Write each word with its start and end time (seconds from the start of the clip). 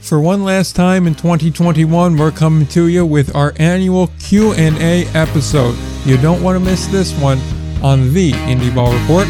For 0.00 0.20
one 0.20 0.42
last 0.44 0.74
time 0.74 1.06
in 1.06 1.14
2021, 1.14 2.16
we're 2.16 2.30
coming 2.30 2.66
to 2.68 2.86
you 2.88 3.04
with 3.04 3.34
our 3.34 3.52
annual 3.56 4.08
Q&A 4.20 5.06
episode. 5.08 5.76
You 6.06 6.16
don't 6.16 6.42
want 6.42 6.58
to 6.58 6.64
miss 6.64 6.86
this 6.86 7.12
one 7.20 7.38
on 7.82 8.14
the 8.14 8.32
Indie 8.32 8.74
Ball 8.74 8.92
Report 8.92 9.26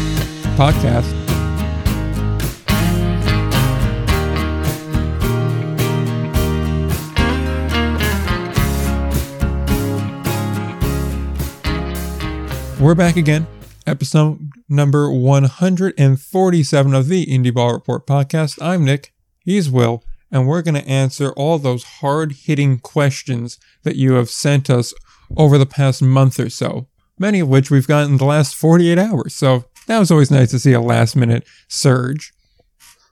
podcast. 0.55 1.15
We're 12.79 12.95
back 12.95 13.17
again, 13.17 13.45
episode 13.85 14.51
number 14.69 15.11
147 15.11 16.93
of 16.93 17.07
the 17.09 17.25
Indie 17.25 17.53
Ball 17.53 17.73
Report 17.73 18.07
podcast. 18.07 18.61
I'm 18.61 18.85
Nick, 18.85 19.13
he's 19.43 19.69
Will, 19.69 20.01
and 20.31 20.47
we're 20.47 20.61
going 20.61 20.75
to 20.75 20.87
answer 20.87 21.31
all 21.31 21.57
those 21.57 21.83
hard 21.83 22.33
hitting 22.33 22.79
questions 22.79 23.59
that 23.83 23.95
you 23.95 24.13
have 24.13 24.29
sent 24.29 24.69
us 24.69 24.93
over 25.37 25.57
the 25.57 25.65
past 25.65 26.01
month 26.01 26.39
or 26.39 26.49
so, 26.49 26.87
many 27.17 27.39
of 27.39 27.47
which 27.47 27.71
we've 27.71 27.87
gotten 27.87 28.13
in 28.13 28.17
the 28.17 28.25
last 28.25 28.55
48 28.55 28.97
hours. 28.97 29.35
So 29.35 29.65
that 29.87 29.99
was 29.99 30.11
always 30.11 30.31
nice 30.31 30.51
to 30.51 30.59
see 30.59 30.73
a 30.73 30.81
last 30.81 31.15
minute 31.15 31.45
surge. 31.67 32.33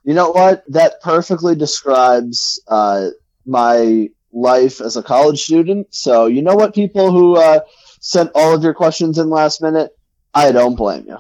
You 0.04 0.14
know 0.14 0.32
what? 0.32 0.64
That 0.68 1.02
perfectly 1.02 1.56
describes 1.56 2.62
uh, 2.68 3.10
my 3.46 4.10
life 4.32 4.80
as 4.80 4.96
a 4.96 5.04
college 5.04 5.44
student. 5.44 5.94
So, 5.94 6.28
you 6.28 6.42
know 6.42 6.56
what, 6.56 6.74
people 6.74 7.12
who 7.12 7.36
uh, 7.36 7.62
sent 8.00 8.32
all 8.36 8.54
of 8.54 8.64
your 8.64 8.74
questions 8.74 9.18
in 9.18 9.30
last 9.30 9.62
minute, 9.62 9.92
I 10.34 10.52
don't 10.52 10.76
blame 10.76 11.06
you. 11.08 11.18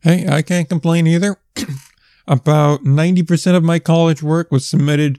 Hey, 0.00 0.26
I 0.28 0.42
can't 0.42 0.68
complain 0.68 1.06
either. 1.06 1.38
About 2.26 2.84
90% 2.84 3.56
of 3.56 3.64
my 3.64 3.78
college 3.78 4.22
work 4.22 4.50
was 4.50 4.68
submitted 4.68 5.18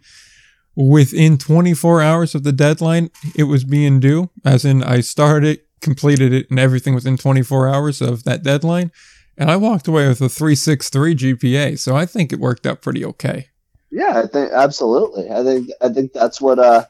within 0.75 1.37
24 1.37 2.01
hours 2.01 2.33
of 2.33 2.43
the 2.43 2.51
deadline 2.51 3.09
it 3.35 3.43
was 3.43 3.63
being 3.63 3.99
due, 3.99 4.29
as 4.43 4.65
in 4.65 4.83
I 4.83 5.01
started 5.01 5.59
it, 5.59 5.67
completed 5.81 6.33
it, 6.33 6.49
and 6.49 6.59
everything 6.59 6.95
within 6.95 7.17
24 7.17 7.69
hours 7.69 8.01
of 8.01 8.23
that 8.23 8.43
deadline. 8.43 8.91
And 9.37 9.51
I 9.51 9.55
walked 9.55 9.87
away 9.87 10.07
with 10.07 10.21
a 10.21 10.29
363 10.29 11.15
GPA, 11.15 11.79
so 11.79 11.95
I 11.95 12.05
think 12.05 12.31
it 12.31 12.39
worked 12.39 12.65
out 12.65 12.81
pretty 12.81 13.03
okay. 13.05 13.49
Yeah, 13.91 14.21
I 14.23 14.27
think 14.27 14.51
absolutely. 14.51 15.29
I 15.29 15.43
think 15.43 15.69
I 15.81 15.89
think 15.89 16.13
that's 16.13 16.41
what 16.41 16.57
uh 16.57 16.85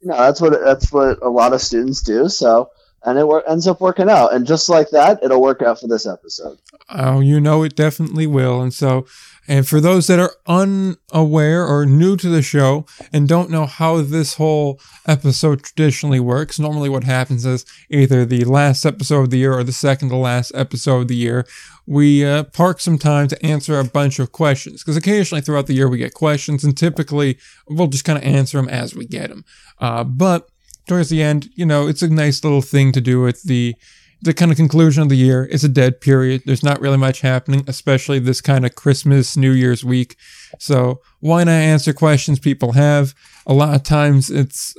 you 0.00 0.08
know, 0.08 0.16
that's 0.16 0.40
what 0.40 0.58
that's 0.64 0.92
what 0.92 1.22
a 1.22 1.28
lot 1.28 1.52
of 1.52 1.60
students 1.60 2.02
do. 2.02 2.28
So 2.28 2.70
and 3.04 3.18
it 3.18 3.26
wor- 3.26 3.48
ends 3.48 3.66
up 3.66 3.80
working 3.80 4.08
out. 4.08 4.32
And 4.32 4.46
just 4.46 4.68
like 4.68 4.90
that, 4.90 5.22
it'll 5.22 5.42
work 5.42 5.62
out 5.62 5.80
for 5.80 5.88
this 5.88 6.06
episode. 6.06 6.58
Oh, 6.88 7.20
you 7.20 7.40
know 7.40 7.62
it 7.62 7.74
definitely 7.74 8.26
will. 8.26 8.60
And 8.60 8.72
so, 8.72 9.06
and 9.48 9.66
for 9.66 9.80
those 9.80 10.06
that 10.06 10.20
are 10.20 10.36
unaware 10.46 11.66
or 11.66 11.84
new 11.84 12.16
to 12.16 12.28
the 12.28 12.42
show 12.42 12.86
and 13.12 13.28
don't 13.28 13.50
know 13.50 13.66
how 13.66 14.00
this 14.00 14.34
whole 14.34 14.80
episode 15.06 15.62
traditionally 15.62 16.20
works, 16.20 16.60
normally 16.60 16.88
what 16.88 17.04
happens 17.04 17.44
is 17.44 17.66
either 17.90 18.24
the 18.24 18.44
last 18.44 18.84
episode 18.86 19.22
of 19.22 19.30
the 19.30 19.38
year 19.38 19.52
or 19.52 19.64
the 19.64 19.72
second 19.72 20.10
to 20.10 20.16
last 20.16 20.52
episode 20.54 21.02
of 21.02 21.08
the 21.08 21.16
year, 21.16 21.44
we 21.86 22.24
uh, 22.24 22.44
park 22.44 22.78
some 22.78 22.98
time 22.98 23.26
to 23.28 23.46
answer 23.46 23.78
a 23.78 23.84
bunch 23.84 24.20
of 24.20 24.30
questions. 24.30 24.82
Because 24.82 24.96
occasionally 24.96 25.42
throughout 25.42 25.66
the 25.66 25.74
year 25.74 25.88
we 25.88 25.98
get 25.98 26.14
questions, 26.14 26.62
and 26.62 26.76
typically 26.76 27.36
we'll 27.68 27.88
just 27.88 28.04
kind 28.04 28.18
of 28.18 28.24
answer 28.24 28.58
them 28.58 28.68
as 28.68 28.94
we 28.94 29.06
get 29.06 29.28
them. 29.28 29.44
Uh, 29.80 30.04
but 30.04 30.48
towards 30.86 31.08
the 31.08 31.22
end, 31.22 31.50
you 31.54 31.66
know, 31.66 31.88
it's 31.88 32.02
a 32.02 32.08
nice 32.08 32.44
little 32.44 32.62
thing 32.62 32.92
to 32.92 33.00
do 33.00 33.20
with 33.20 33.42
the 33.42 33.74
the 34.22 34.32
kind 34.32 34.52
of 34.52 34.56
conclusion 34.56 35.02
of 35.02 35.08
the 35.08 35.16
year. 35.16 35.48
It's 35.50 35.64
a 35.64 35.68
dead 35.68 36.00
period. 36.00 36.42
There's 36.46 36.62
not 36.62 36.80
really 36.80 36.96
much 36.96 37.20
happening, 37.20 37.64
especially 37.66 38.20
this 38.20 38.40
kind 38.40 38.64
of 38.64 38.76
Christmas, 38.76 39.36
New 39.36 39.50
Year's 39.50 39.84
week. 39.84 40.16
So 40.58 41.00
why 41.18 41.42
not 41.44 41.52
answer 41.52 41.92
questions 41.92 42.38
people 42.38 42.72
have? 42.72 43.14
A 43.46 43.52
lot 43.52 43.74
of 43.74 43.82
times 43.82 44.30
it's 44.30 44.74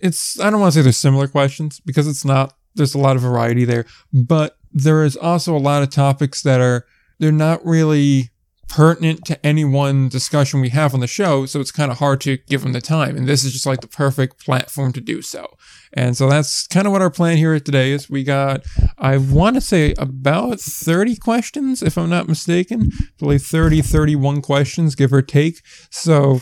it's 0.00 0.38
I 0.40 0.50
don't 0.50 0.60
want 0.60 0.72
to 0.74 0.80
say 0.80 0.82
there's 0.82 0.96
similar 0.96 1.28
questions 1.28 1.80
because 1.80 2.08
it's 2.08 2.24
not. 2.24 2.54
There's 2.74 2.94
a 2.94 2.98
lot 2.98 3.16
of 3.16 3.22
variety 3.22 3.64
there, 3.64 3.86
but 4.12 4.56
there 4.72 5.04
is 5.04 5.16
also 5.16 5.56
a 5.56 5.58
lot 5.58 5.82
of 5.82 5.90
topics 5.90 6.42
that 6.42 6.60
are 6.60 6.84
they're 7.18 7.32
not 7.32 7.64
really 7.64 8.30
pertinent 8.68 9.24
to 9.24 9.46
any 9.46 9.64
one 9.64 10.08
discussion 10.08 10.60
we 10.60 10.68
have 10.70 10.94
on 10.94 11.00
the 11.00 11.06
show, 11.06 11.46
so 11.46 11.60
it's 11.60 11.72
kind 11.72 11.90
of 11.90 11.98
hard 11.98 12.20
to 12.22 12.36
give 12.48 12.62
them 12.62 12.72
the 12.72 12.80
time. 12.80 13.16
And 13.16 13.26
this 13.26 13.44
is 13.44 13.52
just 13.52 13.66
like 13.66 13.80
the 13.80 13.88
perfect 13.88 14.44
platform 14.44 14.92
to 14.92 15.00
do 15.00 15.22
so. 15.22 15.56
And 15.92 16.16
so 16.16 16.28
that's 16.28 16.66
kind 16.66 16.86
of 16.86 16.92
what 16.92 17.02
our 17.02 17.10
plan 17.10 17.38
here 17.38 17.58
today 17.58 17.92
is. 17.92 18.10
We 18.10 18.24
got, 18.24 18.62
I 18.98 19.16
want 19.16 19.56
to 19.56 19.60
say 19.60 19.94
about 19.98 20.60
30 20.60 21.16
questions, 21.16 21.82
if 21.82 21.96
I'm 21.96 22.10
not 22.10 22.28
mistaken, 22.28 22.90
probably 23.18 23.38
30, 23.38 23.82
31 23.82 24.42
questions, 24.42 24.94
give 24.94 25.12
or 25.12 25.22
take. 25.22 25.62
So 25.90 26.40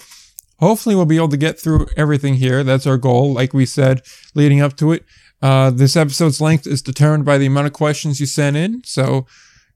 hopefully 0.59 0.95
we'll 0.95 1.07
be 1.07 1.17
able 1.17 1.29
to 1.29 1.37
get 1.37 1.61
through 1.61 1.87
everything 1.97 2.35
here. 2.35 2.65
That's 2.65 2.87
our 2.87 2.99
goal. 2.99 3.33
Like 3.33 3.55
we 3.55 3.67
said, 3.67 4.03
leading 4.35 4.61
up 4.61 4.77
to 4.79 4.93
it. 4.93 5.05
Uh, 5.43 5.71
this 5.71 5.97
episode's 5.97 6.41
length 6.41 6.67
is 6.67 6.83
determined 6.83 7.25
by 7.25 7.39
the 7.39 7.47
amount 7.47 7.67
of 7.67 7.73
questions 7.73 8.21
you 8.21 8.27
sent 8.27 8.57
in. 8.57 8.83
So 8.85 9.27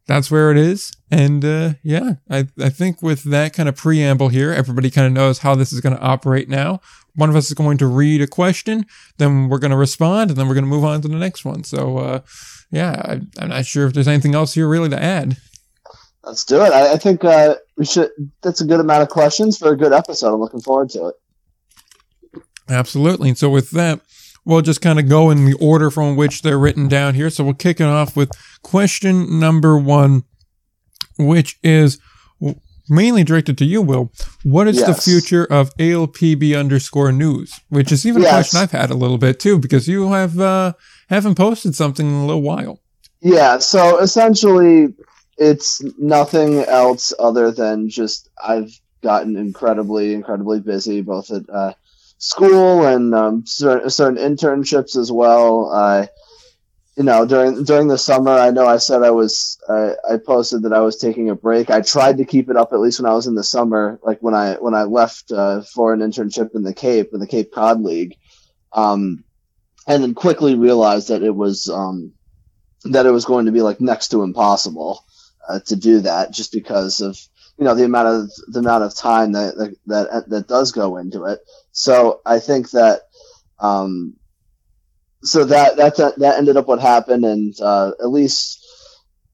that's 0.07 0.31
where 0.31 0.51
it 0.51 0.57
is. 0.57 0.91
And 1.11 1.45
uh, 1.45 1.73
yeah, 1.83 2.15
I, 2.31 2.47
I 2.59 2.69
think 2.69 3.03
with 3.03 3.25
that 3.25 3.53
kind 3.53 3.69
of 3.69 3.77
preamble 3.77 4.29
here, 4.29 4.53
everybody 4.53 4.91
kind 4.91 5.07
of 5.07 5.13
knows 5.13 5.41
how 5.41 5.55
this 5.57 5.73
is 5.73 5.81
going 5.81 5.97
to 5.97 6.03
operate 6.03 6.49
now. 6.49 6.81
One 7.17 7.29
of 7.29 7.37
us 7.37 7.49
is 7.49 7.55
going 7.55 7.79
to 7.79 7.87
read 7.87 8.23
a 8.23 8.29
question, 8.29 8.87
then 9.19 9.49
we're 9.49 9.59
going 9.59 9.73
to 9.73 9.77
respond, 9.77 10.31
and 10.31 10.39
then 10.39 10.47
we're 10.47 10.55
going 10.55 10.65
to 10.65 10.71
move 10.71 10.85
on 10.85 11.03
to 11.03 11.09
the 11.09 11.17
next 11.17 11.45
one. 11.45 11.65
So 11.65 11.99
uh, 11.99 12.21
yeah, 12.71 13.19
I, 13.39 13.43
am 13.43 13.49
not 13.49 13.67
sure 13.67 13.87
if 13.87 13.93
there's 13.93 14.09
anything 14.09 14.35
else 14.35 14.55
here 14.55 14.69
really 14.69 14.89
to 14.91 15.03
add. 15.03 15.37
Let's 16.23 16.45
do 16.45 16.63
it. 16.63 16.73
I, 16.73 16.93
I 16.93 16.97
think 16.97 17.25
uh, 17.25 17.57
we 17.77 17.87
should. 17.87 18.11
That's 18.43 18.61
a 18.61 18.67
good 18.67 18.79
amount 18.79 19.03
of 19.03 19.09
questions 19.09 19.59
for 19.59 19.73
a 19.73 19.77
good 19.77 19.93
episode. 19.93 20.35
I'm 20.35 20.41
looking 20.41 20.61
forward 20.61 20.91
to 20.91 21.09
it. 21.09 21.15
Absolutely. 22.69 23.31
And 23.31 23.39
so 23.39 23.51
with 23.51 23.71
that, 23.73 24.01
we'll 24.45 24.61
just 24.61 24.81
kind 24.81 24.99
of 24.99 25.09
go 25.09 25.31
in 25.31 25.45
the 25.45 25.55
order 25.55 25.91
from 25.91 26.17
which 26.17 26.43
they're 26.43 26.59
written 26.59 26.89
down 26.89 27.15
here. 27.15 27.31
So 27.31 27.43
we'll 27.43 27.55
kick 27.55 27.81
it 27.81 27.87
off 27.87 28.17
with 28.17 28.31
question 28.63 29.41
number 29.41 29.79
one, 29.79 30.25
which 31.27 31.59
is 31.63 31.99
mainly 32.89 33.23
directed 33.25 33.57
to 33.59 33.65
you, 33.65 33.81
Will. 33.81 34.13
What 34.43 34.67
is 34.69 34.79
yes. 34.79 34.87
the 34.87 35.11
future 35.11 35.45
of 35.45 35.75
ALPB 35.77 36.59
underscore 36.59 37.13
news? 37.13 37.61
Which 37.69 37.93
is 37.93 38.05
even 38.05 38.23
yes. 38.23 38.31
a 38.31 38.35
question 38.35 38.61
I've 38.61 38.73
had 38.73 38.91
a 38.91 38.95
little 38.95 39.19
bit 39.19 39.41
too, 39.41 39.59
because 39.59 39.89
you 39.89 40.11
have 40.11 40.39
uh, 40.39 40.75
haven't 41.09 41.37
posted 41.37 41.75
something 41.75 42.07
in 42.07 42.15
a 42.15 42.27
little 42.27 42.43
while. 42.43 42.81
Yeah. 43.21 43.59
So 43.59 43.99
essentially, 43.99 44.95
it's 45.39 45.83
nothing 45.99 46.59
else 46.65 47.15
other 47.19 47.51
than 47.51 47.89
just 47.89 48.29
I've 48.43 48.73
gotten 49.03 49.37
incredibly, 49.37 50.13
incredibly 50.13 50.61
busy, 50.61 51.01
both 51.01 51.31
at 51.31 51.49
uh, 51.49 51.73
school 52.19 52.85
and 52.87 53.15
um, 53.15 53.47
certain, 53.47 54.17
internships 54.17 54.97
as 54.97 55.11
well. 55.11 55.71
I, 55.73 56.09
you 56.97 57.05
know, 57.05 57.25
during 57.25 57.65
during 57.65 57.89
the 57.89 57.99
summer, 57.99 58.33
I 58.33 58.51
know 58.51 58.67
I 58.67 58.79
said 58.79 59.03
I 59.03 59.11
was 59.11 59.59
I, 59.69 59.93
I 60.09 60.17
posted 60.19 60.63
that 60.63 60.73
I 60.73 60.81
was 60.81 60.97
taking 60.97 61.31
a 61.31 61.37
break. 61.37 61.71
I 61.71 61.81
tried 61.81 62.19
to 62.19 62.25
keep 62.25 62.51
it 62.51 62.57
up 62.57 62.73
at 62.73 62.81
least 62.81 63.01
when 63.01 63.11
I 63.11 63.15
was 63.15 63.27
in 63.27 63.35
the 63.35 63.45
summer, 63.45 63.99
like 64.03 64.19
when 64.21 64.35
I 64.35 64.55
when 64.55 64.75
I 64.75 64.83
left 64.83 65.31
uh, 65.33 65.63
for 65.63 65.93
an 65.93 66.01
internship 66.01 66.55
in 66.55 66.63
the 66.65 66.75
Cape 66.75 67.11
in 67.13 67.21
the 67.21 67.27
Cape 67.27 67.53
Cod 67.53 67.81
League, 67.83 68.17
um, 68.73 69.25
and 69.87 70.03
then 70.03 70.15
quickly 70.15 70.57
realized 70.57 71.09
that 71.09 71.23
it 71.23 71.35
was 71.35 71.69
um, 71.69 72.13
that 72.85 73.07
it 73.07 73.13
was 73.13 73.25
going 73.25 73.47
to 73.47 73.53
be 73.53 73.63
like 73.63 73.81
next 73.81 74.09
to 74.09 74.23
impossible 74.23 75.05
uh, 75.49 75.61
to 75.67 75.77
do 75.77 76.01
that 76.01 76.33
just 76.33 76.53
because 76.53 77.01
of 77.01 77.19
you 77.57 77.65
know 77.65 77.75
the 77.75 77.85
amount 77.85 78.09
of 78.09 78.31
the 78.49 78.61
amount 78.61 78.85
of 78.85 78.95
time 78.97 79.33
that 79.33 79.57
that 79.57 79.77
that, 79.87 80.29
that 80.29 80.49
does 80.49 80.73
go 80.73 80.97
into 80.97 81.25
it. 81.25 81.41
So 81.73 82.21
I 82.27 82.41
think 82.41 82.71
that 82.73 83.03
um, 83.61 84.17
so 85.23 85.45
that 85.45 85.77
that 85.77 85.97
that 85.97 86.39
ended 86.39 86.57
up 86.57 86.67
what 86.67 86.81
happened, 86.81 87.25
and 87.25 87.55
uh, 87.61 87.93
at 88.01 88.11
least 88.11 88.67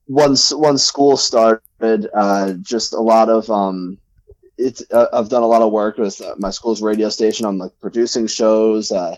once 0.07 0.53
once 0.53 0.83
school 0.83 1.17
started, 1.17 2.09
uh, 2.13 2.53
just 2.61 2.93
a 2.93 3.01
lot 3.01 3.29
of 3.29 3.49
um, 3.49 3.97
it's 4.57 4.83
uh, 4.91 5.07
I've 5.13 5.29
done 5.29 5.43
a 5.43 5.47
lot 5.47 5.61
of 5.61 5.71
work 5.71 5.97
with 5.97 6.19
uh, 6.21 6.35
my 6.37 6.49
school's 6.49 6.81
radio 6.81 7.09
station 7.09 7.45
on 7.45 7.57
like 7.57 7.71
producing 7.79 8.27
shows, 8.27 8.91
uh, 8.91 9.15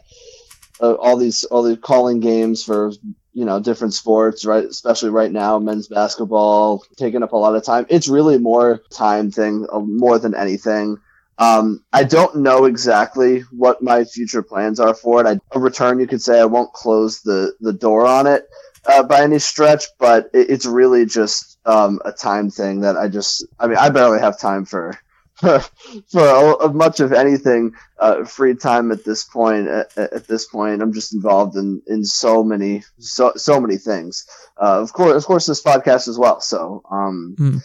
uh, 0.82 0.94
all 0.96 1.18
these 1.18 1.44
all 1.46 1.64
these 1.64 1.80
calling 1.82 2.20
games 2.20 2.64
for 2.64 2.92
you 3.34 3.46
know 3.46 3.60
different 3.60 3.94
sports 3.94 4.44
right 4.44 4.66
especially 4.66 5.12
right 5.12 5.32
now 5.32 5.60
men's 5.60 5.88
basketball 5.88 6.84
taking 6.98 7.24
up 7.24 7.34
a 7.34 7.38
lot 7.38 7.56
of 7.56 7.64
time. 7.64 7.86
It's 7.90 8.08
really 8.08 8.38
more 8.38 8.82
time 8.92 9.32
thing 9.32 9.66
more 9.72 10.20
than 10.20 10.36
anything 10.36 10.98
um, 11.40 11.84
i 11.92 12.04
don't 12.04 12.36
know 12.36 12.66
exactly 12.66 13.42
what 13.52 13.82
my 13.82 14.04
future 14.04 14.44
plans 14.44 14.80
are 14.80 14.94
for 14.94 15.22
it 15.22 15.28
I, 15.28 15.40
a 15.56 15.60
return 15.60 16.00
you 16.00 16.08
could 16.08 16.22
say 16.22 16.40
i 16.40 16.46
won't 16.46 16.74
close 16.74 17.22
the 17.22 17.54
the 17.60 17.74
door 17.74 18.06
on 18.06 18.28
it 18.28 18.48
uh, 18.86 19.04
by 19.04 19.22
any 19.22 19.40
stretch 19.40 19.86
but 19.98 20.30
it, 20.34 20.50
it's 20.52 20.66
really 20.66 21.06
just 21.06 21.58
um, 21.66 22.00
a 22.06 22.12
time 22.12 22.50
thing 22.50 22.82
that 22.82 22.96
i 22.98 23.08
just 23.08 23.46
i 23.60 23.68
mean 23.68 23.78
i 23.78 23.90
barely 23.90 24.20
have 24.20 24.40
time 24.40 24.66
for 24.66 25.00
for, 25.40 25.64
for 26.12 26.70
much 26.74 27.00
of 27.00 27.14
anything 27.14 27.74
uh, 27.98 28.26
free 28.26 28.56
time 28.56 28.92
at 28.92 29.06
this 29.06 29.24
point. 29.24 29.68
At, 29.68 29.98
at, 29.98 30.28
this 30.28 30.46
point, 30.46 30.82
I'm 30.82 30.92
just 30.92 31.14
involved 31.14 31.56
in, 31.56 31.82
in 31.88 32.04
so 32.04 32.44
many 32.44 32.84
so 32.98 33.32
so 33.38 33.62
many 33.62 33.78
things. 33.78 34.28
Uh, 34.62 34.82
of 34.82 34.92
course, 34.92 35.16
of 35.16 35.26
course, 35.26 35.46
this 35.46 35.64
podcast 35.64 36.10
as 36.10 36.18
well. 36.18 36.42
So, 36.42 36.84
um, 36.92 37.36
mm. 37.40 37.64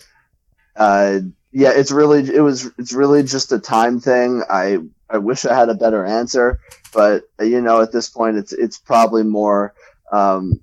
uh, 0.77 1.21
yeah, 1.55 1.71
it's 1.73 1.93
really 1.93 2.35
it 2.35 2.41
was 2.41 2.69
it's 2.79 2.93
really 2.93 3.23
just 3.23 3.53
a 3.53 3.61
time 3.61 4.01
thing. 4.01 4.43
I 4.51 4.79
I 5.09 5.19
wish 5.19 5.45
I 5.45 5.55
had 5.55 5.69
a 5.69 5.75
better 5.75 6.05
answer, 6.05 6.59
but 6.93 7.23
you 7.41 7.61
know, 7.61 7.81
at 7.81 7.93
this 7.93 8.11
point, 8.11 8.37
it's 8.37 8.53
it's 8.53 8.77
probably 8.77 9.23
more 9.23 9.73
um, 10.11 10.61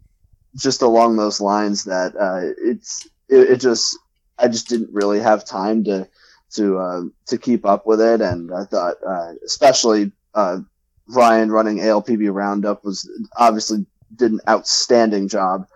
just 0.58 0.82
along 0.82 1.16
those 1.16 1.40
lines 1.40 1.86
that 1.86 2.14
uh, 2.18 2.42
it's 2.58 3.08
it, 3.30 3.52
it, 3.52 3.62
just 3.62 3.98
I 4.38 4.50
just 4.50 4.68
didn't 4.68 4.90
really 4.92 5.22
have 5.22 5.46
time 5.46 5.86
to 5.86 6.10
to 6.56 6.78
uh, 6.78 7.02
to 7.28 7.38
keep 7.38 7.66
up 7.66 7.86
with 7.86 8.02
it, 8.02 8.20
and 8.20 8.54
I 8.54 8.66
thought 8.66 8.96
uh, 9.08 9.36
especially 9.46 10.12
uh, 10.36 10.60
Ryan 11.08 11.54
running 11.54 11.78
ALPB 11.78 12.34
Roundup 12.34 12.84
was 12.84 13.10
obviously 13.38 13.86
did 14.14 14.34
an 14.34 14.42
outstanding 14.50 15.30
job 15.30 15.68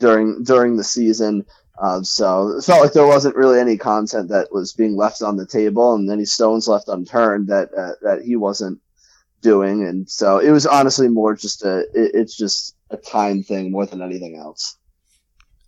during 0.00 0.42
during 0.42 0.76
the 0.76 0.84
season. 0.84 1.46
Uh, 1.80 2.02
so 2.02 2.56
it 2.56 2.64
felt 2.64 2.82
like 2.82 2.92
there 2.92 3.06
wasn't 3.06 3.34
really 3.34 3.58
any 3.58 3.76
content 3.76 4.28
that 4.28 4.52
was 4.52 4.72
being 4.72 4.96
left 4.96 5.22
on 5.22 5.36
the 5.36 5.46
table, 5.46 5.94
and 5.94 6.08
any 6.10 6.24
stones 6.24 6.68
left 6.68 6.88
unturned 6.88 7.48
that 7.48 7.74
uh, 7.74 7.92
that 8.02 8.22
he 8.22 8.36
wasn't 8.36 8.80
doing. 9.40 9.84
And 9.84 10.08
so 10.08 10.38
it 10.38 10.50
was 10.50 10.66
honestly 10.66 11.08
more 11.08 11.34
just 11.34 11.64
a 11.64 11.80
it, 11.94 12.12
it's 12.14 12.36
just 12.36 12.76
a 12.90 12.96
time 12.96 13.42
thing 13.42 13.72
more 13.72 13.86
than 13.86 14.02
anything 14.02 14.36
else. 14.36 14.76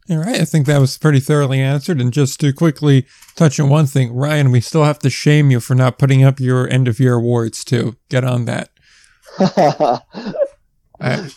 All 0.09 0.19
right, 0.19 0.41
I 0.41 0.45
think 0.45 0.67
that 0.67 0.79
was 0.79 0.97
pretty 0.97 1.19
thoroughly 1.19 1.61
answered. 1.61 2.01
And 2.01 2.13
just 2.13 2.39
to 2.41 2.53
quickly 2.53 3.07
touch 3.35 3.59
on 3.59 3.69
one 3.69 3.87
thing, 3.87 4.15
Ryan, 4.15 4.53
we 4.53 4.61
still 4.61 4.85
have 4.85 5.01
to 5.01 5.11
shame 5.11 5.51
you 5.51 5.59
for 5.59 5.75
not 5.75 5.99
putting 5.99 6.23
up 6.23 6.39
your 6.39 6.69
end 6.69 6.87
of 6.87 7.01
year 7.01 7.15
awards 7.15 7.65
too. 7.65 7.97
Get 8.09 8.23
on 8.23 8.45
that. 8.45 8.71
I, 11.01 11.29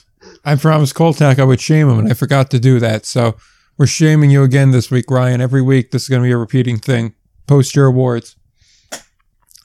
I 0.45 0.56
promised 0.56 0.94
Koltak 0.94 1.39
I 1.39 1.44
would 1.44 1.60
shame 1.60 1.89
him, 1.89 1.98
and 1.98 2.12
I 2.12 2.13
forgot 2.13 2.51
to 2.51 2.60
do 2.60 2.80
that. 2.80 3.07
So 3.07 3.38
we're 3.79 3.87
shaming 3.87 4.29
you 4.29 4.43
again 4.43 4.71
this 4.71 4.91
week, 4.91 5.09
Ryan. 5.09 5.39
Every 5.39 5.61
week, 5.61 5.91
this 5.91 6.03
is 6.03 6.09
going 6.09 6.21
to 6.21 6.27
be 6.27 6.33
a 6.33 6.37
repeating 6.37 6.77
thing. 6.77 7.15
Post 7.47 7.75
your 7.75 7.85
awards. 7.85 8.35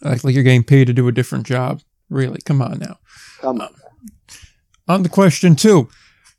Like, 0.01 0.23
like 0.23 0.35
you're 0.35 0.45
getting 0.45 0.63
paid 0.63 0.87
to 0.87 0.93
do 0.93 1.09
a 1.09 1.13
different 1.13 1.47
job. 1.47 1.83
Really, 2.09 2.39
come 2.45 2.63
on 2.63 2.79
now. 2.79 2.99
Come 3.41 3.61
on. 3.61 3.75
On 4.87 5.03
the 5.03 5.09
question 5.09 5.57
two, 5.57 5.89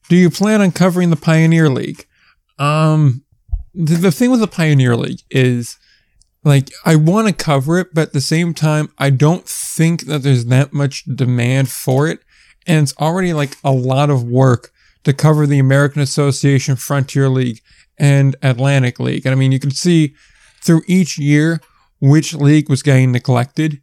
do 0.07 0.15
you 0.15 0.29
plan 0.29 0.61
on 0.61 0.71
covering 0.71 1.09
the 1.09 1.17
Pioneer 1.17 1.67
League? 1.67 2.07
Um, 2.57 3.25
the, 3.73 3.95
the 3.95 4.11
thing 4.11 4.31
with 4.31 4.39
the 4.39 4.47
Pioneer 4.47 4.95
League 4.95 5.21
is, 5.29 5.77
like, 6.45 6.71
I 6.85 6.95
want 6.95 7.27
to 7.27 7.33
cover 7.33 7.79
it, 7.79 7.93
but 7.93 8.03
at 8.03 8.13
the 8.13 8.21
same 8.21 8.53
time, 8.53 8.89
I 8.97 9.09
don't 9.09 9.45
think 9.45 10.05
that 10.05 10.19
there's 10.19 10.45
that 10.45 10.71
much 10.71 11.03
demand 11.03 11.69
for 11.69 12.07
it, 12.07 12.19
and 12.65 12.83
it's 12.83 12.95
already 12.99 13.33
like 13.33 13.57
a 13.65 13.71
lot 13.71 14.09
of 14.09 14.23
work 14.23 14.71
to 15.05 15.13
cover 15.13 15.47
the 15.47 15.59
American 15.59 16.01
Association 16.01 16.75
Frontier 16.75 17.29
League 17.29 17.61
and 17.97 18.35
Atlantic 18.41 18.99
League. 18.99 19.25
And 19.25 19.33
I 19.33 19.37
mean, 19.37 19.51
you 19.51 19.59
can 19.59 19.71
see 19.71 20.13
through 20.61 20.81
each 20.87 21.17
year 21.17 21.61
which 22.01 22.33
league 22.33 22.69
was 22.69 22.83
getting 22.83 23.11
neglected. 23.11 23.81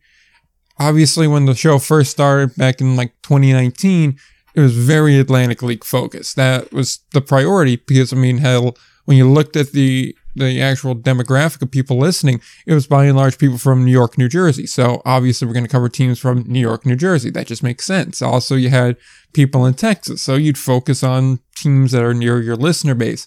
Obviously, 0.78 1.26
when 1.26 1.46
the 1.46 1.54
show 1.54 1.78
first 1.78 2.10
started 2.10 2.54
back 2.56 2.80
in 2.80 2.96
like 2.96 3.14
2019, 3.22 4.18
it 4.54 4.60
was 4.60 4.76
very 4.76 5.18
Atlantic 5.18 5.62
League 5.62 5.84
focused. 5.84 6.36
That 6.36 6.72
was 6.72 7.00
the 7.12 7.20
priority 7.20 7.76
because 7.76 8.12
I 8.12 8.16
mean, 8.16 8.38
hell, 8.38 8.76
when 9.04 9.16
you 9.16 9.30
looked 9.30 9.56
at 9.56 9.72
the 9.72 10.14
the 10.34 10.60
actual 10.60 10.94
demographic 10.94 11.62
of 11.62 11.70
people 11.70 11.98
listening, 11.98 12.40
it 12.66 12.74
was 12.74 12.86
by 12.86 13.04
and 13.04 13.16
large 13.16 13.38
people 13.38 13.58
from 13.58 13.84
New 13.84 13.92
York, 13.92 14.16
New 14.16 14.28
Jersey. 14.28 14.66
So 14.66 15.02
obviously, 15.04 15.46
we're 15.46 15.54
going 15.54 15.64
to 15.64 15.70
cover 15.70 15.88
teams 15.88 16.18
from 16.18 16.44
New 16.46 16.60
York, 16.60 16.86
New 16.86 16.96
Jersey. 16.96 17.30
That 17.30 17.46
just 17.46 17.62
makes 17.62 17.84
sense. 17.84 18.22
Also, 18.22 18.56
you 18.56 18.70
had 18.70 18.96
people 19.32 19.66
in 19.66 19.74
Texas, 19.74 20.22
so 20.22 20.34
you'd 20.34 20.58
focus 20.58 21.02
on 21.02 21.40
teams 21.56 21.92
that 21.92 22.02
are 22.02 22.14
near 22.14 22.40
your 22.40 22.56
listener 22.56 22.94
base. 22.94 23.26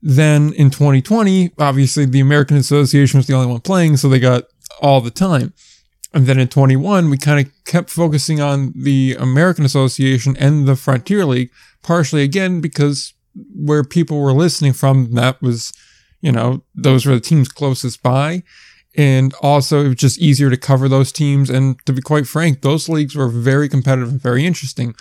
Then 0.00 0.52
in 0.52 0.70
2020, 0.70 1.52
obviously, 1.58 2.04
the 2.04 2.20
American 2.20 2.56
Association 2.56 3.18
was 3.18 3.26
the 3.26 3.34
only 3.34 3.48
one 3.48 3.60
playing, 3.60 3.96
so 3.96 4.08
they 4.08 4.20
got 4.20 4.44
all 4.80 5.00
the 5.00 5.10
time. 5.10 5.52
And 6.14 6.26
then 6.26 6.38
in 6.38 6.48
21, 6.48 7.10
we 7.10 7.18
kind 7.18 7.44
of 7.44 7.52
kept 7.64 7.90
focusing 7.90 8.40
on 8.40 8.72
the 8.74 9.16
American 9.18 9.64
Association 9.64 10.36
and 10.38 10.66
the 10.66 10.76
Frontier 10.76 11.24
League, 11.24 11.50
partially 11.82 12.22
again 12.22 12.60
because 12.60 13.12
where 13.54 13.84
people 13.84 14.20
were 14.20 14.32
listening 14.32 14.72
from, 14.72 15.14
that 15.14 15.40
was, 15.42 15.72
you 16.20 16.32
know, 16.32 16.62
those 16.74 17.06
were 17.06 17.14
the 17.14 17.20
teams 17.20 17.48
closest 17.48 18.02
by. 18.02 18.42
And 18.96 19.32
also, 19.40 19.84
it 19.84 19.88
was 19.88 19.96
just 19.96 20.18
easier 20.18 20.50
to 20.50 20.56
cover 20.56 20.88
those 20.88 21.12
teams. 21.12 21.50
And 21.50 21.84
to 21.86 21.92
be 21.92 22.02
quite 22.02 22.26
frank, 22.26 22.62
those 22.62 22.88
leagues 22.88 23.14
were 23.14 23.28
very 23.28 23.68
competitive 23.68 24.08
and 24.08 24.20
very 24.20 24.44
interesting. 24.44 24.94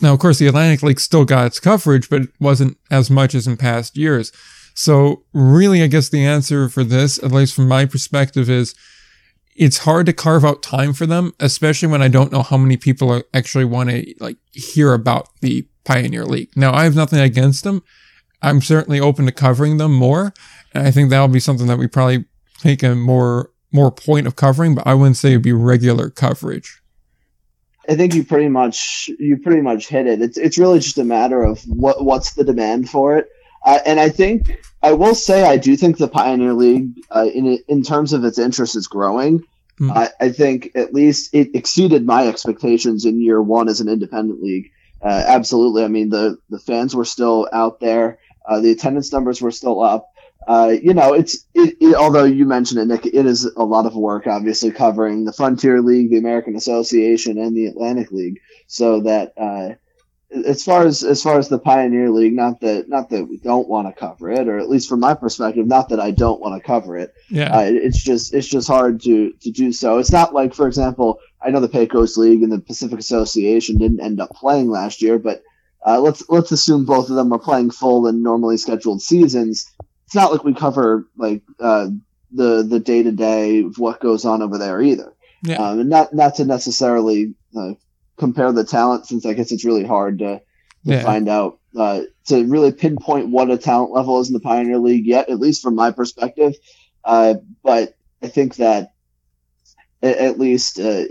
Now, 0.00 0.12
of 0.12 0.18
course, 0.18 0.38
the 0.38 0.46
Atlantic 0.46 0.82
League 0.82 1.00
still 1.00 1.24
got 1.24 1.46
its 1.46 1.60
coverage, 1.60 2.10
but 2.10 2.22
it 2.22 2.30
wasn't 2.38 2.76
as 2.90 3.10
much 3.10 3.34
as 3.34 3.46
in 3.46 3.56
past 3.56 3.96
years. 3.96 4.32
So, 4.74 5.24
really, 5.32 5.82
I 5.82 5.88
guess 5.88 6.08
the 6.08 6.24
answer 6.24 6.68
for 6.68 6.84
this, 6.84 7.22
at 7.22 7.32
least 7.32 7.54
from 7.54 7.66
my 7.66 7.84
perspective, 7.84 8.48
is 8.48 8.74
it's 9.56 9.78
hard 9.78 10.06
to 10.06 10.12
carve 10.12 10.44
out 10.44 10.62
time 10.62 10.92
for 10.92 11.04
them, 11.04 11.32
especially 11.40 11.88
when 11.88 12.02
I 12.02 12.08
don't 12.08 12.30
know 12.30 12.42
how 12.42 12.56
many 12.56 12.76
people 12.76 13.22
actually 13.34 13.64
want 13.64 13.90
to 13.90 14.14
like 14.20 14.36
hear 14.52 14.94
about 14.94 15.28
the 15.40 15.66
Pioneer 15.84 16.24
League. 16.24 16.50
Now, 16.54 16.72
I 16.72 16.84
have 16.84 16.94
nothing 16.94 17.18
against 17.18 17.64
them. 17.64 17.82
I'm 18.40 18.60
certainly 18.60 19.00
open 19.00 19.26
to 19.26 19.32
covering 19.32 19.78
them 19.78 19.92
more, 19.92 20.32
I 20.74 20.90
think 20.90 21.10
that'll 21.10 21.28
be 21.28 21.40
something 21.40 21.66
that 21.66 21.78
we 21.78 21.86
probably 21.86 22.24
make 22.64 22.82
a 22.82 22.94
more 22.94 23.50
more 23.72 23.90
point 23.90 24.26
of 24.26 24.36
covering. 24.36 24.74
But 24.74 24.86
I 24.86 24.94
wouldn't 24.94 25.16
say 25.16 25.30
it'd 25.30 25.42
be 25.42 25.52
regular 25.52 26.10
coverage. 26.10 26.82
I 27.88 27.96
think 27.96 28.14
you 28.14 28.24
pretty 28.24 28.48
much 28.48 29.10
you 29.18 29.38
pretty 29.38 29.62
much 29.62 29.88
hit 29.88 30.06
it. 30.06 30.20
It's 30.20 30.36
it's 30.36 30.58
really 30.58 30.78
just 30.78 30.98
a 30.98 31.04
matter 31.04 31.42
of 31.42 31.60
what 31.62 32.04
what's 32.04 32.34
the 32.34 32.44
demand 32.44 32.90
for 32.90 33.16
it. 33.16 33.28
Uh, 33.64 33.78
and 33.86 33.98
I 33.98 34.08
think 34.10 34.60
I 34.82 34.92
will 34.92 35.14
say 35.14 35.42
I 35.44 35.56
do 35.56 35.76
think 35.76 35.96
the 35.96 36.08
Pioneer 36.08 36.52
League, 36.52 36.90
uh, 37.10 37.28
in 37.32 37.58
in 37.66 37.82
terms 37.82 38.12
of 38.12 38.24
its 38.24 38.38
interest, 38.38 38.76
is 38.76 38.86
growing. 38.86 39.42
Mm. 39.80 39.96
I, 39.96 40.10
I, 40.20 40.30
think 40.30 40.72
at 40.74 40.92
least 40.92 41.32
it 41.32 41.54
exceeded 41.54 42.04
my 42.04 42.26
expectations 42.26 43.04
in 43.04 43.20
year 43.20 43.40
one 43.40 43.68
as 43.68 43.80
an 43.80 43.88
independent 43.88 44.42
league. 44.42 44.72
Uh, 45.00 45.22
absolutely, 45.26 45.84
I 45.84 45.88
mean 45.88 46.10
the 46.10 46.38
the 46.50 46.58
fans 46.58 46.94
were 46.94 47.04
still 47.04 47.48
out 47.52 47.78
there, 47.78 48.18
uh, 48.46 48.60
the 48.60 48.72
attendance 48.72 49.12
numbers 49.12 49.40
were 49.40 49.50
still 49.50 49.80
up. 49.82 50.10
Uh, 50.48 50.74
you 50.82 50.94
know, 50.94 51.12
it's 51.12 51.46
it, 51.52 51.76
it, 51.78 51.94
although 51.94 52.24
you 52.24 52.46
mentioned 52.46 52.80
it, 52.80 52.86
Nick, 52.86 53.04
it 53.04 53.26
is 53.26 53.44
a 53.44 53.62
lot 53.62 53.84
of 53.84 53.94
work, 53.94 54.26
obviously 54.26 54.70
covering 54.70 55.26
the 55.26 55.32
Frontier 55.32 55.82
League, 55.82 56.08
the 56.08 56.16
American 56.16 56.56
Association, 56.56 57.36
and 57.36 57.54
the 57.54 57.66
Atlantic 57.66 58.10
League, 58.10 58.40
so 58.66 59.02
that 59.02 59.34
uh, 59.36 59.74
as 60.46 60.64
far 60.64 60.86
as 60.86 61.02
as 61.02 61.22
far 61.22 61.38
as 61.38 61.50
the 61.50 61.58
Pioneer 61.58 62.08
League, 62.10 62.34
not 62.34 62.62
that 62.62 62.88
not 62.88 63.10
that 63.10 63.24
we 63.24 63.36
don't 63.36 63.68
want 63.68 63.88
to 63.88 64.00
cover 64.00 64.30
it, 64.30 64.48
or 64.48 64.58
at 64.58 64.70
least 64.70 64.88
from 64.88 65.00
my 65.00 65.12
perspective, 65.12 65.66
not 65.66 65.90
that 65.90 66.00
I 66.00 66.12
don't 66.12 66.40
want 66.40 66.58
to 66.58 66.66
cover 66.66 66.96
it. 66.96 67.12
Yeah, 67.28 67.54
uh, 67.54 67.64
it's 67.64 68.02
just 68.02 68.32
it's 68.32 68.48
just 68.48 68.68
hard 68.68 69.02
to 69.02 69.32
to 69.32 69.50
do 69.50 69.70
so. 69.70 69.98
It's 69.98 70.12
not 70.12 70.32
like, 70.32 70.54
for 70.54 70.66
example, 70.66 71.20
I 71.42 71.50
know 71.50 71.60
the 71.60 71.68
Pecos 71.68 72.16
League 72.16 72.42
and 72.42 72.50
the 72.50 72.58
Pacific 72.58 72.98
Association 72.98 73.76
didn't 73.76 74.00
end 74.00 74.18
up 74.18 74.30
playing 74.30 74.70
last 74.70 75.02
year, 75.02 75.18
but 75.18 75.42
uh, 75.86 76.00
let's 76.00 76.22
let's 76.28 76.52
assume 76.52 76.86
both 76.86 77.10
of 77.10 77.16
them 77.16 77.32
are 77.32 77.38
playing 77.38 77.70
full 77.70 78.06
and 78.06 78.22
normally 78.22 78.56
scheduled 78.56 79.02
seasons. 79.02 79.70
It's 80.08 80.14
not 80.14 80.32
like 80.32 80.42
we 80.42 80.54
cover 80.54 81.06
like 81.18 81.42
uh, 81.60 81.88
the 82.32 82.62
the 82.62 82.80
day 82.80 83.02
to 83.02 83.12
day 83.12 83.64
of 83.64 83.76
what 83.76 84.00
goes 84.00 84.24
on 84.24 84.40
over 84.40 84.56
there 84.56 84.80
either. 84.80 85.12
Yeah. 85.44 85.56
Um, 85.56 85.80
and 85.80 85.90
not 85.90 86.14
not 86.14 86.36
to 86.36 86.46
necessarily 86.46 87.34
uh, 87.54 87.74
compare 88.16 88.50
the 88.52 88.64
talent 88.64 89.04
since 89.04 89.26
I 89.26 89.34
guess 89.34 89.52
it's 89.52 89.66
really 89.66 89.84
hard 89.84 90.20
to, 90.20 90.38
to 90.38 90.42
yeah. 90.82 91.02
find 91.02 91.28
out 91.28 91.58
uh, 91.76 92.04
to 92.28 92.46
really 92.46 92.72
pinpoint 92.72 93.28
what 93.28 93.50
a 93.50 93.58
talent 93.58 93.92
level 93.92 94.18
is 94.18 94.28
in 94.28 94.32
the 94.32 94.40
Pioneer 94.40 94.78
League 94.78 95.04
yet, 95.04 95.28
at 95.28 95.40
least 95.40 95.60
from 95.60 95.74
my 95.74 95.90
perspective. 95.90 96.54
Uh, 97.04 97.34
but 97.62 97.94
I 98.22 98.28
think 98.28 98.56
that 98.56 98.92
at, 100.02 100.16
at 100.16 100.38
least 100.38 100.80
uh, 100.80 101.04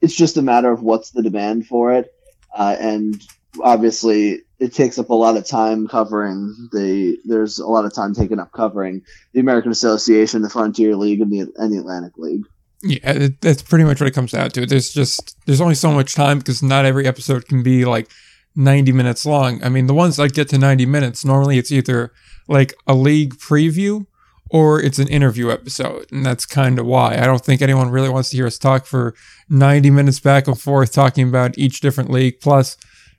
it's 0.00 0.14
just 0.14 0.36
a 0.36 0.42
matter 0.42 0.70
of 0.70 0.80
what's 0.80 1.10
the 1.10 1.24
demand 1.24 1.66
for 1.66 1.94
it, 1.94 2.14
uh, 2.54 2.76
and 2.78 3.20
obviously 3.60 4.42
it 4.58 4.72
takes 4.72 4.98
up 4.98 5.10
a 5.10 5.14
lot 5.14 5.36
of 5.36 5.46
time 5.46 5.86
covering 5.86 6.68
the. 6.72 7.18
There's 7.24 7.58
a 7.58 7.66
lot 7.66 7.84
of 7.84 7.94
time 7.94 8.14
taken 8.14 8.40
up 8.40 8.52
covering 8.52 9.02
the 9.32 9.40
American 9.40 9.70
Association, 9.70 10.42
the 10.42 10.50
Frontier 10.50 10.96
League, 10.96 11.20
and 11.20 11.30
the 11.30 11.40
and 11.56 11.72
the 11.72 11.78
Atlantic 11.78 12.16
League. 12.16 12.44
Yeah, 12.82 13.28
that's 13.40 13.62
pretty 13.62 13.84
much 13.84 14.00
what 14.00 14.08
it 14.08 14.14
comes 14.14 14.32
down 14.32 14.50
to. 14.50 14.66
There's 14.66 14.92
just 14.92 15.36
there's 15.46 15.60
only 15.60 15.74
so 15.74 15.92
much 15.92 16.14
time 16.14 16.38
because 16.38 16.62
not 16.62 16.84
every 16.84 17.06
episode 17.06 17.48
can 17.48 17.62
be 17.62 17.84
like 17.84 18.08
90 18.54 18.92
minutes 18.92 19.26
long. 19.26 19.62
I 19.62 19.68
mean, 19.68 19.86
the 19.86 19.94
ones 19.94 20.16
that 20.16 20.32
get 20.32 20.48
to 20.50 20.58
90 20.58 20.86
minutes, 20.86 21.24
normally 21.24 21.58
it's 21.58 21.72
either 21.72 22.12
like 22.48 22.74
a 22.86 22.94
league 22.94 23.34
preview 23.34 24.06
or 24.50 24.80
it's 24.80 24.98
an 24.98 25.08
interview 25.08 25.50
episode. 25.50 26.06
And 26.10 26.24
that's 26.24 26.46
kind 26.46 26.78
of 26.78 26.86
why. 26.86 27.16
I 27.18 27.26
don't 27.26 27.44
think 27.44 27.60
anyone 27.60 27.90
really 27.90 28.08
wants 28.08 28.30
to 28.30 28.36
hear 28.36 28.46
us 28.46 28.58
talk 28.58 28.86
for 28.86 29.14
90 29.48 29.90
minutes 29.90 30.20
back 30.20 30.46
and 30.46 30.58
forth 30.58 30.92
talking 30.92 31.28
about 31.28 31.58
each 31.58 31.80
different 31.80 32.10
league. 32.10 32.40
Plus, 32.40 32.76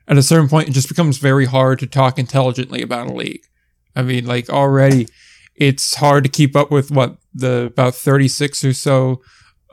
at 0.07 0.17
a 0.17 0.23
certain 0.23 0.47
point, 0.49 0.69
it 0.69 0.73
just 0.73 0.89
becomes 0.89 1.17
very 1.17 1.45
hard 1.45 1.79
to 1.79 1.87
talk 1.87 2.17
intelligently 2.17 2.81
about 2.81 3.07
a 3.07 3.13
league. 3.13 3.43
I 3.95 4.01
mean, 4.03 4.25
like 4.25 4.49
already 4.49 5.07
it's 5.55 5.95
hard 5.95 6.23
to 6.23 6.29
keep 6.29 6.55
up 6.55 6.69
with 6.71 6.91
what 6.91 7.17
the 7.33 7.65
about 7.65 7.95
36 7.95 8.63
or 8.63 8.73
so 8.73 9.21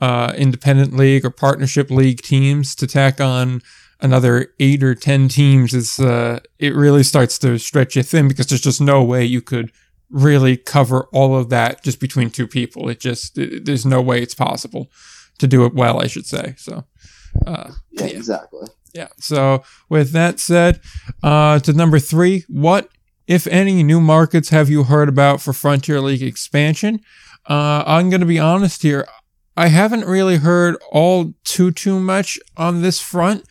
uh, 0.00 0.33
independent 0.37 0.95
league 0.95 1.25
or 1.25 1.31
partnership 1.31 1.91
league 1.91 2.21
teams 2.23 2.75
to 2.76 2.87
tack 2.87 3.21
on 3.21 3.61
another 4.00 4.49
eight 4.59 4.83
or 4.83 4.95
ten 4.95 5.29
teams 5.29 5.73
is 5.73 6.00
uh, 6.00 6.41
it 6.59 6.75
really 6.75 7.03
starts 7.03 7.38
to 7.38 7.59
stretch 7.59 7.97
you 7.97 8.03
thin 8.03 8.29
because 8.29 8.47
there's 8.47 8.61
just 8.61 8.81
no 8.81 9.03
way 9.05 9.25
you 9.25 9.41
could 9.41 9.71
really 10.11 10.57
cover 10.57 11.05
all 11.12 11.37
of 11.37 11.49
that 11.50 11.83
just 11.85 12.00
between 12.00 12.31
two 12.31 12.47
people. 12.49 12.88
It 12.88 12.99
just 13.00 13.38
it, 13.38 13.64
there's 13.67 13.87
no 13.87 14.03
way 14.03 14.21
it's 14.23 14.35
possible. 14.35 14.91
to 15.38 15.47
do 15.49 15.64
it 15.64 15.75
well, 15.75 16.00
I 16.00 16.07
should 16.07 16.26
say. 16.26 16.55
So, 16.57 16.85
uh, 17.47 17.73
Yeah, 17.93 18.07
Yeah. 18.07 18.17
exactly. 18.17 18.69
Yeah. 18.95 19.09
So 19.19 19.63
with 19.89 20.13
that 20.13 20.41
said, 20.41 20.81
uh, 21.23 21.59
to 21.61 21.73
number 21.73 21.99
three, 21.99 22.45
what, 22.49 22.89
if 23.27 23.47
any, 23.49 23.83
new 23.83 24.01
markets 24.01 24.51
have 24.51 24.71
you 24.71 24.85
heard 24.85 25.09
about 25.09 25.41
for 25.41 25.53
Frontier 25.53 26.01
League 26.01 26.23
expansion? 26.23 27.01
Uh, 27.47 27.83
I'm 27.87 28.09
going 28.09 28.21
to 28.21 28.27
be 28.27 28.39
honest 28.39 28.83
here. 28.83 29.07
I 29.57 29.69
haven't 29.69 30.05
really 30.05 30.37
heard 30.37 30.77
all 30.91 31.35
too 31.45 31.71
too 31.71 32.01
much 32.01 32.39
on 32.57 32.83
this 32.83 33.01
front. 33.01 33.45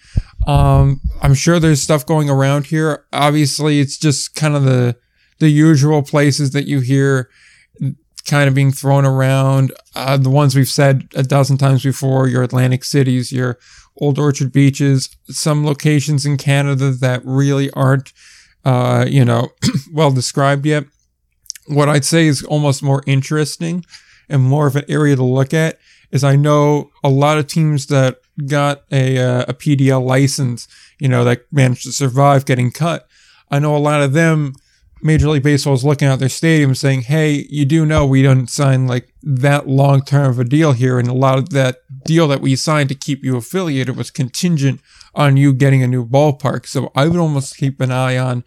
Um, 0.48 1.00
I'm 1.22 1.34
sure 1.34 1.60
there's 1.60 1.82
stuff 1.82 2.06
going 2.06 2.30
around 2.30 2.68
here. 2.68 3.06
Obviously, 3.14 3.80
it's 3.80 3.98
just 3.98 4.36
kind 4.36 4.56
of 4.56 4.64
the 4.64 4.98
the 5.40 5.50
usual 5.50 6.04
places 6.04 6.52
that 6.52 6.68
you 6.68 6.82
hear 6.82 7.30
kind 8.26 8.48
of 8.48 8.54
being 8.54 8.72
thrown 8.72 9.06
around. 9.06 9.74
Uh, 9.96 10.18
the 10.18 10.30
ones 10.30 10.56
we've 10.56 10.70
said 10.70 11.08
a 11.16 11.24
dozen 11.24 11.58
times 11.58 11.84
before: 11.84 12.28
your 12.28 12.44
Atlantic 12.44 12.84
cities, 12.84 13.32
your 13.32 13.58
Old 13.98 14.18
Orchard 14.18 14.52
beaches, 14.52 15.16
some 15.28 15.66
locations 15.66 16.26
in 16.26 16.38
Canada 16.38 16.92
that 16.92 17.22
really 17.24 17.70
aren't, 17.72 18.12
uh, 18.66 19.06
you 19.08 19.24
know, 19.24 19.50
well 19.94 20.12
described 20.12 20.66
yet. 20.66 20.86
What 21.68 21.90
I'd 21.90 22.06
say 22.06 22.28
is 22.28 22.44
almost 22.44 22.84
more 22.84 23.04
interesting 23.06 23.86
and 24.30 24.44
more 24.44 24.68
of 24.68 24.76
an 24.76 24.86
area 24.90 25.16
to 25.16 25.24
look 25.24 25.54
at 25.54 25.78
is 26.12 26.24
I 26.24 26.36
know 26.36 26.92
a 27.04 27.10
lot 27.10 27.38
of 27.38 27.48
teams 27.48 27.88
that 27.88 28.18
got 28.48 28.84
a 28.92 29.18
uh, 29.18 29.46
a 29.48 29.54
PDL 29.54 30.06
license, 30.06 30.68
you 31.00 31.08
know, 31.08 31.24
that 31.24 31.42
managed 31.52 31.84
to 31.84 31.92
survive 31.92 32.46
getting 32.46 32.72
cut. 32.72 33.08
I 33.50 33.60
know 33.60 33.76
a 33.76 33.78
lot 33.78 34.02
of 34.02 34.14
them. 34.14 34.54
Major 35.02 35.28
League 35.28 35.44
Baseball 35.44 35.74
is 35.74 35.84
looking 35.84 36.08
at 36.08 36.20
their 36.20 36.30
stadium 36.30 36.76
saying, 36.76 37.02
"Hey, 37.02 37.46
you 37.50 37.66
do 37.66 37.86
know 37.86 38.06
we 38.06 38.22
don't 38.22 38.50
sign 38.50 38.88
like 38.88 39.14
that 39.22 39.68
long 39.68 40.02
term 40.02 40.30
of 40.30 40.40
a 40.40 40.46
deal 40.46 40.72
here, 40.72 40.98
and 40.98 41.08
a 41.08 41.14
lot 41.14 41.38
of 41.38 41.50
that 41.50 41.78
deal 42.04 42.28
that 42.28 42.42
we 42.42 42.56
signed 42.56 42.90
to 42.90 42.96
keep 42.96 43.24
you 43.24 43.38
affiliated 43.38 43.96
was 43.96 44.12
contingent 44.12 44.82
on 45.16 45.38
you 45.38 45.54
getting 45.54 45.84
a 45.84 45.88
new 45.88 46.06
ballpark." 46.06 46.68
So 46.68 46.92
I 46.96 47.08
would 47.08 47.20
almost 47.20 47.58
keep 47.58 47.80
an 47.82 47.92
eye 47.92 48.18
on, 48.18 48.44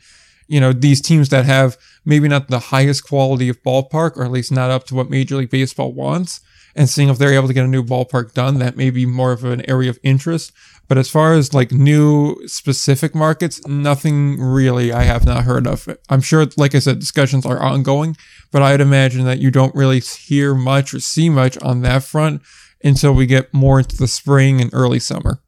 you 0.48 0.60
know, 0.60 0.72
these 0.72 1.00
teams 1.00 1.28
that 1.30 1.44
have 1.44 1.76
maybe 2.04 2.28
not 2.28 2.48
the 2.48 2.58
highest 2.58 3.04
quality 3.04 3.48
of 3.48 3.62
ballpark, 3.62 4.16
or 4.16 4.24
at 4.24 4.30
least 4.30 4.52
not 4.52 4.70
up 4.70 4.86
to 4.86 4.94
what 4.94 5.10
Major 5.10 5.36
League 5.36 5.50
Baseball 5.50 5.92
wants, 5.92 6.40
and 6.74 6.88
seeing 6.88 7.08
if 7.08 7.18
they're 7.18 7.34
able 7.34 7.48
to 7.48 7.54
get 7.54 7.64
a 7.64 7.68
new 7.68 7.82
ballpark 7.82 8.34
done. 8.34 8.58
That 8.58 8.76
may 8.76 8.90
be 8.90 9.06
more 9.06 9.32
of 9.32 9.44
an 9.44 9.68
area 9.68 9.90
of 9.90 9.98
interest. 10.02 10.52
But 10.88 10.98
as 10.98 11.10
far 11.10 11.34
as 11.34 11.52
like 11.52 11.72
new 11.72 12.36
specific 12.46 13.12
markets, 13.12 13.66
nothing 13.66 14.40
really 14.40 14.92
I 14.92 15.02
have 15.02 15.24
not 15.24 15.42
heard 15.42 15.66
of. 15.66 15.88
I'm 16.08 16.20
sure, 16.20 16.46
like 16.56 16.76
I 16.76 16.78
said, 16.78 17.00
discussions 17.00 17.44
are 17.44 17.60
ongoing, 17.60 18.16
but 18.52 18.62
I'd 18.62 18.80
imagine 18.80 19.24
that 19.24 19.40
you 19.40 19.50
don't 19.50 19.74
really 19.74 19.98
hear 19.98 20.54
much 20.54 20.94
or 20.94 21.00
see 21.00 21.28
much 21.28 21.58
on 21.58 21.82
that 21.82 22.04
front 22.04 22.42
until 22.84 23.12
we 23.12 23.26
get 23.26 23.52
more 23.52 23.78
into 23.78 23.96
the 23.96 24.08
spring 24.08 24.60
and 24.60 24.70
early 24.72 24.98
summer. 24.98 25.40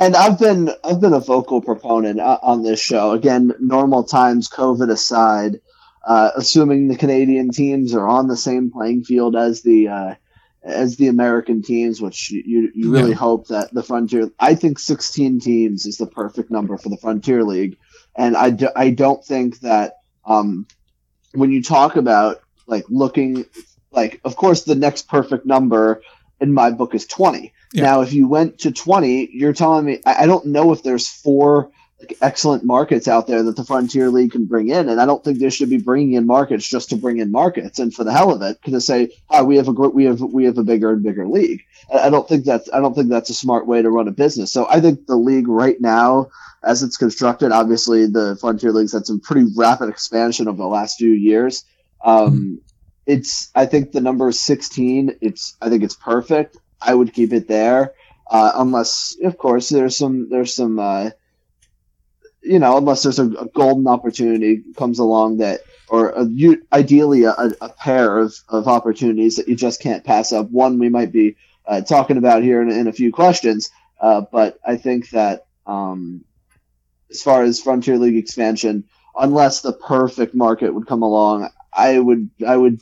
And 0.00 0.14
I've 0.14 0.38
been 0.38 0.70
I've 0.84 1.00
been 1.00 1.12
a 1.12 1.20
vocal 1.20 1.60
proponent 1.60 2.20
uh, 2.20 2.38
on 2.42 2.62
this 2.62 2.80
show. 2.80 3.12
Again, 3.12 3.52
normal 3.58 4.04
times, 4.04 4.48
COVID 4.48 4.90
aside, 4.90 5.60
uh, 6.06 6.30
assuming 6.36 6.86
the 6.88 6.96
Canadian 6.96 7.50
teams 7.50 7.94
are 7.94 8.06
on 8.06 8.28
the 8.28 8.36
same 8.36 8.70
playing 8.70 9.02
field 9.04 9.34
as 9.34 9.62
the 9.62 9.88
uh, 9.88 10.14
as 10.62 10.96
the 10.96 11.08
American 11.08 11.62
teams, 11.62 12.00
which 12.00 12.30
you 12.30 12.70
you 12.74 12.92
really 12.92 13.10
Yeah. 13.10 13.16
hope 13.16 13.48
that 13.48 13.74
the 13.74 13.82
Frontier. 13.82 14.30
I 14.38 14.54
think 14.54 14.78
16 14.78 15.40
teams 15.40 15.84
is 15.84 15.96
the 15.96 16.06
perfect 16.06 16.50
number 16.50 16.76
for 16.78 16.90
the 16.90 16.98
Frontier 16.98 17.42
League, 17.42 17.76
and 18.16 18.36
I, 18.36 18.50
do, 18.50 18.68
I 18.76 18.90
don't 18.90 19.24
think 19.24 19.60
that 19.60 19.94
um, 20.24 20.66
when 21.32 21.50
you 21.50 21.60
talk 21.62 21.96
about 21.96 22.40
like 22.68 22.84
looking 22.88 23.46
like 23.92 24.20
of 24.24 24.36
course 24.36 24.62
the 24.64 24.74
next 24.74 25.08
perfect 25.08 25.46
number 25.46 26.02
in 26.40 26.52
my 26.52 26.70
book 26.70 26.94
is 26.94 27.06
20 27.06 27.52
Yeah. 27.72 27.82
now 27.82 28.00
if 28.02 28.12
you 28.12 28.28
went 28.28 28.60
to 28.60 28.72
20 28.72 29.30
you're 29.32 29.52
telling 29.52 29.84
me 29.84 30.00
I, 30.04 30.24
I 30.24 30.26
don't 30.26 30.46
know 30.46 30.72
if 30.72 30.82
there's 30.82 31.08
four 31.08 31.70
like 32.00 32.16
excellent 32.22 32.62
markets 32.64 33.08
out 33.08 33.26
there 33.26 33.42
that 33.42 33.56
the 33.56 33.64
frontier 33.64 34.08
league 34.08 34.30
can 34.30 34.44
bring 34.44 34.68
in 34.68 34.88
and 34.88 35.00
i 35.00 35.06
don't 35.06 35.24
think 35.24 35.38
they 35.38 35.50
should 35.50 35.68
be 35.70 35.78
bringing 35.78 36.12
in 36.12 36.26
markets 36.26 36.66
just 36.68 36.90
to 36.90 36.96
bring 36.96 37.18
in 37.18 37.32
markets 37.32 37.80
and 37.80 37.92
for 37.92 38.04
the 38.04 38.12
hell 38.12 38.32
of 38.32 38.40
it 38.42 38.62
to 38.62 38.80
say 38.80 39.10
oh, 39.30 39.44
we 39.44 39.56
have 39.56 39.66
a 39.66 39.72
we 39.72 40.04
have 40.04 40.20
we 40.20 40.44
have 40.44 40.58
a 40.58 40.62
bigger 40.62 40.90
and 40.92 41.02
bigger 41.02 41.26
league. 41.26 41.62
I, 41.92 42.06
I 42.06 42.10
don't 42.10 42.28
think 42.28 42.44
that's 42.44 42.68
i 42.72 42.78
don't 42.78 42.94
think 42.94 43.08
that's 43.08 43.30
a 43.30 43.34
smart 43.34 43.66
way 43.66 43.82
to 43.82 43.90
run 43.90 44.06
a 44.06 44.12
business. 44.12 44.52
So 44.52 44.66
i 44.70 44.80
think 44.80 45.06
the 45.06 45.16
league 45.16 45.48
right 45.48 45.80
now 45.80 46.28
as 46.62 46.82
it's 46.84 46.96
constructed 46.96 47.50
obviously 47.50 48.06
the 48.06 48.36
frontier 48.40 48.70
league's 48.72 48.92
had 48.92 49.06
some 49.06 49.18
pretty 49.20 49.46
rapid 49.56 49.88
expansion 49.88 50.46
over 50.46 50.58
the 50.58 50.66
last 50.68 50.98
few 50.98 51.10
years. 51.10 51.64
Um, 52.04 52.60
it's 53.08 53.50
I 53.54 53.64
think 53.64 53.90
the 53.90 54.02
number 54.02 54.28
is 54.28 54.38
16. 54.38 55.16
It's 55.22 55.56
I 55.62 55.70
think 55.70 55.82
it's 55.82 55.96
perfect. 55.96 56.58
I 56.80 56.94
would 56.94 57.14
keep 57.14 57.32
it 57.32 57.48
there, 57.48 57.94
uh, 58.30 58.52
unless 58.54 59.16
of 59.24 59.38
course 59.38 59.70
there's 59.70 59.96
some 59.96 60.28
there's 60.28 60.54
some 60.54 60.78
uh, 60.78 61.10
you 62.42 62.58
know 62.58 62.76
unless 62.76 63.02
there's 63.02 63.18
a, 63.18 63.24
a 63.24 63.46
golden 63.46 63.88
opportunity 63.88 64.62
comes 64.76 64.98
along 64.98 65.38
that 65.38 65.62
or 65.88 66.10
a, 66.10 66.26
you, 66.26 66.62
ideally 66.70 67.24
a, 67.24 67.32
a 67.62 67.70
pair 67.70 68.18
of, 68.18 68.34
of 68.50 68.68
opportunities 68.68 69.36
that 69.36 69.48
you 69.48 69.56
just 69.56 69.80
can't 69.80 70.04
pass 70.04 70.34
up. 70.34 70.50
One 70.50 70.78
we 70.78 70.90
might 70.90 71.10
be 71.10 71.36
uh, 71.66 71.80
talking 71.80 72.18
about 72.18 72.42
here 72.42 72.60
in, 72.60 72.70
in 72.70 72.88
a 72.88 72.92
few 72.92 73.10
questions, 73.10 73.70
uh, 73.98 74.20
but 74.30 74.58
I 74.62 74.76
think 74.76 75.08
that 75.10 75.46
um, 75.66 76.26
as 77.10 77.22
far 77.22 77.42
as 77.42 77.62
Frontier 77.62 77.96
League 77.96 78.18
expansion, 78.18 78.84
unless 79.18 79.62
the 79.62 79.72
perfect 79.72 80.34
market 80.34 80.74
would 80.74 80.86
come 80.86 81.02
along, 81.02 81.48
I 81.72 81.98
would 81.98 82.30
I 82.46 82.56
would 82.56 82.80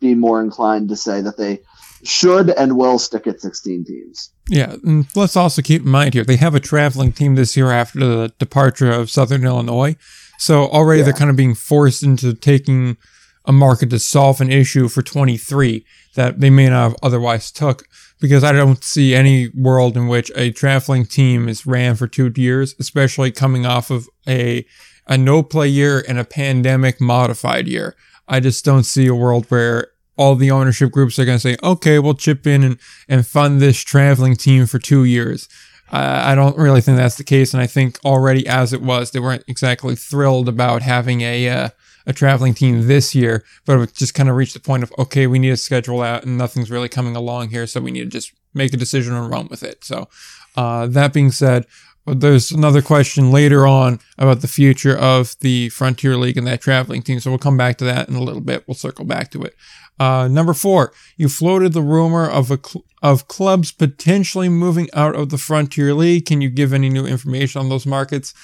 be 0.00 0.14
more 0.14 0.42
inclined 0.42 0.88
to 0.88 0.96
say 0.96 1.20
that 1.20 1.36
they 1.36 1.60
should 2.04 2.50
and 2.50 2.76
will 2.76 2.98
stick 2.98 3.26
at 3.26 3.40
16 3.40 3.84
teams. 3.84 4.30
Yeah, 4.48 4.74
and 4.84 5.06
let's 5.14 5.36
also 5.36 5.62
keep 5.62 5.82
in 5.82 5.88
mind 5.88 6.14
here 6.14 6.24
they 6.24 6.36
have 6.36 6.54
a 6.54 6.60
traveling 6.60 7.12
team 7.12 7.34
this 7.36 7.56
year 7.56 7.70
after 7.70 8.00
the 8.00 8.32
departure 8.38 8.90
of 8.90 9.10
Southern 9.10 9.44
Illinois. 9.44 9.96
So 10.38 10.66
already 10.68 11.00
Yeah. 11.00 11.04
they're 11.06 11.14
kind 11.14 11.30
of 11.30 11.36
being 11.36 11.54
forced 11.54 12.02
into 12.02 12.34
taking 12.34 12.96
a 13.44 13.52
market 13.52 13.90
to 13.90 13.98
solve 13.98 14.40
an 14.40 14.50
issue 14.50 14.88
for 14.88 15.02
23 15.02 15.84
that 16.14 16.40
they 16.40 16.50
may 16.50 16.68
not 16.68 16.82
have 16.82 16.96
otherwise 17.02 17.50
took 17.50 17.84
because 18.20 18.44
I 18.44 18.52
don't 18.52 18.82
see 18.84 19.14
any 19.14 19.48
world 19.54 19.96
in 19.96 20.06
which 20.08 20.30
a 20.36 20.50
traveling 20.52 21.06
team 21.06 21.48
is 21.48 21.66
ran 21.66 21.96
for 21.96 22.06
2 22.06 22.32
years, 22.36 22.74
especially 22.80 23.30
coming 23.30 23.66
off 23.66 23.90
of 23.90 24.08
a 24.28 24.64
a 25.08 25.18
no 25.18 25.42
play 25.42 25.66
year 25.66 26.04
and 26.08 26.18
a 26.18 26.24
pandemic 26.24 27.00
modified 27.00 27.66
year. 27.66 27.96
I 28.32 28.40
just 28.40 28.64
don't 28.64 28.84
see 28.84 29.06
a 29.06 29.14
world 29.14 29.44
where 29.50 29.88
all 30.16 30.36
the 30.36 30.50
ownership 30.50 30.90
groups 30.90 31.18
are 31.18 31.26
going 31.26 31.36
to 31.36 31.40
say, 31.40 31.56
okay, 31.62 31.98
we'll 31.98 32.14
chip 32.14 32.46
in 32.46 32.64
and, 32.64 32.78
and 33.06 33.26
fund 33.26 33.60
this 33.60 33.78
traveling 33.78 34.36
team 34.36 34.64
for 34.66 34.78
two 34.78 35.04
years. 35.04 35.50
I 35.90 36.32
I 36.32 36.34
don't 36.34 36.56
really 36.56 36.80
think 36.80 36.96
that's 36.96 37.16
the 37.16 37.24
case. 37.24 37.52
And 37.52 37.62
I 37.62 37.66
think 37.66 37.98
already 38.06 38.46
as 38.46 38.72
it 38.72 38.80
was, 38.80 39.10
they 39.10 39.20
weren't 39.20 39.44
exactly 39.46 39.94
thrilled 39.94 40.48
about 40.48 40.80
having 40.80 41.20
a, 41.20 41.46
uh, 41.46 41.68
a 42.06 42.14
traveling 42.14 42.54
team 42.54 42.86
this 42.86 43.14
year, 43.14 43.44
but 43.66 43.78
it 43.78 43.94
just 43.94 44.14
kind 44.14 44.30
of 44.30 44.36
reached 44.36 44.54
the 44.54 44.60
point 44.60 44.82
of, 44.82 44.92
okay, 44.98 45.26
we 45.26 45.38
need 45.38 45.50
to 45.50 45.56
schedule 45.58 46.00
out 46.00 46.24
and 46.24 46.38
nothing's 46.38 46.70
really 46.70 46.88
coming 46.88 47.14
along 47.14 47.50
here. 47.50 47.66
So 47.66 47.82
we 47.82 47.90
need 47.90 48.04
to 48.04 48.18
just 48.18 48.32
make 48.54 48.72
a 48.72 48.78
decision 48.78 49.14
and 49.14 49.30
run 49.30 49.48
with 49.48 49.62
it. 49.62 49.84
So, 49.84 50.08
uh, 50.56 50.86
that 50.86 51.12
being 51.12 51.32
said, 51.32 51.66
there's 52.06 52.50
another 52.50 52.82
question 52.82 53.30
later 53.30 53.66
on 53.66 54.00
about 54.18 54.40
the 54.40 54.48
future 54.48 54.96
of 54.96 55.36
the 55.40 55.68
Frontier 55.68 56.16
League 56.16 56.36
and 56.36 56.46
that 56.46 56.60
traveling 56.60 57.02
team. 57.02 57.20
So 57.20 57.30
we'll 57.30 57.38
come 57.38 57.56
back 57.56 57.78
to 57.78 57.84
that 57.84 58.08
in 58.08 58.14
a 58.16 58.22
little 58.22 58.40
bit. 58.40 58.64
We'll 58.66 58.74
circle 58.74 59.04
back 59.04 59.30
to 59.32 59.42
it. 59.42 59.54
Uh, 60.00 60.26
number 60.26 60.52
four, 60.54 60.92
you 61.16 61.28
floated 61.28 61.72
the 61.74 61.82
rumor 61.82 62.28
of 62.28 62.50
a 62.50 62.58
cl- 62.64 62.84
of 63.02 63.28
clubs 63.28 63.70
potentially 63.72 64.48
moving 64.48 64.88
out 64.94 65.14
of 65.14 65.28
the 65.28 65.38
Frontier 65.38 65.94
League. 65.94 66.26
Can 66.26 66.40
you 66.40 66.50
give 66.50 66.72
any 66.72 66.88
new 66.88 67.06
information 67.06 67.60
on 67.60 67.68
those 67.68 67.86
markets? 67.86 68.34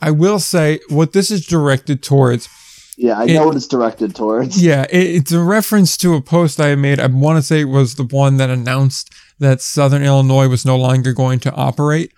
I 0.00 0.10
will 0.10 0.38
say 0.38 0.80
what 0.88 1.12
this 1.12 1.30
is 1.30 1.46
directed 1.46 2.02
towards. 2.02 2.48
Yeah, 2.96 3.18
I 3.20 3.24
It- 3.26 3.34
know 3.34 3.46
what 3.46 3.56
it's 3.56 3.66
directed 3.68 4.14
towards. 4.16 4.60
Yeah, 4.62 4.86
it, 4.90 5.06
it's 5.16 5.32
a 5.32 5.40
reference 5.42 5.96
to 5.98 6.14
a 6.14 6.20
post 6.22 6.60
I 6.60 6.74
made. 6.74 6.98
I 6.98 7.06
want 7.06 7.36
to 7.36 7.42
say 7.42 7.60
it 7.60 7.64
was 7.68 7.94
the 7.94 8.04
one 8.04 8.38
that 8.38 8.50
announced 8.50 9.10
that 9.38 9.60
Southern 9.60 10.02
Illinois 10.02 10.48
was 10.48 10.64
no 10.64 10.76
longer 10.76 11.12
going 11.12 11.38
to 11.40 11.52
operate. 11.54 12.12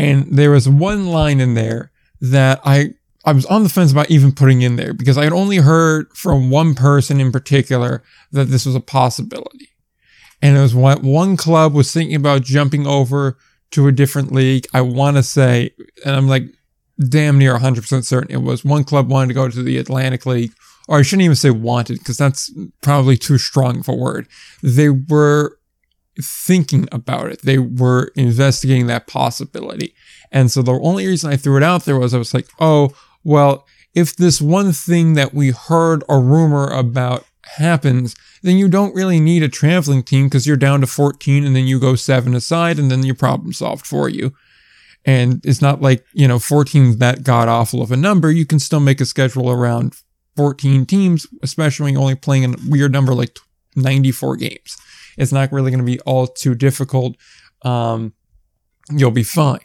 And 0.00 0.34
there 0.34 0.52
was 0.52 0.66
one 0.66 1.08
line 1.08 1.40
in 1.40 1.52
there 1.52 1.92
that 2.22 2.58
I 2.64 2.94
I 3.26 3.34
was 3.34 3.44
on 3.46 3.64
the 3.64 3.68
fence 3.68 3.92
about 3.92 4.10
even 4.10 4.32
putting 4.32 4.62
in 4.62 4.76
there 4.76 4.94
because 4.94 5.18
I 5.18 5.24
had 5.24 5.32
only 5.34 5.58
heard 5.58 6.10
from 6.16 6.48
one 6.48 6.74
person 6.74 7.20
in 7.20 7.30
particular 7.30 8.02
that 8.32 8.46
this 8.46 8.64
was 8.64 8.74
a 8.74 8.80
possibility. 8.80 9.68
And 10.40 10.56
it 10.56 10.60
was 10.60 10.74
one, 10.74 11.02
one 11.02 11.36
club 11.36 11.74
was 11.74 11.92
thinking 11.92 12.16
about 12.16 12.44
jumping 12.44 12.86
over 12.86 13.36
to 13.72 13.86
a 13.86 13.92
different 13.92 14.32
league. 14.32 14.66
I 14.72 14.80
want 14.80 15.18
to 15.18 15.22
say, 15.22 15.72
and 16.06 16.16
I'm 16.16 16.28
like 16.28 16.44
damn 17.10 17.38
near 17.38 17.58
100% 17.58 18.04
certain 18.04 18.34
it 18.34 18.42
was 18.42 18.64
one 18.64 18.84
club 18.84 19.10
wanted 19.10 19.28
to 19.28 19.34
go 19.34 19.50
to 19.50 19.62
the 19.62 19.76
Atlantic 19.76 20.24
League, 20.24 20.54
or 20.88 20.98
I 20.98 21.02
shouldn't 21.02 21.24
even 21.24 21.36
say 21.36 21.50
wanted 21.50 21.98
because 21.98 22.16
that's 22.16 22.50
probably 22.80 23.18
too 23.18 23.36
strong 23.36 23.80
of 23.80 23.88
a 23.88 23.94
word. 23.94 24.28
They 24.62 24.88
were 24.88 25.58
thinking 26.22 26.88
about 26.92 27.30
it. 27.30 27.42
They 27.42 27.58
were 27.58 28.12
investigating 28.16 28.86
that 28.88 29.06
possibility. 29.06 29.94
And 30.32 30.50
so 30.50 30.62
the 30.62 30.72
only 30.72 31.06
reason 31.06 31.30
I 31.30 31.36
threw 31.36 31.56
it 31.56 31.62
out 31.62 31.84
there 31.84 31.98
was 31.98 32.14
I 32.14 32.18
was 32.18 32.34
like, 32.34 32.48
oh, 32.58 32.90
well, 33.24 33.66
if 33.94 34.16
this 34.16 34.40
one 34.40 34.72
thing 34.72 35.14
that 35.14 35.34
we 35.34 35.50
heard 35.50 36.04
a 36.08 36.18
rumor 36.18 36.68
about 36.68 37.26
happens, 37.56 38.14
then 38.42 38.56
you 38.56 38.68
don't 38.68 38.94
really 38.94 39.18
need 39.18 39.42
a 39.42 39.48
traveling 39.48 40.02
team 40.02 40.26
because 40.26 40.46
you're 40.46 40.56
down 40.56 40.80
to 40.80 40.86
14 40.86 41.44
and 41.44 41.56
then 41.56 41.66
you 41.66 41.80
go 41.80 41.94
seven 41.96 42.34
aside 42.34 42.78
and 42.78 42.90
then 42.90 43.04
your 43.04 43.14
problem 43.14 43.52
solved 43.52 43.86
for 43.86 44.08
you. 44.08 44.32
And 45.04 45.40
it's 45.44 45.62
not 45.62 45.80
like, 45.80 46.04
you 46.12 46.28
know, 46.28 46.38
14 46.38 46.98
that 46.98 47.24
god 47.24 47.48
awful 47.48 47.82
of 47.82 47.90
a 47.90 47.96
number. 47.96 48.30
You 48.30 48.46
can 48.46 48.58
still 48.58 48.80
make 48.80 49.00
a 49.00 49.06
schedule 49.06 49.50
around 49.50 49.94
14 50.36 50.86
teams, 50.86 51.26
especially 51.42 51.84
when 51.84 51.94
you're 51.94 52.02
only 52.02 52.14
playing 52.14 52.44
a 52.44 52.56
weird 52.68 52.92
number 52.92 53.14
like 53.14 53.36
94 53.76 54.36
games. 54.36 54.76
It's 55.20 55.32
not 55.32 55.52
really 55.52 55.70
going 55.70 55.84
to 55.84 55.86
be 55.86 56.00
all 56.00 56.26
too 56.26 56.54
difficult. 56.54 57.16
Um, 57.62 58.14
you'll 58.90 59.10
be 59.10 59.22
fine. 59.22 59.60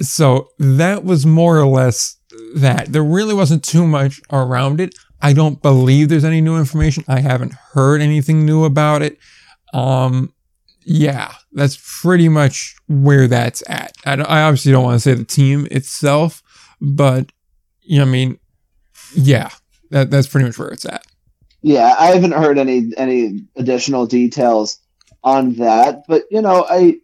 So 0.00 0.48
that 0.58 1.04
was 1.04 1.24
more 1.24 1.58
or 1.58 1.66
less 1.66 2.16
that. 2.56 2.92
There 2.92 3.04
really 3.04 3.34
wasn't 3.34 3.62
too 3.64 3.86
much 3.86 4.20
around 4.32 4.80
it. 4.80 4.94
I 5.22 5.32
don't 5.32 5.62
believe 5.62 6.08
there's 6.08 6.24
any 6.24 6.40
new 6.40 6.58
information. 6.58 7.04
I 7.08 7.20
haven't 7.20 7.54
heard 7.72 8.00
anything 8.02 8.44
new 8.44 8.64
about 8.64 9.02
it. 9.02 9.18
Um, 9.72 10.32
yeah, 10.84 11.32
that's 11.52 11.78
pretty 12.02 12.28
much 12.28 12.76
where 12.88 13.26
that's 13.26 13.62
at. 13.68 13.92
I, 14.04 14.14
I 14.14 14.42
obviously 14.42 14.72
don't 14.72 14.84
want 14.84 14.96
to 14.96 15.00
say 15.00 15.14
the 15.14 15.24
team 15.24 15.66
itself, 15.70 16.42
but 16.80 17.30
you 17.82 17.98
know, 17.98 18.04
I 18.04 18.08
mean, 18.08 18.38
yeah, 19.14 19.50
that, 19.90 20.10
that's 20.10 20.26
pretty 20.26 20.46
much 20.46 20.58
where 20.58 20.68
it's 20.68 20.84
at. 20.84 21.06
Yeah, 21.64 21.94
I 21.98 22.08
haven't 22.08 22.32
heard 22.32 22.58
any 22.58 22.92
any 22.94 23.46
additional 23.56 24.04
details 24.04 24.78
on 25.22 25.54
that, 25.54 26.02
but 26.06 26.24
you 26.30 26.42
know, 26.42 26.66
I 26.68 26.98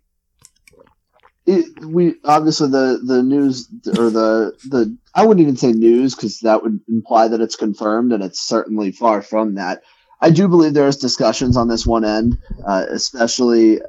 it, 1.47 1.83
we 1.83 2.17
obviously 2.25 2.69
the 2.69 3.01
the 3.03 3.23
news 3.23 3.69
or 3.87 4.11
the 4.11 4.53
the 4.69 4.99
I 5.15 5.25
wouldn't 5.25 5.41
even 5.41 5.57
say 5.57 5.73
news 5.73 6.15
because 6.15 6.41
that 6.41 6.63
would 6.63 6.79
imply 6.91 7.29
that 7.29 7.41
it's 7.41 7.57
confirmed, 7.57 8.13
and 8.13 8.23
it's 8.23 8.39
certainly 8.39 8.93
far 8.93 9.23
from 9.23 9.55
that. 9.55 9.83
I 10.21 10.29
do 10.29 10.47
believe 10.47 10.75
there's 10.75 10.99
discussions 10.99 11.57
on 11.57 11.69
this 11.69 11.87
one 11.87 12.05
end, 12.05 12.37
uh, 12.63 12.85
especially. 12.91 13.81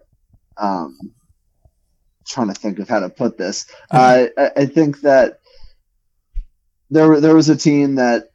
Um, 0.55 0.97
trying 2.25 2.47
to 2.47 2.53
think 2.53 2.79
of 2.79 2.87
how 2.87 2.99
to 2.99 3.09
put 3.09 3.37
this. 3.37 3.65
Uh, 3.89 4.27
I, 4.37 4.51
I 4.55 4.65
think 4.67 5.01
that 5.01 5.39
there 6.89 7.19
there 7.19 7.35
was 7.35 7.49
a 7.49 7.57
team 7.57 7.95
that 7.95 8.30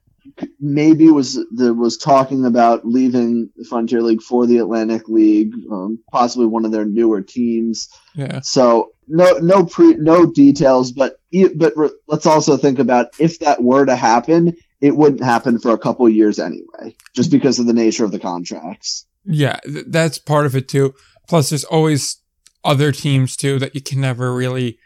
maybe 0.61 1.11
was 1.11 1.39
was 1.53 1.97
talking 1.97 2.45
about 2.45 2.87
leaving 2.87 3.51
the 3.57 3.65
Frontier 3.65 4.03
League 4.03 4.23
for 4.23 4.47
the 4.47 4.59
Atlantic 4.59 5.09
League, 5.09 5.53
um, 5.71 5.99
possibly 6.11 6.47
one 6.47 6.65
of 6.65 6.73
their 6.73 6.85
newer 6.85 7.23
teams. 7.23 7.89
Yeah. 8.15 8.41
So 8.41 8.93
no 9.09 9.39
no 9.39 9.65
pre 9.65 9.95
no 9.95 10.27
details, 10.27 10.93
but 10.93 11.21
but 11.55 11.73
re, 11.77 11.91
let's 12.07 12.27
also 12.27 12.57
think 12.57 12.79
about 12.79 13.09
if 13.19 13.39
that 13.41 13.63
were 13.63 13.87
to 13.87 13.97
happen, 13.97 14.57
it 14.81 14.97
wouldn't 14.97 15.23
happen 15.23 15.59
for 15.59 15.71
a 15.71 15.79
couple 15.79 16.09
years 16.09 16.39
anyway, 16.39 16.95
just 17.15 17.31
because 17.31 17.59
of 17.59 17.67
the 17.67 17.73
nature 17.73 18.05
of 18.05 18.13
the 18.13 18.19
contracts. 18.19 19.07
Yeah, 19.25 19.59
th- 19.65 19.87
that's 19.89 20.19
part 20.19 20.47
of 20.47 20.55
it 20.55 20.69
too. 20.69 20.95
Plus, 21.29 21.51
there's 21.51 21.65
always 21.65 22.19
other 22.65 22.93
teams 22.93 23.37
too 23.37 23.59
that 23.59 23.75
you 23.75 23.81
can 23.81 24.01
never 24.01 24.35
really, 24.35 24.79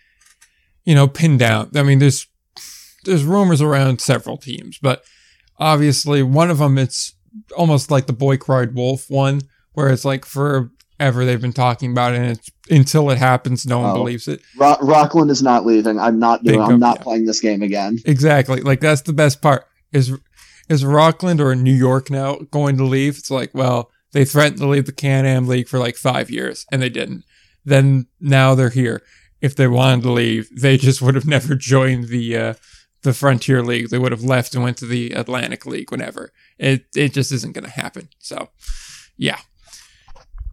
you 0.85 0.95
know, 0.95 1.09
pin 1.09 1.39
down. 1.39 1.71
I 1.75 1.83
mean, 1.83 1.99
there's 1.99 2.27
there's 3.05 3.25
rumors 3.25 3.63
around 3.63 4.01
several 4.01 4.37
teams, 4.37 4.79
but 4.81 5.03
obviously 5.61 6.23
one 6.23 6.51
of 6.51 6.59
them 6.59 6.79
it's 6.79 7.15
almost 7.57 7.91
like 7.91 8.07
the 8.07 8.13
boy 8.13 8.37
cried 8.37 8.75
wolf 8.75 9.09
one, 9.09 9.43
where 9.75 9.91
it's 9.91 10.05
like 10.05 10.25
forever 10.25 11.25
they've 11.25 11.41
been 11.41 11.53
talking 11.53 11.93
about 11.93 12.15
it, 12.15 12.21
and 12.21 12.31
it's 12.33 12.51
until 12.71 13.11
it 13.11 13.19
happens, 13.19 13.67
no 13.67 13.79
one 13.81 13.91
Oh. 13.91 13.95
believes 13.95 14.27
it. 14.27 14.41
Ro- 14.59 14.77
Rockland 14.81 15.31
is 15.31 15.43
not 15.43 15.65
leaving. 15.67 15.99
I'm 15.99 16.19
not 16.19 16.43
doing. 16.43 16.61
I'm 16.61 16.81
not 16.81 16.99
yeah. 16.99 17.03
playing 17.03 17.27
this 17.27 17.41
game 17.41 17.63
again. 17.63 17.99
Exactly. 18.05 18.61
Like 18.63 18.81
that's 18.81 19.03
the 19.03 19.13
best 19.13 19.41
part. 19.43 19.65
Is 19.93 20.13
is 20.69 20.85
Rockland 20.85 21.41
or 21.41 21.55
New 21.55 21.75
York 21.75 22.11
now 22.11 22.37
going 22.51 22.77
to 22.79 22.85
leave? 22.85 23.19
It's 23.19 23.31
like, 23.31 23.51
well, 23.55 23.91
they 24.13 24.25
threatened 24.25 24.59
to 24.59 24.69
leave 24.69 24.87
the 24.87 24.93
Can-Am 24.93 25.47
League 25.49 25.69
for 25.69 25.79
like 25.79 25.97
five 25.97 26.31
years 26.31 26.65
and 26.71 26.81
they 26.81 26.89
didn't. 26.89 27.25
Then 27.65 28.07
now 28.21 28.55
they're 28.55 28.71
here. 28.71 29.03
If 29.41 29.57
they 29.57 29.67
wanted 29.67 30.03
to 30.03 30.13
leave, 30.13 30.49
they 30.61 30.77
just 30.77 31.03
would 31.03 31.15
have 31.17 31.27
never 31.27 31.55
joined 31.57 32.09
the 32.09 32.37
uh, 32.37 32.55
the 33.03 33.13
Frontier 33.13 33.63
League. 33.63 33.89
They 33.89 33.99
would 33.99 34.13
have 34.13 34.25
left 34.25 34.55
and 34.55 34.63
went 34.63 34.77
to 34.79 34.87
the 34.87 35.13
Atlantic 35.13 35.67
League 35.67 35.91
whenever. 35.91 36.33
It 36.59 36.87
it 36.95 37.13
just 37.13 37.33
isn't 37.33 37.55
going 37.55 37.65
to 37.65 37.71
happen. 37.71 38.09
So, 38.19 38.51
yeah. 39.17 39.39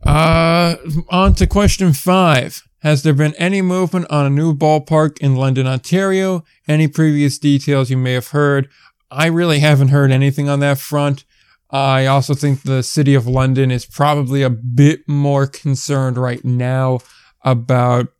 Uh, 0.03 0.75
on 1.09 1.33
to 1.35 1.47
question 1.47 1.93
five. 1.93 2.63
Has 2.81 3.03
there 3.03 3.13
been 3.13 3.33
any 3.35 3.61
movement 3.61 4.05
on 4.09 4.25
a 4.25 4.29
new 4.29 4.55
ballpark 4.55 5.17
in 5.19 5.35
London, 5.35 5.65
Ontario? 5.65 6.45
Any 6.67 6.87
previous 6.87 7.39
details 7.39 7.89
you 7.89 7.97
may 7.97 8.13
have 8.13 8.29
heard? 8.29 8.69
I 9.09 9.27
really 9.27 9.59
haven't 9.59 9.87
heard 9.87 10.11
anything 10.11 10.47
on 10.47 10.59
that 10.59 10.77
front. 10.77 11.25
I 11.69 12.05
also 12.05 12.33
think 12.33 12.61
the 12.61 12.83
city 12.83 13.13
of 13.13 13.27
London 13.27 13.71
is 13.71 13.85
probably 13.85 14.41
a 14.41 14.49
bit 14.49 15.01
more 15.07 15.47
concerned 15.47 16.17
right 16.17 16.43
now 16.45 16.99
about 17.41 18.13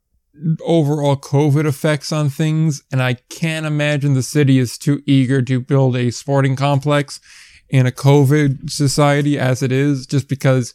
overall 0.62 1.16
COVID 1.16 1.66
effects 1.66 2.12
on 2.12 2.30
things, 2.30 2.84
and 2.92 3.02
I 3.02 3.16
can't 3.30 3.66
imagine 3.66 4.14
the 4.14 4.24
city 4.24 4.60
is 4.60 4.78
too 4.78 5.02
eager 5.06 5.42
to 5.42 5.60
build 5.60 5.96
a 5.96 6.12
sporting 6.12 6.56
complex 6.56 7.20
in 7.70 7.86
a 7.86 7.92
COVID 7.92 8.70
society 8.70 9.38
as 9.38 9.62
it 9.62 9.72
is, 9.72 10.06
just 10.06 10.30
because 10.30 10.74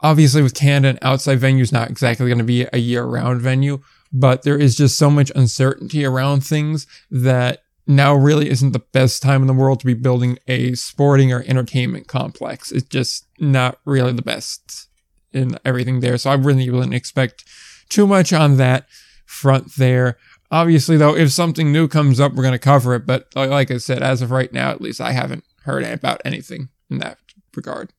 obviously 0.00 0.42
with 0.42 0.54
Canada, 0.54 0.90
an 0.90 0.98
outside 1.02 1.38
venue 1.38 1.62
is 1.62 1.72
not 1.72 1.90
exactly 1.90 2.26
going 2.26 2.38
to 2.38 2.44
be 2.44 2.66
a 2.72 2.78
year 2.78 3.04
round 3.04 3.40
venue, 3.40 3.80
but 4.12 4.42
there 4.42 4.58
is 4.58 4.76
just 4.76 4.98
so 4.98 5.10
much 5.10 5.32
uncertainty 5.34 6.04
around 6.04 6.42
things 6.42 6.86
that 7.10 7.62
now 7.86 8.14
really 8.14 8.48
isn't 8.48 8.72
the 8.72 8.78
best 8.78 9.22
time 9.22 9.40
in 9.40 9.48
the 9.48 9.54
world 9.54 9.80
to 9.80 9.86
be 9.86 9.94
building 9.94 10.38
a 10.46 10.74
sporting 10.74 11.32
or 11.32 11.44
entertainment 11.46 12.06
complex. 12.06 12.70
It's 12.70 12.86
just 12.86 13.26
not 13.38 13.78
really 13.84 14.12
the 14.12 14.22
best 14.22 14.88
in 15.32 15.58
everything 15.64 16.00
there. 16.00 16.18
So 16.18 16.30
I 16.30 16.34
really 16.34 16.68
wouldn't 16.70 16.94
expect 16.94 17.44
too 17.92 18.06
much 18.06 18.32
on 18.32 18.56
that 18.56 18.86
front 19.26 19.74
there. 19.76 20.16
Obviously, 20.50 20.96
though, 20.96 21.16
if 21.16 21.30
something 21.32 21.72
new 21.72 21.88
comes 21.88 22.20
up, 22.20 22.32
we're 22.32 22.42
going 22.42 22.52
to 22.52 22.58
cover 22.58 22.94
it. 22.94 23.06
But 23.06 23.28
like- 23.34 23.70
I 23.70 23.76
said, 23.78 24.02
as 24.02 24.22
of 24.22 24.30
right 24.30 24.52
now, 24.52 24.70
at 24.70 24.80
least 24.80 25.00
I 25.00 25.12
haven't 25.12 25.44
heard 25.64 25.84
about 25.84 26.20
anything 26.24 26.68
in 26.90 26.98
that 26.98 27.18
regard. 27.56 27.92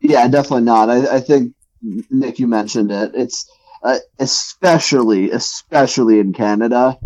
Yeah, 0.00 0.28
definitely 0.28 0.64
not. 0.64 0.90
I, 0.90 1.16
I 1.16 1.20
think 1.20 1.54
Nick, 1.82 2.38
you 2.38 2.46
mentioned 2.46 2.92
it. 2.92 3.12
It's 3.14 3.50
uh, 3.82 3.98
especially, 4.18 5.30
especially 5.30 6.20
in 6.20 6.32
Canada. 6.32 6.98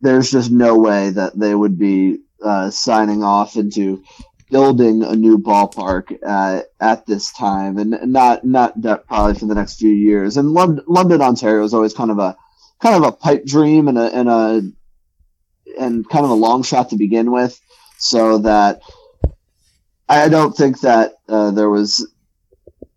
There's 0.00 0.30
just 0.30 0.50
no 0.50 0.78
way 0.78 1.10
that 1.10 1.38
they 1.38 1.54
would 1.54 1.78
be 1.78 2.18
uh, 2.42 2.70
signing 2.70 3.22
off 3.22 3.56
into 3.56 4.02
building 4.50 5.02
a 5.02 5.14
new 5.14 5.38
ballpark 5.38 6.18
uh, 6.24 6.62
at 6.80 7.06
this 7.06 7.32
time, 7.32 7.78
and 7.78 7.98
not 8.12 8.44
not 8.44 8.80
that 8.82 9.06
probably 9.06 9.34
for 9.34 9.46
the 9.46 9.54
next 9.54 9.78
few 9.78 9.90
years. 9.90 10.36
And 10.36 10.52
London, 10.52 11.22
Ontario 11.22 11.64
is 11.64 11.74
always 11.74 11.94
kind 11.94 12.10
of 12.10 12.18
a 12.18 12.36
kind 12.80 12.96
of 12.96 13.08
a 13.08 13.12
pipe 13.12 13.44
dream 13.44 13.88
and 13.88 13.98
a 13.98 14.14
and 14.14 14.28
a 14.28 14.62
and 15.78 16.08
kind 16.08 16.24
of 16.24 16.30
a 16.30 16.34
long 16.34 16.62
shot 16.62 16.90
to 16.90 16.96
begin 16.96 17.30
with. 17.30 17.60
So 17.98 18.38
that 18.38 18.82
I 20.08 20.28
don't 20.28 20.56
think 20.56 20.80
that 20.80 21.14
uh, 21.28 21.50
there 21.50 21.70
was 21.70 22.06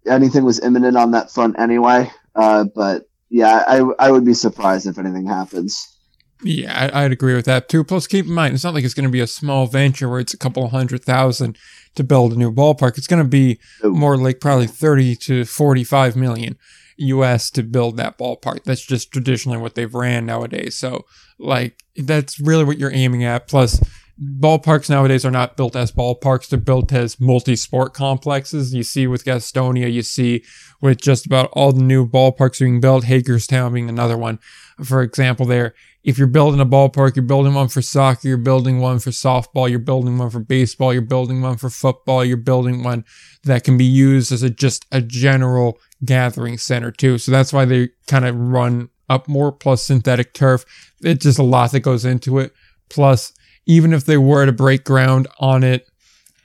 anything 0.06 0.44
was 0.44 0.60
imminent 0.60 0.98
on 0.98 1.12
that 1.12 1.32
front 1.32 1.60
anyway. 1.60 2.12
Uh, 2.36 2.66
but 2.76 3.10
yeah, 3.30 3.64
I 3.68 3.78
I 4.00 4.12
would 4.12 4.26
be 4.26 4.34
surprised 4.34 4.88
if 4.88 4.98
anything 4.98 5.28
happens. 5.28 5.97
Yeah, 6.44 6.92
I, 6.94 7.06
I'd 7.06 7.12
agree 7.12 7.36
with 7.36 7.46
that 7.46 7.70
too. 7.70 7.84
Plus, 7.84 8.08
keep 8.08 8.26
in 8.26 8.34
mind, 8.34 8.54
it's 8.54 8.64
not 8.64 8.74
like 8.74 8.84
it's 8.84 8.94
going 8.94 9.08
to 9.08 9.12
be 9.12 9.20
a 9.20 9.28
small 9.28 9.66
venture 9.66 10.08
where 10.08 10.20
it's 10.20 10.34
a 10.34 10.38
couple 10.38 10.64
of 10.64 10.72
hundred 10.72 11.04
thousand 11.04 11.58
to 11.96 12.04
build 12.04 12.34
a 12.34 12.36
new 12.36 12.52
ballpark. 12.52 12.98
It's 12.98 13.08
going 13.08 13.24
to 13.24 13.30
be 13.30 13.60
more 13.84 14.18
like 14.18 14.40
probably 14.40 14.68
30 14.68 15.16
to 15.16 15.46
45 15.46 16.16
million 16.16 16.58
US 16.98 17.50
to 17.52 17.64
build 17.64 17.98
that 17.98 18.18
ballpark. 18.18 18.64
That's 18.64 18.86
just 18.86 19.12
traditionally 19.12 19.58
what 19.58 19.76
they've 19.76 19.94
ran 19.94 20.26
nowadays. 20.26 20.78
So, 20.78 21.06
like, 21.40 21.84
that's 21.96 22.40
really 22.40 22.64
what 22.64 22.78
you're 22.78 22.94
aiming 22.94 23.24
at. 23.24 23.48
Plus, 23.48 23.82
ballparks 24.20 24.90
nowadays 24.90 25.26
are 25.26 25.32
not 25.32 25.58
built 25.58 25.76
as 25.76 25.92
ballparks, 25.92 26.50
they're 26.50 26.60
built 26.60 26.92
as 26.92 27.20
multi 27.20 27.56
sport 27.56 27.94
complexes. 27.94 28.74
You 28.74 28.84
see 28.84 29.08
with 29.08 29.26
Gastonia, 29.26 29.92
you 29.92 30.02
see 30.02 30.44
with 30.82 31.02
just 31.02 31.26
about 31.26 31.50
all 31.54 31.72
the 31.72 31.84
new 31.84 32.08
ballparks 32.08 32.60
being 32.60 32.80
built, 32.80 33.06
Hagerstown 33.06 33.74
being 33.74 33.90
another 33.90 34.18
one. 34.18 34.40
For 34.84 35.02
example, 35.02 35.46
there, 35.46 35.74
if 36.08 36.18
you're 36.18 36.26
building 36.26 36.62
a 36.62 36.66
ballpark, 36.66 37.18
you're 37.18 37.26
building 37.26 37.54
one 37.54 37.68
for 37.68 37.82
soccer, 37.82 38.30
you're 38.30 38.38
building 38.38 38.80
one 38.80 38.98
for 38.98 39.10
softball, 39.10 39.70
you're 39.70 39.78
building 39.78 40.18
one 40.18 40.30
for 40.30 40.40
baseball, 40.40 40.94
you're 40.94 41.02
building 41.02 41.42
one 41.42 41.58
for 41.58 41.70
football, 41.70 42.24
you're 42.24 42.38
building 42.38 42.82
one 42.82 43.04
that 43.44 43.66
can 43.66 43.78
be 43.78 43.84
used 43.84 44.32
as 44.32 44.42
a 44.42 44.50
just 44.50 44.86
a 44.94 45.02
general 45.02 45.78
gathering 46.06 46.58
center 46.58 46.92
too. 46.92 47.18
So 47.18 47.30
that's 47.30 47.52
why 47.52 47.66
they 47.66 47.90
kind 48.08 48.24
of 48.24 48.40
run 48.40 48.88
up 49.10 49.28
more 49.28 49.52
plus 49.52 49.84
synthetic 49.84 50.34
turf. 50.34 50.64
It's 51.02 51.26
just 51.26 51.40
a 51.40 51.44
lot 51.44 51.74
that 51.74 51.82
goes 51.82 52.06
into 52.06 52.40
it. 52.40 52.54
Plus, 52.88 53.34
even 53.66 53.92
if 53.92 54.06
they 54.06 54.18
were 54.18 54.46
to 54.46 54.54
break 54.54 54.86
ground 54.86 55.28
on 55.40 55.62
it 55.62 55.90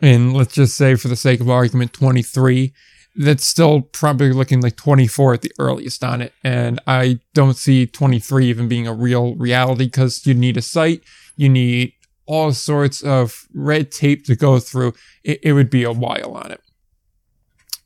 and 0.00 0.32
let's 0.32 0.54
just 0.54 0.76
say 0.76 0.96
for 0.96 1.06
the 1.06 1.14
sake 1.14 1.38
of 1.40 1.48
argument 1.48 1.92
23, 1.92 2.74
that's 3.14 3.46
still 3.46 3.82
probably 3.82 4.32
looking 4.32 4.60
like 4.60 4.76
24 4.76 5.34
at 5.34 5.42
the 5.42 5.52
earliest 5.58 6.02
on 6.02 6.22
it. 6.22 6.32
And 6.42 6.80
I 6.86 7.20
don't 7.34 7.56
see 7.56 7.86
23 7.86 8.46
even 8.46 8.68
being 8.68 8.86
a 8.86 8.94
real 8.94 9.34
reality 9.36 9.84
because 9.84 10.26
you 10.26 10.34
need 10.34 10.56
a 10.56 10.62
site, 10.62 11.02
you 11.36 11.48
need 11.48 11.92
all 12.26 12.52
sorts 12.52 13.02
of 13.02 13.46
red 13.52 13.90
tape 13.90 14.24
to 14.26 14.36
go 14.36 14.58
through. 14.58 14.94
It, 15.24 15.40
it 15.42 15.52
would 15.52 15.70
be 15.70 15.82
a 15.82 15.92
while 15.92 16.32
on 16.32 16.52
it. 16.52 16.60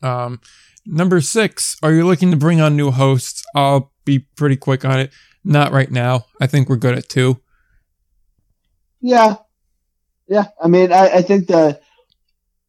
Um, 0.03 0.41
number 0.85 1.21
six, 1.21 1.77
are 1.83 1.93
you 1.93 2.07
looking 2.07 2.31
to 2.31 2.37
bring 2.37 2.61
on 2.61 2.77
new 2.77 2.91
hosts? 2.91 3.45
I'll 3.55 3.93
be 4.05 4.21
pretty 4.21 4.57
quick 4.57 4.85
on 4.85 5.01
it. 5.01 5.12
Not 5.45 5.73
right 5.73 5.91
now. 5.91 6.27
I 6.41 6.47
think 6.47 6.69
we're 6.69 6.77
good 6.77 6.97
at 6.97 7.09
two. 7.09 7.41
Yeah, 9.01 9.37
yeah. 10.29 10.47
I 10.62 10.69
mean, 10.69 10.93
I, 10.93 11.17
I 11.17 11.23
think 11.23 11.47
the 11.47 11.81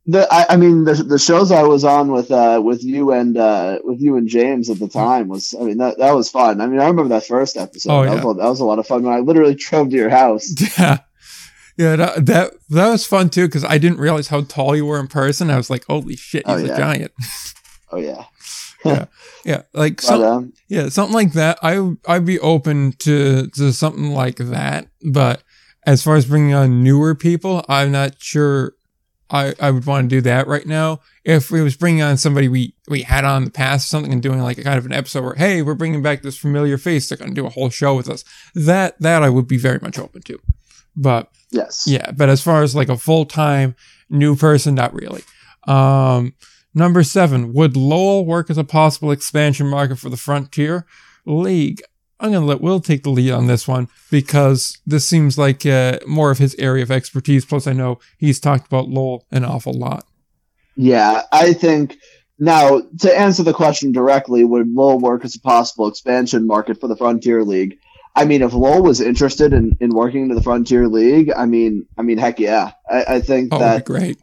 the 0.08 0.28
I, 0.34 0.54
I, 0.54 0.58
mean 0.58 0.86
the 0.86 0.93
the 0.93 1.20
shows 1.20 1.52
I 1.52 1.63
was 1.63 1.84
on 1.84 2.12
with 2.12 2.32
uh 2.32 2.62
with 2.63 2.84
you 2.84 3.12
and 3.12 3.38
uh 3.38 3.80
with 3.84 4.00
you 4.00 4.15
and 4.15 4.28
James 4.28 4.70
at 4.70 4.80
the 4.80 4.88
time 4.88 5.28
was 5.28 5.54
I 5.60 5.63
mean 5.63 5.78
that 5.78 5.98
that 5.98 6.15
was 6.15 6.30
fun. 6.30 6.62
I 6.62 6.67
mean 6.67 6.80
I 6.80 6.88
remember 6.88 7.10
that 7.10 7.28
first 7.28 7.58
episode. 7.58 7.91
Oh, 7.91 8.06
that, 8.06 8.15
yeah. 8.17 8.24
was, 8.24 8.38
that 8.38 8.48
was 8.48 8.60
a 8.62 8.65
lot 8.65 8.80
of 8.80 8.88
fun 8.88 9.04
when 9.04 9.13
I 9.13 9.20
literally 9.20 9.56
drove 9.56 9.89
to 9.89 9.96
your 9.96 10.10
house. 10.10 10.54
Yeah. 10.78 11.00
Yeah, 11.78 11.96
that 11.96 12.26
that, 12.26 12.54
that 12.70 12.89
was 12.89 13.06
fun 13.06 13.30
too 13.30 13.46
because 13.46 13.63
I 13.63 13.78
didn't 13.78 14.00
realize 14.00 14.30
how 14.30 14.41
tall 14.41 14.76
you 14.76 14.84
were 14.84 15.00
in 15.00 15.06
person. 15.06 15.52
I 15.52 15.58
was 15.58 15.70
like, 15.70 15.86
"Holy 15.86 16.15
shit, 16.15 16.43
he's 16.48 16.56
oh, 16.63 16.65
yeah. 16.65 16.74
a 16.74 16.78
giant!" 16.78 17.12
Oh 17.91 17.98
yeah, 17.98 18.24
yeah, 18.84 19.06
yeah. 19.46 19.62
Like 19.74 20.02
some, 20.02 20.24
um, 20.24 20.54
yeah, 20.70 20.89
something 20.89 21.13
like 21.13 21.34
that. 21.34 21.60
I 21.62 21.93
I'd 22.08 22.26
be 22.26 22.39
open 22.39 22.93
to 22.93 23.48
to 23.50 23.72
something 23.72 24.10
like 24.10 24.38
that. 24.38 24.88
But 25.04 25.43
as 25.86 26.02
far 26.02 26.15
as 26.15 26.26
bringing 26.26 26.56
on 26.56 26.84
newer 26.84 27.13
people, 27.13 27.63
I'm 27.70 27.91
not 27.91 28.15
sure 28.24 28.74
I, 29.29 29.53
I 29.59 29.71
would 29.71 29.85
want 29.85 30.09
to 30.09 30.15
do 30.15 30.21
that 30.21 30.47
right 30.47 30.65
now. 30.65 31.01
If 31.25 31.51
we 31.51 31.61
was 31.61 31.75
bringing 31.75 32.01
on 32.01 32.17
somebody 32.17 32.47
we, 32.47 32.73
we 32.87 33.01
had 33.01 33.25
on 33.25 33.37
in 33.37 33.45
the 33.45 33.51
past, 33.51 33.87
or 33.87 33.89
something 33.89 34.13
and 34.13 34.23
doing 34.23 34.41
like 34.41 34.57
a 34.57 34.63
kind 34.63 34.77
of 34.77 34.85
an 34.85 34.93
episode 34.93 35.23
where, 35.23 35.35
hey, 35.35 35.61
we're 35.61 35.75
bringing 35.75 36.01
back 36.01 36.21
this 36.21 36.37
familiar 36.37 36.77
face, 36.77 37.09
they're 37.09 37.17
going 37.17 37.31
to 37.31 37.35
do 37.35 37.45
a 37.45 37.49
whole 37.49 37.69
show 37.69 37.95
with 37.95 38.09
us. 38.09 38.23
That, 38.55 38.99
that 39.01 39.23
I 39.23 39.29
would 39.29 39.47
be 39.47 39.57
very 39.57 39.79
much 39.81 39.99
open 39.99 40.21
to. 40.23 40.39
But 40.95 41.29
yes, 41.51 41.85
yeah. 41.87 42.11
But 42.11 42.29
as 42.29 42.41
far 42.41 42.63
as 42.63 42.75
like 42.75 42.89
a 42.89 42.97
full 42.97 43.25
time 43.25 43.75
new 44.09 44.35
person, 44.35 44.75
not 44.75 44.93
really. 44.93 45.23
Um, 45.67 46.33
number 46.73 47.03
seven, 47.03 47.53
would 47.53 47.77
Lowell 47.77 48.25
work 48.25 48.49
as 48.49 48.57
a 48.57 48.63
possible 48.63 49.11
expansion 49.11 49.67
market 49.67 49.99
for 49.99 50.09
the 50.09 50.17
Frontier 50.17 50.85
League? 51.25 51.81
I'm 52.19 52.32
going 52.32 52.41
to 52.41 52.47
let 52.47 52.62
Will 52.62 52.80
take 52.80 53.03
the 53.03 53.10
lead 53.10 53.32
on 53.32 53.47
this 53.47 53.67
one 53.67 53.88
because 54.10 54.80
this 54.86 55.08
seems 55.08 55.38
like 55.38 55.65
uh, 55.65 55.99
more 56.08 56.32
of 56.32 56.39
his 56.39 56.56
area 56.56 56.84
of 56.84 56.91
expertise. 56.91 57.45
Plus, 57.45 57.67
I 57.67 57.73
know 57.73 57.99
he's 58.17 58.39
talked 58.39 58.67
about 58.67 58.89
Lowell 58.89 59.25
an 59.32 59.45
awful 59.45 59.73
lot. 59.73 60.06
Yeah, 60.75 61.23
I 61.32 61.53
think 61.53 61.97
now 62.39 62.82
to 62.99 63.17
answer 63.17 63.43
the 63.43 63.53
question 63.53 63.91
directly, 63.91 64.43
would 64.43 64.67
Lowell 64.67 64.99
work 64.99 65.25
as 65.25 65.36
a 65.36 65.39
possible 65.39 65.88
expansion 65.88 66.45
market 66.47 66.80
for 66.80 66.88
the 66.88 66.95
Frontier 66.95 67.43
League? 67.43 67.80
I 68.15 68.25
mean, 68.25 68.41
if 68.41 68.53
Lowell 68.53 68.82
was 68.82 68.99
interested 68.99 69.53
in, 69.53 69.77
in 69.80 69.91
working 69.91 70.23
into 70.23 70.36
the 70.36 70.41
Frontier 70.41 70.88
League, 70.88 71.32
I 71.36 71.45
mean, 71.45 71.86
I 71.97 72.01
mean, 72.01 72.17
heck 72.17 72.39
yeah, 72.39 72.71
I, 72.89 73.06
I 73.15 73.21
think 73.21 73.53
oh, 73.53 73.60
that 73.60 73.86
great. 73.86 74.17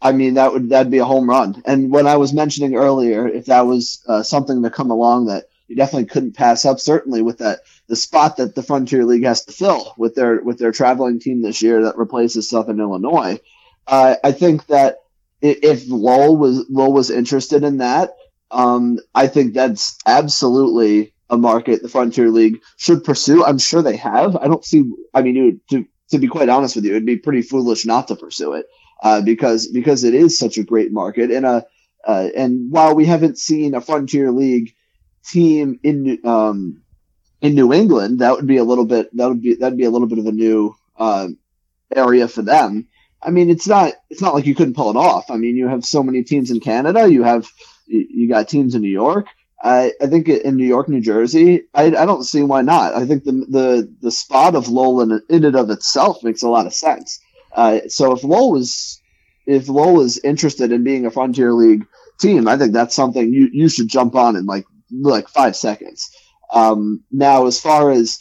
I 0.00 0.12
mean, 0.12 0.34
that 0.34 0.52
would 0.52 0.70
that'd 0.70 0.90
be 0.90 0.98
a 0.98 1.04
home 1.04 1.28
run. 1.28 1.62
And 1.64 1.90
when 1.90 2.06
I 2.06 2.16
was 2.16 2.32
mentioning 2.32 2.76
earlier, 2.76 3.28
if 3.28 3.46
that 3.46 3.62
was 3.62 4.02
uh, 4.06 4.22
something 4.22 4.62
to 4.62 4.70
come 4.70 4.90
along 4.90 5.26
that 5.26 5.46
you 5.68 5.76
definitely 5.76 6.06
couldn't 6.06 6.36
pass 6.36 6.64
up. 6.64 6.80
Certainly 6.80 7.22
with 7.22 7.38
that 7.38 7.60
the 7.86 7.96
spot 7.96 8.38
that 8.38 8.54
the 8.54 8.62
Frontier 8.62 9.04
League 9.04 9.24
has 9.24 9.44
to 9.44 9.52
fill 9.52 9.94
with 9.96 10.14
their 10.14 10.40
with 10.42 10.58
their 10.58 10.72
traveling 10.72 11.20
team 11.20 11.42
this 11.42 11.62
year 11.62 11.84
that 11.84 11.98
replaces 11.98 12.48
Southern 12.48 12.80
Illinois. 12.80 13.38
Uh, 13.86 14.16
I 14.22 14.32
think 14.32 14.66
that 14.66 14.98
if 15.40 15.88
Lowell 15.88 16.36
was 16.36 16.66
Lowell 16.68 16.92
was 16.92 17.10
interested 17.10 17.62
in 17.62 17.78
that, 17.78 18.14
um, 18.50 18.98
I 19.14 19.28
think 19.28 19.54
that's 19.54 19.96
absolutely 20.06 21.14
a 21.30 21.36
market 21.36 21.82
the 21.82 21.88
Frontier 21.88 22.30
League 22.30 22.60
should 22.76 23.04
pursue. 23.04 23.44
I'm 23.44 23.58
sure 23.58 23.82
they 23.82 23.96
have. 23.96 24.36
I 24.36 24.46
don't 24.46 24.64
see. 24.64 24.90
I 25.14 25.22
mean, 25.22 25.44
would, 25.44 25.68
to 25.68 25.86
to 26.10 26.18
be 26.18 26.28
quite 26.28 26.48
honest 26.48 26.76
with 26.76 26.84
you, 26.84 26.92
it'd 26.92 27.06
be 27.06 27.16
pretty 27.16 27.42
foolish 27.42 27.84
not 27.84 28.08
to 28.08 28.16
pursue 28.16 28.54
it 28.54 28.66
uh, 29.02 29.20
because 29.20 29.68
because 29.68 30.04
it 30.04 30.14
is 30.14 30.38
such 30.38 30.58
a 30.58 30.64
great 30.64 30.92
market 30.92 31.30
and 31.30 31.46
a 31.46 31.64
uh, 32.04 32.28
and 32.34 32.70
while 32.70 32.94
we 32.94 33.04
haven't 33.04 33.38
seen 33.38 33.74
a 33.74 33.80
Frontier 33.80 34.30
League 34.30 34.74
team 35.28 35.78
in 35.82 36.18
um, 36.24 36.82
in 37.40 37.54
New 37.54 37.72
England, 37.72 38.20
that 38.20 38.34
would 38.34 38.46
be 38.46 38.56
a 38.56 38.64
little 38.64 38.86
bit 38.86 39.14
that 39.16 39.28
would 39.28 39.42
be 39.42 39.54
that'd 39.54 39.78
be 39.78 39.84
a 39.84 39.90
little 39.90 40.08
bit 40.08 40.18
of 40.18 40.26
a 40.26 40.32
new 40.32 40.74
uh, 40.96 41.28
area 41.94 42.28
for 42.28 42.42
them. 42.42 42.88
I 43.22 43.30
mean, 43.30 43.50
it's 43.50 43.66
not 43.66 43.94
it's 44.10 44.22
not 44.22 44.34
like 44.34 44.46
you 44.46 44.54
couldn't 44.54 44.74
pull 44.74 44.90
it 44.90 44.96
off. 44.96 45.30
I 45.30 45.36
mean, 45.36 45.56
you 45.56 45.68
have 45.68 45.84
so 45.84 46.02
many 46.02 46.22
teams 46.22 46.50
in 46.50 46.60
Canada. 46.60 47.10
You 47.10 47.22
have 47.22 47.48
you 47.86 48.28
got 48.28 48.48
teams 48.48 48.74
in 48.74 48.82
New 48.82 48.88
York. 48.88 49.26
I, 49.60 49.92
I 50.00 50.06
think 50.06 50.28
in 50.28 50.56
New 50.56 50.66
York, 50.66 50.88
New 50.88 51.00
Jersey, 51.00 51.64
I, 51.74 51.86
I 51.86 52.06
don't 52.06 52.22
see 52.22 52.42
why 52.42 52.62
not. 52.62 52.94
I 52.94 53.06
think 53.06 53.24
the 53.24 53.32
the 53.32 53.94
the 54.00 54.10
spot 54.10 54.54
of 54.54 54.68
Lowell 54.68 55.00
in, 55.00 55.20
in 55.28 55.44
and 55.44 55.56
of 55.56 55.70
itself 55.70 56.22
makes 56.22 56.42
a 56.42 56.48
lot 56.48 56.66
of 56.66 56.74
sense. 56.74 57.20
Uh, 57.52 57.80
so 57.88 58.12
if 58.12 58.22
Lowell 58.22 58.52
was 58.52 59.00
if 59.46 59.68
Lowell 59.68 60.02
is 60.02 60.20
interested 60.22 60.70
in 60.70 60.84
being 60.84 61.06
a 61.06 61.10
Frontier 61.10 61.52
League 61.52 61.86
team, 62.20 62.46
I 62.46 62.56
think 62.56 62.72
that's 62.72 62.94
something 62.94 63.32
you, 63.32 63.48
you 63.52 63.68
should 63.68 63.88
jump 63.88 64.14
on 64.14 64.36
and 64.36 64.46
like 64.46 64.66
like 64.90 65.28
five 65.28 65.56
seconds. 65.56 66.10
Um, 66.52 67.04
now, 67.10 67.46
as 67.46 67.60
far 67.60 67.90
as 67.90 68.18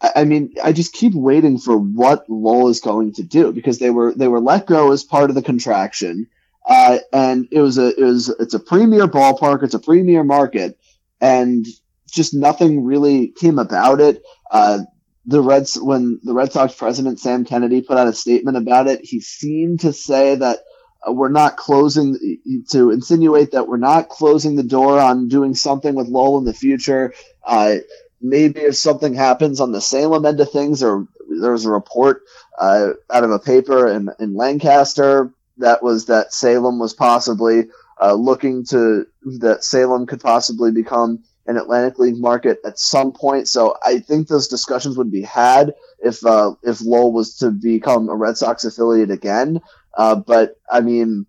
I 0.00 0.24
mean, 0.24 0.54
I 0.62 0.72
just 0.72 0.94
keep 0.94 1.14
waiting 1.14 1.58
for 1.58 1.76
what 1.76 2.24
Lowell 2.28 2.68
is 2.68 2.80
going 2.80 3.12
to 3.14 3.22
do 3.22 3.52
because 3.52 3.78
they 3.78 3.90
were 3.90 4.14
they 4.14 4.28
were 4.28 4.40
let 4.40 4.66
go 4.66 4.92
as 4.92 5.04
part 5.04 5.28
of 5.28 5.36
the 5.36 5.42
contraction, 5.42 6.26
uh, 6.66 6.98
and 7.12 7.48
it 7.50 7.60
was 7.60 7.76
a 7.76 7.88
it 7.88 8.04
was 8.04 8.28
it's 8.40 8.54
a 8.54 8.60
premier 8.60 9.06
ballpark, 9.06 9.62
it's 9.62 9.74
a 9.74 9.78
premier 9.78 10.24
market, 10.24 10.78
and 11.20 11.66
just 12.10 12.32
nothing 12.34 12.84
really 12.84 13.28
came 13.28 13.58
about 13.58 14.00
it. 14.00 14.22
Uh, 14.50 14.80
the 15.26 15.42
Reds 15.42 15.78
when 15.78 16.18
the 16.22 16.32
Red 16.32 16.50
Sox 16.52 16.74
president 16.74 17.20
Sam 17.20 17.44
Kennedy 17.44 17.82
put 17.82 17.98
out 17.98 18.08
a 18.08 18.14
statement 18.14 18.56
about 18.56 18.86
it, 18.86 19.00
he 19.02 19.20
seemed 19.20 19.80
to 19.80 19.92
say 19.92 20.34
that 20.34 20.60
uh, 21.06 21.12
we're 21.12 21.28
not 21.28 21.56
closing 21.56 22.38
to 22.70 22.90
insinuate 22.90 23.52
that 23.52 23.68
we're 23.68 23.76
not 23.76 24.08
closing 24.08 24.56
the 24.56 24.62
door 24.62 25.00
on 25.00 25.28
doing 25.28 25.54
something 25.54 25.94
with 25.94 26.08
Lowell 26.08 26.38
in 26.38 26.44
the 26.44 26.54
future. 26.54 27.12
Uh, 27.44 27.76
maybe 28.20 28.60
if 28.60 28.76
something 28.76 29.14
happens 29.14 29.60
on 29.60 29.72
the 29.72 29.80
Salem 29.80 30.26
end 30.26 30.40
of 30.40 30.50
things, 30.50 30.82
or 30.82 31.06
there's 31.40 31.64
a 31.64 31.70
report 31.70 32.22
uh, 32.58 32.90
out 33.10 33.24
of 33.24 33.30
a 33.30 33.38
paper 33.38 33.88
in, 33.88 34.10
in 34.18 34.34
Lancaster 34.34 35.32
that 35.58 35.82
was 35.82 36.06
that 36.06 36.32
Salem 36.32 36.78
was 36.78 36.94
possibly 36.94 37.64
uh, 38.00 38.14
looking 38.14 38.64
to 38.66 39.06
that 39.38 39.64
Salem 39.64 40.06
could 40.06 40.20
possibly 40.20 40.72
become 40.72 41.22
an 41.46 41.56
Atlantic 41.56 41.98
League 41.98 42.18
market 42.18 42.60
at 42.64 42.78
some 42.78 43.12
point. 43.12 43.48
So 43.48 43.76
I 43.84 43.98
think 43.98 44.28
those 44.28 44.48
discussions 44.48 44.96
would 44.96 45.10
be 45.10 45.22
had 45.22 45.74
if 45.98 46.24
uh, 46.24 46.52
if 46.62 46.80
Lowell 46.80 47.12
was 47.12 47.36
to 47.38 47.50
become 47.50 48.08
a 48.08 48.16
Red 48.16 48.36
Sox 48.36 48.64
affiliate 48.64 49.10
again. 49.10 49.60
Uh, 49.96 50.16
but 50.16 50.56
I 50.70 50.80
mean, 50.80 51.26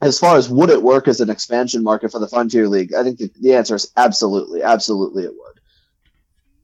as 0.00 0.18
far 0.18 0.36
as 0.36 0.48
would 0.48 0.70
it 0.70 0.82
work 0.82 1.08
as 1.08 1.20
an 1.20 1.30
expansion 1.30 1.82
market 1.82 2.12
for 2.12 2.18
the 2.18 2.28
Frontier 2.28 2.68
League, 2.68 2.94
I 2.94 3.02
think 3.02 3.18
the, 3.18 3.30
the 3.40 3.54
answer 3.54 3.74
is 3.74 3.90
absolutely, 3.96 4.62
absolutely 4.62 5.24
it 5.24 5.32
would. 5.36 5.60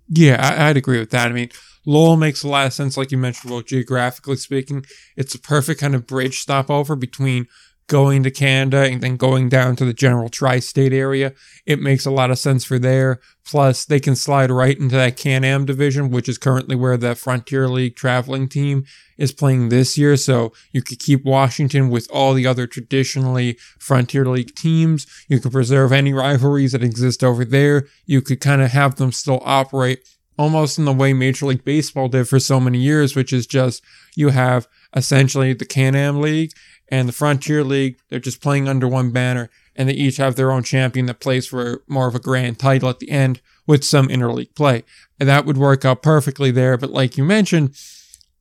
Yeah, 0.08 0.56
I, 0.58 0.68
would 0.68 0.76
agree 0.76 0.98
with 0.98 1.10
that. 1.10 1.30
I 1.30 1.32
mean, 1.32 1.50
Lowell 1.86 2.16
makes 2.16 2.42
a 2.42 2.48
lot 2.48 2.66
of 2.66 2.72
sense, 2.72 2.96
like 2.96 3.10
you 3.10 3.18
mentioned, 3.18 3.50
well, 3.50 3.62
geographically 3.62 4.36
speaking. 4.36 4.84
It's 5.16 5.34
a 5.34 5.38
perfect 5.38 5.80
kind 5.80 5.94
of 5.94 6.06
bridge 6.06 6.40
stopover 6.40 6.94
between 6.94 7.46
going 7.86 8.22
to 8.22 8.30
Canada 8.30 8.84
and 8.84 9.02
then 9.02 9.16
going 9.16 9.48
down 9.48 9.76
to 9.76 9.84
the 9.84 9.92
general 9.92 10.28
tri 10.28 10.58
state 10.58 10.92
area. 10.92 11.34
It 11.66 11.80
makes 11.80 12.06
a 12.06 12.10
lot 12.10 12.30
of 12.30 12.38
sense 12.38 12.64
for 12.64 12.78
there. 12.78 13.20
Plus, 13.44 13.84
they 13.84 14.00
can 14.00 14.16
slide 14.16 14.50
right 14.50 14.78
into 14.78 14.96
that 14.96 15.18
Can 15.18 15.44
Am 15.44 15.66
division, 15.66 16.10
which 16.10 16.28
is 16.28 16.38
currently 16.38 16.76
where 16.76 16.96
the 16.96 17.14
Frontier 17.14 17.68
League 17.68 17.94
traveling 17.94 18.48
team 18.48 18.84
is 19.18 19.32
playing 19.32 19.68
this 19.68 19.98
year. 19.98 20.16
So 20.16 20.52
you 20.72 20.82
could 20.82 20.98
keep 20.98 21.24
Washington 21.24 21.90
with 21.90 22.08
all 22.10 22.32
the 22.32 22.46
other 22.46 22.66
traditionally 22.66 23.58
Frontier 23.78 24.24
League 24.24 24.54
teams. 24.54 25.06
You 25.28 25.40
could 25.40 25.52
preserve 25.52 25.92
any 25.92 26.14
rivalries 26.14 26.72
that 26.72 26.82
exist 26.82 27.22
over 27.22 27.44
there. 27.44 27.86
You 28.06 28.22
could 28.22 28.40
kind 28.40 28.62
of 28.62 28.70
have 28.70 28.96
them 28.96 29.12
still 29.12 29.42
operate 29.44 30.00
almost 30.38 30.78
in 30.78 30.84
the 30.84 30.92
way 30.92 31.12
Major 31.12 31.46
League 31.46 31.64
Baseball 31.64 32.08
did 32.08 32.28
for 32.28 32.40
so 32.40 32.58
many 32.58 32.78
years, 32.78 33.14
which 33.14 33.32
is 33.32 33.46
just 33.46 33.82
you 34.16 34.30
have 34.30 34.66
essentially 34.96 35.52
the 35.52 35.64
Can 35.64 35.94
Am 35.94 36.20
League 36.20 36.52
and 36.88 37.08
the 37.08 37.12
Frontier 37.12 37.64
League. 37.64 37.98
They're 38.08 38.20
just 38.20 38.42
playing 38.42 38.68
under 38.68 38.86
one 38.86 39.10
banner, 39.10 39.50
and 39.74 39.88
they 39.88 39.94
each 39.94 40.16
have 40.18 40.36
their 40.36 40.52
own 40.52 40.62
champion 40.62 41.06
that 41.06 41.20
plays 41.20 41.46
for 41.46 41.82
more 41.86 42.06
of 42.06 42.14
a 42.14 42.20
grand 42.20 42.58
title 42.58 42.88
at 42.88 42.98
the 42.98 43.10
end 43.10 43.40
with 43.66 43.84
some 43.84 44.08
interleague 44.08 44.54
play. 44.54 44.84
And 45.18 45.28
that 45.28 45.46
would 45.46 45.56
work 45.56 45.84
out 45.84 46.02
perfectly 46.02 46.50
there. 46.50 46.76
But 46.76 46.90
like 46.90 47.16
you 47.16 47.24
mentioned, 47.24 47.74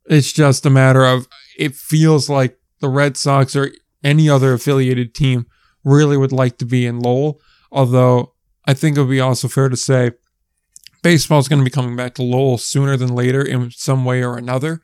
it's 0.06 0.34
just 0.34 0.66
a 0.66 0.70
matter 0.70 1.06
of 1.06 1.28
it 1.58 1.76
feels 1.76 2.30
like 2.30 2.58
the 2.80 2.90
Red 2.90 3.16
Sox 3.16 3.56
or 3.56 3.72
any 4.04 4.30
other 4.30 4.54
affiliated 4.54 5.16
team 5.16 5.46
really 5.84 6.18
would 6.18 6.32
like 6.32 6.58
to 6.58 6.66
be 6.66 6.86
in 6.86 7.00
Lowell. 7.00 7.40
Although 7.72 8.34
I 8.66 8.74
think 8.74 8.98
it 8.98 9.02
would 9.02 9.10
be 9.10 9.22
also 9.22 9.48
fair 9.48 9.70
to 9.70 9.78
say 9.78 10.12
baseball 11.02 11.40
is 11.40 11.48
going 11.48 11.60
to 11.60 11.66
be 11.66 11.70
coming 11.70 11.96
back 11.96 12.16
to 12.16 12.24
Lowell 12.24 12.58
sooner 12.58 12.98
than 12.98 13.14
later 13.14 13.42
in 13.42 13.72
some 13.72 14.06
way 14.06 14.24
or 14.24 14.38
another. 14.38 14.82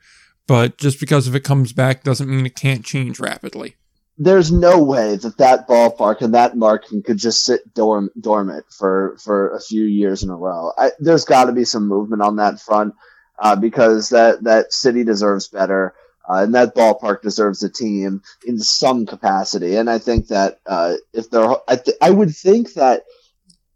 But 0.50 0.78
just 0.78 0.98
because 0.98 1.28
if 1.28 1.36
it 1.36 1.44
comes 1.44 1.72
back 1.72 2.02
doesn't 2.02 2.28
mean 2.28 2.44
it 2.44 2.56
can't 2.56 2.84
change 2.84 3.20
rapidly. 3.20 3.76
There's 4.18 4.50
no 4.50 4.82
way 4.82 5.14
that 5.14 5.38
that 5.38 5.68
ballpark 5.68 6.22
and 6.22 6.34
that 6.34 6.56
market 6.56 7.04
could 7.04 7.18
just 7.18 7.44
sit 7.44 7.72
dorm- 7.72 8.10
dormant 8.20 8.64
for, 8.76 9.16
for 9.22 9.54
a 9.54 9.60
few 9.60 9.84
years 9.84 10.24
in 10.24 10.28
a 10.28 10.34
row. 10.34 10.72
I, 10.76 10.90
there's 10.98 11.24
got 11.24 11.44
to 11.44 11.52
be 11.52 11.64
some 11.64 11.86
movement 11.86 12.22
on 12.22 12.34
that 12.36 12.60
front 12.60 12.96
uh, 13.38 13.54
because 13.54 14.08
that, 14.08 14.42
that 14.42 14.72
city 14.72 15.04
deserves 15.04 15.46
better. 15.46 15.94
Uh, 16.28 16.42
and 16.42 16.56
that 16.56 16.74
ballpark 16.74 17.22
deserves 17.22 17.62
a 17.62 17.70
team 17.70 18.20
in 18.44 18.58
some 18.58 19.06
capacity. 19.06 19.76
And 19.76 19.88
I 19.88 19.98
think 19.98 20.26
that 20.28 20.58
uh, 20.66 20.94
if 21.12 21.30
they're, 21.30 21.48
I, 21.68 21.76
th- 21.76 21.96
I 22.02 22.10
would 22.10 22.34
think 22.34 22.72
that 22.72 23.04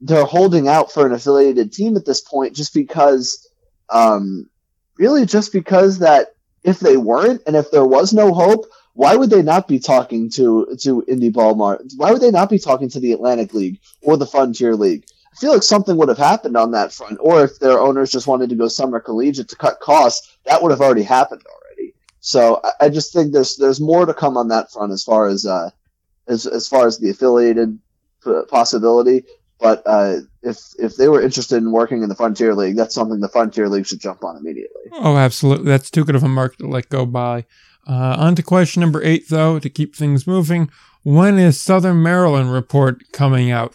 they're 0.00 0.24
holding 0.24 0.66
out 0.66 0.90
for 0.90 1.06
an 1.06 1.12
affiliated 1.12 1.72
team 1.72 1.96
at 1.96 2.04
this 2.04 2.20
point, 2.20 2.56
just 2.56 2.74
because, 2.74 3.48
um, 3.90 4.50
really, 4.98 5.24
just 5.24 5.52
because 5.52 6.00
that 6.00 6.33
if 6.64 6.80
they 6.80 6.96
weren't, 6.96 7.42
and 7.46 7.54
if 7.54 7.70
there 7.70 7.84
was 7.86 8.12
no 8.12 8.32
hope, 8.32 8.66
why 8.94 9.14
would 9.14 9.30
they 9.30 9.42
not 9.42 9.68
be 9.68 9.78
talking 9.78 10.30
to 10.30 10.76
to 10.80 11.04
Indy 11.06 11.30
Ballmar? 11.30 11.80
Why 11.96 12.10
would 12.10 12.22
they 12.22 12.30
not 12.30 12.48
be 12.50 12.58
talking 12.58 12.88
to 12.90 13.00
the 13.00 13.12
Atlantic 13.12 13.52
League 13.54 13.80
or 14.02 14.16
the 14.16 14.26
Frontier 14.26 14.74
League? 14.74 15.04
I 15.32 15.36
feel 15.36 15.52
like 15.52 15.64
something 15.64 15.96
would 15.96 16.08
have 16.08 16.18
happened 16.18 16.56
on 16.56 16.70
that 16.72 16.92
front, 16.92 17.18
or 17.20 17.44
if 17.44 17.58
their 17.58 17.78
owners 17.78 18.10
just 18.10 18.26
wanted 18.26 18.50
to 18.50 18.56
go 18.56 18.68
summer 18.68 19.00
collegiate 19.00 19.48
to 19.48 19.56
cut 19.56 19.80
costs, 19.80 20.36
that 20.46 20.62
would 20.62 20.70
have 20.70 20.80
already 20.80 21.02
happened 21.02 21.42
already. 21.44 21.94
So 22.20 22.60
I, 22.62 22.86
I 22.86 22.88
just 22.88 23.12
think 23.12 23.32
there's 23.32 23.56
there's 23.56 23.80
more 23.80 24.06
to 24.06 24.14
come 24.14 24.36
on 24.36 24.48
that 24.48 24.72
front 24.72 24.92
as 24.92 25.02
far 25.02 25.26
as 25.26 25.44
uh, 25.44 25.70
as 26.28 26.46
as 26.46 26.68
far 26.68 26.86
as 26.86 26.98
the 26.98 27.10
affiliated 27.10 27.78
possibility. 28.48 29.24
But 29.64 29.82
uh, 29.86 30.16
if 30.42 30.58
if 30.78 30.96
they 30.96 31.08
were 31.08 31.22
interested 31.22 31.56
in 31.56 31.72
working 31.72 32.02
in 32.02 32.10
the 32.10 32.14
Frontier 32.14 32.54
League, 32.54 32.76
that's 32.76 32.94
something 32.94 33.20
the 33.20 33.30
Frontier 33.30 33.66
League 33.66 33.86
should 33.86 33.98
jump 33.98 34.22
on 34.22 34.36
immediately. 34.36 34.82
Oh, 34.92 35.16
absolutely. 35.16 35.64
That's 35.64 35.90
too 35.90 36.04
good 36.04 36.14
of 36.14 36.22
a 36.22 36.28
market 36.28 36.58
to 36.58 36.68
let 36.68 36.90
go 36.90 37.06
by. 37.06 37.46
Uh, 37.88 38.14
on 38.18 38.34
to 38.34 38.42
question 38.42 38.82
number 38.82 39.02
eight, 39.02 39.30
though, 39.30 39.58
to 39.58 39.70
keep 39.70 39.96
things 39.96 40.26
moving. 40.26 40.70
When 41.02 41.38
is 41.38 41.58
Southern 41.58 42.02
Maryland 42.02 42.52
report 42.52 43.10
coming 43.14 43.50
out? 43.50 43.74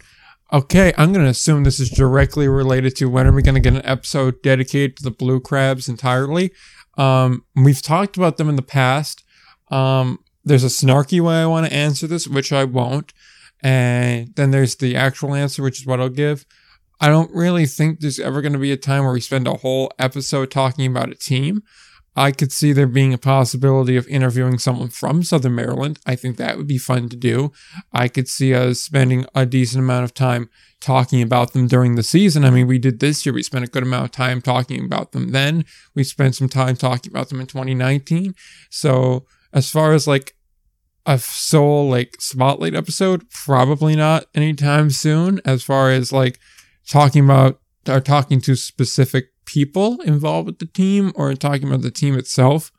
Okay, 0.54 0.94
I'm 0.96 1.12
going 1.12 1.26
to 1.26 1.32
assume 1.32 1.64
this 1.64 1.80
is 1.80 1.90
directly 1.90 2.48
related 2.48 2.96
to 2.98 3.10
when 3.10 3.26
are 3.26 3.34
we 3.34 3.42
going 3.42 3.56
to 3.56 3.60
get 3.60 3.74
an 3.74 3.82
episode 3.84 4.44
dedicated 4.44 4.96
to 4.98 5.04
the 5.04 5.12
blue 5.12 5.40
crabs 5.40 5.90
entirely. 5.90 6.52
Um, 7.00 7.46
we've 7.56 7.82
talked 7.82 8.16
about 8.16 8.38
them 8.38 8.48
in 8.48 8.58
the 8.58 8.62
past. 8.62 9.24
Um, 9.72 10.20
there's 10.46 10.64
a 10.64 10.68
snarky 10.68 11.20
way 11.20 11.42
I 11.42 11.48
want 11.48 11.66
to 11.66 11.74
answer 11.74 12.06
this, 12.06 12.28
which 12.28 12.54
I 12.54 12.64
won't. 12.64 13.12
And 13.62 14.34
then 14.36 14.52
there's 14.52 14.76
the 14.76 14.96
actual 14.96 15.36
answer, 15.36 15.62
which 15.62 15.82
is 15.82 15.88
what 15.88 16.00
I'll 16.00 16.10
give. 16.10 16.46
I 17.02 17.08
don't 17.08 17.34
really 17.34 17.66
think 17.66 18.00
there's 18.00 18.20
ever 18.20 18.42
going 18.42 18.54
to 18.54 18.60
be 18.60 18.72
a 18.72 18.78
time 18.78 19.04
where 19.04 19.14
we 19.14 19.22
spend 19.22 19.48
a 19.48 19.56
whole 19.56 19.92
episode 19.98 20.52
talking 20.52 20.86
about 20.86 21.12
a 21.12 21.16
team. 21.16 21.64
I 22.16 22.32
could 22.32 22.52
see 22.52 22.74
there 22.74 22.88
being 22.88 23.14
a 23.14 23.18
possibility 23.18 23.96
of 23.96 24.08
interviewing 24.08 24.58
someone 24.58 24.90
from 24.90 25.24
Southern 25.24 25.56
Maryland. 25.56 26.00
I 26.06 26.16
think 26.16 26.36
that 26.36 26.58
would 26.58 26.68
be 26.68 26.78
fun 26.78 27.08
to 27.10 27.16
do. 27.16 27.54
I 27.94 28.10
could 28.10 28.28
see 28.28 28.54
us 28.54 28.82
spending 28.82 29.26
a 29.34 29.46
decent 29.46 29.82
amount 29.82 30.04
of 30.04 30.14
time 30.14 30.50
talking 30.82 31.22
about 31.22 31.54
them 31.54 31.68
during 31.68 31.96
the 31.96 32.04
season. 32.04 32.44
I 32.44 32.50
mean, 32.50 32.68
we 32.68 32.80
did 32.80 33.00
this 33.00 33.26
year. 33.26 33.32
We 33.34 33.44
spent 33.44 33.64
a 33.64 33.70
good 33.70 33.84
amount 33.84 34.06
of 34.06 34.12
time 34.12 34.42
talking 34.42 34.84
about 34.84 35.14
them 35.14 35.32
then. 35.32 35.64
We 35.96 36.04
spent 36.04 36.36
some 36.36 36.50
time 36.50 36.76
talking 36.76 37.12
about 37.12 37.30
them 37.30 37.40
in 37.40 37.48
2019. 37.48 38.36
So, 38.70 39.26
as 39.54 39.70
far 39.70 39.94
as 39.94 40.06
like 40.06 40.36
a 41.10 41.18
sole 41.18 41.90
like 41.90 42.16
spotlight 42.20 42.76
episode, 42.76 43.28
probably 43.32 43.96
not 43.96 44.26
anytime 44.36 44.92
soon. 44.92 45.42
As 45.44 45.64
far 45.64 45.90
as 45.90 46.14
like 46.14 46.40
talking 46.88 47.26
about 47.26 47.60
or 47.88 48.00
talking 48.00 48.40
to 48.42 48.56
specific 48.56 49.30
people 49.46 50.00
involved 50.02 50.46
with 50.46 50.60
the 50.60 50.68
team 50.68 51.12
or 51.16 51.34
talking 51.34 51.68
about 51.68 51.82
the 51.82 51.90
team 51.90 52.16
itself? 52.16 52.72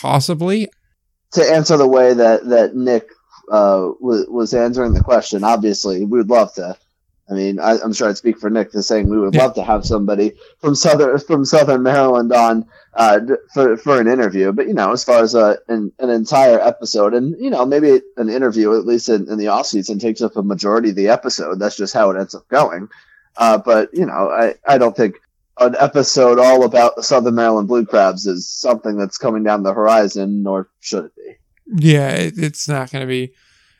Possibly. 0.00 0.68
To 1.34 1.42
answer 1.42 1.76
the 1.76 1.86
way 1.86 2.14
that 2.14 2.48
that 2.48 2.74
Nick 2.74 3.10
uh, 3.48 3.90
was, 4.00 4.26
was 4.28 4.52
answering 4.52 4.94
the 4.94 5.04
question, 5.04 5.44
obviously 5.44 6.00
we 6.00 6.18
would 6.18 6.28
love 6.28 6.52
to. 6.54 6.76
I 7.28 7.34
mean, 7.34 7.58
I, 7.58 7.78
am 7.82 7.92
sure 7.92 8.08
I'd 8.08 8.16
speak 8.16 8.38
for 8.38 8.50
Nick 8.50 8.70
to 8.72 8.82
saying 8.82 9.08
we 9.08 9.18
would 9.18 9.34
yeah. 9.34 9.44
love 9.44 9.54
to 9.54 9.64
have 9.64 9.84
somebody 9.84 10.34
from 10.60 10.76
southern 10.76 11.18
from 11.18 11.44
Southern 11.44 11.82
Maryland 11.82 12.32
on 12.32 12.66
uh, 12.94 13.20
for 13.52 13.76
for 13.76 14.00
an 14.00 14.06
interview. 14.06 14.52
But 14.52 14.68
you 14.68 14.74
know, 14.74 14.92
as 14.92 15.02
far 15.02 15.22
as 15.22 15.34
a, 15.34 15.58
an, 15.66 15.92
an 15.98 16.10
entire 16.10 16.60
episode, 16.60 17.14
and 17.14 17.34
you 17.40 17.50
know, 17.50 17.66
maybe 17.66 18.00
an 18.16 18.28
interview 18.28 18.78
at 18.78 18.86
least 18.86 19.08
in, 19.08 19.28
in 19.28 19.38
the 19.38 19.48
off 19.48 19.66
season 19.66 19.98
takes 19.98 20.22
up 20.22 20.36
a 20.36 20.42
majority 20.42 20.90
of 20.90 20.96
the 20.96 21.08
episode. 21.08 21.58
That's 21.58 21.76
just 21.76 21.94
how 21.94 22.10
it 22.10 22.18
ends 22.18 22.34
up 22.34 22.46
going. 22.48 22.88
Uh, 23.36 23.58
but 23.58 23.92
you 23.92 24.06
know, 24.06 24.30
I, 24.30 24.54
I 24.66 24.78
don't 24.78 24.96
think 24.96 25.16
an 25.58 25.74
episode 25.78 26.38
all 26.38 26.64
about 26.64 26.96
the 26.96 27.02
Southern 27.02 27.34
Maryland 27.34 27.66
Blue 27.68 27.86
Crabs 27.86 28.26
is 28.26 28.48
something 28.48 28.96
that's 28.96 29.18
coming 29.18 29.42
down 29.42 29.62
the 29.62 29.74
horizon, 29.74 30.42
nor 30.42 30.68
should 30.80 31.06
it 31.06 31.16
be. 31.16 31.88
Yeah, 31.88 32.10
it, 32.10 32.34
it's 32.36 32.68
not 32.68 32.92
going 32.92 33.02
to 33.02 33.08
be 33.08 33.32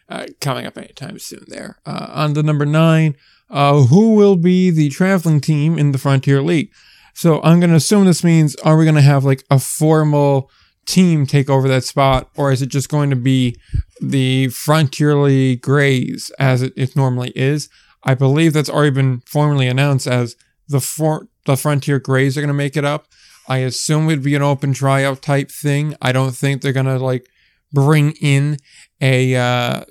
uh, 0.09 0.27
coming 0.41 0.67
up 0.67 0.77
anytime 0.77 1.19
soon. 1.19 1.45
There 1.47 1.79
uh, 1.87 2.09
on 2.11 2.33
the 2.33 2.43
number 2.43 2.67
nine, 2.67 3.17
uh, 3.51 3.83
who 3.85 4.15
will 4.15 4.37
be 4.37 4.71
the 4.71 4.89
traveling 4.89 5.41
team 5.41 5.79
in 5.79 5.93
the 5.93 5.99
Frontier 5.99 6.43
League? 6.43 6.71
So 7.15 7.41
I'm 7.43 7.61
going 7.61 7.71
to 7.71 7.77
assume 7.77 8.05
this 8.05 8.25
means 8.25 8.55
are 8.57 8.77
we 8.77 8.85
going 8.85 8.97
to 8.97 9.01
have 9.01 9.25
like 9.25 9.45
a 9.51 9.59
formal 9.59 10.51
team 10.87 11.27
take 11.27 11.49
over 11.49 11.67
that 11.69 11.85
spot, 11.85 12.29
or 12.37 12.53
is 12.53 12.63
it 12.63 12.69
just 12.69 12.89
going 12.89 13.11
to 13.11 13.17
be 13.17 13.57
the 14.01 14.49
Frontier 14.49 15.17
League 15.17 15.63
Grays 15.63 16.31
as 16.39 16.63
it, 16.63 16.73
it 16.77 16.95
normally 16.95 17.33
is? 17.35 17.69
I 18.05 18.15
believe 18.15 18.53
that's 18.53 18.71
already 18.71 18.91
been 18.91 19.21
formally 19.27 19.67
announced 19.67 20.07
as 20.07 20.37
the 20.69 20.81
for- 20.81 21.29
the 21.45 21.57
Frontier 21.57 21.99
Grays 21.99 22.37
are 22.37 22.41
going 22.41 22.49
to 22.49 22.55
make 22.55 22.77
it 22.77 22.85
up. 22.85 23.07
I 23.49 23.59
assume 23.59 24.09
it'd 24.09 24.25
be 24.25 24.35
an 24.35 24.43
open 24.43 24.73
tryout 24.73 25.23
type 25.23 25.51
thing. 25.51 25.95
I 26.03 26.13
don't 26.13 26.35
think 26.35 26.61
they're 26.61 26.73
going 26.73 26.87
to 26.87 26.99
like 26.99 27.27
bring 27.73 28.13
in 28.21 28.59
a 29.01 29.37
uh, 29.37 29.85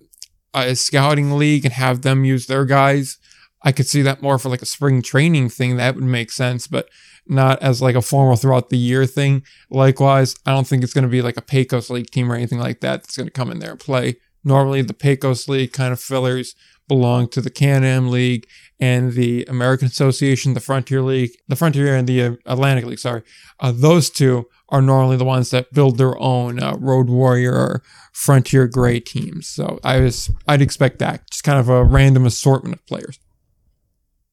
a 0.54 0.76
scouting 0.76 1.38
league 1.38 1.66
and 1.66 1.74
have 1.74 2.02
them 2.02 2.26
use 2.26 2.48
their 2.48 2.66
guys. 2.66 3.18
I 3.66 3.72
could 3.72 3.88
see 3.88 4.04
that 4.04 4.22
more 4.22 4.38
for 4.38 4.48
like 4.48 4.62
a 4.62 4.68
spring 4.68 5.02
training 5.02 5.50
thing. 5.50 5.76
That 5.76 5.96
would 5.96 6.04
make 6.06 6.32
sense, 6.32 6.68
but 6.68 6.88
not 7.28 7.62
as 7.62 7.82
like 7.82 7.96
a 7.96 8.02
formal 8.02 8.36
throughout 8.36 8.70
the 8.70 8.78
year 8.78 9.06
thing. 9.08 9.44
Likewise, 9.72 10.36
I 10.46 10.52
don't 10.52 10.68
think 10.68 10.84
it's 10.84 10.94
going 10.94 11.04
to 11.04 11.10
be 11.10 11.24
like 11.24 11.38
a 11.38 11.42
Pecos 11.42 11.90
League 11.90 12.12
team 12.12 12.32
or 12.32 12.36
anything 12.36 12.60
like 12.60 12.80
that 12.82 13.02
that's 13.02 13.18
going 13.18 13.28
to 13.28 13.34
come 13.34 13.52
in 13.52 13.60
there 13.60 13.72
and 13.72 13.80
play. 13.80 14.18
Normally, 14.44 14.84
the 14.84 14.94
Pecos 14.94 15.50
League 15.50 15.74
kind 15.74 15.92
of 15.92 16.00
fillers 16.00 16.56
belong 16.88 17.28
to 17.30 17.42
the 17.42 17.50
Can-Am 17.50 18.12
League 18.12 18.48
and 18.80 19.14
the 19.14 19.44
American 19.46 19.88
Association, 19.88 20.54
the 20.54 20.60
Frontier 20.60 21.02
League, 21.02 21.32
the 21.48 21.56
Frontier 21.56 21.96
and 21.96 22.08
the 22.08 22.22
uh, 22.22 22.32
Atlantic 22.46 22.86
League. 22.86 23.00
Sorry, 23.00 23.24
uh, 23.60 23.74
those 23.76 24.12
two 24.12 24.48
are 24.70 24.84
normally 24.84 25.18
the 25.18 25.26
ones 25.26 25.50
that 25.50 25.74
build 25.74 25.98
their 25.98 26.16
own 26.20 26.62
uh, 26.62 26.76
Road 26.78 27.10
Warrior 27.10 27.54
or 27.54 27.84
Frontier 28.14 28.68
Gray 28.68 29.00
teams. 29.00 29.48
So 29.48 29.80
I 29.84 30.00
was, 30.00 30.30
I'd 30.48 30.62
expect 30.62 31.00
that, 31.00 31.28
just 31.32 31.44
kind 31.44 31.60
of 31.60 31.70
a 31.70 31.84
random 31.84 32.28
assortment 32.28 32.76
of 32.76 32.86
players. 32.86 33.20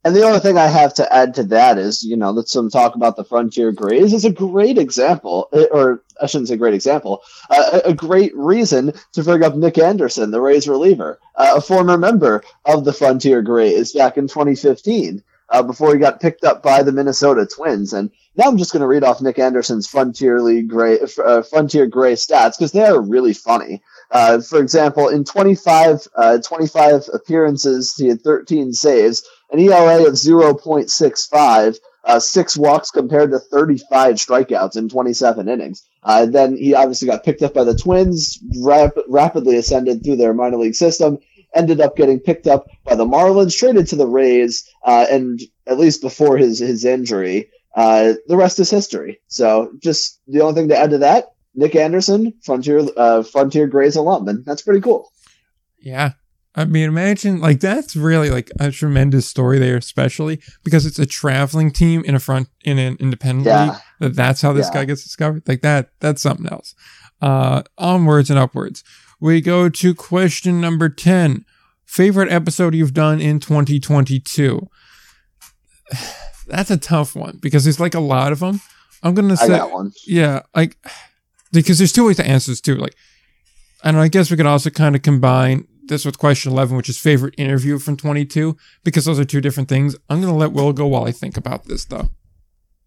And 0.04 0.16
the 0.16 0.24
only 0.24 0.40
thing 0.40 0.58
I 0.58 0.66
have 0.66 0.94
to 0.94 1.12
add 1.12 1.34
to 1.34 1.44
that 1.44 1.78
is, 1.78 2.02
you 2.02 2.16
know, 2.16 2.30
let's 2.32 2.50
some 2.52 2.70
talk 2.70 2.96
about 2.96 3.16
the 3.16 3.24
Frontier 3.24 3.70
Grays 3.70 4.12
is 4.12 4.24
a 4.24 4.32
great 4.32 4.76
example, 4.76 5.48
eh, 5.52 5.66
or 5.70 6.02
I 6.20 6.26
shouldn't 6.26 6.48
say 6.48 6.56
great 6.56 6.74
example, 6.74 7.22
uh, 7.50 7.80
a 7.84 7.94
great 7.94 8.36
reason 8.36 8.94
to 9.12 9.22
bring 9.22 9.44
up 9.44 9.54
Nick 9.54 9.78
Anderson, 9.78 10.32
the 10.32 10.40
Rays 10.40 10.66
reliever, 10.66 11.20
uh, 11.36 11.54
a 11.56 11.60
former 11.60 11.96
member 11.96 12.42
of 12.64 12.84
the 12.84 12.92
Frontier 12.92 13.42
Grays 13.42 13.92
back 13.92 14.16
in 14.16 14.26
2015, 14.26 15.22
uh, 15.52 15.62
before 15.62 15.92
he 15.92 16.00
got 16.00 16.20
picked 16.20 16.44
up 16.44 16.62
by 16.62 16.82
the 16.82 16.92
Minnesota 16.92 17.46
Twins. 17.46 17.92
And 17.92 18.10
now 18.34 18.44
I'm 18.46 18.56
just 18.58 18.72
going 18.72 18.80
to 18.80 18.86
read 18.86 19.04
off 19.04 19.20
Nick 19.20 19.38
Anderson's 19.38 19.86
Frontier 19.86 20.40
League 20.40 20.68
Gray, 20.68 20.98
uh, 21.24 21.42
Frontier 21.42 21.86
Gray 21.86 22.14
stats 22.14 22.58
because 22.58 22.72
they 22.72 22.84
are 22.84 23.00
really 23.00 23.34
funny. 23.34 23.82
Uh, 24.10 24.40
for 24.40 24.60
example, 24.60 25.08
in 25.08 25.24
25, 25.24 26.08
uh, 26.16 26.38
25 26.38 27.08
appearances, 27.12 27.94
he 27.94 28.08
had 28.08 28.22
13 28.22 28.72
saves, 28.72 29.22
an 29.52 29.58
ERA 29.58 30.06
of 30.06 30.14
0.65, 30.14 31.76
uh, 32.04 32.18
six 32.18 32.56
walks 32.56 32.90
compared 32.90 33.30
to 33.30 33.38
35 33.38 34.16
strikeouts 34.16 34.76
in 34.76 34.88
27 34.88 35.48
innings. 35.48 35.86
Uh, 36.02 36.26
then 36.26 36.56
he 36.56 36.74
obviously 36.74 37.06
got 37.06 37.22
picked 37.22 37.42
up 37.42 37.54
by 37.54 37.62
the 37.62 37.76
Twins, 37.76 38.40
rap- 38.60 38.96
rapidly 39.08 39.56
ascended 39.56 40.02
through 40.02 40.16
their 40.16 40.34
minor 40.34 40.56
league 40.56 40.74
system, 40.74 41.18
ended 41.54 41.80
up 41.80 41.96
getting 41.96 42.18
picked 42.18 42.46
up 42.46 42.66
by 42.84 42.94
the 42.94 43.04
Marlins, 43.04 43.56
traded 43.56 43.86
to 43.88 43.96
the 43.96 44.06
Rays, 44.06 44.68
uh, 44.84 45.06
and 45.10 45.40
at 45.66 45.78
least 45.78 46.00
before 46.00 46.36
his, 46.36 46.58
his 46.58 46.84
injury, 46.84 47.50
uh, 47.76 48.14
the 48.26 48.36
rest 48.36 48.58
is 48.58 48.70
history. 48.70 49.20
So 49.28 49.72
just 49.78 50.20
the 50.26 50.40
only 50.40 50.54
thing 50.54 50.68
to 50.68 50.78
add 50.78 50.90
to 50.90 50.98
that, 50.98 51.32
Nick 51.54 51.76
Anderson, 51.76 52.34
Frontier 52.42 52.86
uh, 52.96 53.22
Frontier 53.22 53.66
Grays 53.66 53.96
alum, 53.96 54.28
and 54.28 54.44
that's 54.44 54.62
pretty 54.62 54.80
cool. 54.80 55.12
Yeah, 55.78 56.12
I 56.54 56.66
mean, 56.66 56.88
imagine 56.88 57.40
like 57.40 57.60
that's 57.60 57.96
really 57.96 58.28
like 58.28 58.50
a 58.60 58.70
tremendous 58.70 59.26
story 59.26 59.58
there, 59.58 59.76
especially 59.76 60.40
because 60.64 60.84
it's 60.84 60.98
a 60.98 61.06
traveling 61.06 61.70
team 61.70 62.04
in 62.04 62.14
a 62.14 62.20
front 62.20 62.48
in 62.62 62.78
an 62.78 62.96
independent 63.00 63.46
yeah. 63.46 63.64
league. 63.64 63.80
That 64.00 64.16
that's 64.16 64.42
how 64.42 64.52
this 64.52 64.68
yeah. 64.68 64.80
guy 64.80 64.84
gets 64.84 65.02
discovered. 65.02 65.44
Like 65.48 65.62
that, 65.62 65.90
that's 66.00 66.20
something 66.20 66.46
else. 66.46 66.74
Uh, 67.22 67.62
onwards 67.78 68.28
and 68.28 68.38
upwards. 68.38 68.84
We 69.18 69.40
go 69.40 69.68
to 69.68 69.94
question 69.94 70.60
number 70.60 70.88
ten. 70.88 71.46
Favorite 71.86 72.32
episode 72.32 72.74
you've 72.74 72.94
done 72.94 73.20
in 73.20 73.38
2022? 73.38 74.66
That's 76.48 76.70
a 76.70 76.78
tough 76.78 77.14
one 77.14 77.38
because 77.40 77.64
there's 77.64 77.78
like 77.78 77.94
a 77.94 78.00
lot 78.00 78.32
of 78.32 78.40
them. 78.40 78.62
I'm 79.02 79.14
gonna 79.14 79.36
say, 79.36 79.60
yeah, 80.06 80.40
like 80.54 80.76
because 81.52 81.78
there's 81.78 81.92
two 81.92 82.06
ways 82.06 82.16
to 82.16 82.26
answer 82.26 82.50
this 82.50 82.60
too. 82.62 82.76
Like, 82.76 82.94
and 83.84 83.98
I 83.98 84.08
guess 84.08 84.30
we 84.30 84.36
could 84.36 84.46
also 84.46 84.70
kind 84.70 84.96
of 84.96 85.02
combine 85.02 85.66
this 85.88 86.04
with 86.04 86.18
question 86.18 86.52
11, 86.52 86.76
which 86.76 86.88
is 86.88 86.98
favorite 86.98 87.34
interview 87.38 87.78
from 87.78 87.96
22, 87.96 88.56
because 88.84 89.04
those 89.04 89.18
are 89.18 89.24
two 89.24 89.40
different 89.40 89.68
things. 89.68 89.96
I'm 90.08 90.20
going 90.20 90.32
to 90.32 90.38
let 90.38 90.52
Will 90.52 90.72
go 90.72 90.86
while 90.86 91.04
I 91.04 91.12
think 91.12 91.36
about 91.36 91.64
this, 91.64 91.84
though. 91.84 92.10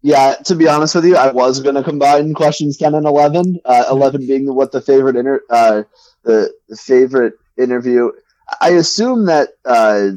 Yeah, 0.02 0.36
to 0.44 0.54
be 0.54 0.68
honest 0.68 0.94
with 0.94 1.04
you, 1.04 1.16
I 1.16 1.32
was 1.32 1.60
going 1.60 1.74
to 1.74 1.82
combine 1.82 2.32
questions 2.34 2.76
ten 2.76 2.94
and 2.94 3.06
eleven. 3.06 3.58
Uh, 3.64 3.86
eleven 3.90 4.24
being 4.26 4.54
what 4.54 4.70
the 4.70 4.80
favorite 4.80 5.16
inter- 5.16 5.42
uh, 5.50 5.82
the, 6.22 6.52
the 6.68 6.76
favorite 6.76 7.34
interview. 7.56 8.12
I 8.60 8.70
assume 8.70 9.26
that 9.26 9.50
uh, 9.64 10.10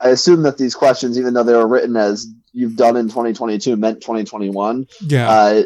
I 0.00 0.10
assume 0.10 0.42
that 0.42 0.58
these 0.58 0.74
questions, 0.74 1.18
even 1.18 1.34
though 1.34 1.42
they 1.42 1.54
were 1.54 1.66
written 1.66 1.96
as 1.96 2.26
you've 2.52 2.76
done 2.76 2.96
in 2.96 3.06
2022, 3.06 3.76
meant 3.76 4.00
2021. 4.00 4.86
Yeah. 5.00 5.28
Uh, 5.28 5.62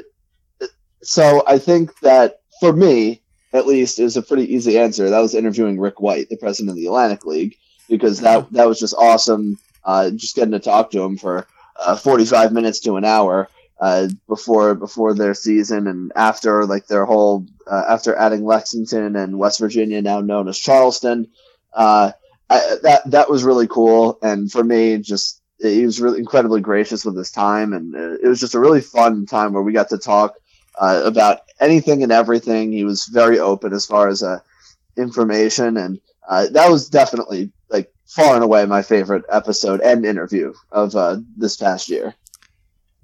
so 1.02 1.42
I 1.46 1.58
think 1.58 1.98
that 2.00 2.40
for 2.60 2.72
me, 2.72 3.21
at 3.52 3.66
least, 3.66 3.98
is 3.98 4.16
a 4.16 4.22
pretty 4.22 4.54
easy 4.54 4.78
answer. 4.78 5.10
That 5.10 5.20
was 5.20 5.34
interviewing 5.34 5.78
Rick 5.78 6.00
White, 6.00 6.28
the 6.28 6.36
president 6.36 6.70
of 6.70 6.76
the 6.76 6.86
Atlantic 6.86 7.24
League, 7.26 7.56
because 7.88 8.20
that 8.20 8.50
that 8.52 8.68
was 8.68 8.78
just 8.78 8.94
awesome. 8.96 9.58
Uh, 9.84 10.10
just 10.10 10.36
getting 10.36 10.52
to 10.52 10.60
talk 10.60 10.92
to 10.92 11.02
him 11.02 11.16
for 11.16 11.46
uh, 11.76 11.96
45 11.96 12.52
minutes 12.52 12.80
to 12.80 12.96
an 12.96 13.04
hour 13.04 13.48
uh, 13.80 14.08
before 14.28 14.74
before 14.74 15.12
their 15.12 15.34
season 15.34 15.88
and 15.88 16.12
after 16.14 16.64
like 16.66 16.86
their 16.86 17.04
whole 17.04 17.46
uh, 17.66 17.84
after 17.88 18.14
adding 18.14 18.44
Lexington 18.44 19.16
and 19.16 19.38
West 19.38 19.58
Virginia, 19.58 20.00
now 20.00 20.20
known 20.20 20.48
as 20.48 20.58
Charleston. 20.58 21.28
Uh, 21.72 22.12
I, 22.48 22.76
that 22.82 23.10
that 23.10 23.30
was 23.30 23.44
really 23.44 23.66
cool, 23.66 24.18
and 24.22 24.50
for 24.50 24.62
me, 24.62 24.98
just 24.98 25.40
he 25.58 25.84
was 25.84 26.00
really 26.00 26.18
incredibly 26.18 26.60
gracious 26.60 27.04
with 27.04 27.16
his 27.16 27.30
time, 27.30 27.72
and 27.72 27.94
uh, 27.94 28.18
it 28.22 28.28
was 28.28 28.40
just 28.40 28.54
a 28.54 28.60
really 28.60 28.80
fun 28.80 29.26
time 29.26 29.52
where 29.52 29.62
we 29.62 29.72
got 29.72 29.88
to 29.88 29.98
talk 29.98 30.34
uh, 30.78 31.02
about 31.04 31.40
anything 31.60 32.02
and 32.02 32.12
everything. 32.12 32.72
He 32.72 32.84
was 32.84 33.06
very 33.06 33.38
open 33.38 33.72
as 33.72 33.86
far 33.86 34.08
as 34.08 34.22
uh, 34.22 34.40
information, 34.96 35.76
and 35.76 36.00
uh, 36.28 36.48
that 36.50 36.70
was 36.70 36.88
definitely 36.88 37.52
like 37.70 37.92
far 38.06 38.34
and 38.34 38.44
away 38.44 38.66
my 38.66 38.82
favorite 38.82 39.24
episode 39.28 39.80
and 39.80 40.04
interview 40.04 40.52
of 40.70 40.94
uh, 40.94 41.18
this 41.36 41.56
past 41.56 41.88
year. 41.88 42.14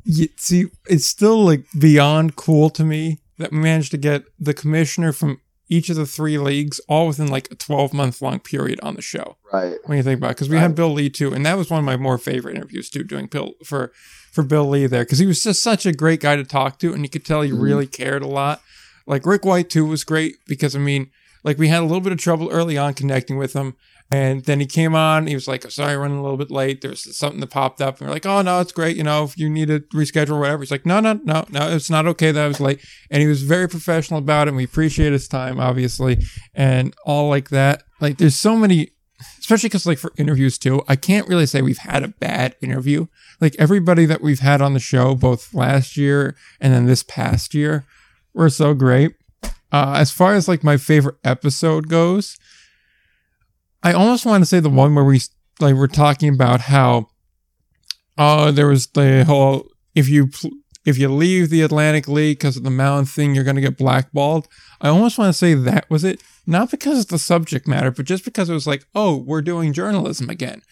Yeah, 0.05 0.29
see, 0.37 0.67
it's 0.89 1.07
still 1.07 1.45
like 1.45 1.65
beyond 1.79 2.37
cool 2.37 2.71
to 2.71 2.85
me 2.85 3.19
that 3.39 3.53
we 3.53 3.59
managed 3.59 3.91
to 3.93 3.99
get 3.99 4.25
the 4.39 4.55
commissioner 4.55 5.13
from 5.13 5.41
each 5.69 5.91
of 5.91 5.97
the 5.97 6.07
three 6.07 6.39
leagues 6.39 6.81
all 6.89 7.07
within 7.09 7.29
like 7.29 7.49
a 7.51 7.55
12 7.55 7.93
month 7.93 8.23
long 8.23 8.39
period 8.41 8.79
on 8.83 8.95
the 8.95 9.03
show. 9.03 9.37
Right. 9.53 9.77
When 9.85 9.97
you 9.99 10.03
think 10.03 10.19
about 10.19 10.31
it, 10.31 10.37
because 10.37 10.49
we 10.49 10.57
Right. 10.57 10.63
had 10.63 10.75
Bill 10.75 10.93
Lee 10.93 11.11
too, 11.11 11.33
and 11.35 11.45
that 11.47 11.59
was 11.59 11.71
one 11.71 11.79
of 11.81 11.85
my 11.85 11.97
more 11.97 12.19
favorite 12.19 12.57
interviews 12.57 12.89
too, 12.91 13.05
doing 13.05 13.27
Bill 13.27 13.53
for 13.65 13.93
for 14.31 14.43
Bill 14.43 14.69
Lee 14.69 14.87
there, 14.87 15.05
because 15.05 15.19
he 15.19 15.27
was 15.27 15.43
just 15.43 15.63
such 15.63 15.85
a 15.87 15.93
great 15.93 16.21
guy 16.21 16.37
to 16.37 16.45
talk 16.45 16.79
to, 16.79 16.93
and 16.93 17.03
you 17.03 17.09
could 17.09 17.25
tell 17.25 17.41
he 17.43 17.51
Mhm. 17.51 17.63
really 17.63 17.87
cared 17.87 18.23
a 18.23 18.27
lot. 18.29 18.61
Like 19.07 19.25
Rick 19.27 19.45
White 19.45 19.69
too 19.71 19.85
was 19.87 20.05
great 20.05 20.37
because 20.47 20.77
I 20.77 20.79
mean, 20.79 21.11
like 21.45 21.59
we 21.59 21.69
had 21.69 21.81
a 21.81 21.87
little 21.87 22.01
bit 22.03 22.13
of 22.13 22.19
trouble 22.19 22.49
early 22.51 22.77
on 22.79 22.95
connecting 22.95 23.37
with 23.39 23.55
him, 23.55 23.75
and 24.11 24.45
then 24.45 24.59
he 24.59 24.67
came 24.67 24.95
on. 24.95 25.27
He 25.27 25.35
was 25.35 25.47
like, 25.47 25.71
"Sorry, 25.71 25.97
running 25.97 26.19
a 26.19 26.23
little 26.23 26.39
bit 26.39 26.51
late. 26.51 26.81
There's 26.81 27.17
something 27.17 27.41
that 27.41 27.51
popped 27.51 27.81
up." 27.83 27.99
And 27.99 28.09
we're 28.09 28.15
like, 28.15 28.25
"Oh 28.27 28.41
no, 28.43 28.61
it's 28.61 28.73
great. 28.73 28.97
You 28.97 29.03
know, 29.03 29.25
if 29.25 29.37
you 29.37 29.51
need 29.51 29.69
to 29.69 29.81
reschedule 29.95 30.31
or 30.31 30.41
whatever." 30.41 30.63
He's 30.63 30.71
like, 30.71 30.87
"No, 30.87 31.01
no, 31.01 31.21
no, 31.25 31.45
no. 31.51 31.69
It's 31.71 31.91
not 31.91 32.07
okay 32.07 32.33
that 32.33 32.43
I 32.43 32.49
was 32.49 32.61
late." 32.61 32.81
And 33.11 33.21
he 33.21 33.29
was 33.29 33.43
very 33.43 33.69
professional 33.69 34.19
about 34.19 34.47
it. 34.47 34.51
and 34.51 34.57
We 34.57 34.65
appreciate 34.65 35.13
his 35.13 35.29
time, 35.29 35.61
obviously, 35.61 36.19
and 36.55 36.95
all 37.05 37.29
like 37.29 37.51
that. 37.51 37.83
Like, 38.01 38.17
there's 38.17 38.37
so 38.37 38.57
many, 38.57 38.93
especially 39.41 39.69
because 39.69 39.87
like 39.87 39.99
for 39.99 40.13
interviews 40.17 40.57
too. 40.59 40.83
I 40.89 40.97
can't 40.97 41.29
really 41.29 41.47
say 41.47 41.61
we've 41.61 41.79
had 41.79 42.03
a 42.03 42.09
bad 42.09 42.57
interview. 42.63 43.07
Like 43.41 43.57
everybody 43.59 44.07
that 44.07 44.23
we've 44.23 44.41
had 44.41 44.63
on 44.63 44.73
the 44.73 44.81
show, 44.81 45.15
both 45.15 45.53
last 45.53 45.97
year 45.97 46.35
and 46.61 46.73
then 46.73 46.87
this 46.87 47.03
past 47.03 47.55
year, 47.55 47.85
were 48.33 48.51
so 48.51 48.73
great. 48.73 49.15
Uh, 49.71 49.95
as 49.99 50.11
far 50.11 50.35
as 50.35 50.49
like 50.49 50.65
my 50.65 50.77
favorite 50.79 51.17
episode 51.25 51.89
goes, 51.89 52.39
I 53.83 53.93
almost 53.93 54.27
want 54.27 54.43
to 54.43 54.47
say 54.47 54.61
the 54.61 54.71
one 54.71 54.95
where 54.95 55.05
we 55.05 55.21
like 55.61 55.75
we're 55.75 55.87
talking 55.87 56.33
about 56.33 56.63
how 56.63 57.09
uh 58.17 58.51
there 58.51 58.67
was 58.67 58.87
the 58.89 59.25
whole 59.25 59.69
if 59.95 60.09
you 60.09 60.31
if 60.85 60.97
you 60.99 61.09
leave 61.09 61.51
the 61.51 61.63
Atlantic 61.63 62.09
League 62.09 62.39
because 62.39 62.57
of 62.57 62.65
the 62.65 62.71
mound 62.71 63.11
thing, 63.11 63.35
you're 63.35 63.45
gonna 63.45 63.61
get 63.61 63.77
blackballed. 63.77 64.49
I 64.81 64.89
almost 64.89 65.19
want 65.19 65.31
to 65.31 65.39
say 65.39 65.55
that 65.55 65.89
was 65.91 66.05
it, 66.05 66.23
not 66.47 66.71
because 66.71 67.01
of 67.01 67.09
the 67.09 67.19
subject 67.19 67.67
matter, 67.69 67.91
but 67.91 68.07
just 68.07 68.25
because 68.25 68.49
it 68.49 68.55
was 68.55 68.67
like, 68.67 68.87
oh, 68.95 69.17
we're 69.17 69.43
doing 69.43 69.73
journalism 69.73 70.31
again, 70.31 70.63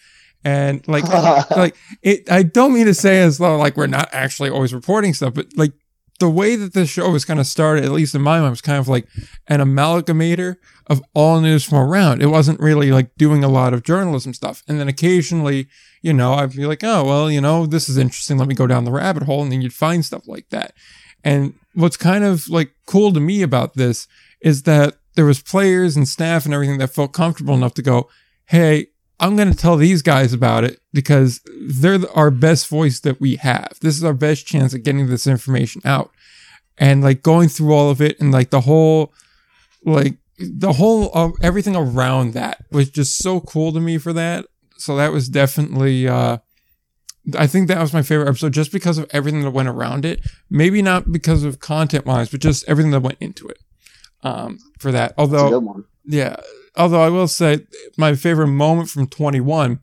and 0.43 0.87
like 0.87 1.03
like 1.51 1.75
it 2.01 2.29
i 2.31 2.43
don't 2.43 2.73
mean 2.73 2.85
to 2.85 2.93
say 2.93 3.21
as 3.21 3.37
though 3.37 3.57
like 3.57 3.75
we're 3.75 3.87
not 3.87 4.09
actually 4.11 4.49
always 4.49 4.73
reporting 4.73 5.13
stuff 5.13 5.33
but 5.33 5.47
like 5.55 5.73
the 6.19 6.29
way 6.29 6.55
that 6.55 6.73
this 6.73 6.89
show 6.89 7.09
was 7.09 7.25
kind 7.25 7.39
of 7.39 7.45
started 7.45 7.85
at 7.85 7.91
least 7.91 8.15
in 8.15 8.21
my 8.21 8.39
mind 8.39 8.51
was 8.51 8.61
kind 8.61 8.79
of 8.79 8.87
like 8.87 9.07
an 9.47 9.59
amalgamator 9.59 10.55
of 10.87 11.01
all 11.13 11.39
news 11.41 11.63
from 11.63 11.77
around. 11.77 12.21
It 12.21 12.27
wasn't 12.27 12.59
really 12.59 12.91
like 12.91 13.15
doing 13.15 13.43
a 13.43 13.49
lot 13.49 13.73
of 13.73 13.83
journalism 13.83 14.33
stuff. 14.33 14.63
And 14.67 14.79
then 14.79 14.87
occasionally 14.87 15.67
you 16.01 16.13
know 16.13 16.33
i'd 16.35 16.55
be 16.55 16.65
like 16.65 16.83
oh 16.83 17.03
well 17.03 17.29
you 17.29 17.41
know 17.41 17.65
this 17.65 17.89
is 17.89 17.97
interesting. 17.97 18.37
Let 18.37 18.47
me 18.47 18.55
go 18.55 18.67
down 18.67 18.85
the 18.85 18.91
rabbit 18.91 19.23
hole 19.23 19.43
and 19.43 19.51
then 19.51 19.61
you'd 19.61 19.73
find 19.73 20.03
stuff 20.03 20.27
like 20.27 20.49
that. 20.49 20.73
And 21.23 21.53
what's 21.73 21.97
kind 21.97 22.23
of 22.23 22.49
like 22.49 22.73
cool 22.85 23.13
to 23.13 23.19
me 23.19 23.41
about 23.41 23.75
this 23.75 24.07
is 24.41 24.63
that 24.63 24.95
there 25.15 25.25
was 25.25 25.41
players 25.41 25.95
and 25.95 26.07
staff 26.07 26.45
and 26.45 26.53
everything 26.53 26.77
that 26.77 26.93
felt 26.93 27.13
comfortable 27.13 27.53
enough 27.53 27.73
to 27.75 27.81
go 27.81 28.09
hey 28.45 28.87
I'm 29.19 29.35
going 29.35 29.51
to 29.51 29.57
tell 29.57 29.77
these 29.77 30.01
guys 30.01 30.31
about 30.33 30.63
it 30.63 30.79
because 30.93 31.41
they're 31.59 31.99
our 32.13 32.29
best 32.29 32.67
voice 32.67 32.99
that 32.99 33.19
we 33.19 33.37
have. 33.37 33.77
This 33.81 33.95
is 33.95 34.03
our 34.03 34.13
best 34.13 34.45
chance 34.45 34.73
at 34.73 34.83
getting 34.83 35.07
this 35.07 35.25
information 35.25 35.81
out. 35.85 36.11
And 36.77 37.03
like 37.03 37.23
going 37.23 37.49
through 37.49 37.73
all 37.73 37.89
of 37.89 38.01
it 38.01 38.19
and 38.19 38.31
like 38.31 38.51
the 38.51 38.61
whole, 38.61 39.11
like 39.83 40.17
the 40.37 40.73
whole, 40.73 41.09
uh, 41.15 41.31
everything 41.41 41.75
around 41.75 42.33
that 42.33 42.65
was 42.71 42.91
just 42.91 43.17
so 43.17 43.39
cool 43.39 43.71
to 43.71 43.79
me 43.79 43.97
for 43.97 44.13
that. 44.13 44.45
So 44.77 44.95
that 44.97 45.11
was 45.11 45.27
definitely, 45.29 46.07
uh, 46.07 46.37
I 47.35 47.47
think 47.47 47.67
that 47.67 47.81
was 47.81 47.93
my 47.93 48.03
favorite 48.03 48.29
episode 48.29 48.53
just 48.53 48.71
because 48.71 48.99
of 48.99 49.07
everything 49.09 49.41
that 49.41 49.51
went 49.51 49.67
around 49.67 50.05
it. 50.05 50.21
Maybe 50.51 50.83
not 50.83 51.11
because 51.11 51.43
of 51.43 51.59
content 51.59 52.05
wise, 52.05 52.29
but 52.29 52.39
just 52.39 52.63
everything 52.67 52.91
that 52.91 53.01
went 53.01 53.17
into 53.19 53.47
it. 53.47 53.57
Um, 54.21 54.59
for 54.79 54.91
that. 54.91 55.13
Although, 55.17 55.49
yeah. 56.05 56.37
Although 56.77 57.01
I 57.01 57.09
will 57.09 57.27
say 57.27 57.65
my 57.97 58.15
favorite 58.15 58.47
moment 58.47 58.89
from 58.89 59.07
21 59.07 59.79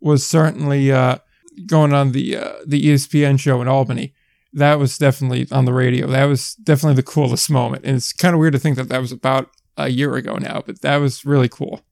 was 0.00 0.26
certainly 0.26 0.90
uh, 0.90 1.18
going 1.66 1.92
on 1.92 2.12
the 2.12 2.36
uh, 2.36 2.52
the 2.66 2.82
ESPN 2.82 3.38
show 3.38 3.60
in 3.62 3.68
Albany. 3.68 4.14
That 4.52 4.78
was 4.78 4.96
definitely 4.96 5.46
on 5.52 5.66
the 5.66 5.74
radio. 5.74 6.06
That 6.06 6.24
was 6.24 6.54
definitely 6.54 6.96
the 6.96 7.02
coolest 7.02 7.50
moment. 7.50 7.84
And 7.84 7.96
it's 7.96 8.12
kind 8.14 8.34
of 8.34 8.40
weird 8.40 8.54
to 8.54 8.58
think 8.58 8.76
that 8.76 8.88
that 8.88 9.00
was 9.00 9.12
about 9.12 9.50
a 9.76 9.88
year 9.90 10.14
ago 10.16 10.36
now, 10.36 10.62
but 10.64 10.80
that 10.80 10.96
was 10.96 11.24
really 11.26 11.48
cool. 11.48 11.82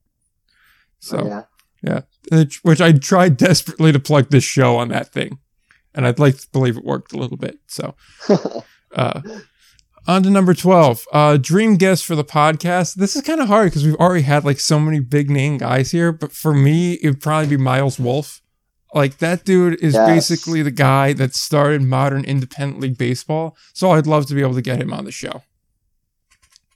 So, 0.99 1.45
yeah. 1.83 2.01
which- 2.33 2.65
which 2.65 2.81
I 2.81 2.93
tried 2.93 3.37
desperately 3.49 3.93
to 3.93 4.01
plug 4.01 4.31
this 4.31 4.43
show 4.45 4.77
on 4.77 4.89
that 4.89 5.13
thing. 5.13 5.39
And 5.95 6.07
I'd 6.07 6.19
like 6.19 6.39
to 6.39 6.49
believe 6.51 6.77
it 6.77 6.85
worked 6.85 7.13
a 7.13 7.19
little 7.19 7.37
bit. 7.37 7.59
So, 7.69 7.95
uh, 8.95 9.21
on 10.07 10.23
to 10.23 10.31
number 10.31 10.55
12. 10.55 11.05
Uh, 11.13 11.37
dream 11.37 11.77
guest 11.77 12.05
for 12.05 12.15
the 12.15 12.25
podcast. 12.25 12.95
This 12.95 13.17
is 13.17 13.23
kind 13.23 13.41
of 13.41 13.49
hard 13.49 13.71
because 13.71 13.85
we've 13.85 13.97
already 13.97 14.23
had 14.23 14.45
like 14.45 14.61
so 14.61 14.79
many 14.79 15.01
big 15.01 15.31
name 15.31 15.59
guys 15.59 15.91
here, 15.91 16.13
but 16.13 16.33
for 16.33 16.55
me, 16.55 16.95
it 16.95 17.09
would 17.09 17.21
probably 17.21 17.49
be 17.49 17.57
Miles 17.57 17.99
Wolff. 17.99 18.41
Like 18.95 19.19
that 19.19 19.45
dude 19.45 19.79
is 19.83 19.95
Yes. 19.95 20.09
basically 20.09 20.63
the 20.63 20.71
guy 20.71 21.13
that 21.15 21.35
started 21.35 21.83
modern 21.83 22.25
independent 22.25 22.81
league 22.81 22.97
baseball. 22.97 23.57
So 23.75 23.91
I'd 23.91 24.07
love 24.07 24.27
to 24.27 24.35
be 24.35 24.41
able 24.43 24.55
to 24.55 24.63
get 24.63 24.81
him 24.81 24.93
on 24.93 25.05
the 25.05 25.13
show. 25.13 25.43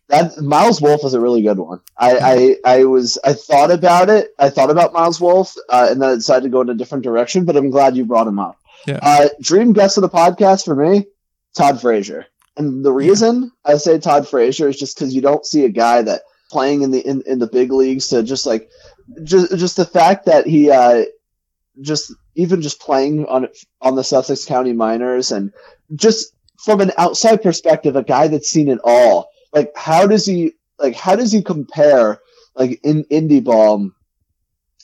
That 0.08 0.38
Miles 0.38 0.82
Wolff 0.82 1.04
is 1.04 1.14
a 1.14 1.20
really 1.20 1.40
good 1.40 1.58
one. 1.58 1.80
I, 1.96 2.56
I, 2.64 2.78
I 2.78 2.84
was 2.84 3.16
I 3.24 3.32
thought 3.32 3.70
about 3.70 4.10
it. 4.10 4.34
I 4.40 4.50
thought 4.50 4.68
about 4.70 4.92
Miles 4.92 5.20
Wolff, 5.20 5.54
uh, 5.68 5.86
and 5.90 6.02
then 6.02 6.10
I 6.10 6.14
decided 6.16 6.42
to 6.42 6.48
go 6.48 6.60
in 6.62 6.68
a 6.68 6.74
different 6.74 7.04
direction. 7.04 7.44
But 7.44 7.56
I'm 7.56 7.70
glad 7.70 7.96
you 7.96 8.04
brought 8.04 8.26
him 8.26 8.40
up. 8.40 8.58
Yeah. 8.88 8.98
Uh, 9.00 9.28
dream 9.40 9.72
guest 9.72 9.96
of 9.98 10.02
the 10.02 10.08
podcast 10.08 10.64
for 10.64 10.74
me, 10.74 11.06
Todd 11.56 11.80
Frazier. 11.80 12.26
And 12.56 12.84
the 12.84 12.92
reason 12.92 13.52
I 13.64 13.76
say 13.76 13.98
Todd 13.98 14.28
Frazier 14.28 14.68
is 14.68 14.78
just 14.78 14.96
because 14.96 15.14
you 15.14 15.20
don't 15.20 15.46
see 15.46 15.64
a 15.64 15.70
guy 15.70 16.02
that 16.02 16.22
playing 16.50 16.82
in 16.82 16.90
the 16.90 17.00
in, 17.00 17.22
in 17.26 17.38
the 17.38 17.46
big 17.46 17.72
leagues 17.72 18.08
to 18.08 18.22
just 18.22 18.44
like 18.44 18.68
just 19.22 19.56
just 19.56 19.76
the 19.76 19.84
fact 19.84 20.26
that 20.26 20.46
he 20.46 20.70
uh, 20.70 21.04
just 21.80 22.12
even 22.34 22.60
just 22.60 22.80
playing 22.80 23.26
on 23.26 23.48
on 23.80 23.94
the 23.94 24.04
Sussex 24.04 24.44
County 24.44 24.72
Miners 24.72 25.32
and 25.32 25.52
just 25.94 26.34
from 26.58 26.80
an 26.80 26.92
outside 26.98 27.42
perspective, 27.42 27.96
a 27.96 28.02
guy 28.02 28.28
that's 28.28 28.50
seen 28.50 28.68
it 28.68 28.80
all. 28.84 29.30
Like 29.52 29.72
how 29.76 30.06
does 30.06 30.26
he 30.26 30.52
like 30.78 30.94
how 30.94 31.16
does 31.16 31.32
he 31.32 31.42
compare 31.42 32.20
like 32.54 32.80
in 32.82 33.04
indie 33.04 33.42
ball 33.42 33.90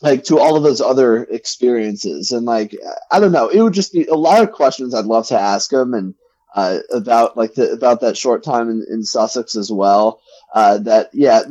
like 0.03 0.25
to 0.25 0.39
all 0.39 0.57
of 0.57 0.63
those 0.63 0.81
other 0.81 1.25
experiences? 1.25 2.31
And 2.31 2.47
like 2.47 2.77
I 3.11 3.21
don't 3.21 3.33
know. 3.33 3.49
It 3.49 3.61
would 3.61 3.75
just 3.75 3.93
be 3.93 4.07
a 4.07 4.15
lot 4.15 4.43
of 4.43 4.53
questions 4.53 4.95
I'd 4.95 5.05
love 5.05 5.27
to 5.29 5.39
ask 5.39 5.73
him 5.73 5.95
and 5.95 6.15
uh, 6.57 6.79
about 6.91 7.37
like 7.37 7.55
the 7.55 7.71
about 7.71 8.01
that 8.01 8.17
short 8.17 8.43
time 8.43 8.71
in, 8.71 8.85
in 8.91 9.05
Sussex 9.05 9.55
as 9.55 9.71
well. 9.71 10.21
Uh, 10.55 10.79
that 10.79 11.11
yeah, 11.13 11.43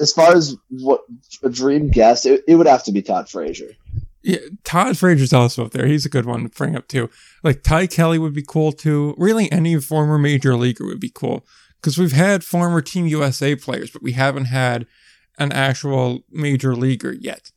as 0.00 0.12
far 0.12 0.34
as 0.34 0.56
what 0.68 1.02
a 1.42 1.48
dream 1.48 1.88
guest, 1.88 2.26
it, 2.26 2.42
it 2.48 2.56
would 2.56 2.66
have 2.66 2.82
to 2.84 2.92
be 2.92 3.00
Todd 3.00 3.28
Frazier. 3.28 3.70
Yeah, 4.22 4.38
Todd 4.64 4.98
Frazier's 4.98 5.32
also 5.32 5.64
up 5.64 5.70
there. 5.70 5.86
He's 5.86 6.04
a 6.04 6.10
good 6.10 6.26
one 6.26 6.42
to 6.42 6.48
bring 6.48 6.74
up 6.74 6.88
too. 6.88 7.08
Like 7.44 7.62
Ty 7.62 7.86
Kelly 7.86 8.18
would 8.18 8.34
be 8.34 8.44
cool 8.46 8.72
too. 8.72 9.14
Really, 9.16 9.50
any 9.52 9.80
former 9.80 10.18
major 10.18 10.56
leaguer 10.56 10.84
would 10.84 11.00
be 11.00 11.10
cool 11.10 11.46
because 11.80 11.96
we've 11.96 12.12
had 12.12 12.42
former 12.42 12.82
Team 12.82 13.06
USA 13.06 13.54
players, 13.54 13.90
but 13.90 14.02
we 14.02 14.12
haven't 14.12 14.46
had 14.46 14.86
an 15.38 15.52
actual 15.52 16.24
major 16.28 16.74
leaguer 16.74 17.12
yet. 17.12 17.52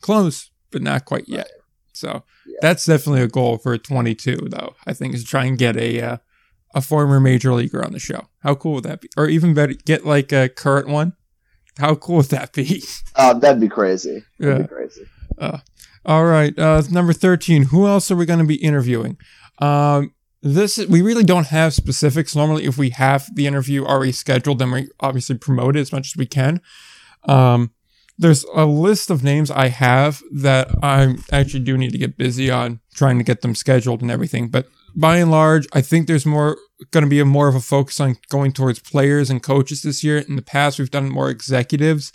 Close, 0.00 0.50
but 0.70 0.80
not 0.80 1.04
quite 1.04 1.28
yet. 1.28 1.50
So 1.92 2.24
yeah. 2.46 2.56
that's 2.62 2.86
definitely 2.86 3.20
a 3.20 3.28
goal 3.28 3.58
for 3.58 3.76
22, 3.76 4.48
though. 4.50 4.74
I 4.86 4.94
think 4.94 5.14
is 5.14 5.22
try 5.22 5.44
and 5.44 5.58
get 5.58 5.76
a 5.76 6.00
uh, 6.00 6.16
a 6.74 6.80
former 6.80 7.20
major 7.20 7.52
leaguer 7.52 7.84
on 7.84 7.92
the 7.92 7.98
show. 7.98 8.28
How 8.40 8.54
cool 8.54 8.74
would 8.74 8.84
that 8.84 9.00
be? 9.00 9.08
Or 9.16 9.26
even 9.26 9.54
better, 9.54 9.74
get 9.74 10.06
like 10.06 10.32
a 10.32 10.48
current 10.48 10.88
one. 10.88 11.14
How 11.78 11.94
cool 11.94 12.16
would 12.16 12.26
that 12.26 12.52
be? 12.52 12.82
Uh, 13.14 13.34
that'd 13.38 13.60
be 13.60 13.68
crazy. 13.68 14.24
That'd 14.38 14.56
yeah. 14.56 14.62
be 14.62 14.68
crazy. 14.68 15.06
Uh, 15.38 15.58
all 16.04 16.24
right, 16.24 16.56
uh, 16.58 16.82
number 16.90 17.12
13. 17.12 17.64
Who 17.64 17.86
else 17.86 18.10
are 18.10 18.16
we 18.16 18.26
going 18.26 18.38
to 18.38 18.44
be 18.44 18.56
interviewing? 18.56 19.18
Um, 19.58 20.14
this 20.42 20.78
we 20.78 21.02
really 21.02 21.24
don't 21.24 21.48
have 21.48 21.74
specifics. 21.74 22.34
Normally, 22.34 22.64
if 22.64 22.78
we 22.78 22.90
have 22.90 23.28
the 23.34 23.46
interview 23.46 23.84
already 23.84 24.12
scheduled, 24.12 24.58
then 24.58 24.70
we 24.70 24.88
obviously 25.00 25.36
promote 25.36 25.76
it 25.76 25.80
as 25.80 25.92
much 25.92 26.08
as 26.08 26.16
we 26.16 26.26
can. 26.26 26.62
Um, 27.24 27.72
there's 28.16 28.44
a 28.54 28.64
list 28.64 29.10
of 29.10 29.22
names 29.22 29.50
I 29.50 29.68
have 29.68 30.22
that 30.32 30.70
I 30.82 31.16
actually 31.32 31.64
do 31.64 31.76
need 31.76 31.92
to 31.92 31.98
get 31.98 32.16
busy 32.16 32.50
on 32.50 32.80
trying 32.94 33.18
to 33.18 33.24
get 33.24 33.42
them 33.42 33.54
scheduled 33.54 34.02
and 34.02 34.10
everything. 34.10 34.48
But 34.48 34.68
by 34.94 35.18
and 35.18 35.30
large, 35.30 35.66
I 35.72 35.80
think 35.80 36.06
there's 36.06 36.26
more 36.26 36.56
going 36.90 37.04
to 37.04 37.10
be 37.10 37.20
a 37.20 37.24
more 37.24 37.48
of 37.48 37.54
a 37.54 37.60
focus 37.60 38.00
on 38.00 38.16
going 38.28 38.52
towards 38.52 38.78
players 38.78 39.30
and 39.30 39.42
coaches 39.42 39.82
this 39.82 40.02
year. 40.02 40.18
In 40.18 40.36
the 40.36 40.42
past, 40.42 40.78
we've 40.78 40.90
done 40.90 41.10
more 41.10 41.30
executives, 41.30 42.12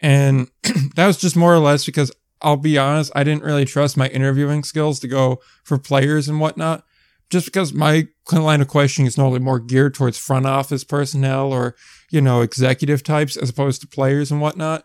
and 0.00 0.48
that 0.96 1.06
was 1.06 1.18
just 1.18 1.36
more 1.36 1.54
or 1.54 1.58
less 1.58 1.84
because 1.84 2.12
I'll 2.42 2.56
be 2.56 2.78
honest, 2.78 3.12
I 3.14 3.24
didn't 3.24 3.44
really 3.44 3.64
trust 3.64 3.96
my 3.96 4.08
interviewing 4.08 4.62
skills 4.62 5.00
to 5.00 5.08
go 5.08 5.40
for 5.64 5.78
players 5.78 6.28
and 6.28 6.40
whatnot 6.40 6.84
just 7.30 7.46
because 7.46 7.72
my 7.72 8.06
line 8.32 8.60
of 8.60 8.68
questioning 8.68 9.06
is 9.06 9.18
normally 9.18 9.40
more 9.40 9.58
geared 9.58 9.94
towards 9.94 10.18
front 10.18 10.46
office 10.46 10.84
personnel 10.84 11.52
or 11.52 11.74
you 12.10 12.20
know 12.20 12.40
executive 12.40 13.02
types 13.02 13.36
as 13.36 13.50
opposed 13.50 13.80
to 13.80 13.86
players 13.86 14.30
and 14.30 14.40
whatnot. 14.40 14.84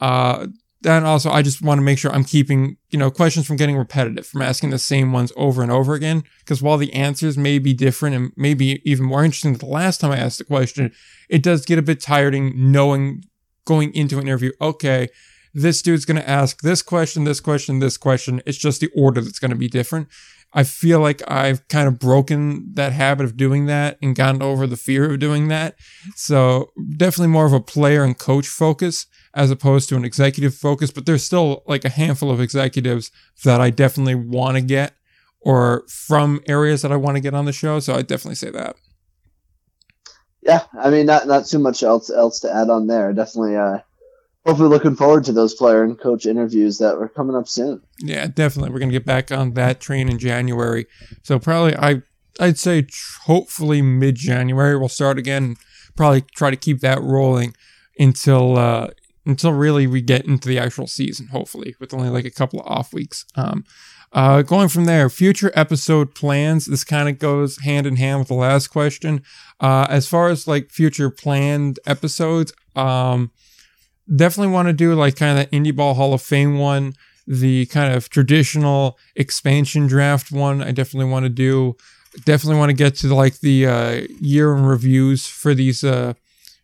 Uh, 0.00 0.48
then 0.82 1.04
also 1.04 1.30
I 1.30 1.42
just 1.42 1.62
want 1.62 1.78
to 1.78 1.82
make 1.82 1.98
sure 1.98 2.12
I'm 2.12 2.24
keeping 2.24 2.76
you 2.90 2.98
know 2.98 3.10
questions 3.10 3.46
from 3.46 3.56
getting 3.56 3.76
repetitive, 3.76 4.26
from 4.26 4.42
asking 4.42 4.70
the 4.70 4.78
same 4.78 5.12
ones 5.12 5.32
over 5.36 5.62
and 5.62 5.72
over 5.72 5.94
again. 5.94 6.24
Because 6.40 6.62
while 6.62 6.78
the 6.78 6.92
answers 6.92 7.36
may 7.36 7.58
be 7.58 7.74
different 7.74 8.16
and 8.16 8.32
maybe 8.36 8.80
even 8.84 9.06
more 9.06 9.24
interesting 9.24 9.52
than 9.52 9.60
the 9.60 9.66
last 9.66 10.00
time 10.00 10.12
I 10.12 10.18
asked 10.18 10.38
the 10.38 10.44
question, 10.44 10.92
it 11.28 11.42
does 11.42 11.64
get 11.64 11.78
a 11.78 11.82
bit 11.82 12.00
tiring 12.00 12.52
knowing 12.54 13.24
going 13.64 13.92
into 13.94 14.18
an 14.18 14.26
interview. 14.26 14.52
Okay, 14.60 15.08
this 15.52 15.82
dude's 15.82 16.04
going 16.04 16.20
to 16.20 16.28
ask 16.28 16.60
this 16.62 16.82
question, 16.82 17.24
this 17.24 17.40
question, 17.40 17.80
this 17.80 17.96
question. 17.96 18.40
It's 18.46 18.58
just 18.58 18.80
the 18.80 18.90
order 18.96 19.20
that's 19.20 19.38
going 19.38 19.50
to 19.50 19.56
be 19.56 19.68
different. 19.68 20.08
I 20.54 20.64
feel 20.64 21.00
like 21.00 21.22
I've 21.30 21.66
kind 21.68 21.88
of 21.88 21.98
broken 21.98 22.72
that 22.74 22.92
habit 22.92 23.24
of 23.24 23.36
doing 23.36 23.66
that 23.66 23.98
and 24.00 24.16
gotten 24.16 24.42
over 24.42 24.66
the 24.66 24.78
fear 24.78 25.12
of 25.12 25.18
doing 25.18 25.48
that. 25.48 25.76
So 26.16 26.72
definitely 26.96 27.28
more 27.28 27.44
of 27.44 27.52
a 27.52 27.60
player 27.60 28.02
and 28.02 28.18
coach 28.18 28.48
focus 28.48 29.06
as 29.38 29.52
opposed 29.52 29.88
to 29.88 29.96
an 29.96 30.04
executive 30.04 30.52
focus. 30.52 30.90
But 30.90 31.06
there's 31.06 31.22
still 31.22 31.62
like 31.66 31.84
a 31.84 31.88
handful 31.88 32.30
of 32.30 32.40
executives 32.40 33.12
that 33.44 33.60
I 33.60 33.70
definitely 33.70 34.16
want 34.16 34.56
to 34.56 34.60
get 34.60 34.94
or 35.40 35.84
from 35.88 36.40
areas 36.48 36.82
that 36.82 36.90
I 36.90 36.96
want 36.96 37.16
to 37.16 37.20
get 37.20 37.34
on 37.34 37.44
the 37.44 37.52
show. 37.52 37.78
So 37.78 37.94
I 37.94 38.02
definitely 38.02 38.34
say 38.34 38.50
that. 38.50 38.74
Yeah, 40.42 40.64
I 40.78 40.90
mean, 40.90 41.06
not 41.06 41.28
not 41.28 41.46
too 41.46 41.60
much 41.60 41.82
else 41.82 42.10
else 42.10 42.40
to 42.40 42.52
add 42.52 42.68
on 42.68 42.88
there. 42.88 43.12
Definitely, 43.12 43.56
uh, 43.56 43.78
hopefully 44.44 44.68
looking 44.68 44.96
forward 44.96 45.24
to 45.24 45.32
those 45.32 45.54
player 45.54 45.84
and 45.84 45.98
coach 45.98 46.26
interviews 46.26 46.78
that 46.78 46.96
are 46.96 47.08
coming 47.08 47.36
up 47.36 47.46
soon. 47.46 47.82
Yeah, 48.00 48.26
definitely. 48.26 48.72
We're 48.72 48.80
gonna 48.80 48.92
get 48.92 49.04
back 49.04 49.30
on 49.30 49.54
that 49.54 49.80
train 49.80 50.08
in 50.08 50.18
January. 50.18 50.86
So 51.22 51.38
probably 51.38 51.76
I 51.76 52.02
I'd 52.40 52.58
say 52.58 52.86
hopefully 53.24 53.82
mid 53.82 54.16
January 54.16 54.76
we'll 54.76 54.88
start 54.88 55.16
again. 55.16 55.56
Probably 55.96 56.22
try 56.34 56.50
to 56.50 56.56
keep 56.56 56.80
that 56.80 57.00
rolling 57.02 57.54
until 57.98 58.56
uh, 58.56 58.88
until 59.28 59.52
really 59.52 59.86
we 59.86 60.00
get 60.00 60.24
into 60.24 60.48
the 60.48 60.58
actual 60.58 60.86
season. 60.86 61.28
Hopefully, 61.28 61.76
with 61.78 61.94
only 61.94 62.08
like 62.08 62.24
a 62.24 62.30
couple 62.30 62.60
of 62.60 62.66
off 62.66 62.92
weeks. 62.92 63.24
Um, 63.36 63.64
uh, 64.10 64.40
going 64.40 64.68
from 64.68 64.86
there, 64.86 65.10
future 65.10 65.52
episode 65.54 66.14
plans. 66.14 66.64
This 66.64 66.82
kind 66.82 67.08
of 67.10 67.18
goes 67.18 67.58
hand 67.58 67.86
in 67.86 67.96
hand 67.96 68.20
with 68.20 68.28
the 68.28 68.34
last 68.34 68.68
question. 68.68 69.22
Uh, 69.60 69.86
as 69.90 70.08
far 70.08 70.30
as 70.30 70.48
like 70.48 70.70
future 70.70 71.10
planned 71.10 71.78
episodes, 71.86 72.52
um, 72.74 73.30
definitely 74.14 74.52
want 74.52 74.68
to 74.68 74.72
do 74.72 74.94
like 74.94 75.16
kind 75.16 75.38
of 75.38 75.50
the 75.50 75.56
Indie 75.56 75.76
Ball 75.76 75.92
Hall 75.92 76.14
of 76.14 76.22
Fame 76.22 76.58
one, 76.58 76.94
the 77.26 77.66
kind 77.66 77.94
of 77.94 78.08
traditional 78.08 78.98
expansion 79.14 79.86
draft 79.86 80.32
one. 80.32 80.62
I 80.62 80.72
definitely 80.72 81.10
want 81.10 81.24
to 81.24 81.30
do. 81.30 81.76
Definitely 82.24 82.58
want 82.58 82.70
to 82.70 82.76
get 82.76 82.94
to 82.96 83.14
like 83.14 83.40
the 83.40 83.66
uh, 83.66 84.00
year 84.20 84.56
in 84.56 84.64
reviews 84.64 85.26
for 85.26 85.52
these 85.54 85.84
uh, 85.84 86.14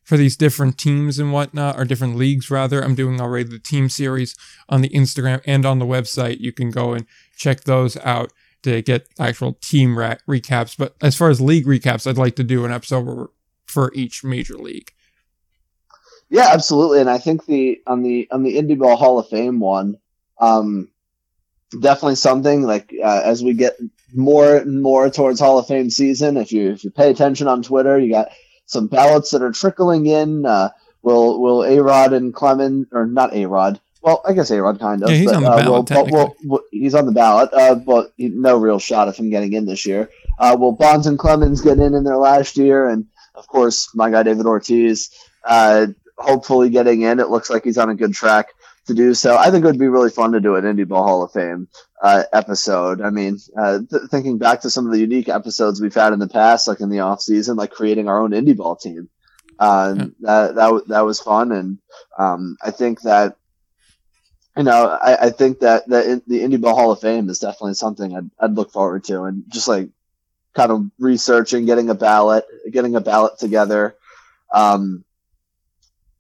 for 0.05 0.16
these 0.16 0.36
different 0.36 0.78
teams 0.78 1.18
and 1.18 1.32
whatnot, 1.32 1.78
or 1.78 1.84
different 1.84 2.16
leagues 2.16 2.50
rather. 2.50 2.82
I'm 2.82 2.94
doing 2.94 3.20
already 3.20 3.48
the 3.48 3.59
team 3.59 3.88
series 3.88 4.36
on 4.68 4.82
the 4.82 4.90
Instagram 4.90 5.40
and 5.46 5.64
on 5.64 5.78
the 5.78 5.86
website. 5.86 6.40
You 6.40 6.52
can 6.52 6.70
go 6.70 6.92
and 6.92 7.07
check 7.36 7.64
those 7.64 7.96
out 7.98 8.32
to 8.62 8.82
get 8.82 9.09
actual 9.18 9.55
team 9.61 9.96
recaps. 9.96 10.76
But 10.76 10.94
as 11.00 11.16
far 11.16 11.30
as 11.30 11.40
league 11.40 11.66
recaps, 11.66 12.07
I'd 12.07 12.18
like 12.18 12.36
to 12.36 12.44
do 12.44 12.64
an 12.64 12.72
episode 12.72 13.28
for 13.66 13.92
each 13.94 14.22
major 14.22 14.57
league. 14.57 14.92
Yeah, 16.30 16.48
absolutely. 16.52 17.00
And 17.00 17.11
I 17.11 17.18
think 17.18 17.46
the 17.46 17.80
on 17.86 18.02
the 18.02 18.28
on 18.30 18.42
the 18.42 18.57
Indie 18.57 18.78
Ball 18.78 18.96
Hall 18.96 19.18
of 19.18 19.28
Fame 19.28 19.61
one, 19.61 19.98
um, 20.40 20.88
definitely 21.80 22.16
something 22.16 22.62
like 22.62 22.94
uh, 23.02 23.22
as 23.24 23.42
we 23.42 23.55
get 23.55 23.78
more 24.14 24.57
and 24.57 24.82
more 24.82 25.11
towards 25.11 25.40
Hall 25.40 25.59
of 25.59 25.66
Fame 25.66 25.90
season. 25.90 26.36
If 26.36 26.52
you 26.52 26.72
if 26.72 26.84
you 26.84 26.90
pay 26.90 27.11
attention 27.11 27.46
on 27.48 27.62
Twitter, 27.62 27.98
you 27.98 28.11
got 28.11 28.30
some 28.66 28.86
ballots 28.86 29.30
that 29.30 29.42
are 29.42 29.52
trickling 29.52 30.06
in. 30.06 30.46
Uh, 30.46 30.70
will 31.02 31.40
will 31.40 31.64
A 31.64 31.82
Rod 31.82 32.12
and 32.12 32.34
Clemens 32.34 32.86
or 32.92 33.06
not 33.06 33.34
A 33.34 33.46
Rod? 33.46 33.80
Well, 34.02 34.22
I 34.26 34.34
guess 34.34 34.50
A 34.50 34.60
Rod 34.62 34.78
kind 34.78 35.02
of. 35.02 35.10
Yeah, 35.10 35.16
he's 35.16 35.26
but, 35.26 35.36
on 35.36 35.42
the 35.42 35.50
uh, 35.50 35.56
ballot. 35.56 35.90
We'll, 35.90 36.06
we'll, 36.06 36.36
we'll, 36.44 36.60
he's 36.70 36.94
on 36.94 37.06
the 37.06 37.12
ballot, 37.12 37.50
uh, 37.52 37.74
but 37.74 38.12
no 38.18 38.58
real 38.58 38.78
shot 38.78 39.08
of 39.08 39.16
him 39.16 39.30
getting 39.30 39.52
in 39.52 39.66
this 39.66 39.86
year. 39.86 40.10
Uh, 40.38 40.56
will 40.58 40.72
Bonds 40.72 41.06
and 41.06 41.18
Clemens 41.18 41.60
get 41.60 41.78
in 41.78 41.94
in 41.94 42.04
their 42.04 42.16
last 42.16 42.56
year? 42.56 42.88
And 42.88 43.06
of 43.34 43.46
course, 43.46 43.94
my 43.94 44.10
guy 44.10 44.22
David 44.22 44.46
Ortiz. 44.46 45.10
Uh, 45.44 45.88
hopefully 46.16 46.70
getting 46.70 47.02
in. 47.02 47.20
It 47.20 47.30
looks 47.30 47.50
like 47.50 47.64
he's 47.64 47.78
on 47.78 47.90
a 47.90 47.94
good 47.94 48.14
track 48.14 48.48
to 48.86 48.94
do 48.94 49.14
so. 49.14 49.36
I 49.36 49.50
think 49.50 49.64
it 49.64 49.66
would 49.66 49.78
be 49.78 49.88
really 49.88 50.10
fun 50.10 50.32
to 50.32 50.40
do 50.40 50.56
an 50.56 50.64
Indie 50.64 50.86
Ball 50.86 51.02
Hall 51.02 51.22
of 51.22 51.32
Fame 51.32 51.68
uh, 52.05 52.24
episode. 52.34 53.00
I 53.00 53.09
mean, 53.09 53.38
uh, 53.57 53.78
th- 53.90 54.11
thinking 54.11 54.36
back 54.36 54.61
to 54.61 54.70
some 54.70 54.84
of 54.84 54.92
the 54.92 55.00
unique 55.00 55.30
episodes 55.30 55.80
we've 55.80 55.94
had 55.94 56.12
in 56.12 56.18
the 56.18 56.28
past, 56.28 56.68
like 56.68 56.80
in 56.80 56.90
the 56.90 57.00
off 57.00 57.22
season, 57.22 57.57
like 57.57 57.70
creating 57.70 58.09
our 58.09 58.20
own 58.20 58.32
Indie 58.32 58.55
Ball 58.55 58.76
team. 58.76 59.09
Uh, 59.59 59.94
yeah. 59.96 60.05
that, 60.20 60.55
that, 60.55 60.82
that 60.88 61.00
was 61.07 61.18
fun. 61.18 61.50
And, 61.50 61.78
um, 62.18 62.59
I 62.62 62.72
think 62.72 63.00
that, 63.02 63.36
you 64.55 64.64
know, 64.64 64.86
I, 64.86 65.28
I 65.28 65.30
think 65.30 65.61
that, 65.61 65.88
that 65.88 66.05
in, 66.05 66.22
the 66.26 66.40
Indie 66.40 66.61
Ball 66.61 66.74
Hall 66.74 66.90
of 66.90 67.00
Fame 67.00 67.30
is 67.30 67.38
definitely 67.38 67.72
something 67.72 68.14
I'd, 68.14 68.30
I'd 68.38 68.55
look 68.55 68.70
forward 68.70 69.05
to 69.05 69.22
and 69.22 69.44
just 69.48 69.66
like 69.66 69.88
kind 70.52 70.72
of 70.72 70.84
researching, 70.98 71.64
getting 71.64 71.88
a 71.88 71.94
ballot, 71.94 72.44
getting 72.70 72.96
a 72.96 73.00
ballot 73.00 73.38
together. 73.38 73.96
Um, 74.52 75.07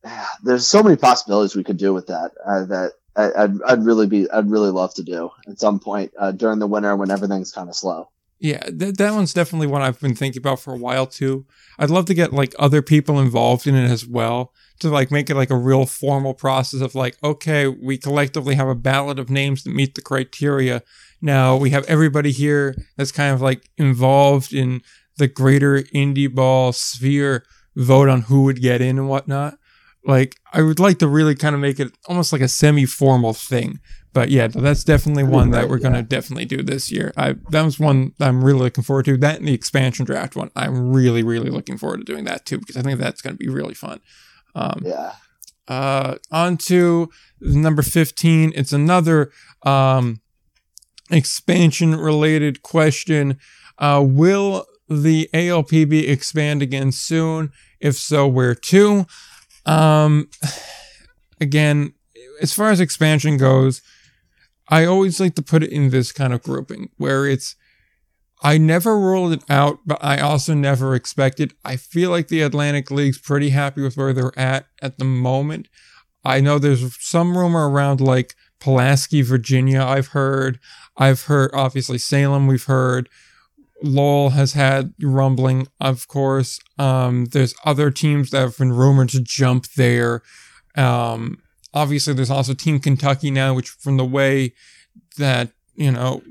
there's 0.42 0.66
so 0.66 0.82
many 0.82 0.96
possibilities 0.96 1.54
we 1.54 1.62
could 1.62 1.76
do 1.76 1.92
with 1.92 2.06
that 2.06 2.30
uh, 2.42 2.64
that 2.64 2.92
I, 3.16 3.46
would 3.46 3.62
I'd 3.62 3.84
really 3.84 4.06
be 4.06 4.30
I'd 4.30 4.50
really 4.50 4.70
love 4.70 4.94
to 4.94 5.02
do 5.02 5.30
at 5.48 5.60
some 5.60 5.78
point 5.78 6.12
uh, 6.18 6.32
during 6.32 6.58
the 6.58 6.66
winter 6.66 6.96
when 6.96 7.10
everything's 7.10 7.52
kind 7.52 7.68
of 7.68 7.76
slow. 7.76 8.08
Yeah, 8.40 8.60
th- 8.64 8.96
that 8.96 9.14
one's 9.14 9.32
definitely 9.32 9.68
one 9.68 9.82
I've 9.82 10.00
been 10.00 10.16
thinking 10.16 10.40
about 10.40 10.60
for 10.60 10.74
a 10.74 10.78
while 10.78 11.06
too. 11.06 11.46
I'd 11.78 11.90
love 11.90 12.06
to 12.06 12.14
get 12.14 12.32
like 12.32 12.54
other 12.58 12.82
people 12.82 13.20
involved 13.20 13.66
in 13.66 13.74
it 13.74 13.90
as 13.90 14.06
well 14.06 14.52
to 14.80 14.90
like 14.90 15.10
make 15.10 15.30
it 15.30 15.36
like 15.36 15.50
a 15.50 15.56
real 15.56 15.86
formal 15.86 16.34
process 16.34 16.80
of 16.80 16.94
like, 16.94 17.16
okay, 17.22 17.68
we 17.68 17.96
collectively 17.96 18.56
have 18.56 18.68
a 18.68 18.74
ballot 18.74 19.18
of 19.18 19.30
names 19.30 19.62
that 19.62 19.70
meet 19.70 19.94
the 19.94 20.02
criteria. 20.02 20.82
Now 21.22 21.56
we 21.56 21.70
have 21.70 21.84
everybody 21.84 22.32
here 22.32 22.74
that's 22.96 23.12
kind 23.12 23.32
of 23.32 23.40
like 23.40 23.70
involved 23.78 24.52
in 24.52 24.82
the 25.16 25.28
greater 25.28 25.82
indie 25.94 26.32
ball 26.32 26.72
sphere 26.72 27.44
vote 27.76 28.08
on 28.08 28.22
who 28.22 28.42
would 28.44 28.60
get 28.60 28.80
in 28.80 28.98
and 28.98 29.08
whatnot. 29.08 29.58
Like, 30.06 30.36
I 30.52 30.62
would 30.62 30.78
like 30.78 30.98
to 30.98 31.08
really 31.08 31.34
kind 31.34 31.54
of 31.54 31.60
make 31.60 31.80
it 31.80 31.92
almost 32.06 32.32
like 32.32 32.42
a 32.42 32.48
semi 32.48 32.84
formal 32.84 33.32
thing. 33.32 33.80
But 34.14 34.30
yeah, 34.30 34.46
that's 34.46 34.84
definitely 34.84 35.24
one 35.24 35.50
that 35.50 35.68
we're 35.68 35.78
going 35.78 35.94
to 35.94 36.02
definitely 36.02 36.44
do 36.44 36.62
this 36.62 36.90
year. 36.92 37.12
I 37.16 37.34
That 37.50 37.62
was 37.62 37.80
one 37.80 38.12
I'm 38.20 38.44
really 38.44 38.60
looking 38.60 38.84
forward 38.84 39.06
to. 39.06 39.16
That 39.16 39.40
and 39.40 39.48
the 39.48 39.54
expansion 39.54 40.04
draft 40.04 40.36
one. 40.36 40.50
I'm 40.54 40.92
really, 40.92 41.24
really 41.24 41.50
looking 41.50 41.76
forward 41.76 41.98
to 41.98 42.04
doing 42.04 42.24
that 42.24 42.46
too 42.46 42.58
because 42.58 42.76
I 42.76 42.82
think 42.82 43.00
that's 43.00 43.20
going 43.20 43.34
to 43.34 43.38
be 43.38 43.48
really 43.48 43.74
fun. 43.74 44.00
Um, 44.54 44.82
yeah. 44.84 45.14
Uh, 45.66 46.16
on 46.30 46.58
to 46.58 47.10
number 47.40 47.82
15. 47.82 48.52
It's 48.54 48.72
another 48.72 49.32
um, 49.64 50.20
expansion 51.10 51.96
related 51.96 52.62
question. 52.62 53.38
Uh, 53.78 54.04
will 54.06 54.66
the 54.88 55.28
ALPB 55.34 56.08
expand 56.08 56.62
again 56.62 56.92
soon? 56.92 57.50
If 57.80 57.96
so, 57.96 58.28
where 58.28 58.54
to? 58.54 59.06
Um, 59.66 60.28
again, 61.40 61.94
as 62.40 62.52
far 62.52 62.70
as 62.70 62.80
expansion 62.80 63.36
goes, 63.36 63.82
I 64.68 64.84
always 64.84 65.20
like 65.20 65.34
to 65.34 65.42
put 65.42 65.62
it 65.62 65.70
in 65.70 65.90
this 65.90 66.12
kind 66.12 66.32
of 66.32 66.42
grouping 66.42 66.90
where 66.96 67.26
it's 67.26 67.56
I 68.42 68.58
never 68.58 68.98
ruled 68.98 69.32
it 69.32 69.44
out, 69.48 69.78
but 69.86 69.98
I 70.04 70.20
also 70.20 70.52
never 70.52 70.94
expected. 70.94 71.54
I 71.64 71.76
feel 71.76 72.10
like 72.10 72.28
the 72.28 72.42
Atlantic 72.42 72.90
League's 72.90 73.18
pretty 73.18 73.50
happy 73.50 73.80
with 73.80 73.96
where 73.96 74.12
they're 74.12 74.38
at 74.38 74.66
at 74.82 74.98
the 74.98 75.04
moment. 75.04 75.68
I 76.24 76.40
know 76.40 76.58
there's 76.58 76.96
some 77.02 77.38
rumor 77.38 77.70
around 77.70 78.02
like 78.02 78.34
Pulaski, 78.60 79.22
Virginia, 79.22 79.82
I've 79.82 80.08
heard. 80.08 80.58
I've 80.96 81.22
heard, 81.22 81.52
obviously, 81.54 81.98
Salem, 81.98 82.46
we've 82.46 82.64
heard. 82.64 83.08
Lowell 83.84 84.30
has 84.30 84.54
had 84.54 84.94
rumbling, 85.00 85.68
of 85.80 86.08
course. 86.08 86.58
Um, 86.78 87.26
there's 87.26 87.54
other 87.64 87.90
teams 87.90 88.30
that 88.30 88.40
have 88.40 88.58
been 88.58 88.72
rumored 88.72 89.10
to 89.10 89.20
jump 89.20 89.66
there. 89.76 90.22
Um, 90.76 91.38
obviously, 91.74 92.14
there's 92.14 92.30
also 92.30 92.54
Team 92.54 92.80
Kentucky 92.80 93.30
now, 93.30 93.54
which 93.54 93.68
from 93.68 93.98
the 93.98 94.04
way 94.04 94.54
that, 95.18 95.52
you 95.74 95.92
know, 95.92 96.22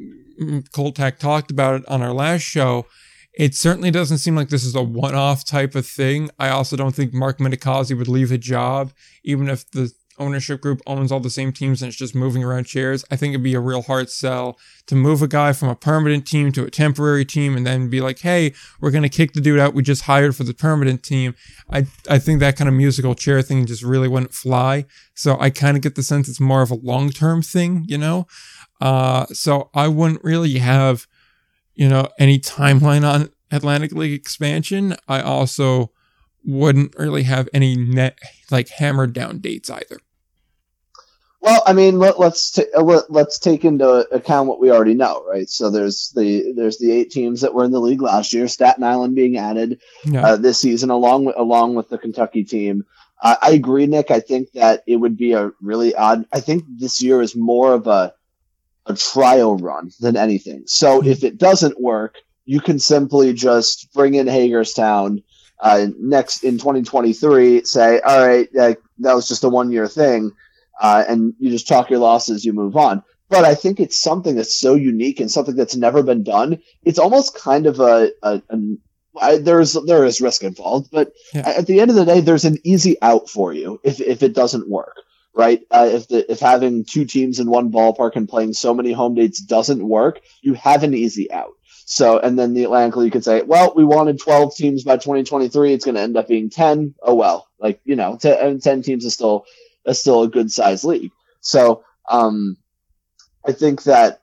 Coltac 0.73 1.19
talked 1.19 1.51
about 1.51 1.81
it 1.81 1.87
on 1.87 2.01
our 2.01 2.13
last 2.13 2.41
show, 2.41 2.87
it 3.33 3.55
certainly 3.55 3.91
doesn't 3.91 4.17
seem 4.19 4.35
like 4.35 4.49
this 4.49 4.63
is 4.63 4.75
a 4.75 4.83
one-off 4.83 5.45
type 5.45 5.75
of 5.75 5.85
thing. 5.85 6.29
I 6.39 6.49
also 6.49 6.75
don't 6.75 6.95
think 6.95 7.13
Mark 7.13 7.39
Minicozzi 7.39 7.97
would 7.97 8.07
leave 8.07 8.31
a 8.31 8.37
job, 8.37 8.93
even 9.23 9.47
if 9.47 9.69
the 9.71 9.91
ownership 10.19 10.61
group 10.61 10.81
owns 10.85 11.11
all 11.11 11.19
the 11.19 11.29
same 11.29 11.51
teams 11.51 11.81
and 11.81 11.89
it's 11.89 11.97
just 11.97 12.15
moving 12.15 12.43
around 12.43 12.65
chairs. 12.65 13.03
I 13.11 13.15
think 13.15 13.31
it'd 13.31 13.43
be 13.43 13.53
a 13.53 13.59
real 13.59 13.81
hard 13.81 14.09
sell 14.09 14.57
to 14.87 14.95
move 14.95 15.21
a 15.21 15.27
guy 15.27 15.53
from 15.53 15.69
a 15.69 15.75
permanent 15.75 16.25
team 16.25 16.51
to 16.53 16.65
a 16.65 16.69
temporary 16.69 17.25
team 17.25 17.55
and 17.55 17.65
then 17.65 17.89
be 17.89 18.01
like, 18.01 18.19
hey, 18.19 18.53
we're 18.79 18.91
gonna 18.91 19.09
kick 19.09 19.33
the 19.33 19.41
dude 19.41 19.59
out 19.59 19.73
we 19.73 19.83
just 19.83 20.03
hired 20.03 20.35
for 20.35 20.43
the 20.43 20.53
permanent 20.53 21.03
team. 21.03 21.35
I 21.69 21.87
I 22.09 22.19
think 22.19 22.39
that 22.39 22.57
kind 22.57 22.67
of 22.67 22.73
musical 22.73 23.15
chair 23.15 23.41
thing 23.41 23.65
just 23.65 23.83
really 23.83 24.07
wouldn't 24.07 24.33
fly. 24.33 24.85
So 25.15 25.37
I 25.39 25.49
kind 25.49 25.77
of 25.77 25.83
get 25.83 25.95
the 25.95 26.03
sense 26.03 26.27
it's 26.29 26.39
more 26.39 26.61
of 26.61 26.71
a 26.71 26.75
long 26.75 27.09
term 27.09 27.41
thing, 27.41 27.85
you 27.87 27.97
know? 27.97 28.27
Uh, 28.81 29.25
so 29.27 29.69
I 29.73 29.87
wouldn't 29.87 30.23
really 30.23 30.57
have 30.57 31.07
you 31.75 31.89
know, 31.89 32.07
any 32.19 32.39
timeline 32.39 33.07
on 33.07 33.29
Atlantic 33.51 33.91
League 33.91 34.13
expansion. 34.13 34.95
I 35.07 35.21
also 35.21 35.91
wouldn't 36.45 36.95
really 36.97 37.23
have 37.23 37.49
any 37.53 37.75
net 37.75 38.19
like 38.51 38.69
hammered 38.69 39.13
down 39.13 39.39
dates 39.39 39.69
either. 39.69 39.99
Well, 41.43 41.61
I 41.65 41.73
mean, 41.73 41.99
let, 41.99 42.17
us 42.19 42.51
t- 42.51 42.65
let, 42.73 43.09
us 43.09 43.37
take 43.37 43.65
into 43.65 43.85
account 44.15 44.47
what 44.47 44.61
we 44.61 44.71
already 44.71 44.93
know, 44.93 45.25
right? 45.27 45.49
So 45.49 45.69
there's 45.69 46.13
the 46.15 46.53
there's 46.55 46.77
the 46.77 46.89
eight 46.93 47.11
teams 47.11 47.41
that 47.41 47.53
were 47.53 47.65
in 47.65 47.71
the 47.71 47.81
league 47.81 48.01
last 48.01 48.31
year. 48.31 48.47
Staten 48.47 48.81
Island 48.81 49.13
being 49.13 49.37
added 49.37 49.81
yeah. 50.05 50.25
uh, 50.25 50.35
this 50.37 50.61
season, 50.61 50.89
along 50.89 51.25
with 51.25 51.35
along 51.37 51.75
with 51.75 51.89
the 51.89 51.97
Kentucky 51.97 52.45
team. 52.45 52.85
Uh, 53.21 53.35
I 53.41 53.51
agree, 53.51 53.87
Nick. 53.87 54.09
I 54.09 54.21
think 54.21 54.53
that 54.53 54.83
it 54.87 54.95
would 54.95 55.17
be 55.17 55.33
a 55.33 55.51
really 55.61 55.93
odd. 55.93 56.25
I 56.31 56.39
think 56.39 56.63
this 56.69 57.01
year 57.01 57.21
is 57.21 57.35
more 57.35 57.73
of 57.73 57.87
a 57.87 58.13
a 58.85 58.95
trial 58.95 59.57
run 59.57 59.91
than 59.99 60.15
anything. 60.15 60.63
So 60.67 61.01
hmm. 61.01 61.07
if 61.07 61.25
it 61.25 61.37
doesn't 61.37 61.79
work, 61.79 62.15
you 62.45 62.61
can 62.61 62.79
simply 62.79 63.33
just 63.33 63.91
bring 63.93 64.13
in 64.13 64.27
Hagerstown 64.27 65.23
uh, 65.59 65.87
next 65.99 66.43
in 66.43 66.57
2023. 66.57 67.63
Say, 67.63 67.99
all 67.99 68.27
right, 68.27 68.47
uh, 68.55 68.75
that 68.99 69.13
was 69.13 69.27
just 69.27 69.43
a 69.43 69.49
one 69.49 69.71
year 69.71 69.87
thing, 69.87 70.31
uh, 70.81 71.03
and 71.07 71.33
you 71.39 71.49
just 71.49 71.67
chalk 71.67 71.89
your 71.89 71.99
losses, 71.99 72.45
you 72.45 72.53
move 72.53 72.75
on. 72.75 73.03
But 73.29 73.45
I 73.45 73.55
think 73.55 73.79
it's 73.79 73.99
something 73.99 74.35
that's 74.35 74.59
so 74.59 74.75
unique 74.75 75.19
and 75.19 75.31
something 75.31 75.55
that's 75.55 75.75
never 75.75 76.03
been 76.03 76.23
done. 76.23 76.59
It's 76.83 76.99
almost 76.99 77.35
kind 77.35 77.65
of 77.65 77.79
a, 77.79 78.11
a, 78.21 78.41
a 78.49 78.57
I, 79.19 79.37
there's 79.37 79.73
there 79.73 80.05
is 80.05 80.21
risk 80.21 80.43
involved, 80.43 80.89
but 80.91 81.13
yeah. 81.33 81.47
at 81.47 81.67
the 81.67 81.79
end 81.79 81.89
of 81.89 81.95
the 81.95 82.05
day, 82.05 82.19
there's 82.19 82.45
an 82.45 82.57
easy 82.63 83.01
out 83.01 83.29
for 83.29 83.53
you 83.53 83.79
if 83.83 84.01
if 84.01 84.23
it 84.23 84.33
doesn't 84.33 84.69
work 84.69 84.97
right? 85.33 85.61
Uh, 85.71 85.89
if 85.91 86.07
the, 86.07 86.31
if 86.31 86.39
having 86.39 86.85
two 86.85 87.05
teams 87.05 87.39
in 87.39 87.49
one 87.49 87.71
ballpark 87.71 88.15
and 88.15 88.29
playing 88.29 88.53
so 88.53 88.73
many 88.73 88.91
home 88.91 89.15
dates 89.15 89.41
doesn't 89.41 89.87
work, 89.87 90.21
you 90.41 90.53
have 90.53 90.83
an 90.83 90.93
easy 90.93 91.31
out. 91.31 91.53
So, 91.85 92.17
and 92.17 92.37
then 92.39 92.53
the 92.53 92.63
Atlantic 92.63 92.95
League 92.95 93.11
could 93.11 93.23
say, 93.23 93.41
well, 93.41 93.73
we 93.75 93.83
wanted 93.83 94.19
12 94.19 94.55
teams 94.55 94.83
by 94.83 94.97
2023. 94.97 95.73
It's 95.73 95.85
going 95.85 95.95
to 95.95 96.01
end 96.01 96.17
up 96.17 96.27
being 96.27 96.49
10. 96.49 96.95
Oh, 97.01 97.15
well, 97.15 97.47
like, 97.59 97.81
you 97.83 97.95
know, 97.95 98.17
t- 98.17 98.59
10 98.59 98.81
teams 98.81 99.05
is 99.05 99.13
still, 99.13 99.45
is 99.85 99.99
still 99.99 100.23
a 100.23 100.29
good 100.29 100.51
size 100.51 100.83
league. 100.83 101.11
So, 101.41 101.83
um, 102.07 102.57
I 103.45 103.51
think 103.51 103.83
that 103.83 104.21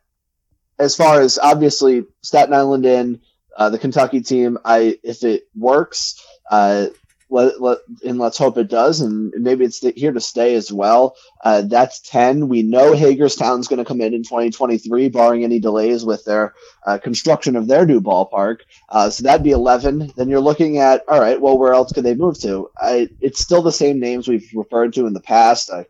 as 0.78 0.96
far 0.96 1.20
as 1.20 1.38
obviously 1.38 2.06
Staten 2.22 2.54
Island 2.54 2.86
in, 2.86 3.20
uh, 3.56 3.68
the 3.68 3.78
Kentucky 3.78 4.22
team, 4.22 4.58
I, 4.64 4.98
if 5.02 5.22
it 5.22 5.44
works, 5.54 6.24
uh, 6.50 6.86
let, 7.30 7.60
let, 7.60 7.78
and 8.04 8.18
let's 8.18 8.38
hope 8.38 8.58
it 8.58 8.68
does. 8.68 9.00
And 9.00 9.32
maybe 9.36 9.64
it's 9.64 9.80
here 9.80 10.12
to 10.12 10.20
stay 10.20 10.54
as 10.54 10.72
well. 10.72 11.16
Uh, 11.42 11.62
that's 11.62 12.00
10. 12.00 12.48
We 12.48 12.62
know 12.62 12.92
Hagerstown's 12.94 13.68
going 13.68 13.78
to 13.78 13.84
come 13.84 14.00
in 14.00 14.14
in 14.14 14.22
2023, 14.22 15.08
barring 15.08 15.44
any 15.44 15.60
delays 15.60 16.04
with 16.04 16.24
their 16.24 16.54
uh, 16.84 16.98
construction 16.98 17.56
of 17.56 17.66
their 17.66 17.86
new 17.86 18.00
ballpark. 18.00 18.60
Uh, 18.88 19.10
so 19.10 19.22
that'd 19.22 19.44
be 19.44 19.52
11. 19.52 20.12
Then 20.16 20.28
you're 20.28 20.40
looking 20.40 20.78
at, 20.78 21.04
all 21.08 21.20
right, 21.20 21.40
well, 21.40 21.58
where 21.58 21.72
else 21.72 21.92
could 21.92 22.04
they 22.04 22.14
move 22.14 22.38
to? 22.40 22.70
I, 22.76 23.08
it's 23.20 23.40
still 23.40 23.62
the 23.62 23.72
same 23.72 24.00
names 24.00 24.28
we've 24.28 24.50
referred 24.54 24.94
to 24.94 25.06
in 25.06 25.12
the 25.12 25.20
past. 25.20 25.70
I, 25.70 25.86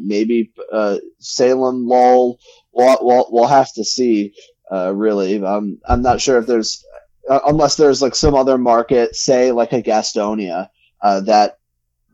maybe 0.00 0.52
uh, 0.72 0.98
Salem, 1.18 1.86
Lowell. 1.86 2.38
We'll, 2.72 2.98
we'll, 3.00 3.26
we'll 3.30 3.46
have 3.46 3.72
to 3.74 3.84
see. 3.84 4.34
Uh, 4.70 4.92
really, 4.94 5.44
um, 5.44 5.78
I'm 5.86 6.02
not 6.02 6.20
sure 6.20 6.38
if 6.38 6.46
there's 6.46 6.84
uh, 7.28 7.40
unless 7.46 7.76
there's 7.76 8.02
like 8.02 8.14
some 8.14 8.34
other 8.34 8.58
market, 8.58 9.16
say 9.16 9.52
like 9.52 9.72
a 9.72 9.82
Gastonia, 9.82 10.68
uh, 11.00 11.20
that 11.20 11.58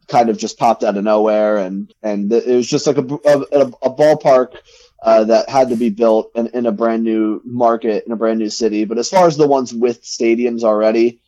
kind 0.09 0.29
of 0.29 0.39
just 0.39 0.59
popped 0.59 0.83
out 0.85 0.97
of 0.97 1.05
nowhere, 1.05 1.59
and 1.59 1.93
and 2.03 2.33
it 2.33 2.47
was 2.47 2.69
just 2.69 2.87
like 2.87 2.99
a 2.99 3.01
a, 3.01 3.67
a 3.83 3.95
ballpark 3.95 4.57
uh, 5.03 5.25
that 5.25 5.49
had 5.49 5.71
to 5.71 5.77
be 5.77 5.91
built 5.91 6.31
in, 6.35 6.49
in 6.49 6.67
a 6.67 6.73
brand 6.73 7.03
new 7.03 7.41
market 7.45 8.05
in 8.07 8.13
a 8.13 8.17
brand 8.17 8.39
new 8.39 8.51
city. 8.51 8.85
But 8.85 8.99
as 8.99 9.09
far 9.09 9.27
as 9.27 9.37
the 9.37 9.47
ones 9.47 9.73
with 9.73 10.03
stadiums 10.03 10.63
already, 10.63 11.21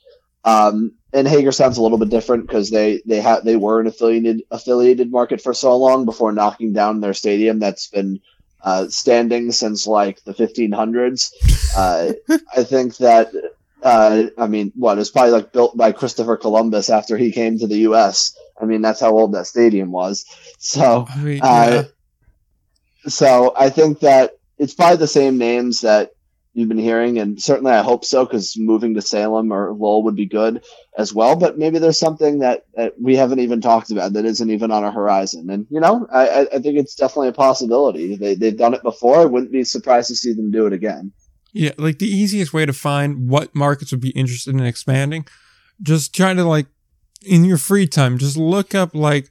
um, 0.44 0.92
and 1.12 1.26
Hagerstown's 1.26 1.78
a 1.78 1.82
little 1.82 1.98
bit 1.98 2.08
different 2.10 2.46
because 2.46 2.70
they 2.70 3.02
they 3.06 3.20
had 3.20 3.44
they 3.44 3.56
were 3.56 3.80
an 3.80 3.86
affiliated 3.86 4.42
affiliated 4.50 5.10
market 5.10 5.40
for 5.40 5.54
so 5.54 5.76
long 5.76 6.04
before 6.04 6.32
knocking 6.32 6.72
down 6.72 7.00
their 7.00 7.14
stadium 7.14 7.58
that's 7.58 7.88
been 7.88 8.20
uh, 8.62 8.88
standing 8.88 9.52
since 9.52 9.86
like 9.86 10.22
the 10.24 10.34
1500s. 10.34 11.32
Uh, 11.76 12.12
I 12.56 12.64
think 12.64 12.96
that 12.98 13.32
uh, 13.82 14.24
I 14.38 14.46
mean, 14.46 14.72
what? 14.76 14.98
It's 14.98 15.10
probably 15.10 15.32
like 15.32 15.52
built 15.52 15.76
by 15.76 15.92
Christopher 15.92 16.36
Columbus 16.36 16.90
after 16.90 17.16
he 17.16 17.32
came 17.32 17.58
to 17.58 17.66
the 17.66 17.78
U.S. 17.78 18.36
I 18.60 18.64
mean, 18.64 18.80
that's 18.80 19.00
how 19.00 19.10
old 19.10 19.32
that 19.32 19.46
stadium 19.46 19.90
was. 19.90 20.24
So, 20.58 21.06
I 21.08 21.18
mean, 21.18 21.40
uh, 21.42 21.84
yeah. 23.04 23.10
so 23.10 23.52
I 23.56 23.70
think 23.70 24.00
that 24.00 24.38
it's 24.58 24.74
probably 24.74 24.98
the 24.98 25.08
same 25.08 25.38
names 25.38 25.80
that 25.80 26.12
you've 26.54 26.68
been 26.68 26.78
hearing, 26.78 27.18
and 27.18 27.42
certainly 27.42 27.72
I 27.72 27.82
hope 27.82 28.04
so 28.04 28.24
because 28.24 28.56
moving 28.56 28.94
to 28.94 29.02
Salem 29.02 29.52
or 29.52 29.72
Lowell 29.72 30.04
would 30.04 30.16
be 30.16 30.26
good 30.26 30.62
as 30.96 31.12
well. 31.12 31.34
But 31.34 31.58
maybe 31.58 31.78
there's 31.78 31.98
something 31.98 32.40
that, 32.40 32.66
that 32.76 32.94
we 33.00 33.16
haven't 33.16 33.40
even 33.40 33.60
talked 33.60 33.90
about 33.90 34.12
that 34.12 34.24
isn't 34.24 34.50
even 34.50 34.70
on 34.70 34.84
our 34.84 34.92
horizon, 34.92 35.50
and 35.50 35.66
you 35.70 35.80
know, 35.80 36.06
I, 36.12 36.46
I 36.52 36.58
think 36.58 36.78
it's 36.78 36.94
definitely 36.94 37.28
a 37.28 37.32
possibility. 37.32 38.16
They 38.16 38.34
they've 38.34 38.56
done 38.56 38.74
it 38.74 38.82
before. 38.82 39.16
I 39.18 39.24
wouldn't 39.24 39.52
be 39.52 39.64
surprised 39.64 40.08
to 40.08 40.14
see 40.14 40.34
them 40.34 40.50
do 40.50 40.66
it 40.66 40.72
again. 40.72 41.12
Yeah, 41.52 41.72
like 41.76 41.98
the 41.98 42.08
easiest 42.08 42.52
way 42.52 42.64
to 42.64 42.72
find 42.72 43.28
what 43.28 43.54
markets 43.54 43.90
would 43.90 44.00
be 44.00 44.10
interested 44.10 44.54
in 44.54 44.60
expanding, 44.60 45.26
just 45.82 46.14
try 46.14 46.32
to 46.32 46.44
like 46.44 46.66
in 47.24 47.44
your 47.44 47.58
free 47.58 47.86
time, 47.86 48.18
just 48.18 48.36
look 48.36 48.74
up 48.74 48.94
like 48.94 49.30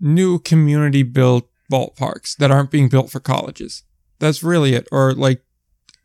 new 0.00 0.38
community 0.38 1.02
built 1.02 1.48
ballparks 1.70 2.36
that 2.36 2.50
aren't 2.50 2.70
being 2.70 2.88
built 2.88 3.10
for 3.10 3.20
colleges. 3.20 3.82
That's 4.18 4.42
really 4.42 4.74
it. 4.74 4.86
Or 4.92 5.12
like 5.12 5.42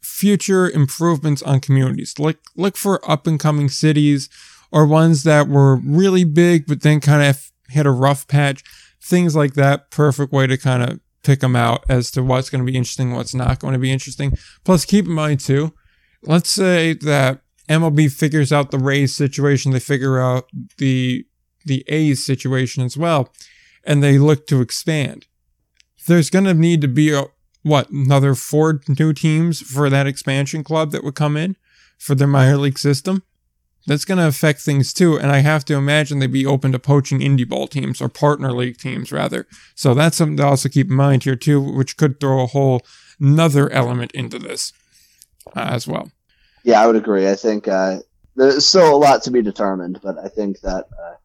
future 0.01 0.69
improvements 0.69 1.41
on 1.43 1.59
communities. 1.59 2.15
Like 2.17 2.39
look 2.55 2.75
for 2.75 2.99
up 3.09 3.27
and 3.27 3.39
coming 3.39 3.69
cities 3.69 4.29
or 4.71 4.85
ones 4.85 5.23
that 5.23 5.47
were 5.47 5.77
really 5.77 6.23
big 6.23 6.65
but 6.65 6.81
then 6.81 6.99
kind 6.99 7.23
of 7.23 7.51
hit 7.69 7.85
a 7.85 7.91
rough 7.91 8.27
patch. 8.27 8.63
Things 9.03 9.35
like 9.35 9.53
that. 9.53 9.91
Perfect 9.91 10.31
way 10.31 10.47
to 10.47 10.57
kind 10.57 10.83
of 10.83 10.99
pick 11.23 11.41
them 11.41 11.55
out 11.55 11.83
as 11.89 12.11
to 12.11 12.23
what's 12.23 12.49
going 12.49 12.65
to 12.65 12.71
be 12.71 12.77
interesting, 12.77 13.13
what's 13.13 13.35
not 13.35 13.59
going 13.59 13.73
to 13.73 13.79
be 13.79 13.91
interesting. 13.91 14.37
Plus, 14.63 14.85
keep 14.85 15.05
in 15.05 15.11
mind 15.11 15.39
too, 15.39 15.73
let's 16.23 16.49
say 16.49 16.93
that 16.93 17.41
MLB 17.69 18.11
figures 18.11 18.51
out 18.51 18.71
the 18.71 18.79
Rays 18.79 19.15
situation, 19.15 19.71
they 19.71 19.79
figure 19.79 20.19
out 20.19 20.49
the 20.77 21.25
the 21.63 21.83
A's 21.87 22.25
situation 22.25 22.83
as 22.83 22.97
well, 22.97 23.31
and 23.83 24.01
they 24.01 24.17
look 24.17 24.47
to 24.47 24.61
expand. 24.61 25.27
There's 26.07 26.31
going 26.31 26.45
to 26.45 26.55
need 26.55 26.81
to 26.81 26.87
be 26.87 27.13
a 27.13 27.25
what 27.63 27.89
another 27.91 28.33
four 28.33 28.81
new 28.87 29.13
teams 29.13 29.61
for 29.61 29.89
that 29.89 30.07
expansion 30.07 30.63
club 30.63 30.91
that 30.91 31.03
would 31.03 31.13
come 31.13 31.37
in 31.37 31.55
for 31.99 32.15
their 32.15 32.27
minor 32.27 32.57
league 32.57 32.79
system 32.79 33.21
that's 33.87 34.05
going 34.05 34.17
to 34.17 34.27
affect 34.27 34.61
things 34.61 34.93
too. 34.93 35.17
And 35.17 35.31
I 35.31 35.39
have 35.39 35.65
to 35.65 35.75
imagine 35.75 36.19
they'd 36.19 36.31
be 36.31 36.45
open 36.45 36.71
to 36.71 36.79
poaching 36.79 37.19
indie 37.19 37.47
ball 37.47 37.67
teams 37.67 38.01
or 38.01 38.09
partner 38.09 38.51
league 38.51 38.77
teams 38.77 39.11
rather. 39.11 39.47
So 39.75 39.93
that's 39.93 40.17
something 40.17 40.37
to 40.37 40.45
also 40.45 40.69
keep 40.69 40.89
in 40.89 40.95
mind 40.95 41.23
here 41.23 41.35
too, 41.35 41.59
which 41.59 41.97
could 41.97 42.19
throw 42.19 42.43
a 42.43 42.47
whole 42.47 42.81
another 43.19 43.69
element 43.71 44.11
into 44.13 44.39
this 44.39 44.73
uh, 45.55 45.61
as 45.71 45.87
well. 45.87 46.11
Yeah, 46.63 46.81
I 46.81 46.87
would 46.87 46.95
agree. 46.95 47.29
I 47.29 47.35
think 47.35 47.67
uh, 47.67 47.99
there's 48.35 48.65
still 48.65 48.95
a 48.95 48.97
lot 48.97 49.23
to 49.23 49.31
be 49.31 49.41
determined, 49.41 49.99
but 50.03 50.17
I 50.17 50.27
think 50.27 50.59
that 50.61 50.85
uh, 50.85 51.15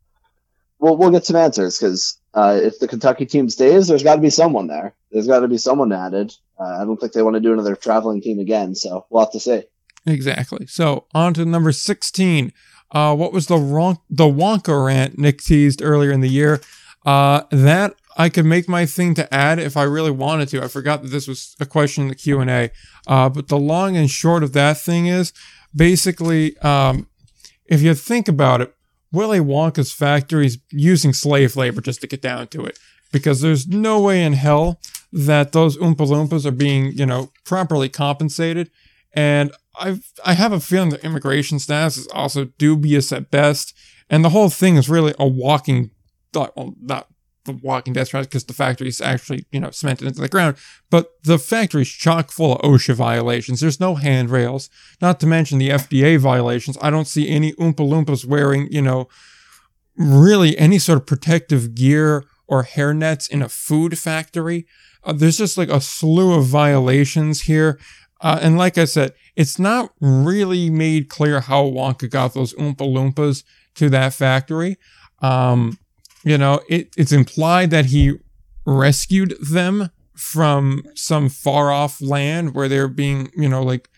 we'll 0.79 0.97
we'll 0.97 1.11
get 1.11 1.27
some 1.27 1.37
answers 1.37 1.79
because 1.79 2.19
uh, 2.35 2.59
if 2.63 2.79
the 2.79 2.89
Kentucky 2.89 3.27
team 3.27 3.49
stays, 3.49 3.87
there's 3.87 4.03
got 4.03 4.17
to 4.17 4.21
be 4.23 4.31
someone 4.31 4.67
there. 4.67 4.95
There's 5.11 5.27
got 5.27 5.41
to 5.41 5.49
be 5.49 5.59
someone 5.59 5.93
added. 5.93 6.33
Uh, 6.59 6.79
I 6.81 6.85
don't 6.85 6.99
think 6.99 7.13
they 7.13 7.23
want 7.23 7.35
to 7.35 7.41
do 7.41 7.53
another 7.53 7.77
traveling 7.77 8.23
team 8.23 8.39
again, 8.39 8.75
so 8.75 9.07
we'll 9.11 9.25
have 9.25 9.33
to 9.33 9.41
see. 9.41 9.65
Exactly. 10.07 10.67
So 10.67 11.07
on 11.15 11.35
to 11.35 11.45
number 11.45 11.73
16. 11.73 12.53
Uh, 12.93 13.15
what 13.17 13.33
was 13.33 13.49
the 13.49 13.57
wrong, 13.57 13.99
the 14.09 14.25
Wonka 14.25 14.87
rant 14.87 15.19
Nick 15.19 15.43
teased 15.43 15.83
earlier 15.83 16.13
in 16.13 16.21
the 16.21 16.29
year? 16.29 16.61
Uh, 17.05 17.43
that 17.51 17.95
I 18.17 18.29
could 18.29 18.47
make 18.47 18.69
my 18.69 18.87
thing 18.87 19.15
to 19.15 19.35
add 19.35 19.59
if 19.59 19.77
I 19.77 19.83
really 19.83 20.11
wanted 20.11 20.49
to. 20.51 20.63
I 20.63 20.69
forgot 20.69 21.03
that 21.03 21.09
this 21.09 21.29
was 21.29 21.55
a 21.61 21.67
question 21.67 22.05
in 22.05 22.09
the 22.09 22.15
Q 22.15 22.41
and 22.41 22.51
A. 22.51 22.71
Uh, 23.07 23.29
but 23.29 23.49
the 23.49 23.59
long 23.59 23.97
and 23.97 24.11
short 24.11 24.43
of 24.43 24.53
that 24.55 24.79
thing 24.79 25.07
is 25.07 25.33
basically, 25.75 26.57
um, 26.59 27.09
if 27.67 27.83
you 27.83 27.95
think 27.95 28.29
about 28.29 28.61
it, 28.61 28.75
Willy 29.13 29.41
Wonka's 29.41 29.93
factory 29.93 30.47
is 30.47 30.59
using 30.71 31.13
slave 31.13 31.57
labor 31.57 31.81
just 31.81 32.01
to 32.01 32.07
get 32.07 32.23
down 32.23 32.49
to 32.49 32.65
it, 32.65 32.79
because 33.13 33.41
there's 33.41 33.67
no 33.67 34.01
way 34.01 34.23
in 34.23 34.33
hell 34.33 34.81
that 35.13 35.53
those 35.53 35.77
Oompa 35.79 35.97
Loompas 35.97 36.45
are 36.45 36.51
being, 36.51 36.93
you 36.93 37.07
know, 37.07 37.31
properly 37.45 37.89
compensated. 37.89 38.71
And 39.13 39.53
I 39.79 40.01
I 40.25 40.35
have 40.35 40.53
a 40.53 40.61
feeling 40.61 40.91
that 40.91 41.05
immigration 41.05 41.59
status 41.59 41.97
is 41.97 42.07
also 42.09 42.47
dubious 42.59 43.13
at 43.13 43.31
best, 43.31 43.75
and 44.09 44.25
the 44.25 44.31
whole 44.31 44.51
thing 44.51 44.77
is 44.77 44.89
really 44.89 45.15
a 45.19 45.27
walking, 45.27 45.91
well, 46.35 46.75
not 46.81 47.09
the 47.47 47.53
walking 47.63 47.93
death 47.93 48.11
trap 48.11 48.25
because 48.25 48.45
the 48.45 48.53
factory 48.53 48.89
is 48.89 49.01
actually 49.01 49.47
you 49.51 49.61
know 49.61 49.71
cemented 49.71 50.07
into 50.07 50.21
the 50.21 50.29
ground, 50.29 50.57
but 50.91 51.13
the 51.25 51.39
factory's 51.39 51.89
chock 51.89 52.31
full 52.31 52.57
of 52.57 52.63
OSHA 52.63 52.95
violations. 52.95 53.61
There's 53.61 53.81
no 53.81 53.95
handrails, 53.95 54.69
not 55.01 55.21
to 55.21 55.27
mention 55.27 55.59
the 55.59 55.71
FDA 55.71 56.19
violations. 56.19 56.77
I 56.83 56.91
don't 56.91 57.07
see 57.07 57.29
any 57.29 57.53
Oompa 57.55 57.77
Loompas 57.77 58.25
wearing 58.25 58.69
you 58.71 58.83
know 58.83 59.09
really 59.97 60.59
any 60.59 60.79
sort 60.79 60.99
of 60.99 61.07
protective 61.07 61.75
gear 61.75 62.25
or 62.47 62.65
hair 62.65 62.93
nets 62.93 63.29
in 63.29 63.43
a 63.43 63.49
food 63.49 63.99
factory. 63.99 64.67
Uh, 65.03 65.13
there's 65.13 65.39
just 65.39 65.57
like 65.57 65.69
a 65.69 65.81
slew 65.81 66.35
of 66.35 66.45
violations 66.45 67.43
here. 67.43 67.79
Uh, 68.21 68.39
and 68.41 68.57
like 68.57 68.79
I 68.79 68.85
said, 68.87 69.13
it's 69.35 69.59
not 69.59 69.93
really 70.01 70.71
made 70.71 71.09
clear 71.09 71.41
how 71.41 71.65
Wonka 71.65 72.11
got 72.11 72.35
those 72.35 72.55
Oompa 72.55 72.79
Loompas 72.79 73.45
to 73.75 73.91
that 73.91 74.15
factory. 74.15 74.77
Um, 75.21 75.79
you 76.25 76.39
know, 76.39 76.61
it, 76.69 76.95
it's 76.97 77.13
implied 77.13 77.71
that 77.71 77.87
he 77.87 78.15
rescued 78.65 79.37
them 79.41 79.91
from 80.15 80.83
some 80.95 81.29
far 81.29 81.71
off 81.71 82.01
land 82.01 82.55
where 82.55 82.69
they're 82.69 82.89
being, 82.89 83.31
you 83.37 83.49
know, 83.49 83.63
like 83.63 83.89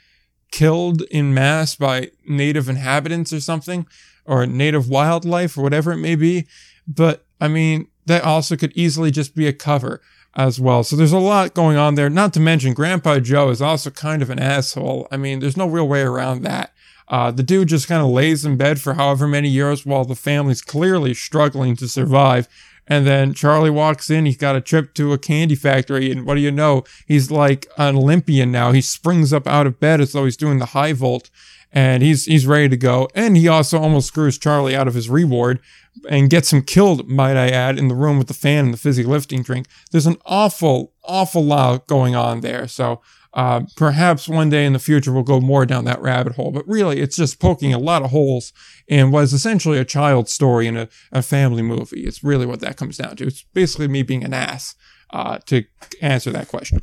killed 0.50 1.02
in 1.10 1.32
mass 1.32 1.76
by 1.76 2.10
native 2.26 2.68
inhabitants 2.68 3.32
or 3.32 3.40
something, 3.40 3.86
or 4.24 4.46
native 4.46 4.88
wildlife 4.88 5.56
or 5.56 5.62
whatever 5.62 5.92
it 5.92 5.98
may 5.98 6.16
be. 6.16 6.46
But 6.86 7.24
I 7.40 7.48
mean, 7.48 7.88
that 8.06 8.24
also 8.24 8.56
could 8.56 8.72
easily 8.74 9.10
just 9.10 9.34
be 9.34 9.46
a 9.46 9.52
cover 9.52 10.00
as 10.34 10.60
well. 10.60 10.84
So 10.84 10.96
there's 10.96 11.12
a 11.12 11.18
lot 11.18 11.54
going 11.54 11.76
on 11.76 11.94
there. 11.94 12.10
Not 12.10 12.32
to 12.34 12.40
mention, 12.40 12.74
Grandpa 12.74 13.18
Joe 13.18 13.50
is 13.50 13.62
also 13.62 13.90
kind 13.90 14.22
of 14.22 14.30
an 14.30 14.38
asshole. 14.38 15.08
I 15.10 15.16
mean, 15.16 15.40
there's 15.40 15.56
no 15.56 15.68
real 15.68 15.88
way 15.88 16.02
around 16.02 16.42
that. 16.42 16.72
Uh, 17.08 17.30
the 17.30 17.42
dude 17.42 17.68
just 17.68 17.88
kind 17.88 18.02
of 18.02 18.08
lays 18.10 18.44
in 18.44 18.56
bed 18.56 18.80
for 18.80 18.94
however 18.94 19.26
many 19.26 19.48
years 19.48 19.86
while 19.86 20.04
the 20.04 20.14
family's 20.14 20.60
clearly 20.60 21.14
struggling 21.14 21.74
to 21.76 21.88
survive. 21.88 22.46
And 22.86 23.06
then 23.06 23.34
Charlie 23.34 23.70
walks 23.70 24.08
in, 24.08 24.24
he's 24.24 24.36
got 24.38 24.56
a 24.56 24.62
trip 24.62 24.94
to 24.94 25.12
a 25.12 25.18
candy 25.18 25.54
factory, 25.54 26.10
and 26.10 26.24
what 26.24 26.36
do 26.36 26.40
you 26.40 26.50
know? 26.50 26.84
He's 27.06 27.30
like 27.30 27.66
an 27.76 27.96
Olympian 27.96 28.50
now. 28.50 28.72
He 28.72 28.80
springs 28.80 29.32
up 29.32 29.46
out 29.46 29.66
of 29.66 29.78
bed 29.78 30.00
as 30.00 30.12
though 30.12 30.24
he's 30.24 30.38
doing 30.38 30.58
the 30.58 30.66
high 30.66 30.94
vault, 30.94 31.28
and 31.72 32.02
he's 32.02 32.24
he's 32.24 32.46
ready 32.46 32.68
to 32.68 32.76
go. 32.76 33.08
And 33.14 33.36
he 33.36 33.48
also 33.48 33.78
almost 33.78 34.08
screws 34.08 34.38
Charlie 34.38 34.76
out 34.76 34.88
of 34.88 34.94
his 34.94 35.08
reward 35.08 35.60
and 36.08 36.30
gets 36.30 36.52
him 36.52 36.62
killed, 36.62 37.08
might 37.08 37.36
I 37.36 37.48
add, 37.48 37.78
in 37.78 37.88
the 37.88 37.94
room 37.94 38.18
with 38.18 38.28
the 38.28 38.34
fan 38.34 38.66
and 38.66 38.74
the 38.74 38.78
fizzy 38.78 39.02
lifting 39.02 39.42
drink. 39.42 39.66
There's 39.90 40.06
an 40.06 40.16
awful, 40.24 40.92
awful 41.04 41.44
lot 41.44 41.86
going 41.86 42.14
on 42.14 42.40
there. 42.40 42.68
So 42.68 43.00
uh, 43.34 43.62
perhaps 43.76 44.28
one 44.28 44.48
day 44.48 44.64
in 44.64 44.72
the 44.72 44.78
future 44.78 45.12
we'll 45.12 45.22
go 45.22 45.40
more 45.40 45.66
down 45.66 45.84
that 45.84 46.00
rabbit 46.00 46.34
hole. 46.34 46.50
But 46.50 46.66
really, 46.66 47.00
it's 47.00 47.16
just 47.16 47.40
poking 47.40 47.74
a 47.74 47.78
lot 47.78 48.02
of 48.02 48.10
holes 48.10 48.52
in 48.86 49.10
what 49.10 49.24
is 49.24 49.32
essentially 49.32 49.78
a 49.78 49.84
child 49.84 50.28
story 50.28 50.66
in 50.66 50.76
a, 50.76 50.88
a 51.12 51.22
family 51.22 51.62
movie. 51.62 52.04
It's 52.04 52.24
really 52.24 52.46
what 52.46 52.60
that 52.60 52.76
comes 52.76 52.96
down 52.96 53.16
to. 53.16 53.26
It's 53.26 53.44
basically 53.54 53.88
me 53.88 54.02
being 54.02 54.24
an 54.24 54.34
ass 54.34 54.74
uh, 55.10 55.38
to 55.46 55.64
answer 56.00 56.30
that 56.30 56.48
question. 56.48 56.82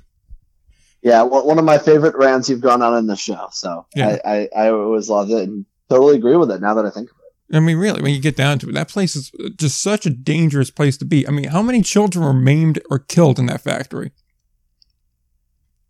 Yeah, 1.05 1.21
well, 1.21 1.45
one 1.45 1.59
of 1.59 1.65
my 1.65 1.77
favorite 1.77 2.15
rants 2.15 2.49
you've 2.49 2.61
gone 2.61 2.81
on 2.81 2.97
in 2.97 3.05
the 3.05 3.15
show. 3.15 3.47
So 3.51 3.85
yeah. 3.95 4.17
I, 4.25 4.49
I, 4.55 4.65
I 4.65 4.69
always 4.71 5.07
loved 5.07 5.29
it 5.29 5.47
and 5.47 5.63
totally 5.87 6.15
agree 6.15 6.35
with 6.35 6.49
it 6.49 6.61
now 6.61 6.73
that 6.73 6.85
I 6.85 6.89
think 6.89 7.11
of 7.11 7.15
it. 7.17 7.55
I 7.55 7.59
mean, 7.59 7.77
really, 7.77 8.01
when 8.01 8.11
you 8.11 8.19
get 8.19 8.35
down 8.35 8.57
to 8.57 8.69
it, 8.69 8.73
that 8.73 8.89
place 8.89 9.15
is 9.15 9.31
just 9.55 9.83
such 9.83 10.07
a 10.07 10.09
dangerous 10.09 10.71
place 10.71 10.97
to 10.97 11.05
be. 11.05 11.27
I 11.27 11.29
mean, 11.29 11.49
how 11.49 11.61
many 11.61 11.83
children 11.83 12.25
were 12.25 12.33
maimed 12.33 12.81
or 12.89 12.97
killed 12.97 13.37
in 13.37 13.45
that 13.45 13.61
factory? 13.61 14.13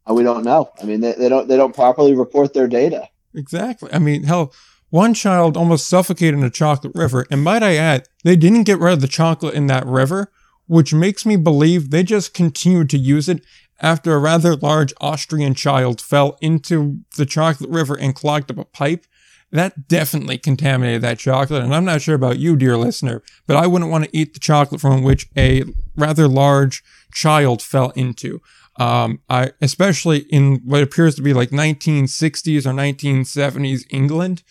Uh, 0.06 0.16
we 0.16 0.24
don't 0.24 0.44
know. 0.44 0.70
I 0.82 0.84
mean, 0.84 1.00
they, 1.00 1.14
they 1.14 1.30
don't 1.30 1.48
they 1.48 1.56
don't 1.56 1.74
properly 1.74 2.14
report 2.14 2.54
their 2.54 2.68
data. 2.68 3.08
Exactly. 3.34 3.90
I 3.94 4.00
mean, 4.00 4.24
hell, 4.24 4.54
one 4.90 5.14
child 5.14 5.56
almost 5.56 5.88
suffocated 5.88 6.38
in 6.38 6.44
a 6.44 6.50
chocolate 6.50 6.94
river, 6.94 7.26
and 7.32 7.42
might 7.42 7.64
I 7.64 7.78
add, 7.78 8.10
they 8.26 8.36
didn't 8.36 8.64
get 8.64 8.80
rid 8.80 8.92
of 8.92 9.02
the 9.02 9.08
chocolate 9.08 9.56
in 9.56 9.68
that 9.68 9.86
river, 9.86 10.30
which 10.68 10.94
makes 10.94 11.26
me 11.26 11.38
believe 11.38 11.90
they 11.90 12.04
just 12.04 12.34
continued 12.34 12.90
to 12.90 12.98
use 12.98 13.30
it 13.30 13.46
after 13.82 14.14
a 14.14 14.20
rather 14.20 14.56
large 14.56 14.94
Austrian 15.02 15.54
child 15.54 16.00
fell 16.02 16.38
into 16.42 17.00
the 17.18 17.26
chocolate 17.26 17.70
river 17.70 17.98
and 17.98 18.16
clogged 18.16 18.52
up 18.52 18.58
a 18.58 18.66
pipe 18.66 19.06
that 19.52 19.88
definitely 19.88 20.38
contaminated 20.38 21.02
that 21.02 21.20
chocolate. 21.20 21.64
And 21.64 21.74
I'm 21.74 21.86
not 21.86 22.02
sure 22.02 22.16
about 22.16 22.40
you, 22.40 22.56
dear 22.56 22.78
listener, 22.78 23.24
but 23.48 23.56
I 23.56 23.68
wouldn't 23.68 23.92
want 23.92 24.06
to 24.06 24.18
eat 24.18 24.34
the 24.34 24.40
chocolate 24.40 24.82
from 24.82 25.04
which 25.04 25.28
a 25.38 25.64
rather 25.96 26.28
large 26.28 26.84
child 27.14 27.62
fell 27.62 27.92
into. 27.92 28.42
Um, 28.78 29.22
I, 29.30 29.52
especially 29.62 30.20
in 30.30 30.62
what 30.66 30.84
appears 30.84 31.16
to 31.16 31.22
be 31.22 31.34
like 31.34 31.52
1960s 31.52 32.66
or 32.66 32.72
1970s 32.72 33.84
England. 33.90 34.44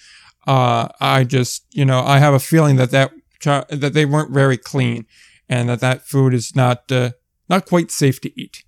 Uh, 0.46 0.88
I 1.00 1.24
just, 1.24 1.66
you 1.70 1.84
know, 1.84 2.00
I 2.00 2.18
have 2.18 2.32
a 2.32 2.38
feeling 2.38 2.76
that 2.76 2.90
that, 2.90 3.12
that 3.44 3.92
they 3.92 4.06
weren't 4.06 4.32
very 4.32 4.56
clean 4.56 5.06
and 5.48 5.68
that 5.68 5.80
that 5.80 6.06
food 6.06 6.32
is 6.32 6.56
not, 6.56 6.90
uh, 6.90 7.10
not 7.50 7.66
quite 7.66 7.90
safe 7.90 8.20
to 8.22 8.40
eat. 8.40 8.63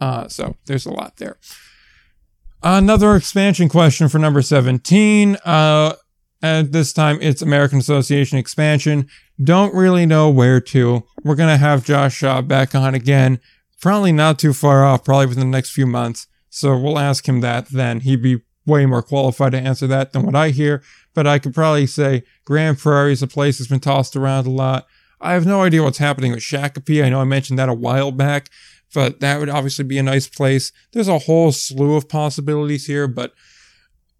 Uh, 0.00 0.28
so 0.28 0.56
there's 0.66 0.86
a 0.86 0.92
lot 0.92 1.16
there. 1.16 1.38
Another 2.62 3.14
expansion 3.14 3.68
question 3.68 4.08
for 4.08 4.18
number 4.18 4.42
17. 4.42 5.36
Uh, 5.44 5.94
and 6.42 6.72
this 6.72 6.92
time 6.92 7.18
it's 7.20 7.42
American 7.42 7.78
Association 7.78 8.38
expansion. 8.38 9.08
Don't 9.42 9.74
really 9.74 10.06
know 10.06 10.28
where 10.30 10.60
to. 10.60 11.04
We're 11.24 11.36
going 11.36 11.52
to 11.52 11.56
have 11.56 11.84
Josh 11.84 12.20
back 12.20 12.74
on 12.74 12.94
again. 12.94 13.40
Probably 13.80 14.12
not 14.12 14.38
too 14.38 14.52
far 14.52 14.84
off, 14.84 15.04
probably 15.04 15.26
within 15.26 15.50
the 15.50 15.56
next 15.56 15.70
few 15.70 15.86
months. 15.86 16.26
So 16.50 16.76
we'll 16.76 16.98
ask 16.98 17.28
him 17.28 17.40
that 17.42 17.68
then. 17.68 18.00
He'd 18.00 18.22
be 18.22 18.42
way 18.66 18.86
more 18.86 19.02
qualified 19.02 19.52
to 19.52 19.58
answer 19.58 19.86
that 19.86 20.12
than 20.12 20.24
what 20.24 20.34
I 20.34 20.50
hear. 20.50 20.82
But 21.14 21.26
I 21.26 21.38
could 21.38 21.54
probably 21.54 21.86
say 21.86 22.24
Grand 22.44 22.78
Prairie 22.78 23.12
is 23.12 23.22
a 23.22 23.26
place 23.26 23.58
that's 23.58 23.70
been 23.70 23.80
tossed 23.80 24.16
around 24.16 24.46
a 24.46 24.50
lot. 24.50 24.86
I 25.20 25.32
have 25.32 25.46
no 25.46 25.62
idea 25.62 25.82
what's 25.82 25.98
happening 25.98 26.32
with 26.32 26.40
Shakopee. 26.40 27.04
I 27.04 27.08
know 27.08 27.20
I 27.20 27.24
mentioned 27.24 27.58
that 27.58 27.68
a 27.68 27.74
while 27.74 28.12
back 28.12 28.50
but 28.94 29.20
that 29.20 29.38
would 29.38 29.48
obviously 29.48 29.84
be 29.84 29.98
a 29.98 30.02
nice 30.02 30.28
place. 30.28 30.72
There's 30.92 31.08
a 31.08 31.18
whole 31.18 31.52
slew 31.52 31.94
of 31.94 32.08
possibilities 32.08 32.86
here, 32.86 33.06
but 33.06 33.32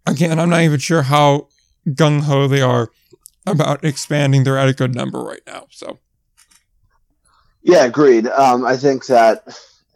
again, 0.07 0.39
I'm 0.39 0.51
not 0.51 0.63
even 0.63 0.79
sure 0.79 1.03
how 1.03 1.49
gung 1.89 2.23
ho 2.23 2.49
they 2.49 2.61
are 2.61 2.91
about 3.47 3.85
expanding. 3.85 4.45
They're 4.45 4.59
at 4.59 4.69
a 4.69 4.75
good 4.75 4.95
number 4.95 5.21
right 5.21 5.43
now, 5.47 5.67
so. 5.71 5.99
Yeah, 7.63 7.85
agreed. 7.85 8.27
Um, 8.27 8.65
I 8.65 8.77
think 8.77 9.07
that 9.07 9.43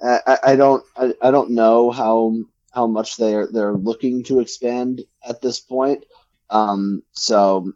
I, 0.02 0.38
I 0.44 0.56
don't 0.56 0.84
I, 0.96 1.14
I, 1.22 1.30
don't 1.30 1.50
know 1.50 1.90
how 1.90 2.34
how 2.72 2.86
much 2.86 3.16
they're 3.16 3.46
they're 3.46 3.74
looking 3.74 4.24
to 4.24 4.40
expand 4.40 5.02
at 5.26 5.40
this 5.40 5.60
point. 5.60 6.04
Um, 6.50 7.02
so 7.12 7.72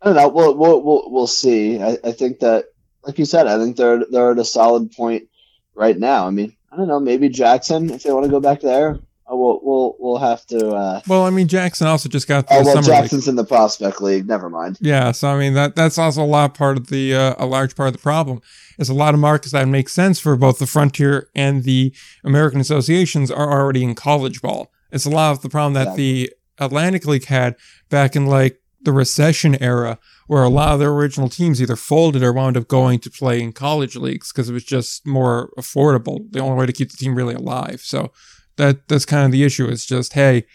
I 0.00 0.06
don't 0.06 0.16
know. 0.16 0.28
We'll 0.28 0.56
we'll 0.56 0.82
we'll, 0.82 1.10
we'll 1.10 1.26
see. 1.26 1.82
I, 1.82 1.98
I 2.04 2.12
think 2.12 2.40
that, 2.40 2.66
like 3.02 3.18
you 3.18 3.24
said, 3.24 3.46
I 3.46 3.58
think 3.58 3.76
they're 3.76 4.04
they're 4.10 4.32
at 4.32 4.38
a 4.38 4.44
solid 4.44 4.92
point 4.92 5.28
right 5.76 5.98
now. 5.98 6.26
I 6.26 6.30
mean, 6.30 6.56
I 6.72 6.76
don't 6.76 6.88
know. 6.88 6.98
Maybe 6.98 7.28
Jackson, 7.28 7.90
if 7.90 8.02
they 8.02 8.12
want 8.12 8.24
to 8.24 8.30
go 8.30 8.40
back 8.40 8.60
there, 8.60 8.98
uh, 9.30 9.36
we'll 9.36 9.60
we'll 9.62 9.96
we'll 9.98 10.18
have 10.18 10.44
to. 10.46 10.68
Uh, 10.68 11.00
well, 11.06 11.24
I 11.24 11.30
mean, 11.30 11.48
Jackson 11.48 11.86
also 11.86 12.08
just 12.08 12.28
got. 12.28 12.46
oh 12.50 12.64
well, 12.64 12.82
Jackson's 12.82 13.26
league. 13.26 13.32
in 13.32 13.36
the 13.36 13.44
prospect 13.44 14.00
league. 14.00 14.26
Never 14.26 14.48
mind. 14.50 14.78
Yeah, 14.80 15.12
so 15.12 15.28
I 15.28 15.38
mean 15.38 15.54
that 15.54 15.76
that's 15.76 15.98
also 15.98 16.22
a 16.22 16.26
lot 16.26 16.54
part 16.54 16.76
of 16.76 16.88
the 16.88 17.14
uh, 17.14 17.34
a 17.38 17.46
large 17.46 17.76
part 17.76 17.88
of 17.88 17.92
the 17.92 18.00
problem. 18.00 18.40
Is 18.78 18.88
a 18.88 18.94
lot 18.94 19.14
of 19.14 19.20
markets 19.20 19.52
that 19.52 19.66
make 19.68 19.88
sense 19.88 20.20
for 20.20 20.36
both 20.36 20.58
the 20.58 20.66
Frontier 20.66 21.28
and 21.34 21.64
the 21.64 21.94
American 22.24 22.60
associations 22.60 23.30
are 23.30 23.50
already 23.50 23.82
in 23.82 23.94
college 23.94 24.42
ball. 24.42 24.70
It's 24.92 25.06
a 25.06 25.10
lot 25.10 25.32
of 25.32 25.42
the 25.42 25.48
problem 25.48 25.72
that 25.74 25.82
exactly. 25.82 26.24
the 26.24 26.32
Atlantic 26.58 27.06
League 27.06 27.24
had 27.24 27.56
back 27.88 28.16
in 28.16 28.26
like 28.26 28.60
the 28.82 28.92
recession 28.92 29.60
era 29.62 29.98
where 30.26 30.42
a 30.42 30.48
lot 30.48 30.72
of 30.72 30.80
their 30.80 30.90
original 30.90 31.28
teams 31.28 31.62
either 31.62 31.76
folded 31.76 32.22
or 32.22 32.32
wound 32.32 32.56
up 32.56 32.68
going 32.68 32.98
to 32.98 33.10
play 33.10 33.40
in 33.40 33.52
college 33.52 33.96
leagues 33.96 34.32
because 34.32 34.48
it 34.48 34.52
was 34.52 34.64
just 34.64 35.06
more 35.06 35.50
affordable. 35.56 36.30
The 36.30 36.40
only 36.40 36.56
way 36.56 36.66
to 36.66 36.72
keep 36.72 36.90
the 36.90 36.96
team 36.96 37.14
really 37.14 37.34
alive. 37.34 37.80
So 37.80 38.12
that 38.56 38.88
that's 38.88 39.04
kind 39.04 39.24
of 39.24 39.32
the 39.32 39.44
issue. 39.44 39.68
It's 39.68 39.86
just 39.86 40.14
hey, 40.14 40.46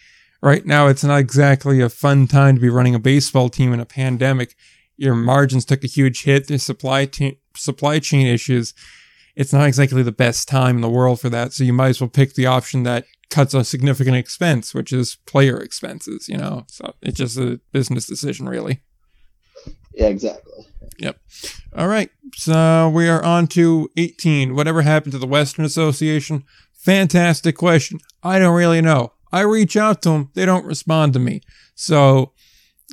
right 0.41 0.65
now 0.65 0.87
it's 0.87 1.03
not 1.03 1.19
exactly 1.19 1.81
a 1.81 1.89
fun 1.89 2.27
time 2.27 2.55
to 2.55 2.61
be 2.61 2.69
running 2.69 2.95
a 2.95 2.99
baseball 2.99 3.49
team 3.49 3.73
in 3.73 3.79
a 3.79 3.85
pandemic. 3.85 4.55
Your 4.97 5.15
margins 5.15 5.65
took 5.65 5.83
a 5.83 5.87
huge 5.87 6.23
hit. 6.23 6.47
There's 6.47 6.63
supply 6.63 7.05
t- 7.05 7.39
supply 7.55 7.99
chain 7.99 8.27
issues. 8.27 8.73
It's 9.35 9.53
not 9.53 9.67
exactly 9.67 10.03
the 10.03 10.11
best 10.11 10.49
time 10.49 10.75
in 10.75 10.81
the 10.81 10.89
world 10.89 11.21
for 11.21 11.29
that. 11.29 11.53
So 11.53 11.63
you 11.63 11.73
might 11.73 11.89
as 11.89 12.01
well 12.01 12.09
pick 12.09 12.33
the 12.33 12.45
option 12.45 12.83
that 12.83 13.05
cuts 13.29 13.53
a 13.53 13.63
significant 13.63 14.17
expense, 14.17 14.73
which 14.73 14.91
is 14.91 15.15
player 15.25 15.57
expenses. 15.57 16.27
You 16.27 16.37
know, 16.37 16.65
so 16.67 16.93
it's 17.01 17.17
just 17.17 17.37
a 17.37 17.61
business 17.71 18.05
decision, 18.05 18.49
really. 18.49 18.81
Yeah, 20.01 20.07
exactly. 20.07 20.65
Yep. 20.97 21.17
All 21.75 21.87
right. 21.87 22.09
So 22.35 22.89
we 22.89 23.07
are 23.07 23.23
on 23.23 23.47
to 23.47 23.89
18. 23.97 24.55
Whatever 24.55 24.81
happened 24.81 25.11
to 25.13 25.19
the 25.19 25.27
Western 25.27 25.63
Association? 25.63 26.43
Fantastic 26.73 27.55
question. 27.55 27.99
I 28.23 28.39
don't 28.39 28.55
really 28.55 28.81
know. 28.81 29.13
I 29.31 29.41
reach 29.41 29.77
out 29.77 30.01
to 30.01 30.09
them, 30.09 30.31
they 30.33 30.45
don't 30.45 30.65
respond 30.65 31.13
to 31.13 31.19
me. 31.19 31.41
So, 31.75 32.33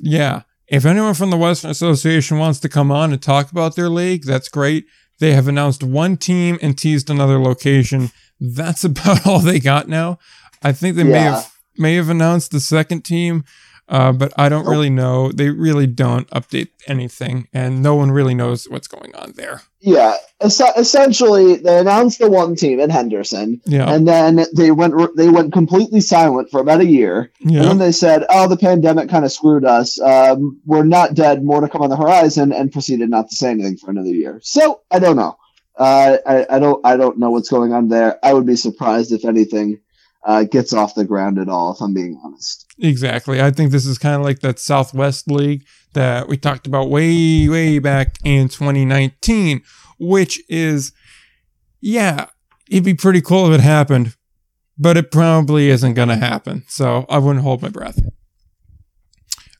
yeah. 0.02 0.42
If 0.68 0.84
anyone 0.84 1.14
from 1.14 1.30
the 1.30 1.38
Western 1.38 1.70
Association 1.70 2.38
wants 2.38 2.60
to 2.60 2.68
come 2.68 2.92
on 2.92 3.10
and 3.10 3.22
talk 3.22 3.50
about 3.50 3.74
their 3.74 3.88
league, 3.88 4.24
that's 4.24 4.50
great. 4.50 4.84
They 5.18 5.32
have 5.32 5.48
announced 5.48 5.82
one 5.82 6.18
team 6.18 6.58
and 6.60 6.76
teased 6.76 7.08
another 7.08 7.40
location. 7.40 8.10
That's 8.38 8.84
about 8.90 9.26
all 9.26 9.38
they 9.38 9.60
got 9.60 9.88
now. 9.88 10.18
I 10.62 10.72
think 10.72 10.96
they 10.96 11.04
may 11.04 11.20
have 11.20 11.50
may 11.78 11.94
have 11.94 12.10
announced 12.10 12.50
the 12.50 12.60
second 12.60 13.02
team, 13.02 13.44
uh, 13.88 14.12
but 14.12 14.32
I 14.36 14.48
don't 14.48 14.66
really 14.66 14.90
know. 14.90 15.32
They 15.32 15.50
really 15.50 15.86
don't 15.86 16.28
update 16.30 16.68
anything, 16.86 17.48
and 17.52 17.82
no 17.82 17.94
one 17.94 18.10
really 18.10 18.34
knows 18.34 18.68
what's 18.68 18.88
going 18.88 19.14
on 19.14 19.32
there. 19.32 19.62
Yeah, 19.80 20.16
es- 20.40 20.60
essentially, 20.76 21.56
they 21.56 21.78
announced 21.78 22.18
the 22.18 22.28
one 22.28 22.56
team 22.56 22.80
in 22.80 22.90
Henderson, 22.90 23.60
Yeah, 23.64 23.88
and 23.92 24.06
then 24.06 24.44
they 24.56 24.70
went 24.70 24.94
they 25.16 25.28
went 25.28 25.52
completely 25.52 26.00
silent 26.00 26.50
for 26.50 26.60
about 26.60 26.80
a 26.80 26.86
year. 26.86 27.30
And 27.60 27.70
then 27.70 27.78
they 27.78 27.92
said, 27.92 28.24
"Oh, 28.28 28.48
the 28.48 28.56
pandemic 28.56 29.08
kind 29.08 29.24
of 29.24 29.32
screwed 29.32 29.64
us. 29.64 30.00
Um, 30.00 30.60
we're 30.66 30.84
not 30.84 31.14
dead. 31.14 31.44
More 31.44 31.60
to 31.60 31.68
come 31.68 31.82
on 31.82 31.90
the 31.90 31.96
horizon," 31.96 32.52
and 32.52 32.72
proceeded 32.72 33.08
not 33.08 33.30
to 33.30 33.36
say 33.36 33.50
anything 33.50 33.76
for 33.76 33.90
another 33.90 34.10
year. 34.10 34.40
So 34.42 34.80
I 34.90 34.98
don't 34.98 35.16
know. 35.16 35.36
Uh, 35.78 36.16
I, 36.26 36.46
I 36.50 36.58
don't 36.58 36.84
I 36.84 36.96
don't 36.96 37.18
know 37.18 37.30
what's 37.30 37.48
going 37.48 37.72
on 37.72 37.88
there. 37.88 38.18
I 38.22 38.34
would 38.34 38.46
be 38.46 38.56
surprised 38.56 39.12
if 39.12 39.24
anything 39.24 39.78
uh, 40.24 40.44
gets 40.44 40.72
off 40.72 40.94
the 40.94 41.04
ground 41.04 41.38
at 41.38 41.48
all. 41.48 41.72
If 41.72 41.80
I'm 41.80 41.94
being 41.94 42.20
honest. 42.24 42.66
exactly. 42.78 43.40
I 43.40 43.50
think 43.50 43.72
this 43.72 43.86
is 43.86 43.98
kind 43.98 44.16
of 44.16 44.22
like 44.22 44.40
that 44.40 44.58
Southwest 44.58 45.30
League 45.30 45.64
that 45.94 46.28
we 46.28 46.36
talked 46.36 46.66
about 46.66 46.90
way, 46.90 47.48
way 47.48 47.78
back 47.78 48.16
in 48.24 48.48
2019, 48.48 49.62
which 49.98 50.40
is, 50.48 50.92
yeah, 51.80 52.26
it'd 52.70 52.84
be 52.84 52.94
pretty 52.94 53.20
cool 53.20 53.52
if 53.52 53.60
it 53.60 53.62
happened, 53.62 54.14
but 54.76 54.96
it 54.96 55.10
probably 55.10 55.70
isn't 55.70 55.94
going 55.94 56.08
to 56.08 56.16
happen. 56.16 56.64
So 56.68 57.06
I 57.08 57.18
wouldn't 57.18 57.44
hold 57.44 57.62
my 57.62 57.68
breath. 57.68 58.00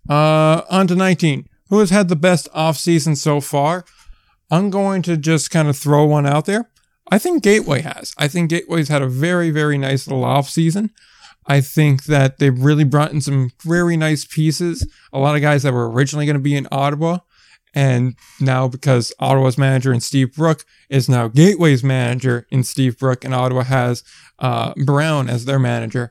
Uh, 0.08 0.62
on 0.70 0.86
to 0.88 0.94
19. 0.94 1.48
Who 1.70 1.80
has 1.80 1.90
had 1.90 2.08
the 2.08 2.16
best 2.16 2.50
offseason 2.52 3.16
so 3.16 3.40
far? 3.40 3.84
I'm 4.50 4.70
going 4.70 5.02
to 5.02 5.16
just 5.16 5.50
kind 5.50 5.68
of 5.68 5.76
throw 5.76 6.06
one 6.06 6.26
out 6.26 6.46
there. 6.46 6.70
I 7.10 7.18
think 7.18 7.42
Gateway 7.42 7.80
has. 7.80 8.14
I 8.18 8.28
think 8.28 8.50
Gateway's 8.50 8.88
had 8.88 9.02
a 9.02 9.08
very, 9.08 9.50
very 9.50 9.78
nice 9.78 10.06
little 10.06 10.24
off 10.24 10.48
season. 10.48 10.90
I 11.46 11.62
think 11.62 12.04
that 12.04 12.38
they've 12.38 12.58
really 12.58 12.84
brought 12.84 13.12
in 13.12 13.22
some 13.22 13.50
very 13.64 13.96
nice 13.96 14.26
pieces. 14.26 14.86
A 15.12 15.18
lot 15.18 15.34
of 15.34 15.40
guys 15.40 15.62
that 15.62 15.72
were 15.72 15.90
originally 15.90 16.26
going 16.26 16.36
to 16.36 16.42
be 16.42 16.54
in 16.54 16.68
Ottawa. 16.70 17.18
And 17.74 18.16
now, 18.40 18.68
because 18.68 19.12
Ottawa's 19.18 19.56
manager 19.56 19.92
and 19.92 20.02
Steve 20.02 20.34
Brook 20.34 20.64
is 20.88 21.08
now 21.08 21.28
Gateway's 21.28 21.84
manager, 21.84 22.46
and 22.50 22.66
Steve 22.66 22.98
Brook 22.98 23.24
and 23.24 23.34
Ottawa 23.34 23.62
has 23.62 24.02
uh, 24.38 24.72
Brown 24.84 25.28
as 25.28 25.44
their 25.44 25.58
manager. 25.58 26.10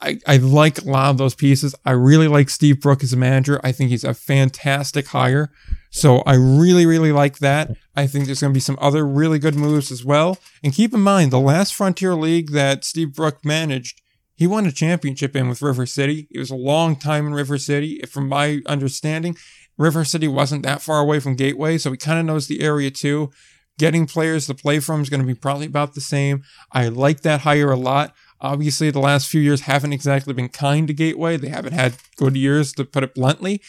I, 0.00 0.18
I 0.26 0.36
like 0.36 0.78
a 0.78 0.84
lot 0.84 1.10
of 1.10 1.18
those 1.18 1.34
pieces. 1.34 1.74
I 1.84 1.92
really 1.92 2.28
like 2.28 2.50
Steve 2.50 2.80
Brook 2.80 3.02
as 3.02 3.12
a 3.12 3.16
manager. 3.16 3.60
I 3.64 3.72
think 3.72 3.90
he's 3.90 4.04
a 4.04 4.14
fantastic 4.14 5.08
hire. 5.08 5.50
So 5.90 6.18
I 6.26 6.34
really, 6.34 6.86
really 6.86 7.12
like 7.12 7.38
that. 7.38 7.70
I 7.96 8.06
think 8.06 8.26
there's 8.26 8.40
going 8.40 8.52
to 8.52 8.56
be 8.56 8.60
some 8.60 8.78
other 8.80 9.06
really 9.06 9.38
good 9.38 9.54
moves 9.54 9.90
as 9.90 10.04
well. 10.04 10.38
And 10.62 10.72
keep 10.72 10.92
in 10.92 11.00
mind, 11.00 11.30
the 11.30 11.40
last 11.40 11.74
Frontier 11.74 12.14
League 12.14 12.52
that 12.52 12.84
Steve 12.84 13.14
Brook 13.14 13.44
managed, 13.44 14.00
he 14.34 14.46
won 14.46 14.66
a 14.66 14.72
championship 14.72 15.34
in 15.34 15.48
with 15.48 15.62
River 15.62 15.86
City. 15.86 16.28
It 16.30 16.38
was 16.38 16.50
a 16.50 16.56
long 16.56 16.94
time 16.94 17.26
in 17.26 17.34
River 17.34 17.58
City. 17.58 18.00
From 18.08 18.28
my 18.28 18.60
understanding, 18.66 19.36
River 19.76 20.04
City 20.04 20.28
wasn't 20.28 20.62
that 20.64 20.82
far 20.82 21.00
away 21.00 21.20
from 21.20 21.36
Gateway, 21.36 21.78
so 21.78 21.90
he 21.90 21.96
kind 21.96 22.18
of 22.18 22.26
knows 22.26 22.46
the 22.46 22.60
area 22.60 22.90
too. 22.90 23.30
Getting 23.78 24.06
players 24.06 24.46
to 24.46 24.54
play 24.54 24.80
from 24.80 25.02
is 25.02 25.08
going 25.08 25.20
to 25.20 25.26
be 25.26 25.34
probably 25.34 25.66
about 25.66 25.94
the 25.94 26.00
same. 26.00 26.42
I 26.72 26.88
like 26.88 27.22
that 27.22 27.42
hire 27.42 27.70
a 27.70 27.76
lot. 27.76 28.14
Obviously, 28.40 28.90
the 28.90 29.00
last 29.00 29.28
few 29.28 29.40
years 29.40 29.62
haven't 29.62 29.92
exactly 29.92 30.34
been 30.34 30.48
kind 30.48 30.86
to 30.88 30.94
Gateway. 30.94 31.36
They 31.36 31.48
haven't 31.48 31.72
had 31.72 31.96
good 32.16 32.36
years, 32.36 32.72
to 32.74 32.84
put 32.84 33.04
it 33.04 33.14
bluntly. 33.14 33.60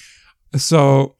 So, 0.56 1.16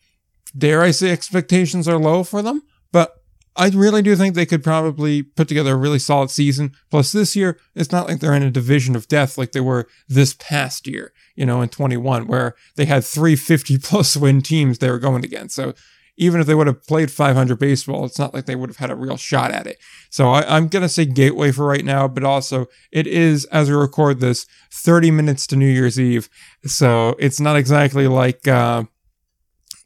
dare 0.58 0.82
I 0.82 0.92
say 0.92 1.12
expectations 1.12 1.88
are 1.88 1.98
low 1.98 2.24
for 2.24 2.42
them? 2.42 2.64
But 2.92 3.16
I 3.56 3.70
really 3.70 4.02
do 4.02 4.16
think 4.16 4.36
they 4.36 4.46
could 4.46 4.64
probably 4.64 5.22
put 5.22 5.48
together 5.48 5.74
a 5.74 5.78
really 5.78 6.00
solid 6.00 6.30
season. 6.30 6.72
Plus, 6.90 7.12
this 7.12 7.36
year, 7.36 7.60
it's 7.76 7.92
not 7.92 8.08
like 8.08 8.20
they're 8.20 8.34
in 8.34 8.44
a 8.44 8.52
division 8.52 8.96
of 8.96 9.08
death 9.08 9.38
like 9.38 9.52
they 9.52 9.60
were 9.60 9.88
this 10.08 10.34
past 10.34 10.88
year, 10.88 11.12
you 11.36 11.46
know, 11.46 11.62
in 11.62 11.70
21, 11.70 12.28
where 12.28 12.56
they 12.76 12.86
had 12.86 13.04
three 13.04 13.36
50 13.36 13.78
plus 13.80 14.16
win 14.18 14.42
teams 14.42 14.78
they 14.78 14.90
were 14.90 15.00
going 15.00 15.26
against. 15.26 15.56
So, 15.56 15.74
even 16.20 16.42
if 16.42 16.48
they 16.48 16.54
would 16.54 16.68
have 16.68 16.86
played 16.86 17.10
500 17.10 17.58
baseball, 17.58 18.06
it's 18.06 18.20
not 18.20 18.34
like 18.34 18.46
they 18.46 18.56
would 18.56 18.70
have 18.70 18.78
had 18.78 18.92
a 18.92 18.96
real 18.96 19.16
shot 19.16 19.52
at 19.52 19.66
it. 19.66 19.78
So 20.10 20.30
I, 20.30 20.58
I'm 20.58 20.68
going 20.68 20.84
to 20.84 20.90
say 20.90 21.06
Gateway 21.06 21.54
for 21.54 21.66
right 21.66 21.86
now, 21.86 22.10
but 22.10 22.26
also 22.26 22.68
it 22.92 23.08
is, 23.08 23.46
as 23.46 23.70
we 23.70 23.76
record 23.76 24.20
this, 24.20 24.46
30 24.70 25.12
minutes 25.12 25.48
to 25.48 25.56
New 25.56 25.70
Year's 25.70 25.98
Eve. 25.98 26.30
So 26.66 27.16
it's 27.20 27.40
not 27.40 27.56
exactly 27.56 28.08
like 28.10 28.50
uh, 28.50 28.84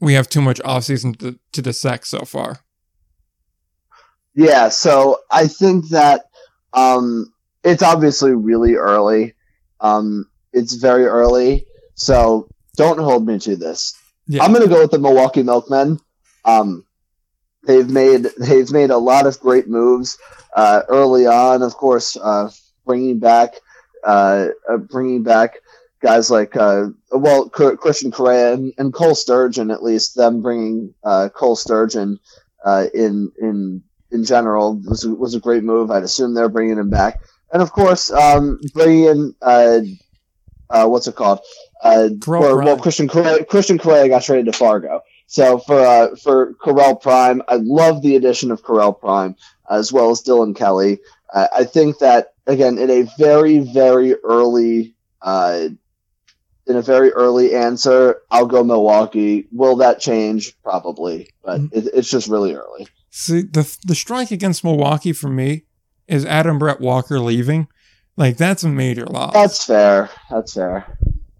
we 0.04 0.14
have 0.16 0.28
too 0.28 0.41
much 0.41 0.60
offseason 0.60 1.18
to, 1.20 1.39
to 1.54 1.62
dissect 1.62 2.08
so 2.08 2.20
far. 2.26 2.60
Yeah, 4.36 4.68
so 4.68 5.20
I 5.32 5.47
think 5.47 5.89
that 5.89 6.26
um, 6.74 7.32
it's 7.64 7.82
obviously 7.82 8.34
really 8.34 8.76
early. 8.76 9.34
Um, 9.80 10.30
it's 10.51 10.74
very 10.74 11.06
early, 11.06 11.66
so 11.95 12.49
don't 12.76 12.99
hold 12.99 13.26
me 13.26 13.39
to 13.39 13.56
this. 13.56 13.97
Yeah. 14.28 14.43
I'm 14.43 14.51
going 14.51 14.64
to 14.64 14.70
go 14.70 14.82
with 14.82 14.91
the 14.91 14.99
Milwaukee 14.99 15.43
Milkmen. 15.43 15.99
Um, 16.43 16.86
they've 17.66 17.89
made 17.89 18.28
they've 18.38 18.72
made 18.72 18.89
a 18.89 18.97
lot 18.97 19.26
of 19.26 19.39
great 19.39 19.70
moves 19.70 20.18
uh, 20.56 20.82
early 20.89 21.28
on. 21.28 21.62
Of 21.62 21.76
course, 21.76 22.18
uh, 22.18 22.49
bringing 22.86 23.20
back 23.20 23.56
uh, 24.04 24.47
uh, 24.70 24.78
bringing 24.78 25.24
back 25.24 25.60
guys 26.04 26.30
like 26.30 26.56
uh, 26.56 26.89
well 27.12 27.49
Christian 27.49 28.12
Correa 28.12 28.54
and, 28.54 28.74
and 28.78 28.93
Cole 28.93 29.16
Sturgeon. 29.16 29.72
At 29.72 29.82
least 29.82 30.16
them 30.16 30.41
bringing 30.41 30.93
uh, 31.04 31.30
Cole 31.30 31.56
Sturgeon 31.56 32.20
uh, 32.64 32.88
in 32.93 33.32
in 33.39 33.84
in 34.12 34.26
general 34.26 34.80
was 34.84 35.06
a, 35.06 35.10
was 35.10 35.34
a 35.34 35.39
great 35.39 35.64
move. 35.64 35.89
I'd 35.89 36.04
assume 36.04 36.34
they're 36.34 36.49
bringing 36.49 36.78
him 36.78 36.89
back, 36.89 37.22
and 37.51 37.62
of 37.62 37.72
course, 37.72 38.12
um, 38.12 38.60
bringing 38.74 39.06
in 39.06 39.36
uh, 39.41 39.80
uh, 40.70 40.88
what's 40.88 41.08
it 41.08 41.16
called? 41.16 41.39
Uh, 41.82 42.10
well, 42.28 42.78
Christian 42.78 43.08
Correa, 43.08 43.43
Christian 43.45 43.78
Correa 43.78 44.08
got 44.10 44.24
traded 44.24 44.45
to 44.47 44.58
Fargo. 44.58 45.01
So 45.28 45.58
for 45.58 45.80
uh, 45.80 46.16
for 46.18 46.54
Correlle 46.56 47.01
Prime, 47.01 47.41
I 47.47 47.56
love 47.56 48.01
the 48.01 48.18
addition 48.18 48.51
of 48.51 48.62
Correlle 48.62 48.99
Prime 48.99 49.36
as 49.70 49.91
well 49.91 50.12
as 50.12 50.22
Dylan 50.22 50.56
Kelly. 50.56 50.99
I 51.36 51.64
think 51.64 51.97
that 51.97 52.36
again 52.45 52.78
in 52.78 52.91
a 52.91 53.10
very 53.18 53.58
very 53.58 54.14
early 54.24 54.93
uh, 55.24 55.70
in 56.68 56.76
a 56.76 56.82
very 56.82 57.11
early 57.11 57.53
answer, 57.55 58.22
I'll 58.32 58.45
go 58.45 58.64
Milwaukee. 58.64 59.47
Will 59.51 59.76
that 59.78 59.99
change? 59.99 60.53
Probably, 60.64 61.30
but 61.43 61.59
Mm. 61.61 61.70
it, 61.74 61.89
it's 61.93 62.09
just 62.09 62.28
really 62.30 62.53
early. 62.55 62.88
See, 63.09 63.41
the, 63.41 63.78
the 63.86 63.95
strike 63.95 64.32
against 64.32 64.64
Milwaukee 64.64 65.14
for 65.14 65.30
me 65.30 65.66
is 66.07 66.26
Adam 66.26 66.57
Brett 66.59 66.80
Walker 66.82 67.20
leaving. 67.20 67.68
Like, 68.18 68.38
that's 68.38 68.64
a 68.64 68.70
major 68.70 69.05
loss. 69.05 69.34
That's 69.34 69.66
fair. 69.66 70.09
That's 70.30 70.53
fair. 70.53 70.97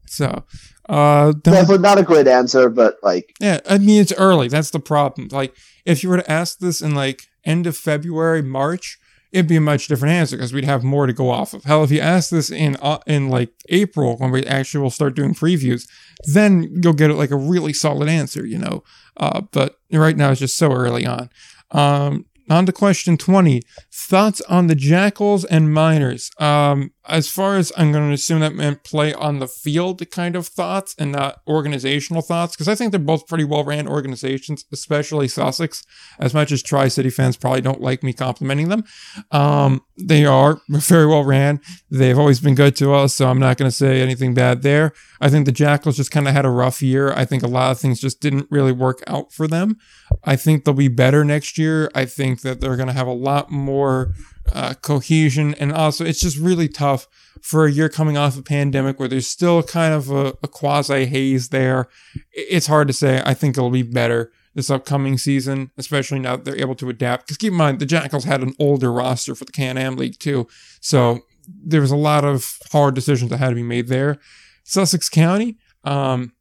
so, 0.08 0.44
uh, 0.90 1.32
Definitely 1.42 1.78
not 1.80 1.98
a 2.00 2.04
great 2.04 2.28
answer, 2.28 2.70
but 2.70 2.98
like 3.02 3.34
Yeah, 3.40 3.60
I 3.68 3.78
mean 3.78 4.02
it's 4.02 4.14
early. 4.14 4.48
That's 4.50 4.72
the 4.72 4.80
problem. 4.80 5.30
Like 5.32 5.56
if 5.86 6.04
you 6.04 6.10
were 6.10 6.18
to 6.18 6.32
ask 6.32 6.60
this 6.60 6.82
in 6.82 6.94
like 6.96 7.24
end 7.46 7.66
of 7.68 7.78
February, 7.78 8.42
March, 8.42 9.00
it'd 9.34 9.48
be 9.48 9.56
a 9.56 9.62
much 9.62 9.88
different 9.88 10.14
answer 10.14 10.38
because 10.38 10.54
we'd 10.54 10.64
have 10.64 10.84
more 10.84 11.08
to 11.08 11.14
go 11.14 11.30
off 11.30 11.54
of. 11.54 11.64
Hell, 11.64 11.84
if 11.84 11.92
you 11.92 12.00
ask 12.00 12.30
this 12.30 12.50
in 12.50 12.78
uh, 12.82 13.00
in 13.08 13.30
like 13.30 13.52
April 13.70 14.16
when 14.18 14.32
we 14.32 14.46
actually 14.46 14.82
will 14.82 14.92
start 14.92 15.16
doing 15.16 15.34
previews, 15.34 15.88
then 16.32 16.70
you'll 16.82 16.94
get 16.94 17.12
like 17.12 17.32
a 17.32 17.36
really 17.36 17.74
solid 17.74 18.08
answer, 18.08 18.46
you 18.46 18.58
know. 18.58 18.84
Uh, 19.18 19.42
but 19.52 19.80
right 19.92 20.16
now 20.16 20.32
it's 20.32 20.40
just 20.40 20.58
so 20.58 20.72
early 20.72 21.06
on. 21.06 21.30
Um, 21.72 22.26
on 22.50 22.66
to 22.66 22.72
question 22.72 23.18
20 23.18 23.62
thoughts 23.92 24.42
on 24.42 24.68
the 24.68 24.76
jackals 24.76 25.46
and 25.46 25.74
miners 25.74 26.30
um 26.40 26.92
as 27.08 27.28
far 27.28 27.58
as 27.58 27.72
i'm 27.78 27.92
going 27.92 28.08
to 28.08 28.14
assume 28.14 28.40
that 28.40 28.56
meant 28.56 28.84
play 28.84 29.14
on 29.14 29.40
the 29.40 29.48
field 29.48 30.10
kind 30.12 30.36
of 30.36 30.48
thoughts 30.48 30.96
and 30.98 31.12
not 31.12 31.42
organizational 31.48 32.22
thoughts 32.22 32.56
because 32.56 32.68
i 32.68 32.76
think 32.76 32.92
they're 32.92 33.00
both 33.00 33.28
pretty 33.28 33.44
well 33.44 33.64
ran 33.64 33.88
organizations 33.88 34.66
especially 34.72 35.28
sussex. 35.28 35.84
As 36.20 36.34
much 36.34 36.52
as 36.52 36.62
tri-city 36.62 37.10
fans 37.10 37.38
probably 37.38 37.62
don't 37.62 37.82
like 37.82 38.04
me 38.04 38.14
complimenting 38.14 38.70
them 38.70 38.84
um 39.32 39.82
they 39.98 40.26
are 40.26 40.62
very 40.70 41.08
well 41.08 41.24
ran 41.24 41.60
they've 41.92 42.20
always 42.20 42.40
been 42.40 42.56
good 42.56 42.76
to 42.78 42.94
us 42.94 43.14
so 43.14 43.28
i'm 43.28 43.40
not 43.40 43.58
going 43.58 43.70
to 43.70 43.76
say 43.76 44.02
anything 44.02 44.34
bad 44.34 44.62
there. 44.62 44.94
I 45.22 45.30
think 45.30 45.46
the 45.46 45.52
jackals 45.52 45.98
just 45.98 46.12
kind 46.12 46.28
of 46.28 46.34
had 46.34 46.46
a 46.46 46.50
rough 46.50 46.82
year. 46.82 47.14
I 47.14 47.26
think 47.26 47.44
a 47.44 47.48
lot 47.48 47.72
of 47.72 47.80
things 47.80 48.00
just 48.00 48.20
didn't 48.20 48.48
really 48.50 48.72
work 48.72 49.04
out 49.08 49.32
for 49.32 49.48
them. 49.48 49.78
I 50.24 50.36
think 50.36 50.64
they'll 50.64 50.74
be 50.74 50.88
better 50.88 51.24
next 51.24 51.58
year. 51.58 51.92
I 51.96 52.06
think 52.06 52.42
that 52.42 52.62
they're 52.62 52.76
going 52.76 52.88
to 52.88 52.94
have 52.94 53.08
a 53.08 53.14
lot 53.14 53.52
more 53.52 54.14
uh, 54.52 54.74
cohesion. 54.76 55.54
And 55.56 55.72
also, 55.72 56.06
it's 56.06 56.20
just 56.20 56.38
really 56.38 56.68
tough 56.68 57.08
for 57.42 57.66
a 57.66 57.72
year 57.72 57.90
coming 57.90 58.18
off 58.18 58.38
a 58.38 58.42
pandemic 58.42 59.00
where 59.00 59.08
there's 59.08 59.28
still 59.28 59.64
kind 59.64 59.94
of 59.94 60.10
a, 60.10 60.36
a 60.44 60.48
quasi 60.48 61.06
haze 61.06 61.50
there. 61.50 61.88
It's 62.32 62.68
hard 62.68 62.88
to 62.88 62.94
say. 62.94 63.22
I 63.26 63.34
think 63.34 63.58
it'll 63.58 63.70
be 63.70 63.84
better 63.84 64.32
this 64.56 64.70
upcoming 64.70 65.18
season, 65.18 65.72
especially 65.78 66.20
now 66.20 66.36
that 66.36 66.46
they're 66.46 66.62
able 66.62 66.76
to 66.76 66.90
adapt. 66.90 67.26
Because 67.26 67.38
keep 67.38 67.52
in 67.52 67.58
mind, 67.58 67.80
the 67.80 67.86
Jackals 67.86 68.24
had 68.24 68.42
an 68.42 68.54
older 68.60 68.92
roster 68.92 69.36
for 69.36 69.46
the 69.46 69.52
Can 69.52 69.78
Am 69.78 69.96
League 69.96 70.20
too. 70.20 70.48
So 70.80 71.22
there 71.48 71.82
was 71.82 71.92
a 71.92 71.98
lot 71.98 72.24
of 72.24 72.58
hard 72.72 72.96
decisions 72.96 73.30
that 73.32 73.38
had 73.38 73.50
to 73.50 73.56
be 73.56 73.64
made 73.64 73.88
there. 73.88 74.20
Sussex 74.64 75.10
County, 75.10 75.58
um, 75.84 76.34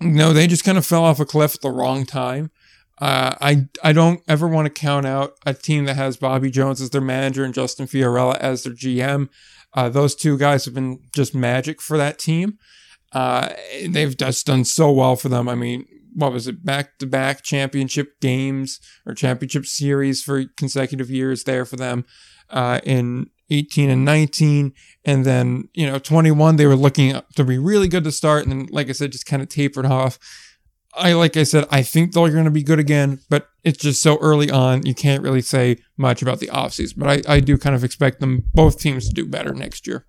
no, 0.00 0.32
they 0.32 0.46
just 0.46 0.64
kind 0.64 0.78
of 0.78 0.86
fell 0.86 1.04
off 1.04 1.20
a 1.20 1.24
cliff 1.24 1.54
at 1.54 1.60
the 1.60 1.70
wrong 1.70 2.04
time. 2.04 2.50
Uh, 3.00 3.34
I 3.40 3.68
I 3.82 3.92
don't 3.92 4.22
ever 4.26 4.48
want 4.48 4.66
to 4.66 4.70
count 4.70 5.06
out 5.06 5.34
a 5.46 5.54
team 5.54 5.84
that 5.84 5.96
has 5.96 6.16
Bobby 6.16 6.50
Jones 6.50 6.80
as 6.80 6.90
their 6.90 7.00
manager 7.00 7.44
and 7.44 7.54
Justin 7.54 7.86
Fiorella 7.86 8.36
as 8.38 8.64
their 8.64 8.72
GM. 8.72 9.28
Uh, 9.74 9.88
those 9.88 10.14
two 10.14 10.38
guys 10.38 10.64
have 10.64 10.74
been 10.74 11.00
just 11.14 11.34
magic 11.34 11.80
for 11.80 11.96
that 11.96 12.18
team. 12.18 12.58
Uh, 13.12 13.50
they've 13.88 14.16
just 14.16 14.46
done 14.46 14.64
so 14.64 14.90
well 14.90 15.16
for 15.16 15.28
them. 15.28 15.48
I 15.48 15.54
mean, 15.54 15.86
what 16.14 16.32
was 16.32 16.46
it? 16.48 16.64
Back 16.64 16.98
to 16.98 17.06
back 17.06 17.42
championship 17.42 18.20
games 18.20 18.80
or 19.06 19.14
championship 19.14 19.66
series 19.66 20.22
for 20.22 20.44
consecutive 20.56 21.10
years 21.10 21.44
there 21.44 21.64
for 21.64 21.76
them 21.76 22.04
uh, 22.50 22.80
in 22.84 23.30
18 23.50 23.90
and 23.90 24.04
19. 24.04 24.74
And 25.04 25.24
then, 25.24 25.68
you 25.74 25.86
know, 25.86 25.98
21, 25.98 26.56
they 26.56 26.66
were 26.66 26.76
looking 26.76 27.20
to 27.36 27.44
be 27.44 27.58
really 27.58 27.88
good 27.88 28.04
to 28.04 28.12
start. 28.12 28.44
And 28.44 28.52
then, 28.52 28.68
like 28.70 28.88
I 28.88 28.92
said, 28.92 29.12
just 29.12 29.26
kind 29.26 29.42
of 29.42 29.48
tapered 29.48 29.86
off. 29.86 30.18
I, 30.94 31.12
like 31.12 31.36
I 31.36 31.42
said, 31.42 31.66
I 31.70 31.82
think 31.82 32.12
they're 32.12 32.30
going 32.30 32.44
to 32.44 32.50
be 32.50 32.62
good 32.62 32.78
again, 32.78 33.20
but 33.28 33.48
it's 33.62 33.78
just 33.78 34.02
so 34.02 34.18
early 34.18 34.50
on. 34.50 34.86
You 34.86 34.94
can't 34.94 35.22
really 35.22 35.42
say 35.42 35.78
much 35.96 36.22
about 36.22 36.40
the 36.40 36.48
offseason. 36.48 36.94
But 36.98 37.26
I, 37.28 37.34
I 37.34 37.40
do 37.40 37.56
kind 37.58 37.76
of 37.76 37.84
expect 37.84 38.20
them, 38.20 38.44
both 38.54 38.80
teams, 38.80 39.08
to 39.08 39.14
do 39.14 39.26
better 39.26 39.54
next 39.54 39.86
year. 39.86 40.04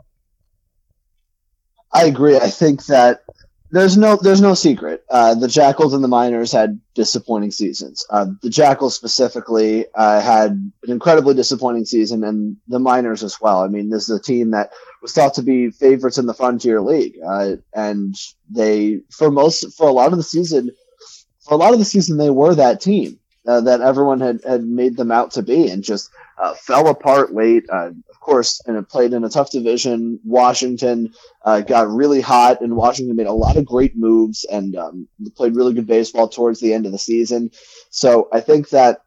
I 1.93 2.05
agree. 2.05 2.38
I 2.38 2.49
think 2.49 2.86
that 2.86 3.23
there's 3.72 3.97
no 3.97 4.17
there's 4.17 4.41
no 4.41 4.53
secret. 4.53 5.03
Uh, 5.09 5.36
the 5.36 5.47
Jackals 5.47 5.93
and 5.93 6.03
the 6.03 6.07
Miners 6.07 6.51
had 6.51 6.80
disappointing 6.95 7.51
seasons. 7.51 8.05
Uh, 8.09 8.28
the 8.41 8.49
Jackals 8.49 8.95
specifically 8.95 9.86
uh, 9.93 10.20
had 10.20 10.51
an 10.51 10.74
incredibly 10.88 11.36
disappointing 11.36 11.86
season, 11.86 12.24
and 12.24 12.57
the 12.67 12.80
Miners 12.80 13.24
as 13.24 13.39
well. 13.39 13.61
I 13.61 13.67
mean, 13.67 13.89
this 13.89 14.09
is 14.09 14.17
a 14.17 14.22
team 14.22 14.51
that 14.51 14.72
was 15.01 15.13
thought 15.13 15.36
to 15.36 15.43
be 15.43 15.70
favorites 15.70 16.17
in 16.17 16.26
the 16.26 16.34
Frontier 16.34 16.82
League, 16.82 17.17
uh, 17.26 17.57
and 17.74 18.15
they 18.49 19.01
for 19.11 19.30
most 19.30 19.78
for 19.78 19.88
a 19.88 19.93
lot 19.93 20.11
of 20.11 20.17
the 20.17 20.24
season, 20.24 20.72
for 21.41 21.53
a 21.53 21.57
lot 21.57 21.74
of 21.74 21.80
the 21.80 21.86
season 21.86 22.17
they 22.17 22.32
were 22.32 22.55
that 22.55 22.82
team 22.82 23.20
uh, 23.47 23.61
that 23.61 23.82
everyone 23.82 24.20
had 24.20 24.43
had 24.43 24.63
made 24.63 24.97
them 24.97 25.11
out 25.11 25.32
to 25.32 25.43
be, 25.43 25.70
and 25.70 25.84
just 25.84 26.09
uh, 26.39 26.55
fell 26.55 26.88
apart 26.88 27.34
late 27.34 27.65
course, 28.20 28.61
and 28.65 28.78
it 28.78 28.89
played 28.89 29.13
in 29.13 29.24
a 29.24 29.30
tough 29.30 29.51
division. 29.51 30.20
Washington 30.24 31.13
uh, 31.43 31.61
got 31.61 31.89
really 31.89 32.22
hot, 32.22 32.61
and 32.61 32.76
Washington 32.76 33.15
made 33.15 33.28
a 33.28 33.34
lot 33.34 33.57
of 33.57 33.65
great 33.65 33.95
moves 33.95 34.45
and 34.45 34.76
um, 34.76 35.07
played 35.36 35.55
really 35.55 35.74
good 35.74 35.88
baseball 35.88 36.28
towards 36.28 36.59
the 36.59 36.74
end 36.74 36.86
of 36.86 36.91
the 36.91 36.97
season. 36.97 37.51
So 37.89 38.30
I 38.32 38.41
think 38.41 38.70
that 38.70 39.01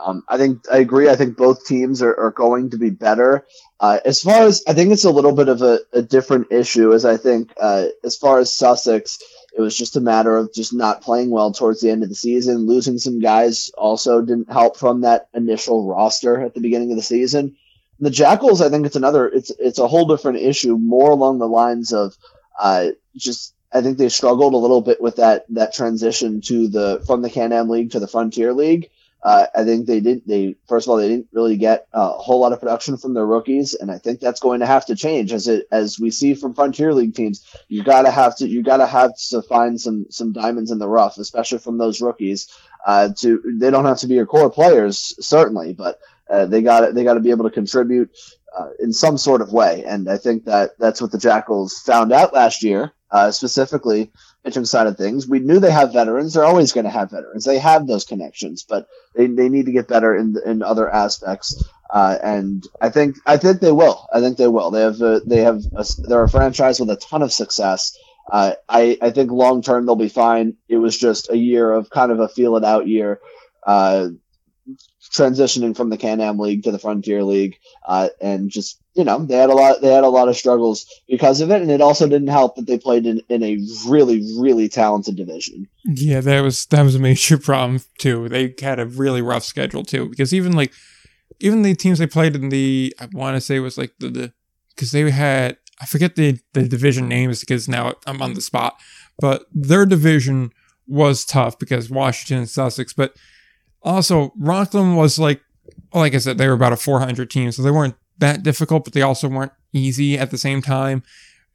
um, 0.00 0.22
I 0.28 0.38
think 0.38 0.62
I 0.70 0.78
agree. 0.78 1.08
I 1.08 1.16
think 1.16 1.36
both 1.36 1.66
teams 1.66 2.02
are, 2.02 2.18
are 2.18 2.30
going 2.30 2.70
to 2.70 2.78
be 2.78 2.90
better. 2.90 3.46
Uh, 3.80 3.98
as 4.04 4.22
far 4.22 4.42
as 4.42 4.62
I 4.66 4.74
think 4.74 4.92
it's 4.92 5.04
a 5.04 5.10
little 5.10 5.34
bit 5.34 5.48
of 5.48 5.62
a, 5.62 5.80
a 5.92 6.02
different 6.02 6.52
issue, 6.52 6.92
as 6.92 7.04
I 7.04 7.16
think 7.16 7.52
uh, 7.60 7.86
as 8.04 8.16
far 8.16 8.38
as 8.38 8.54
Sussex, 8.54 9.18
it 9.56 9.60
was 9.60 9.76
just 9.76 9.96
a 9.96 10.00
matter 10.00 10.36
of 10.36 10.52
just 10.54 10.72
not 10.72 11.02
playing 11.02 11.30
well 11.30 11.52
towards 11.52 11.80
the 11.80 11.90
end 11.90 12.02
of 12.02 12.08
the 12.08 12.14
season. 12.14 12.66
Losing 12.66 12.98
some 12.98 13.20
guys 13.20 13.70
also 13.76 14.22
didn't 14.22 14.50
help 14.50 14.76
from 14.76 15.02
that 15.02 15.28
initial 15.34 15.86
roster 15.86 16.40
at 16.40 16.54
the 16.54 16.60
beginning 16.60 16.90
of 16.90 16.96
the 16.96 17.02
season. 17.02 17.56
The 18.02 18.10
Jackals, 18.10 18.60
I 18.60 18.68
think 18.68 18.84
it's 18.84 18.96
another. 18.96 19.28
It's 19.28 19.50
it's 19.60 19.78
a 19.78 19.86
whole 19.86 20.06
different 20.08 20.38
issue, 20.38 20.76
more 20.76 21.12
along 21.12 21.38
the 21.38 21.48
lines 21.48 21.92
of 21.92 22.16
uh, 22.58 22.88
just. 23.16 23.54
I 23.72 23.80
think 23.80 23.96
they 23.96 24.08
struggled 24.10 24.54
a 24.54 24.58
little 24.58 24.82
bit 24.82 25.00
with 25.00 25.16
that 25.16 25.46
that 25.50 25.72
transition 25.72 26.40
to 26.42 26.66
the 26.66 27.02
from 27.06 27.22
the 27.22 27.30
Can-Am 27.30 27.68
League 27.68 27.92
to 27.92 28.00
the 28.00 28.08
Frontier 28.08 28.52
League. 28.52 28.90
Uh, 29.22 29.46
I 29.54 29.62
think 29.62 29.86
they 29.86 30.00
didn't 30.00 30.26
They 30.26 30.56
first 30.66 30.86
of 30.86 30.90
all, 30.90 30.96
they 30.96 31.08
didn't 31.08 31.28
really 31.32 31.56
get 31.56 31.86
a 31.92 32.08
whole 32.08 32.40
lot 32.40 32.52
of 32.52 32.58
production 32.58 32.96
from 32.96 33.14
their 33.14 33.24
rookies, 33.24 33.74
and 33.74 33.88
I 33.88 33.98
think 33.98 34.18
that's 34.18 34.40
going 34.40 34.60
to 34.60 34.66
have 34.66 34.86
to 34.86 34.96
change 34.96 35.32
as 35.32 35.46
it 35.46 35.68
as 35.70 35.96
we 36.00 36.10
see 36.10 36.34
from 36.34 36.54
Frontier 36.54 36.92
League 36.92 37.14
teams. 37.14 37.46
You 37.68 37.84
gotta 37.84 38.10
have 38.10 38.36
to 38.38 38.48
you 38.48 38.64
gotta 38.64 38.86
have 38.86 39.12
to 39.30 39.42
find 39.42 39.80
some 39.80 40.06
some 40.10 40.32
diamonds 40.32 40.72
in 40.72 40.80
the 40.80 40.88
rough, 40.88 41.18
especially 41.18 41.58
from 41.58 41.78
those 41.78 42.00
rookies. 42.00 42.48
Uh, 42.84 43.10
to 43.18 43.40
they 43.60 43.70
don't 43.70 43.84
have 43.84 43.98
to 43.98 44.08
be 44.08 44.14
your 44.14 44.26
core 44.26 44.50
players 44.50 45.14
certainly, 45.24 45.72
but 45.72 46.00
uh, 46.30 46.46
they 46.46 46.62
got 46.62 46.94
they 46.94 47.04
got 47.04 47.14
to 47.14 47.20
be 47.20 47.30
able 47.30 47.44
to 47.44 47.54
contribute 47.54 48.10
uh, 48.56 48.68
in 48.80 48.92
some 48.92 49.18
sort 49.18 49.40
of 49.40 49.52
way, 49.52 49.84
and 49.86 50.08
I 50.08 50.18
think 50.18 50.44
that 50.44 50.72
that's 50.78 51.00
what 51.00 51.12
the 51.12 51.18
Jackals 51.18 51.78
found 51.80 52.12
out 52.12 52.34
last 52.34 52.62
year, 52.62 52.92
uh, 53.10 53.30
specifically 53.30 54.12
pitching 54.44 54.64
side 54.64 54.86
of 54.86 54.96
things. 54.96 55.28
We 55.28 55.40
knew 55.40 55.60
they 55.60 55.70
have 55.70 55.92
veterans; 55.92 56.34
they're 56.34 56.44
always 56.44 56.72
going 56.72 56.84
to 56.84 56.90
have 56.90 57.10
veterans. 57.10 57.44
They 57.44 57.58
have 57.58 57.86
those 57.86 58.04
connections, 58.04 58.64
but 58.68 58.88
they, 59.14 59.26
they 59.26 59.48
need 59.48 59.66
to 59.66 59.72
get 59.72 59.88
better 59.88 60.16
in 60.16 60.36
in 60.44 60.62
other 60.62 60.88
aspects. 60.88 61.62
Uh, 61.92 62.16
and 62.22 62.66
I 62.80 62.88
think 62.88 63.16
I 63.26 63.36
think 63.36 63.60
they 63.60 63.72
will. 63.72 64.08
I 64.12 64.20
think 64.20 64.38
they 64.38 64.48
will. 64.48 64.70
They 64.70 64.82
have 64.82 65.00
a, 65.00 65.20
they 65.26 65.40
have 65.42 65.62
a, 65.76 65.84
they're 65.98 66.24
a 66.24 66.28
franchise 66.28 66.80
with 66.80 66.90
a 66.90 66.96
ton 66.96 67.22
of 67.22 67.32
success. 67.32 67.96
Uh, 68.30 68.54
I 68.68 68.96
I 69.02 69.10
think 69.10 69.30
long 69.30 69.62
term 69.62 69.84
they'll 69.84 69.96
be 69.96 70.08
fine. 70.08 70.56
It 70.68 70.78
was 70.78 70.96
just 70.96 71.30
a 71.30 71.36
year 71.36 71.70
of 71.70 71.90
kind 71.90 72.10
of 72.10 72.20
a 72.20 72.28
feel 72.28 72.56
it 72.56 72.64
out 72.64 72.88
year. 72.88 73.20
Uh, 73.66 74.08
transitioning 75.12 75.76
from 75.76 75.90
the 75.90 75.96
Can-Am 75.96 76.38
League 76.38 76.64
to 76.64 76.72
the 76.72 76.78
Frontier 76.78 77.22
League, 77.22 77.58
uh, 77.86 78.08
and 78.20 78.50
just 78.50 78.80
you 78.94 79.04
know 79.04 79.24
they 79.24 79.36
had 79.36 79.50
a 79.50 79.54
lot 79.54 79.80
they 79.80 79.92
had 79.92 80.04
a 80.04 80.08
lot 80.08 80.28
of 80.28 80.36
struggles 80.36 80.86
because 81.08 81.40
of 81.40 81.50
it, 81.50 81.62
and 81.62 81.70
it 81.70 81.80
also 81.80 82.08
didn't 82.08 82.28
help 82.28 82.56
that 82.56 82.66
they 82.66 82.78
played 82.78 83.06
in, 83.06 83.20
in 83.28 83.42
a 83.42 83.58
really 83.86 84.26
really 84.38 84.68
talented 84.68 85.16
division. 85.16 85.68
Yeah, 85.84 86.20
that 86.20 86.40
was 86.40 86.66
that 86.66 86.82
was 86.82 86.94
a 86.94 86.98
major 87.00 87.38
problem 87.38 87.80
too. 87.98 88.28
They 88.28 88.54
had 88.60 88.80
a 88.80 88.86
really 88.86 89.22
rough 89.22 89.44
schedule 89.44 89.84
too 89.84 90.08
because 90.08 90.32
even 90.32 90.52
like 90.52 90.72
even 91.40 91.62
the 91.62 91.74
teams 91.74 91.98
they 91.98 92.06
played 92.06 92.34
in 92.34 92.48
the 92.48 92.94
I 92.98 93.08
want 93.12 93.36
to 93.36 93.40
say 93.40 93.58
was 93.58 93.76
like 93.76 93.92
the 93.98 94.08
the 94.08 94.32
because 94.74 94.92
they 94.92 95.10
had 95.10 95.58
I 95.80 95.86
forget 95.86 96.16
the 96.16 96.38
the 96.54 96.66
division 96.66 97.08
names 97.08 97.40
because 97.40 97.68
now 97.68 97.94
I'm 98.06 98.22
on 98.22 98.34
the 98.34 98.40
spot, 98.40 98.76
but 99.18 99.44
their 99.52 99.84
division 99.84 100.52
was 100.86 101.24
tough 101.24 101.58
because 101.58 101.90
Washington 101.90 102.38
and 102.38 102.48
Sussex, 102.48 102.92
but 102.92 103.14
also, 103.82 104.32
Rockland 104.38 104.96
was 104.96 105.18
like, 105.18 105.40
like 105.92 106.14
I 106.14 106.18
said, 106.18 106.38
they 106.38 106.48
were 106.48 106.54
about 106.54 106.72
a 106.72 106.76
400 106.76 107.30
team, 107.30 107.52
so 107.52 107.62
they 107.62 107.70
weren't 107.70 107.96
that 108.18 108.42
difficult, 108.42 108.84
but 108.84 108.92
they 108.92 109.02
also 109.02 109.28
weren't 109.28 109.52
easy 109.72 110.18
at 110.18 110.30
the 110.30 110.38
same 110.38 110.62
time. 110.62 111.02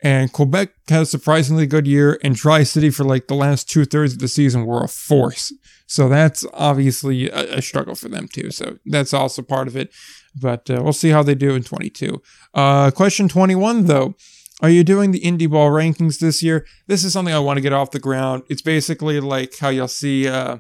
And 0.04 0.32
Quebec 0.32 0.70
had 0.90 1.04
a 1.04 1.06
surprisingly 1.06 1.66
good 1.66 1.88
year, 1.88 2.20
and 2.24 2.36
Tri 2.36 2.64
City 2.64 2.90
for 2.90 3.04
like 3.04 3.28
the 3.28 3.36
last 3.36 3.70
two 3.70 3.86
thirds 3.86 4.14
of 4.14 4.20
the 4.20 4.28
season 4.28 4.66
were 4.66 4.84
a 4.84 4.88
force. 4.88 5.52
So 5.88 6.08
that's 6.08 6.46
obviously 6.54 7.30
a, 7.30 7.58
a, 7.58 7.62
struggle 7.62 7.96
for 7.96 8.10
them 8.10 8.28
too. 8.28 8.52
So 8.52 8.78
that's 8.86 9.14
also 9.14 9.42
part 9.42 9.68
of 9.68 9.76
it. 9.76 9.92
But 10.36 10.70
uh, 10.70 10.82
we'll 10.84 10.94
see 10.94 11.10
how 11.10 11.24
they 11.24 11.34
do 11.34 11.56
in 11.56 11.64
22. 11.64 12.22
Uh, 12.54 12.92
question 12.92 13.28
21 13.28 13.86
though. 13.86 14.14
Are 14.62 14.70
you 14.70 14.84
doing 14.84 15.12
the 15.12 15.22
indie 15.22 15.50
ball 15.50 15.70
rankings 15.70 16.20
this 16.20 16.44
year? 16.44 16.66
This 16.88 17.04
is 17.04 17.14
something 17.14 17.34
I 17.34 17.40
want 17.40 17.58
to 17.58 17.62
get 17.62 17.74
off 17.74 17.92
the 17.92 18.00
ground. 18.00 18.44
It's 18.50 18.62
basically 18.62 19.20
like 19.20 19.58
how 19.58 19.70
you'll 19.70 19.88
see 19.88 20.28
uh, 20.28 20.58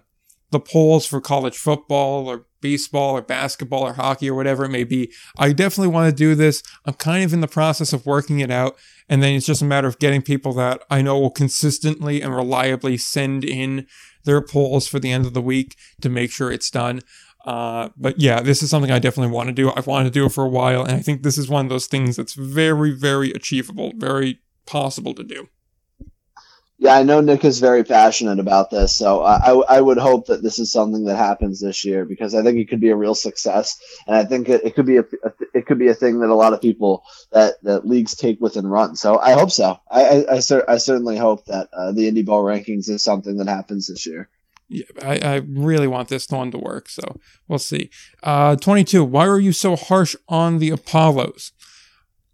the 0.51 0.59
polls 0.59 1.05
for 1.05 1.19
college 1.19 1.57
football 1.57 2.27
or 2.27 2.45
baseball 2.61 3.15
or 3.15 3.21
basketball 3.21 3.83
or 3.83 3.93
hockey 3.93 4.29
or 4.29 4.35
whatever 4.35 4.65
it 4.65 4.69
may 4.69 4.83
be. 4.83 5.11
I 5.37 5.53
definitely 5.53 5.93
want 5.93 6.09
to 6.09 6.15
do 6.15 6.35
this. 6.35 6.63
I'm 6.85 6.95
kind 6.95 7.23
of 7.23 7.33
in 7.33 7.41
the 7.41 7.47
process 7.47 7.93
of 7.93 8.05
working 8.05 8.39
it 8.39 8.51
out. 8.51 8.77
And 9.09 9.21
then 9.21 9.35
it's 9.35 9.45
just 9.45 9.61
a 9.61 9.65
matter 9.65 9.87
of 9.87 9.99
getting 9.99 10.21
people 10.21 10.53
that 10.53 10.83
I 10.89 11.01
know 11.01 11.19
will 11.19 11.29
consistently 11.29 12.21
and 12.21 12.35
reliably 12.35 12.97
send 12.97 13.43
in 13.43 13.87
their 14.23 14.41
polls 14.41 14.87
for 14.87 14.99
the 14.99 15.11
end 15.11 15.25
of 15.25 15.33
the 15.33 15.41
week 15.41 15.77
to 16.01 16.09
make 16.09 16.31
sure 16.31 16.51
it's 16.51 16.71
done. 16.71 17.01
Uh, 17.45 17.89
but 17.95 18.19
yeah, 18.19 18.41
this 18.41 18.61
is 18.61 18.69
something 18.69 18.91
I 18.91 18.99
definitely 18.99 19.33
want 19.33 19.47
to 19.47 19.53
do. 19.53 19.71
I've 19.73 19.87
wanted 19.87 20.05
to 20.05 20.19
do 20.19 20.25
it 20.25 20.33
for 20.33 20.43
a 20.43 20.49
while, 20.49 20.83
and 20.83 20.91
I 20.91 20.99
think 20.99 21.23
this 21.23 21.37
is 21.37 21.47
one 21.47 21.65
of 21.65 21.69
those 21.69 21.87
things 21.87 22.17
that's 22.17 22.33
very, 22.33 22.91
very 22.91 23.31
achievable, 23.31 23.93
very 23.95 24.41
possible 24.65 25.13
to 25.13 25.23
do. 25.23 25.47
Yeah, 26.80 26.93
I 26.93 27.01
know 27.01 27.21
Nick 27.21 27.43
is 27.43 27.59
very 27.59 27.84
passionate 27.84 28.38
about 28.38 28.69
this, 28.69 28.95
so 28.95 29.23
I, 29.23 29.53
I 29.67 29.82
would 29.82 29.97
hope 29.97 30.28
that 30.28 30.43
this 30.43 30.59
is 30.59 30.71
something 30.71 31.05
that 31.05 31.15
happens 31.15 31.59
this 31.59 31.84
year 31.84 32.05
because 32.05 32.36
I 32.36 32.43
think 32.43 32.59
it 32.59 32.69
could 32.69 32.80
be 32.80 32.89
a 32.89 32.95
real 32.95 33.15
success, 33.15 33.80
and 34.05 34.15
I 34.15 34.25
think 34.25 34.47
it, 34.47 34.63
it 34.63 34.75
could 34.75 34.86
be 34.86 34.97
a, 34.97 35.01
a, 35.01 35.32
it 35.55 35.65
could 35.65 35.80
be 35.80 35.88
a 35.88 35.95
thing 35.95 36.19
that 36.19 36.30
a 36.30 36.36
lot 36.36 36.53
of 36.53 36.61
people 36.61 37.03
that, 37.32 37.55
that 37.63 37.88
leagues 37.88 38.15
take 38.15 38.39
with 38.39 38.57
and 38.57 38.69
run. 38.69 38.95
So 38.95 39.17
I 39.17 39.32
hope 39.34 39.49
so. 39.49 39.80
I 39.89 40.03
I, 40.03 40.36
I, 40.36 40.39
cer- 40.39 40.69
I 40.69 40.78
certainly 40.78 41.17
hope 41.17 41.45
that 41.45 41.69
uh, 41.73 41.93
the 41.93 42.11
indie 42.11 42.25
ball 42.25 42.43
rankings 42.43 42.89
is 42.89 43.03
something 43.03 43.38
that 43.38 43.47
happens 43.47 43.88
this 43.88 44.05
year. 44.05 44.30
Yeah, 44.69 44.86
I, 45.01 45.17
I 45.19 45.36
really 45.47 45.88
want 45.88 46.09
this 46.09 46.28
one 46.30 46.51
to 46.51 46.57
work, 46.57 46.89
so 46.89 47.17
we'll 47.47 47.57
see. 47.57 47.89
Uh, 48.21 48.55
22. 48.55 49.03
Why 49.03 49.25
are 49.25 49.39
you 49.39 49.53
so 49.53 49.75
harsh 49.78 50.15
on 50.28 50.59
the 50.59 50.71
Apollos? 50.71 51.53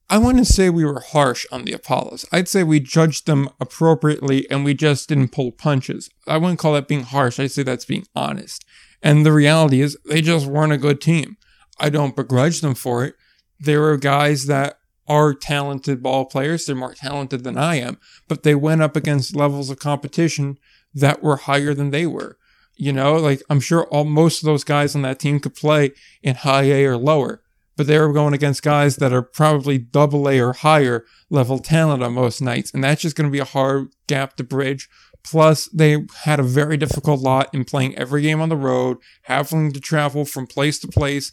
I 0.10 0.18
wouldn't 0.18 0.48
say 0.48 0.70
we 0.70 0.86
were 0.86 1.00
harsh 1.00 1.46
on 1.52 1.66
the 1.66 1.74
Apollos. 1.74 2.26
I'd 2.32 2.48
say 2.48 2.64
we 2.64 2.80
judged 2.80 3.26
them 3.26 3.50
appropriately 3.60 4.50
and 4.50 4.64
we 4.64 4.74
just 4.74 5.10
didn't 5.10 5.32
pull 5.32 5.52
punches. 5.52 6.10
I 6.28 6.38
wouldn't 6.38 6.60
call 6.60 6.74
that 6.74 6.88
being 6.88 7.04
harsh. 7.04 7.40
I'd 7.40 7.52
say 7.52 7.64
that's 7.64 7.86
being 7.86 8.06
honest. 8.16 8.64
And 9.02 9.26
the 9.26 9.34
reality 9.34 9.82
is, 9.82 9.98
they 10.06 10.22
just 10.22 10.46
weren't 10.46 10.74
a 10.74 10.78
good 10.78 11.02
team. 11.02 11.38
I 11.80 11.90
don't 11.90 12.16
begrudge 12.16 12.62
them 12.62 12.76
for 12.76 13.04
it. 13.04 13.16
There 13.60 13.86
are 13.86 13.98
guys 13.98 14.46
that 14.46 14.78
are 15.08 15.34
talented 15.34 16.02
ball 16.02 16.26
players. 16.26 16.66
They're 16.66 16.76
more 16.76 16.94
talented 16.94 17.44
than 17.44 17.58
I 17.58 17.76
am, 17.76 17.98
but 18.28 18.44
they 18.44 18.56
went 18.56 18.82
up 18.82 18.96
against 18.96 19.36
levels 19.36 19.70
of 19.70 19.80
competition 19.80 20.58
that 20.94 21.22
were 21.22 21.38
higher 21.38 21.74
than 21.74 21.92
they 21.92 22.06
were. 22.06 22.38
You 22.76 22.94
know, 22.94 23.16
like 23.16 23.44
I'm 23.50 23.60
sure 23.60 23.86
all 23.86 24.06
most 24.06 24.42
of 24.42 24.46
those 24.46 24.64
guys 24.64 24.96
on 24.96 25.02
that 25.04 25.20
team 25.20 25.40
could 25.40 25.56
play 25.56 25.92
in 26.22 26.36
high 26.36 26.64
A 26.64 26.86
or 26.86 26.98
lower, 26.98 27.43
but 27.76 27.88
they 27.88 28.00
were 28.00 28.14
going 28.14 28.34
against 28.34 28.64
guys 28.64 28.98
that 28.98 29.14
are 29.14 29.22
probably 29.22 29.78
double 29.78 30.30
A 30.30 30.40
or 30.40 30.54
higher 30.54 31.06
level 31.30 31.60
talent 31.60 32.04
on 32.04 32.14
most 32.14 32.42
nights, 32.42 32.74
and 32.74 32.84
that's 32.84 33.02
just 33.02 33.16
going 33.16 33.28
to 33.28 33.32
be 33.32 33.40
a 33.40 33.46
hard 33.46 33.90
gap 34.08 34.36
to 34.38 34.44
bridge. 34.44 34.90
Plus, 35.24 35.70
they 35.70 36.06
had 36.26 36.40
a 36.40 36.44
very 36.44 36.76
difficult 36.76 37.22
lot 37.22 37.54
in 37.54 37.64
playing 37.64 37.96
every 37.98 38.22
game 38.22 38.42
on 38.42 38.50
the 38.50 38.58
road, 38.58 38.98
having 39.24 39.72
to 39.72 39.80
travel 39.80 40.26
from 40.26 40.46
place 40.46 40.80
to 40.80 40.88
place, 40.88 41.32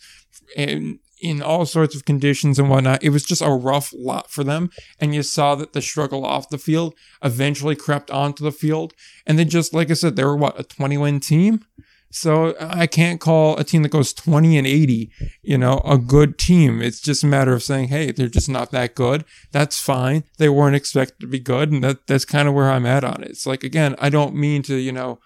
and 0.57 1.01
in 1.21 1.43
all 1.43 1.67
sorts 1.67 1.95
of 1.95 2.05
conditions 2.05 2.59
and 2.59 2.71
whatnot. 2.71 3.03
It 3.03 3.11
was 3.11 3.25
just 3.25 3.43
a 3.43 3.51
rough 3.51 3.93
lot 3.97 4.31
for 4.31 4.43
them. 4.43 4.71
And 4.99 5.15
you 5.15 5.23
saw 5.23 5.55
that 5.55 5.73
the 5.73 5.83
struggle 5.83 6.25
off 6.25 6.49
the 6.49 6.59
field 6.59 6.95
eventually 7.23 7.77
crept 7.77 8.11
onto 8.11 8.43
the 8.43 8.53
field. 8.53 8.95
And 9.27 9.39
they 9.39 9.45
just, 9.45 9.75
like 9.75 9.91
I 9.91 9.95
said, 9.95 10.17
they 10.17 10.25
were 10.25 10.37
what, 10.37 10.59
a 10.59 10.65
20 10.65 10.99
win 10.99 11.21
team? 11.21 11.65
So 12.13 12.57
I 12.59 12.87
can't 12.89 13.21
call 13.21 13.57
a 13.57 13.65
team 13.65 13.83
that 13.85 13.91
goes 13.91 14.13
20 14.13 14.59
and 14.59 14.67
80, 14.67 15.13
you 15.43 15.57
know, 15.57 15.81
a 15.85 15.97
good 15.97 16.39
team. 16.39 16.83
It's 16.83 17.01
just 17.01 17.23
a 17.23 17.27
matter 17.27 17.53
of 17.53 17.63
saying, 17.63 17.89
hey, 17.89 18.11
they're 18.11 18.27
just 18.27 18.49
not 18.49 18.73
that 18.73 18.97
good. 18.97 19.25
That's 19.53 19.81
fine. 19.81 20.25
They 20.39 20.49
weren't 20.49 20.75
expected 20.75 21.21
to 21.21 21.27
be 21.29 21.39
good. 21.39 21.71
And 21.71 21.85
that, 21.85 22.09
that's 22.09 22.25
kind 22.25 22.49
of 22.49 22.55
where 22.55 22.71
I'm 22.71 22.85
at 22.85 23.05
on 23.05 23.23
it. 23.23 23.31
It's 23.31 23.47
like, 23.47 23.63
again, 23.63 23.95
I 23.99 24.09
don't 24.11 24.35
mean 24.35 24.63
to, 24.65 24.75
you 24.75 24.91
know, 24.91 25.21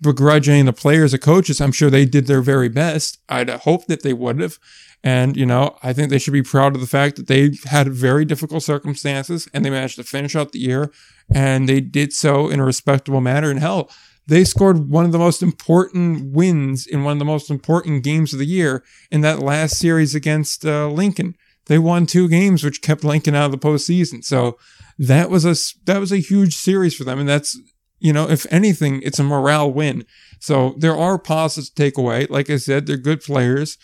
begrudge 0.00 0.48
any 0.48 0.60
of 0.60 0.66
the 0.66 0.72
players 0.72 1.14
or 1.14 1.18
coaches. 1.18 1.60
I'm 1.60 1.72
sure 1.72 1.90
they 1.90 2.04
did 2.04 2.26
their 2.26 2.42
very 2.42 2.68
best. 2.68 3.18
I'd 3.28 3.48
hope 3.48 3.86
that 3.86 4.02
they 4.02 4.12
would 4.12 4.40
have. 4.40 4.58
And, 5.04 5.36
you 5.36 5.46
know, 5.46 5.78
I 5.82 5.92
think 5.92 6.10
they 6.10 6.18
should 6.18 6.32
be 6.32 6.42
proud 6.42 6.74
of 6.74 6.80
the 6.80 6.86
fact 6.88 7.16
that 7.16 7.28
they 7.28 7.52
had 7.66 7.88
very 7.92 8.24
difficult 8.24 8.64
circumstances 8.64 9.48
and 9.54 9.64
they 9.64 9.70
managed 9.70 9.96
to 9.96 10.02
finish 10.02 10.34
out 10.34 10.50
the 10.50 10.58
year 10.58 10.90
and 11.32 11.68
they 11.68 11.80
did 11.80 12.12
so 12.12 12.48
in 12.48 12.58
a 12.58 12.64
respectable 12.64 13.20
manner. 13.20 13.50
And 13.50 13.60
hell, 13.60 13.90
they 14.26 14.44
scored 14.44 14.90
one 14.90 15.04
of 15.04 15.12
the 15.12 15.18
most 15.18 15.42
important 15.42 16.32
wins 16.32 16.86
in 16.86 17.04
one 17.04 17.12
of 17.12 17.18
the 17.18 17.24
most 17.24 17.50
important 17.50 18.02
games 18.02 18.32
of 18.32 18.38
the 18.38 18.46
year 18.46 18.82
in 19.10 19.20
that 19.20 19.38
last 19.38 19.78
series 19.78 20.14
against 20.14 20.64
uh, 20.64 20.88
Lincoln. 20.88 21.36
They 21.66 21.78
won 21.78 22.06
two 22.06 22.28
games, 22.28 22.64
which 22.64 22.82
kept 22.82 23.04
Lincoln 23.04 23.34
out 23.34 23.46
of 23.46 23.52
the 23.52 23.58
postseason. 23.58 24.24
So 24.24 24.58
that 24.98 25.30
was 25.30 25.44
a 25.44 25.54
that 25.84 26.00
was 26.00 26.12
a 26.12 26.18
huge 26.18 26.56
series 26.56 26.94
for 26.94 27.04
them, 27.04 27.18
and 27.18 27.28
that's 27.28 27.58
you 27.98 28.12
know, 28.12 28.28
if 28.28 28.46
anything, 28.50 29.00
it's 29.02 29.18
a 29.18 29.24
morale 29.24 29.72
win. 29.72 30.04
So 30.38 30.74
there 30.78 30.96
are 30.96 31.18
positives 31.18 31.70
to 31.70 31.74
take 31.74 31.96
away. 31.96 32.26
Like 32.28 32.50
I 32.50 32.56
said, 32.56 32.86
they're 32.86 32.96
good 32.96 33.22
players. 33.22 33.78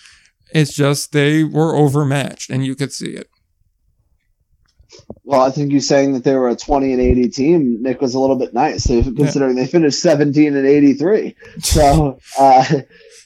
It's 0.55 0.74
just 0.74 1.12
they 1.12 1.45
were 1.45 1.74
overmatched, 1.74 2.51
and 2.51 2.64
you 2.64 2.74
could 2.74 2.93
see 2.93 3.12
it. 3.12 3.28
Well, 5.24 5.40
I 5.40 5.51
think 5.51 5.72
you 5.72 5.80
saying 5.80 6.12
that 6.12 6.24
they 6.24 6.34
were 6.34 6.49
a 6.49 6.57
20 6.57 6.93
and 6.93 7.01
80 7.01 7.28
team, 7.28 7.82
Nick, 7.82 8.01
was 8.01 8.14
a 8.14 8.20
little 8.20 8.36
bit 8.36 8.53
nice, 8.53 8.86
considering 8.86 9.57
yeah. 9.57 9.64
they 9.64 9.70
finished 9.70 10.01
17 10.01 10.57
and 10.57 10.66
83. 10.66 11.36
So, 11.61 12.18
uh, 12.38 12.64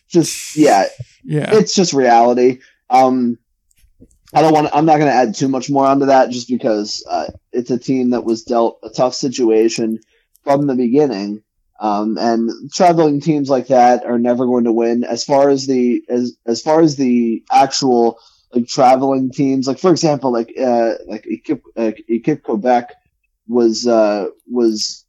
just, 0.08 0.56
yeah, 0.56 0.86
yeah, 1.24 1.54
it's 1.54 1.74
just 1.74 1.92
reality. 1.92 2.60
Um, 2.90 3.38
I 4.34 4.42
don't 4.42 4.52
want. 4.52 4.68
I'm 4.72 4.86
not 4.86 4.98
going 4.98 5.10
to 5.10 5.16
add 5.16 5.34
too 5.34 5.48
much 5.48 5.70
more 5.70 5.86
onto 5.86 6.06
that, 6.06 6.30
just 6.30 6.48
because 6.48 7.04
uh, 7.08 7.28
it's 7.52 7.70
a 7.70 7.78
team 7.78 8.10
that 8.10 8.24
was 8.24 8.42
dealt 8.42 8.78
a 8.82 8.90
tough 8.90 9.14
situation 9.14 10.00
from 10.44 10.66
the 10.66 10.74
beginning. 10.74 11.42
Um, 11.78 12.16
and 12.18 12.50
traveling 12.72 13.20
teams 13.20 13.50
like 13.50 13.68
that 13.68 14.04
are 14.04 14.18
never 14.18 14.46
going 14.46 14.64
to 14.64 14.72
win. 14.72 15.04
As 15.04 15.24
far 15.24 15.48
as 15.50 15.66
the 15.66 16.02
as 16.08 16.36
as 16.44 16.60
far 16.60 16.80
as 16.80 16.96
the 16.96 17.44
actual 17.50 18.18
like 18.52 18.66
traveling 18.66 19.30
teams, 19.30 19.66
like 19.66 19.78
for 19.78 19.90
example, 19.90 20.32
like 20.32 20.52
uh, 20.58 20.94
like 21.06 21.26
Equipe, 21.26 21.62
uh, 21.76 21.92
Quebec 22.42 22.94
was 23.48 23.86
uh, 23.86 24.26
was 24.50 25.04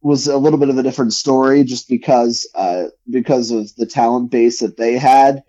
was 0.00 0.28
a 0.28 0.38
little 0.38 0.58
bit 0.58 0.68
of 0.68 0.78
a 0.78 0.82
different 0.82 1.12
story, 1.12 1.64
just 1.64 1.88
because 1.88 2.48
uh, 2.54 2.84
because 3.10 3.50
of 3.50 3.74
the 3.76 3.86
talent 3.86 4.30
base 4.30 4.60
that 4.60 4.76
they 4.76 4.96
had, 4.96 5.42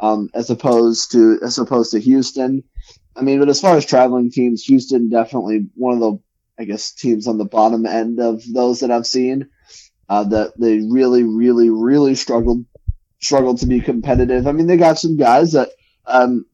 um, 0.00 0.28
as 0.34 0.50
opposed 0.50 1.12
to 1.12 1.38
as 1.42 1.58
opposed 1.58 1.92
to 1.92 2.00
Houston. 2.00 2.64
I 3.14 3.22
mean, 3.22 3.38
but 3.40 3.48
as 3.48 3.60
far 3.60 3.76
as 3.76 3.86
traveling 3.86 4.30
teams, 4.30 4.64
Houston 4.64 5.08
definitely 5.08 5.66
one 5.74 5.94
of 5.94 6.00
the 6.00 6.18
I 6.58 6.64
guess 6.64 6.92
teams 6.92 7.26
on 7.26 7.38
the 7.38 7.44
bottom 7.44 7.86
end 7.86 8.20
of 8.20 8.42
those 8.52 8.80
that 8.80 8.90
I've 8.90 9.06
seen 9.06 9.48
uh, 10.08 10.24
that 10.24 10.52
they 10.58 10.78
really, 10.78 11.22
really, 11.22 11.70
really 11.70 12.14
struggled 12.14 12.64
struggled 13.20 13.58
to 13.58 13.66
be 13.66 13.80
competitive. 13.80 14.46
I 14.46 14.52
mean, 14.52 14.66
they 14.66 14.76
got 14.76 14.98
some 14.98 15.16
guys 15.16 15.52
that 15.52 15.70
um, 16.06 16.44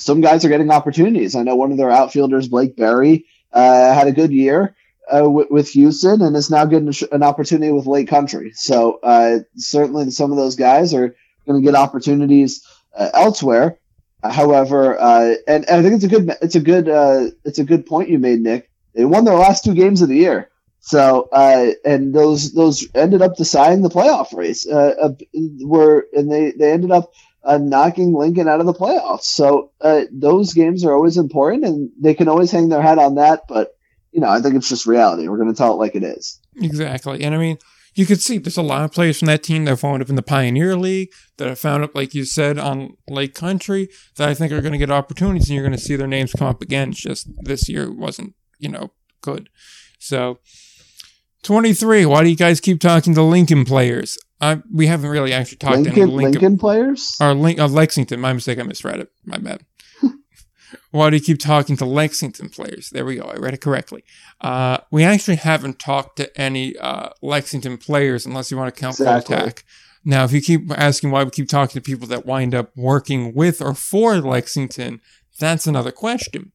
some 0.00 0.20
guys 0.20 0.44
are 0.44 0.48
getting 0.48 0.70
opportunities. 0.70 1.36
I 1.36 1.42
know 1.42 1.56
one 1.56 1.72
of 1.72 1.78
their 1.78 1.90
outfielders, 1.90 2.48
Blake 2.48 2.76
Berry, 2.76 3.26
uh, 3.52 3.94
had 3.94 4.06
a 4.06 4.12
good 4.12 4.32
year 4.32 4.74
uh, 5.10 5.20
w- 5.20 5.48
with 5.50 5.68
Houston 5.70 6.22
and 6.22 6.36
is 6.36 6.50
now 6.50 6.64
getting 6.64 6.92
an 7.12 7.22
opportunity 7.22 7.72
with 7.72 7.86
Lake 7.86 8.08
Country. 8.08 8.52
So 8.54 8.98
uh, 9.02 9.40
certainly, 9.56 10.10
some 10.10 10.30
of 10.30 10.36
those 10.36 10.56
guys 10.56 10.94
are 10.94 11.14
going 11.46 11.60
to 11.60 11.66
get 11.66 11.74
opportunities 11.74 12.66
uh, 12.96 13.10
elsewhere. 13.14 13.78
However, 14.22 15.00
uh, 15.00 15.34
and, 15.46 15.68
and, 15.68 15.78
I 15.78 15.82
think 15.82 15.94
it's 15.94 16.04
a 16.04 16.08
good 16.08 16.36
it's 16.42 16.54
a 16.54 16.60
good 16.60 17.34
it's 17.44 17.58
a 17.58 17.64
good 17.64 17.86
point 17.86 18.10
you 18.10 18.18
made, 18.18 18.40
Nick. 18.40 18.70
They 18.94 19.04
won 19.04 19.24
their 19.24 19.34
last 19.34 19.64
two 19.64 19.74
games 19.74 20.02
of 20.02 20.08
the 20.08 20.16
year. 20.16 20.50
So, 20.80 21.28
uh, 21.30 21.72
and 21.84 22.14
those 22.14 22.52
those 22.52 22.86
ended 22.94 23.22
up 23.22 23.36
deciding 23.36 23.82
the 23.82 23.90
playoff 23.90 24.34
race. 24.34 24.66
Uh, 24.66 24.94
uh, 25.00 25.12
were 25.60 26.06
and 26.12 26.30
they 26.30 26.52
they 26.52 26.72
ended 26.72 26.90
up 26.90 27.12
uh, 27.42 27.58
knocking 27.58 28.14
Lincoln 28.14 28.48
out 28.48 28.60
of 28.60 28.66
the 28.66 28.74
playoffs. 28.74 29.24
So 29.24 29.72
uh, 29.80 30.02
those 30.12 30.52
games 30.54 30.84
are 30.84 30.92
always 30.92 31.16
important, 31.16 31.64
and 31.64 31.90
they 32.00 32.14
can 32.14 32.28
always 32.28 32.50
hang 32.50 32.68
their 32.68 32.82
hat 32.82 32.98
on 32.98 33.16
that. 33.16 33.42
But 33.48 33.72
you 34.12 34.20
know, 34.20 34.28
I 34.28 34.40
think 34.40 34.54
it's 34.54 34.68
just 34.68 34.86
reality. 34.86 35.28
We're 35.28 35.38
going 35.38 35.52
to 35.52 35.56
tell 35.56 35.72
it 35.72 35.78
like 35.78 35.94
it 35.94 36.02
is. 36.02 36.40
Exactly, 36.56 37.22
and 37.22 37.34
I 37.34 37.38
mean, 37.38 37.58
you 37.94 38.06
could 38.06 38.20
see 38.20 38.38
there's 38.38 38.56
a 38.56 38.62
lot 38.62 38.84
of 38.84 38.92
players 38.92 39.18
from 39.18 39.26
that 39.26 39.42
team 39.42 39.64
that 39.64 39.82
wound 39.82 40.02
up 40.02 40.08
in 40.08 40.16
the 40.16 40.22
Pioneer 40.22 40.76
League 40.76 41.10
that 41.38 41.48
have 41.48 41.58
found 41.58 41.84
up, 41.84 41.94
like 41.94 42.14
you 42.14 42.24
said, 42.24 42.58
on 42.58 42.96
Lake 43.08 43.34
Country 43.34 43.88
that 44.16 44.28
I 44.28 44.34
think 44.34 44.52
are 44.52 44.60
going 44.60 44.72
to 44.72 44.78
get 44.78 44.90
opportunities, 44.90 45.48
and 45.48 45.54
you're 45.54 45.66
going 45.66 45.76
to 45.76 45.82
see 45.82 45.96
their 45.96 46.06
names 46.06 46.32
come 46.32 46.48
up 46.48 46.62
again. 46.62 46.90
It's 46.90 47.00
just 47.00 47.28
this 47.44 47.68
year 47.68 47.92
wasn't 47.92 48.34
you 48.60 48.68
know, 48.68 48.92
good. 49.22 49.48
So, 49.98 50.38
23. 51.42 52.06
Why 52.06 52.22
do 52.22 52.28
you 52.28 52.36
guys 52.36 52.60
keep 52.60 52.80
talking 52.80 53.14
to 53.14 53.22
Lincoln 53.22 53.64
players? 53.64 54.16
I, 54.40 54.62
we 54.72 54.86
haven't 54.86 55.10
really 55.10 55.32
actually 55.32 55.58
talked 55.58 55.76
Lincoln, 55.76 55.94
to 55.94 56.00
any 56.00 56.10
Lincoln, 56.10 56.32
Lincoln 56.32 56.58
players? 56.58 57.16
Or 57.20 57.34
Link, 57.34 57.58
uh, 57.58 57.66
Lexington. 57.66 58.20
My 58.20 58.32
mistake. 58.32 58.58
I 58.58 58.62
misread 58.62 59.00
it. 59.00 59.10
My 59.24 59.36
bad. 59.36 59.64
Why 60.90 61.10
do 61.10 61.16
you 61.16 61.22
keep 61.22 61.38
talking 61.38 61.76
to 61.76 61.84
Lexington 61.84 62.48
players? 62.48 62.90
There 62.90 63.04
we 63.04 63.16
go. 63.16 63.24
I 63.24 63.36
read 63.36 63.54
it 63.54 63.60
correctly. 63.60 64.04
Uh, 64.40 64.78
we 64.90 65.04
actually 65.04 65.36
haven't 65.36 65.78
talked 65.78 66.16
to 66.16 66.40
any 66.40 66.76
uh, 66.78 67.10
Lexington 67.22 67.76
players 67.76 68.24
unless 68.24 68.50
you 68.50 68.56
want 68.56 68.74
to 68.74 68.80
count 68.80 68.94
exactly. 68.94 69.36
Attack. 69.36 69.64
Now, 70.04 70.24
if 70.24 70.32
you 70.32 70.40
keep 70.40 70.70
asking 70.70 71.10
why 71.10 71.24
we 71.24 71.30
keep 71.30 71.48
talking 71.48 71.74
to 71.74 71.80
people 71.80 72.08
that 72.08 72.24
wind 72.24 72.54
up 72.54 72.70
working 72.74 73.34
with 73.34 73.60
or 73.60 73.74
for 73.74 74.16
Lexington, 74.18 75.00
that's 75.38 75.66
another 75.66 75.92
question. 75.92 76.52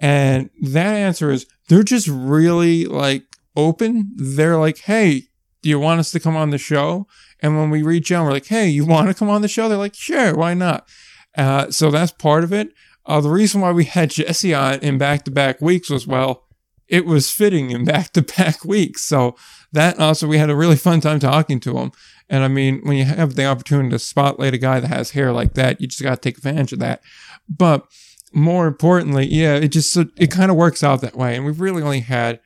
And 0.00 0.50
that 0.62 0.94
answer 0.94 1.30
is 1.30 1.46
they're 1.68 1.82
just 1.82 2.08
really 2.08 2.86
like 2.86 3.24
open. 3.54 4.12
They're 4.16 4.56
like, 4.56 4.78
hey, 4.78 5.24
do 5.62 5.68
you 5.68 5.78
want 5.78 6.00
us 6.00 6.10
to 6.12 6.20
come 6.20 6.36
on 6.36 6.50
the 6.50 6.58
show? 6.58 7.06
And 7.40 7.56
when 7.56 7.70
we 7.70 7.82
reach 7.82 8.12
out, 8.12 8.24
we're 8.24 8.32
like, 8.32 8.46
hey, 8.46 8.68
you 8.68 8.84
want 8.84 9.08
to 9.08 9.14
come 9.14 9.30
on 9.30 9.42
the 9.42 9.48
show? 9.48 9.68
They're 9.68 9.78
like, 9.78 9.94
sure, 9.94 10.34
why 10.34 10.54
not? 10.54 10.88
Uh, 11.36 11.70
so 11.70 11.90
that's 11.90 12.12
part 12.12 12.44
of 12.44 12.52
it. 12.52 12.72
Uh, 13.06 13.20
the 13.20 13.30
reason 13.30 13.60
why 13.60 13.72
we 13.72 13.84
had 13.84 14.10
Jesse 14.10 14.54
on 14.54 14.78
in 14.80 14.98
back 14.98 15.24
to 15.24 15.30
back 15.30 15.60
weeks 15.60 15.90
was, 15.90 16.06
well, 16.06 16.44
it 16.86 17.06
was 17.06 17.30
fitting 17.30 17.70
in 17.70 17.84
back 17.84 18.12
to 18.12 18.22
back 18.22 18.64
weeks. 18.64 19.04
So 19.04 19.36
that 19.72 19.98
also, 19.98 20.26
we 20.26 20.38
had 20.38 20.50
a 20.50 20.56
really 20.56 20.76
fun 20.76 21.00
time 21.00 21.20
talking 21.20 21.60
to 21.60 21.78
him. 21.78 21.92
And 22.28 22.44
I 22.44 22.48
mean, 22.48 22.80
when 22.84 22.96
you 22.96 23.04
have 23.04 23.34
the 23.34 23.46
opportunity 23.46 23.90
to 23.90 23.98
spotlight 23.98 24.54
a 24.54 24.58
guy 24.58 24.80
that 24.80 24.88
has 24.88 25.12
hair 25.12 25.32
like 25.32 25.54
that, 25.54 25.80
you 25.80 25.86
just 25.86 26.02
got 26.02 26.16
to 26.16 26.20
take 26.20 26.36
advantage 26.36 26.72
of 26.72 26.78
that. 26.80 27.02
But 27.48 27.86
more 28.32 28.66
importantly, 28.66 29.26
yeah, 29.26 29.54
it 29.54 29.68
just 29.68 29.96
it 29.96 30.30
kind 30.30 30.50
of 30.50 30.56
works 30.56 30.84
out 30.84 31.00
that 31.00 31.16
way. 31.16 31.34
And 31.34 31.44
we've 31.44 31.60
really 31.60 31.82
only 31.82 32.00
had 32.00 32.40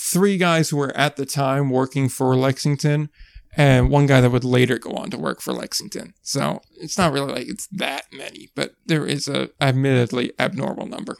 three 0.00 0.38
guys 0.38 0.70
who 0.70 0.78
were 0.78 0.96
at 0.96 1.16
the 1.16 1.26
time 1.26 1.68
working 1.68 2.08
for 2.08 2.34
Lexington, 2.34 3.10
and 3.56 3.90
one 3.90 4.06
guy 4.06 4.20
that 4.20 4.30
would 4.30 4.44
later 4.44 4.78
go 4.78 4.92
on 4.92 5.10
to 5.10 5.18
work 5.18 5.40
for 5.40 5.52
Lexington. 5.52 6.14
So 6.22 6.62
it's 6.80 6.96
not 6.96 7.12
really 7.12 7.32
like 7.32 7.48
it's 7.48 7.66
that 7.72 8.04
many, 8.12 8.48
but 8.54 8.72
there 8.86 9.06
is 9.06 9.28
a 9.28 9.50
admittedly 9.60 10.32
abnormal 10.38 10.86
number. 10.86 11.16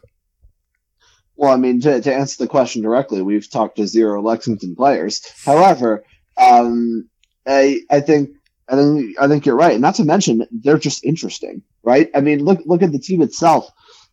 Well, 1.37 1.53
I 1.53 1.57
mean, 1.57 1.81
to, 1.83 2.01
to 2.01 2.15
answer 2.15 2.43
the 2.43 2.49
question 2.49 2.83
directly, 2.83 3.23
we've 3.23 3.51
talked 3.51 3.77
to 3.77 3.87
zero 3.87 4.23
Lexington 4.23 4.75
players. 4.77 5.23
However, 5.45 6.05
um, 6.37 7.09
I 7.47 7.81
I 7.91 8.01
think 8.01 8.31
I 8.69 8.77
think 8.77 9.19
I 9.19 9.29
think 9.29 9.47
you're 9.47 9.57
right. 9.57 9.79
Not 9.79 9.97
to 9.97 10.05
mention 10.05 10.47
they're 10.51 10.79
just 10.79 11.05
interesting, 11.05 11.63
right? 11.83 12.11
I 12.15 12.21
mean, 12.21 12.45
look 12.45 12.61
look 12.65 12.83
at 12.83 12.93
the 12.93 12.99
team 12.99 13.21
itself. 13.21 13.69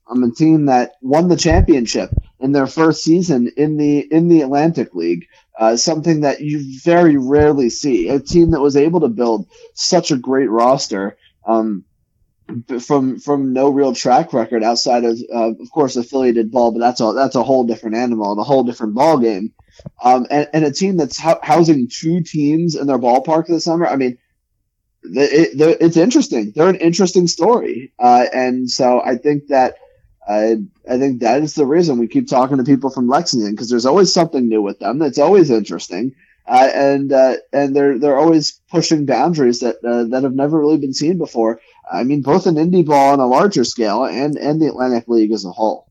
I'm 0.10 0.24
a 0.24 0.32
team 0.32 0.66
that 0.66 0.94
won 1.02 1.28
the 1.28 1.36
championship 1.36 2.10
in 2.40 2.52
their 2.52 2.68
first 2.68 3.04
season 3.04 3.52
in 3.58 3.78
the 3.78 4.00
in 4.00 4.28
the 4.30 4.42
Atlantic 4.42 4.94
League. 4.96 5.28
Uh, 5.60 5.76
something 5.76 6.22
that 6.22 6.40
you 6.42 6.80
very 6.84 7.18
rarely 7.18 7.70
see. 7.70 8.10
A 8.10 8.20
team 8.20 8.52
that 8.52 8.62
was 8.62 8.78
able 8.78 9.00
to 9.02 9.08
build 9.10 9.48
such 9.74 10.12
a 10.12 10.18
great 10.18 10.50
roster 10.52 11.18
um, 11.48 11.84
from 12.82 13.20
from 13.20 13.54
no 13.54 13.70
real 13.70 13.94
track 13.94 14.34
record 14.34 14.64
outside 14.64 15.04
of 15.04 15.18
uh, 15.34 15.52
of 15.60 15.72
course 15.72 15.96
affiliated 15.96 16.52
ball, 16.52 16.72
but 16.72 16.80
that's 16.80 17.02
a 17.02 17.14
that's 17.14 17.36
a 17.36 17.44
whole 17.44 17.66
different 17.66 17.96
animal 17.96 18.32
and 18.32 18.40
a 18.40 18.44
whole 18.44 18.64
different 18.64 18.94
ball 18.96 19.18
game. 19.18 19.54
um, 20.04 20.26
and, 20.30 20.50
and 20.54 20.66
a 20.66 20.72
team 20.72 20.98
that's 20.98 21.20
ho- 21.20 21.40
housing 21.44 21.88
two 21.90 22.22
teams 22.24 22.76
in 22.76 22.88
their 22.88 23.00
ballpark 23.00 23.48
this 23.48 23.66
summer. 23.66 23.88
I 23.88 23.96
mean, 23.96 24.18
it, 25.04 25.60
it, 25.60 25.78
it's 25.82 25.98
interesting. 25.98 26.52
They're 26.56 26.70
an 26.70 26.76
interesting 26.76 27.28
story, 27.28 27.94
uh, 28.00 28.26
and 28.34 28.70
so 28.70 29.02
I 29.02 29.18
think 29.18 29.48
that 29.48 29.76
I 30.28 30.58
I 30.90 30.98
think 30.98 31.22
that 31.22 31.42
is 31.42 31.54
the 31.54 31.66
reason 31.66 31.98
we 31.98 32.08
keep 32.08 32.28
talking 32.28 32.58
to 32.58 32.64
people 32.64 32.90
from 32.90 33.08
Lexington 33.08 33.52
because 33.52 33.70
there's 33.70 33.86
always 33.86 34.14
something 34.14 34.48
new 34.48 34.62
with 34.62 34.80
them 34.80 35.00
that's 35.00 35.20
always 35.20 35.50
interesting, 35.50 36.16
uh, 36.48 36.70
and 36.74 37.12
uh, 37.14 37.36
and 37.54 37.76
they're 37.76 37.98
they're 37.98 38.18
always 38.18 38.60
pushing 38.70 39.06
boundaries 39.06 39.62
that 39.62 39.78
uh, 39.86 40.04
that 40.06 40.24
have 40.24 40.36
never 40.36 40.60
really 40.60 40.78
been 40.78 40.94
seen 40.94 41.18
before. 41.18 41.62
I 41.90 42.04
mean, 42.04 42.22
both 42.22 42.46
in 42.46 42.56
indie 42.56 42.86
ball 42.86 43.14
on 43.14 43.20
a 43.20 43.28
larger 43.28 43.64
scale 43.64 44.04
and 44.06 44.36
and 44.38 44.62
the 44.62 44.68
Atlantic 44.68 45.08
League 45.08 45.32
as 45.32 45.46
a 45.46 45.52
whole. 45.52 45.88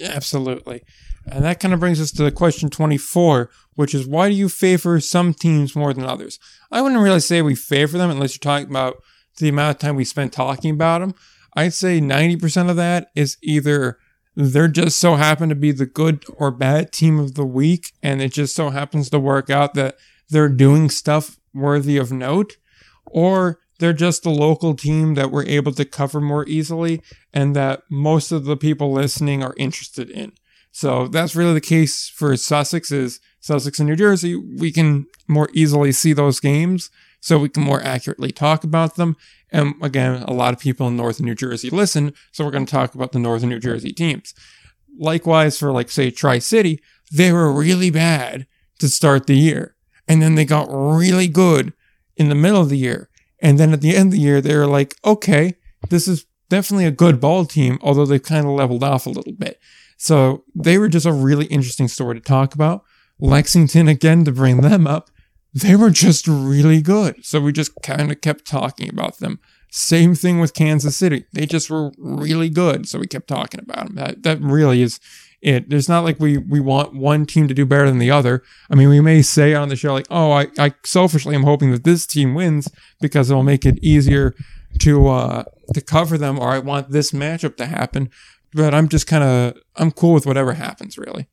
Absolutely. 0.00 0.82
And 1.26 1.44
that 1.44 1.60
kind 1.60 1.72
of 1.72 1.80
brings 1.80 2.00
us 2.00 2.10
to 2.12 2.30
question 2.32 2.68
24, 2.68 3.50
which 3.74 3.94
is 3.94 4.06
why 4.06 4.28
do 4.28 4.34
you 4.34 4.48
favor 4.48 4.98
some 5.00 5.34
teams 5.34 5.76
more 5.76 5.94
than 5.94 6.04
others? 6.04 6.38
I 6.70 6.82
wouldn't 6.82 7.00
really 7.00 7.20
say 7.20 7.42
we 7.42 7.54
favor 7.54 7.96
them 7.96 8.10
unless 8.10 8.34
you're 8.34 8.40
talking 8.40 8.68
about 8.68 9.02
the 9.38 9.48
amount 9.48 9.76
of 9.76 9.80
time 9.80 9.96
we 9.96 10.04
spend 10.04 10.32
talking 10.32 10.72
about 10.72 11.00
them. 11.00 11.14
I'd 11.54 11.74
say 11.74 12.00
90% 12.00 12.70
of 12.70 12.76
that 12.76 13.10
is 13.14 13.36
either 13.42 13.98
they're 14.34 14.68
just 14.68 14.98
so 14.98 15.16
happen 15.16 15.48
to 15.50 15.54
be 15.54 15.72
the 15.72 15.86
good 15.86 16.24
or 16.36 16.50
bad 16.50 16.92
team 16.92 17.18
of 17.18 17.34
the 17.34 17.44
week, 17.44 17.92
and 18.02 18.22
it 18.22 18.32
just 18.32 18.54
so 18.54 18.70
happens 18.70 19.10
to 19.10 19.18
work 19.18 19.50
out 19.50 19.74
that 19.74 19.96
they're 20.30 20.48
doing 20.48 20.88
stuff 20.88 21.38
worthy 21.52 21.98
of 21.98 22.10
note, 22.10 22.56
or 23.04 23.58
they're 23.78 23.92
just 23.92 24.24
a 24.24 24.30
local 24.30 24.74
team 24.74 25.14
that 25.14 25.30
we're 25.30 25.44
able 25.44 25.72
to 25.72 25.84
cover 25.84 26.20
more 26.20 26.46
easily 26.48 27.02
and 27.32 27.54
that 27.56 27.82
most 27.90 28.32
of 28.32 28.44
the 28.44 28.56
people 28.56 28.92
listening 28.92 29.42
are 29.42 29.54
interested 29.58 30.08
in. 30.08 30.32
So 30.70 31.08
that's 31.08 31.36
really 31.36 31.54
the 31.54 31.60
case 31.60 32.08
for 32.08 32.34
Sussex 32.36 32.90
is 32.90 33.20
Sussex 33.40 33.78
and 33.78 33.88
New 33.88 33.96
Jersey. 33.96 34.36
We 34.36 34.72
can 34.72 35.06
more 35.28 35.48
easily 35.52 35.92
see 35.92 36.12
those 36.14 36.40
games 36.40 36.90
so 37.20 37.38
we 37.38 37.48
can 37.48 37.62
more 37.62 37.82
accurately 37.82 38.32
talk 38.32 38.64
about 38.64 38.96
them. 38.96 39.16
And 39.52 39.74
again, 39.82 40.22
a 40.22 40.32
lot 40.32 40.54
of 40.54 40.60
people 40.60 40.88
in 40.88 40.96
Northern 40.96 41.26
New 41.26 41.34
Jersey 41.34 41.70
listen, 41.70 42.14
so 42.32 42.44
we're 42.44 42.50
going 42.50 42.66
to 42.66 42.72
talk 42.72 42.94
about 42.94 43.12
the 43.12 43.18
Northern 43.18 43.50
New 43.50 43.60
Jersey 43.60 43.92
teams. 43.92 44.34
Likewise, 44.98 45.58
for 45.58 45.70
like, 45.70 45.90
say, 45.90 46.10
Tri 46.10 46.38
City, 46.38 46.82
they 47.12 47.32
were 47.32 47.52
really 47.52 47.90
bad 47.90 48.46
to 48.78 48.88
start 48.88 49.26
the 49.26 49.36
year. 49.36 49.76
And 50.08 50.20
then 50.20 50.34
they 50.34 50.44
got 50.44 50.68
really 50.70 51.28
good 51.28 51.72
in 52.16 52.28
the 52.28 52.34
middle 52.34 52.60
of 52.60 52.70
the 52.70 52.78
year. 52.78 53.08
And 53.40 53.58
then 53.58 53.72
at 53.72 53.80
the 53.80 53.94
end 53.94 54.08
of 54.08 54.12
the 54.12 54.20
year, 54.20 54.40
they 54.40 54.56
were 54.56 54.66
like, 54.66 54.96
okay, 55.04 55.54
this 55.90 56.08
is 56.08 56.26
definitely 56.48 56.86
a 56.86 56.90
good 56.90 57.20
ball 57.20 57.44
team, 57.44 57.78
although 57.82 58.06
they've 58.06 58.22
kind 58.22 58.46
of 58.46 58.52
leveled 58.52 58.84
off 58.84 59.06
a 59.06 59.10
little 59.10 59.32
bit. 59.32 59.60
So 59.96 60.44
they 60.54 60.78
were 60.78 60.88
just 60.88 61.06
a 61.06 61.12
really 61.12 61.46
interesting 61.46 61.88
story 61.88 62.14
to 62.14 62.20
talk 62.20 62.54
about. 62.54 62.84
Lexington, 63.20 63.88
again, 63.88 64.24
to 64.24 64.32
bring 64.32 64.60
them 64.60 64.86
up, 64.86 65.10
they 65.54 65.76
were 65.76 65.90
just 65.90 66.26
really 66.26 66.80
good. 66.80 67.24
So 67.24 67.40
we 67.40 67.52
just 67.52 67.72
kind 67.82 68.10
of 68.10 68.20
kept 68.20 68.46
talking 68.46 68.88
about 68.88 69.18
them. 69.18 69.38
Same 69.70 70.14
thing 70.14 70.38
with 70.38 70.54
Kansas 70.54 70.96
City. 70.96 71.24
They 71.32 71.46
just 71.46 71.70
were 71.70 71.92
really 71.98 72.50
good. 72.50 72.88
So 72.88 72.98
we 72.98 73.06
kept 73.06 73.28
talking 73.28 73.60
about 73.60 73.86
them. 73.86 73.94
That, 73.96 74.22
that 74.22 74.40
really 74.40 74.82
is 74.82 75.00
it. 75.40 75.72
It's 75.72 75.88
not 75.88 76.04
like 76.04 76.20
we, 76.20 76.38
we 76.38 76.60
want 76.60 76.94
one 76.94 77.26
team 77.26 77.48
to 77.48 77.54
do 77.54 77.66
better 77.66 77.88
than 77.88 77.98
the 77.98 78.10
other. 78.10 78.42
I 78.70 78.74
mean, 78.74 78.88
we 78.88 79.00
may 79.00 79.22
say 79.22 79.54
on 79.54 79.68
the 79.68 79.76
show, 79.76 79.92
like, 79.92 80.06
oh, 80.10 80.32
I, 80.32 80.48
I 80.58 80.74
selfishly 80.84 81.34
am 81.34 81.42
hoping 81.42 81.72
that 81.72 81.84
this 81.84 82.06
team 82.06 82.34
wins 82.34 82.68
because 83.00 83.30
it'll 83.30 83.42
make 83.42 83.66
it 83.66 83.82
easier 83.82 84.34
to, 84.80 85.08
uh, 85.08 85.44
to 85.74 85.80
cover 85.80 86.16
them, 86.16 86.38
or 86.38 86.50
I 86.50 86.58
want 86.58 86.90
this 86.90 87.12
matchup 87.12 87.56
to 87.56 87.66
happen. 87.66 88.10
But 88.54 88.74
I'm 88.74 88.88
just 88.88 89.06
kind 89.06 89.24
of, 89.24 89.62
I'm 89.76 89.90
cool 89.90 90.12
with 90.14 90.26
whatever 90.26 90.52
happens, 90.52 90.98
really. 90.98 91.28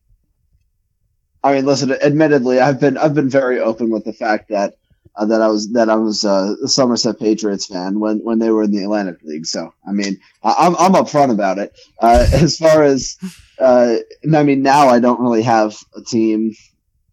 I 1.43 1.53
mean, 1.55 1.65
listen. 1.65 1.91
Admittedly, 1.91 2.59
I've 2.59 2.79
been 2.79 2.97
I've 2.97 3.13
been 3.13 3.29
very 3.29 3.59
open 3.59 3.89
with 3.89 4.03
the 4.05 4.13
fact 4.13 4.49
that 4.49 4.75
uh, 5.15 5.25
that 5.25 5.41
I 5.41 5.47
was 5.47 5.71
that 5.73 5.89
I 5.89 5.95
was 5.95 6.23
a 6.23 6.67
Somerset 6.67 7.19
Patriots 7.19 7.65
fan 7.65 7.99
when 7.99 8.19
when 8.19 8.39
they 8.39 8.49
were 8.51 8.63
in 8.63 8.71
the 8.71 8.83
Atlantic 8.83 9.21
League. 9.23 9.45
So 9.45 9.73
I 9.87 9.91
mean, 9.91 10.19
I'm 10.43 10.75
I'm 10.75 10.93
upfront 10.93 11.31
about 11.31 11.57
it. 11.59 11.73
Uh, 12.01 12.27
as 12.33 12.57
far 12.57 12.83
as 12.83 13.17
uh, 13.59 13.95
I 14.33 14.43
mean, 14.43 14.61
now 14.63 14.89
I 14.89 14.99
don't 14.99 15.19
really 15.21 15.43
have 15.43 15.77
a 15.95 16.01
team 16.01 16.53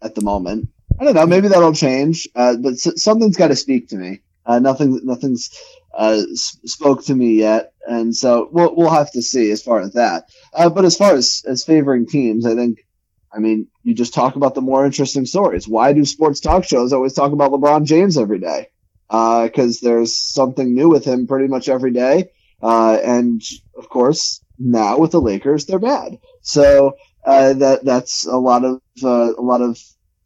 at 0.03 0.15
the 0.15 0.23
moment. 0.23 0.69
I 0.99 1.05
don't 1.05 1.15
know. 1.15 1.27
Maybe 1.27 1.49
that'll 1.49 1.73
change. 1.75 2.29
Uh, 2.35 2.57
but 2.57 2.73
s- 2.75 3.03
something's 3.03 3.37
got 3.37 3.49
to 3.49 3.57
speak 3.57 3.89
to 3.89 3.97
me. 3.97 4.21
Uh, 4.45 4.59
nothing 4.61 5.01
nothing's 5.05 5.51
s- 5.99 6.59
spoke 6.65 7.05
to 7.05 7.15
me 7.15 7.35
yet, 7.35 7.73
and 7.87 8.15
so 8.15 8.49
we'll 8.51 8.75
we'll 8.75 8.91
have 8.91 9.11
to 9.13 9.23
see 9.23 9.51
as 9.51 9.63
far 9.63 9.81
as 9.81 9.93
that. 9.93 10.25
but 10.53 10.85
as 10.85 10.97
far 10.97 11.15
as 11.15 11.45
as 11.47 11.65
favoring 11.65 12.07
teams, 12.07 12.47
I 12.47 12.55
think 12.55 12.86
I 13.37 13.39
mean, 13.39 13.69
you 13.83 13.95
just 13.95 14.15
talk 14.15 14.37
about 14.37 14.55
the 14.55 14.63
more 14.63 14.87
interesting 14.87 15.27
stories. 15.27 15.69
Why 15.69 15.93
do 15.93 16.05
sports 16.05 16.41
talk 16.41 16.65
shows 16.65 16.93
always 16.93 17.13
talk 17.13 17.33
about 17.33 17.53
LeBron 17.53 17.85
James 17.85 18.17
every 18.17 18.39
day? 18.39 18.69
Because 19.09 19.83
uh, 19.83 19.89
there's 19.89 20.17
something 20.17 20.75
new 20.75 20.89
with 20.89 21.05
him 21.05 21.27
pretty 21.27 21.47
much 21.47 21.69
every 21.69 21.93
day. 21.93 22.31
Uh, 22.63 22.99
and 23.05 23.43
of 23.77 23.89
course, 23.89 24.41
now 24.59 24.99
with 24.99 25.11
the 25.11 25.21
Lakers, 25.21 25.67
they're 25.67 25.79
bad. 25.79 26.19
So 26.41 26.97
uh, 27.25 27.53
that 27.55 27.85
that's 27.85 28.27
a 28.27 28.37
lot 28.37 28.65
of 28.65 28.81
uh, 29.03 29.35
a 29.37 29.43
lot 29.43 29.61
of 29.61 29.79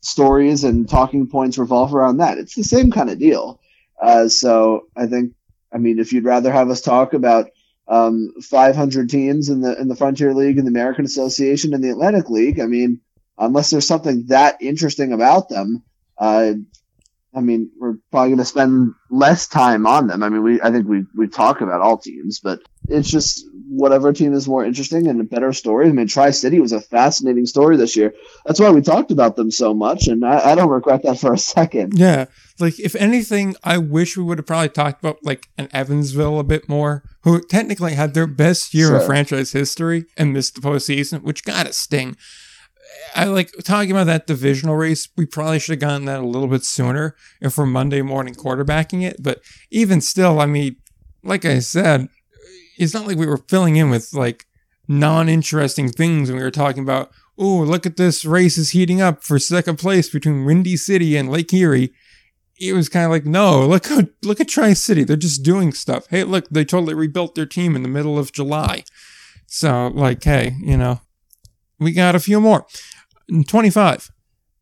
stories 0.03 0.65
and 0.65 0.89
talking 0.89 1.27
points 1.27 1.59
revolve 1.59 1.95
around 1.95 2.19
that. 2.19 2.39
It's 2.39 2.55
the 2.55 2.63
same 2.63 2.91
kind 2.91 3.11
of 3.11 3.19
deal. 3.19 3.61
Uh, 4.01 4.29
so 4.29 4.87
I 4.97 5.07
think, 5.07 5.33
I 5.73 5.79
mean, 5.79 5.99
if 5.99 6.13
you'd 6.13 6.25
rather 6.25 6.53
have 6.53 6.71
us 6.71 6.81
talk 6.81 7.13
about 7.13 7.51
um, 7.91 8.33
500 8.41 9.11
teams 9.11 9.49
in 9.49 9.61
the 9.61 9.79
in 9.79 9.89
the 9.89 9.97
Frontier 9.97 10.33
League 10.33 10.57
and 10.57 10.67
the 10.67 10.71
American 10.71 11.05
Association 11.05 11.75
and 11.75 11.83
the 11.83 11.91
Atlantic 11.91 12.31
League. 12.31 12.61
I 12.61 12.67
mean, 12.67 13.01
unless 13.37 13.71
there's 13.71 13.87
something 13.87 14.27
that 14.29 14.63
interesting 14.63 15.13
about 15.13 15.49
them, 15.49 15.83
uh, 16.17 16.53
I 17.35 17.41
mean, 17.41 17.71
we're 17.79 17.97
probably 18.13 18.31
going 18.31 18.39
to 18.39 18.45
spend 18.45 18.95
less 19.11 19.49
time 19.49 19.87
on 19.87 20.07
them. 20.07 20.23
I 20.23 20.29
mean, 20.29 20.43
we 20.45 20.63
I 20.63 20.71
think 20.71 20.89
we 20.89 21.05
we 21.17 21.27
talk 21.27 21.61
about 21.63 21.81
all 21.81 21.99
teams, 21.99 22.39
but 22.39 22.61
it's 22.89 23.11
just 23.11 23.45
whatever 23.69 24.13
team 24.13 24.35
is 24.35 24.49
more 24.49 24.65
interesting 24.65 25.09
and 25.09 25.21
a 25.21 25.25
better 25.25 25.53
story. 25.53 25.89
I 25.89 25.93
mean, 25.93 26.07
Tri 26.07 26.31
City 26.31 26.61
was 26.61 26.73
a 26.73 26.81
fascinating 26.81 27.47
story 27.47 27.77
this 27.77 27.97
year. 27.97 28.15
That's 28.47 28.61
why 28.61 28.71
we 28.71 28.83
talked 28.83 29.11
about 29.11 29.35
them 29.35 29.51
so 29.51 29.75
much, 29.75 30.07
and 30.07 30.25
I, 30.25 30.53
I 30.53 30.55
don't 30.55 30.71
regret 30.71 31.03
that 31.03 31.19
for 31.21 31.33
a 31.33 31.39
second. 31.39 31.99
Yeah, 31.99 32.27
like 32.61 32.79
if 32.79 32.95
anything, 32.95 33.57
I 33.65 33.79
wish 33.79 34.17
we 34.17 34.23
would 34.23 34.39
have 34.39 34.47
probably 34.47 34.69
talked 34.69 35.01
about 35.01 35.25
like 35.25 35.49
an 35.59 35.69
Evansville 35.73 36.39
a 36.39 36.45
bit 36.45 36.69
more, 36.69 37.03
who 37.23 37.41
technically 37.41 37.95
had 37.95 38.15
their 38.15 38.27
best 38.27 38.73
year 38.75 38.89
sure. 38.89 39.01
in 39.01 39.07
franchise 39.07 39.53
history 39.53 40.07
and 40.17 40.33
missed 40.33 40.55
the 40.55 40.61
postseason, 40.61 41.23
which 41.23 41.45
got 41.45 41.67
a 41.67 41.73
sting. 41.73 42.17
I 43.15 43.25
like 43.25 43.53
talking 43.65 43.91
about 43.91 44.07
that 44.07 44.27
divisional 44.27 44.77
race. 44.77 45.09
We 45.17 45.27
probably 45.27 45.59
should 45.59 45.75
have 45.75 45.81
gotten 45.81 46.07
that 46.07 46.21
a 46.21 46.27
little 46.27 46.49
bit 46.49 46.65
sooner 46.65 47.17
if 47.41 47.57
we're 47.57 47.67
Monday 47.67 48.03
morning 48.03 48.35
quarterbacking 48.35 49.03
it. 49.03 49.23
But 49.23 49.41
even 49.71 50.01
still, 50.01 50.41
I 50.41 50.47
mean, 50.47 50.77
like 51.23 51.45
I 51.45 51.59
said, 51.61 52.09
it's 52.79 52.95
not 52.95 53.07
like 53.07 53.19
we 53.19 53.27
were 53.27 53.37
filling 53.37 53.77
in 53.77 53.91
with 53.91 54.13
like 54.13 54.47
non-interesting 54.89 55.91
things 55.91 56.29
when 56.29 56.39
we 56.39 56.43
were 56.45 56.51
talking 56.51 56.83
about. 56.83 57.11
Oh, 57.39 57.59
look 57.59 57.87
at 57.87 57.97
this 57.97 58.25
race 58.25 58.59
is 58.59 58.71
heating 58.71 59.01
up 59.01 59.23
for 59.23 59.39
second 59.39 59.79
place 59.79 60.11
between 60.11 60.45
Windy 60.45 60.77
City 60.77 61.17
and 61.17 61.31
Lake 61.31 61.53
Erie. 61.53 61.93
It 62.61 62.75
was 62.75 62.89
kind 62.91 63.07
of 63.07 63.11
like, 63.11 63.25
no, 63.25 63.67
look 63.67 63.91
at 63.91 64.11
look 64.23 64.41
at 64.41 64.49
Tri 64.49 64.75
City. 64.75 65.03
They're 65.03 65.17
just 65.17 65.43
doing 65.43 65.73
stuff. 65.73 66.07
Hey, 66.11 66.25
look, 66.25 66.49
they 66.51 66.65
totally 66.65 66.95
rebuilt 66.95 67.35
their 67.35 67.47
team 67.47 67.75
in 67.75 67.83
the 67.83 67.89
middle 67.89 68.19
of 68.19 68.33
July. 68.33 68.85
So, 69.47 69.89
like, 69.89 70.23
hey, 70.23 70.57
you 70.61 70.77
know, 70.77 71.01
we 71.79 71.93
got 71.93 72.15
a 72.15 72.21
few 72.21 72.41
more. 72.41 72.67
25. 73.49 74.11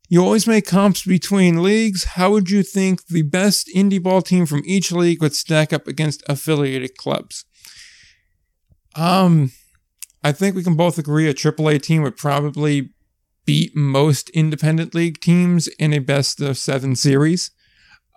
You 0.09 0.24
always 0.24 0.47
make 0.47 0.66
comps 0.66 1.05
between 1.05 1.62
leagues. 1.62 2.05
How 2.05 2.31
would 2.31 2.48
you 2.48 2.62
think 2.62 3.06
the 3.09 3.22
best 3.22 3.68
indie 3.74 4.02
ball 4.02 4.22
team 4.22 4.47
from 4.47 4.62
each 4.64 4.90
league 4.90 5.20
would 5.20 5.35
stack 5.35 5.72
up 5.72 5.86
against 5.86 6.22
affiliated 6.28 6.97
clubs? 6.97 7.44
Um, 8.94 9.52
I 10.24 10.32
think 10.32 10.56
we 10.56 10.64
can 10.64 10.77
both 10.77 10.98
agree 10.98 11.28
a 11.28 11.35
AAA 11.35 11.82
team 11.82 12.02
would 12.02 12.16
probably 12.16 12.90
beat 13.44 13.77
most 13.77 14.31
independent 14.31 14.94
league 14.94 15.20
teams 15.20 15.68
in 15.78 15.93
a 15.93 15.98
best 15.98 16.40
of 16.40 16.56
seven 16.56 16.97
series. 16.97 17.51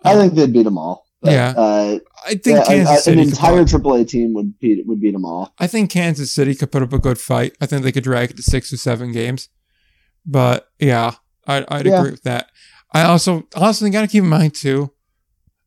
I 0.04 0.16
think 0.16 0.34
they'd 0.34 0.52
beat 0.52 0.64
them 0.64 0.78
all. 0.78 1.06
But, 1.20 1.32
yeah, 1.32 1.54
uh, 1.56 1.98
I 2.26 2.30
think 2.30 2.58
yeah, 2.58 2.64
Kansas 2.64 3.04
City 3.04 3.22
an 3.22 3.28
entire 3.28 3.62
AAA 3.62 4.08
team 4.08 4.34
would 4.34 4.58
beat 4.58 4.84
would 4.86 5.00
beat 5.00 5.12
them 5.12 5.24
all. 5.24 5.54
I 5.58 5.68
think 5.68 5.90
Kansas 5.90 6.32
City 6.32 6.54
could 6.54 6.72
put 6.72 6.82
up 6.82 6.92
a 6.92 6.98
good 6.98 7.18
fight. 7.18 7.56
I 7.60 7.66
think 7.66 7.84
they 7.84 7.92
could 7.92 8.02
drag 8.02 8.30
it 8.30 8.36
to 8.38 8.42
six 8.42 8.72
or 8.72 8.76
seven 8.76 9.12
games. 9.12 9.48
But 10.26 10.68
yeah, 10.80 11.12
I, 11.46 11.64
I'd 11.68 11.86
yeah. 11.86 12.00
agree 12.00 12.10
with 12.10 12.24
that. 12.24 12.50
I 12.92 13.02
also 13.02 13.48
also 13.54 13.88
got 13.88 14.02
to 14.02 14.08
keep 14.08 14.24
in 14.24 14.28
mind 14.28 14.54
too, 14.54 14.92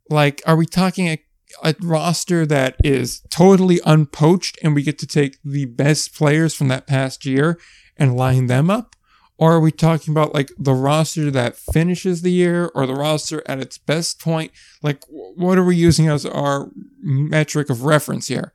like, 0.09 0.41
are 0.45 0.55
we 0.55 0.65
talking 0.65 1.07
a, 1.07 1.19
a 1.63 1.75
roster 1.81 2.45
that 2.45 2.75
is 2.83 3.21
totally 3.29 3.79
unpoached 3.85 4.59
and 4.61 4.75
we 4.75 4.83
get 4.83 4.99
to 4.99 5.07
take 5.07 5.37
the 5.43 5.65
best 5.65 6.13
players 6.13 6.53
from 6.53 6.67
that 6.67 6.85
past 6.85 7.25
year 7.25 7.59
and 7.97 8.15
line 8.15 8.47
them 8.47 8.69
up? 8.69 8.95
Or 9.37 9.53
are 9.53 9.59
we 9.59 9.71
talking 9.71 10.13
about 10.13 10.33
like 10.33 10.51
the 10.57 10.73
roster 10.73 11.29
that 11.29 11.57
finishes 11.57 12.21
the 12.21 12.31
year 12.31 12.71
or 12.73 12.85
the 12.85 12.95
roster 12.95 13.43
at 13.45 13.59
its 13.59 13.77
best 13.77 14.19
point? 14.19 14.51
Like, 14.81 15.03
what 15.09 15.57
are 15.57 15.63
we 15.63 15.75
using 15.75 16.07
as 16.07 16.25
our 16.25 16.69
metric 17.01 17.69
of 17.69 17.83
reference 17.83 18.27
here? 18.27 18.53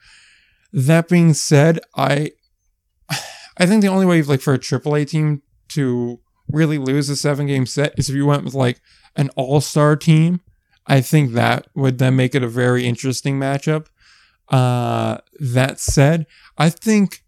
That 0.72 1.08
being 1.08 1.34
said, 1.34 1.80
I, 1.96 2.32
I 3.58 3.66
think 3.66 3.82
the 3.82 3.88
only 3.88 4.06
way 4.06 4.22
like 4.22 4.40
for 4.40 4.54
a 4.54 4.58
AAA 4.58 5.08
team 5.08 5.42
to 5.70 6.20
really 6.48 6.78
lose 6.78 7.08
a 7.08 7.16
seven 7.16 7.46
game 7.46 7.66
set 7.66 7.98
is 7.98 8.08
if 8.08 8.16
you 8.16 8.26
went 8.26 8.44
with 8.44 8.54
like 8.54 8.80
an 9.16 9.28
all 9.36 9.60
star 9.60 9.96
team. 9.96 10.40
I 10.86 11.00
think 11.00 11.32
that 11.32 11.68
would 11.74 11.98
then 11.98 12.16
make 12.16 12.34
it 12.34 12.42
a 12.42 12.48
very 12.48 12.86
interesting 12.86 13.38
matchup. 13.38 13.86
Uh, 14.48 15.18
that 15.38 15.78
said, 15.78 16.26
I 16.58 16.70
think 16.70 17.22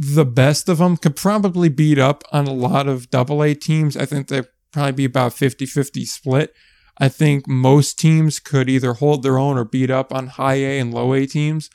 the 0.00 0.24
best 0.24 0.68
of 0.68 0.78
them 0.78 0.96
could 0.96 1.16
probably 1.16 1.68
beat 1.68 1.98
up 1.98 2.22
on 2.30 2.46
a 2.46 2.52
lot 2.52 2.86
of 2.86 3.10
double 3.10 3.42
A 3.42 3.52
teams. 3.52 3.96
I 3.96 4.06
think 4.06 4.28
they'd 4.28 4.46
probably 4.72 4.92
be 4.92 5.04
about 5.04 5.32
50 5.32 5.66
50 5.66 6.04
split. 6.04 6.54
I 6.98 7.08
think 7.08 7.48
most 7.48 7.98
teams 7.98 8.38
could 8.38 8.70
either 8.70 8.94
hold 8.94 9.24
their 9.24 9.38
own 9.38 9.58
or 9.58 9.64
beat 9.64 9.90
up 9.90 10.12
on 10.12 10.28
high 10.28 10.54
A 10.54 10.78
and 10.78 10.94
low 10.94 11.14
A 11.14 11.26
teams. 11.26 11.68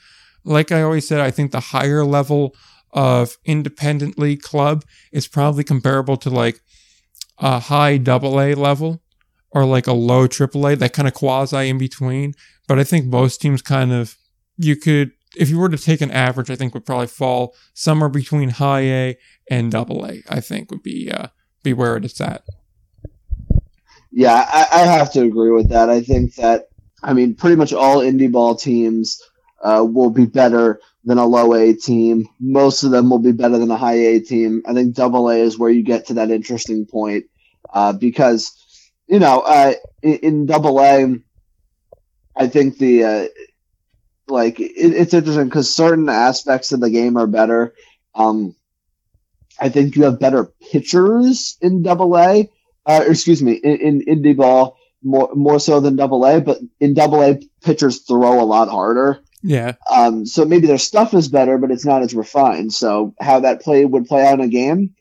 Like 0.45 0.72
I 0.72 0.82
always 0.82 1.06
said, 1.06 1.20
I 1.20 1.32
think 1.32 1.52
the 1.52 1.60
higher 1.60 2.06
level 2.06 2.56
of 2.91 3.38
independent 3.44 4.18
league 4.18 4.41
club 4.41 4.86
is 5.12 5.28
probably 5.28 5.66
comparable 5.66 6.16
to 6.18 6.30
like 6.30 6.62
a 7.40 7.60
high 7.60 7.98
double 7.98 8.40
A 8.40 8.54
level 8.54 9.02
or 9.52 9.66
like 9.66 9.88
a 9.88 9.94
low 9.94 10.28
triple 10.28 10.66
A, 10.68 10.76
that 10.78 10.94
kind 10.94 11.10
of 11.10 11.14
quasi 11.14 11.68
in 11.70 11.78
between. 11.78 12.34
But 12.70 12.80
I 12.80 12.86
think 12.86 13.06
most 13.06 13.41
teams 13.41 13.62
kind 13.62 13.91
of, 13.91 14.16
you 14.58 14.78
could, 14.78 15.12
if 15.35 15.49
you 15.49 15.60
were 15.60 15.69
to 15.69 15.77
take 15.77 16.01
an 16.01 16.11
average, 16.11 16.49
I 16.49 16.55
think 16.55 16.73
would 16.73 16.85
probably 16.85 17.07
fall 17.07 17.55
somewhere 17.73 18.10
between 18.10 18.49
high 18.49 18.81
A 18.81 19.18
and 19.49 19.72
double 19.72 20.05
A, 20.05 20.22
I 20.30 20.39
think 20.39 20.72
would 20.72 20.84
be, 20.84 21.11
uh, 21.11 21.27
be 21.64 21.73
where 21.73 21.97
it's 21.97 22.22
at. 22.22 22.43
Yeah, 24.11 24.34
I, 24.47 24.68
I 24.72 24.80
have 24.85 25.11
to 25.14 25.23
agree 25.23 25.51
with 25.51 25.69
that. 25.69 25.89
I 25.89 26.01
think 26.01 26.35
that, 26.35 26.68
I 27.01 27.14
mean, 27.14 27.35
pretty 27.35 27.55
much 27.55 27.73
all 27.73 27.97
indie 27.97 28.31
ball 28.31 28.55
teams 28.55 29.22
uh, 29.61 29.85
will 29.88 30.11
be 30.11 30.26
better 30.26 30.80
than 31.03 31.18
a 31.18 31.26
low 31.26 31.53
A 31.53 31.73
team. 31.73 32.27
Most 32.39 32.84
of 32.84 32.91
them 32.91 33.10
will 33.10 33.19
be 33.19 33.31
better 33.31 33.57
than 33.57 33.72
a 33.72 33.77
high 33.77 33.97
A 33.97 34.19
team. 34.19 34.61
I 34.68 34.73
think 34.73 34.95
double 34.95 35.30
A 35.30 35.35
is 35.38 35.57
where 35.57 35.69
you 35.69 35.84
get 35.84 36.07
to 36.07 36.14
that 36.15 36.31
interesting 36.31 36.85
point 36.85 37.26
uh, 37.73 37.93
because, 37.93 38.55
you 39.07 39.19
know, 39.19 39.43
in, 40.01 40.15
in 40.18 40.45
double 40.45 40.80
A, 40.80 41.15
I 42.35 42.47
think 42.47 42.77
the, 42.77 43.03
uh, 43.03 43.27
like, 44.34 44.60
it, 44.60 44.73
it's 44.76 45.14
interesting 45.14 45.45
because 45.45 45.73
certain 45.73 46.10
aspects 46.10 46.73
of 46.73 46.81
the 46.81 46.89
game 46.89 47.15
are 47.18 47.27
better. 47.27 47.73
Um, 48.14 48.55
I 49.60 49.69
think 49.69 49.95
you 49.95 50.03
have 50.03 50.19
better 50.19 50.51
pitchers 50.72 51.57
in 51.61 51.84
double 51.84 52.18
A 52.18 52.49
uh, 52.85 53.03
excuse 53.07 53.41
me, 53.41 53.53
in, 53.53 54.01
in 54.05 54.23
indie 54.23 54.35
ball 54.35 54.77
more 55.01 55.30
more 55.34 55.60
so 55.60 55.80
than 55.80 55.95
double 55.95 56.26
A, 56.26 56.41
but 56.41 56.60
in 56.80 56.93
double 56.93 57.22
A 57.22 57.39
pitchers 57.61 58.01
throw 58.01 58.41
a 58.41 58.45
lot 58.45 58.69
harder. 58.69 59.22
Yeah. 59.41 59.73
Um, 59.91 60.26
so 60.26 60.45
maybe 60.45 60.68
their 60.68 60.77
stuff 60.77 61.14
is 61.14 61.27
better, 61.27 61.57
but 61.57 61.72
it's 61.72 61.85
not 61.85 62.01
as 62.01 62.14
refined. 62.14 62.73
So 62.73 63.14
how 63.19 63.41
that 63.41 63.61
play 63.61 63.84
would 63.84 64.05
play 64.05 64.26
out 64.26 64.39
in 64.39 64.45
a 64.45 64.47
game, 64.47 64.95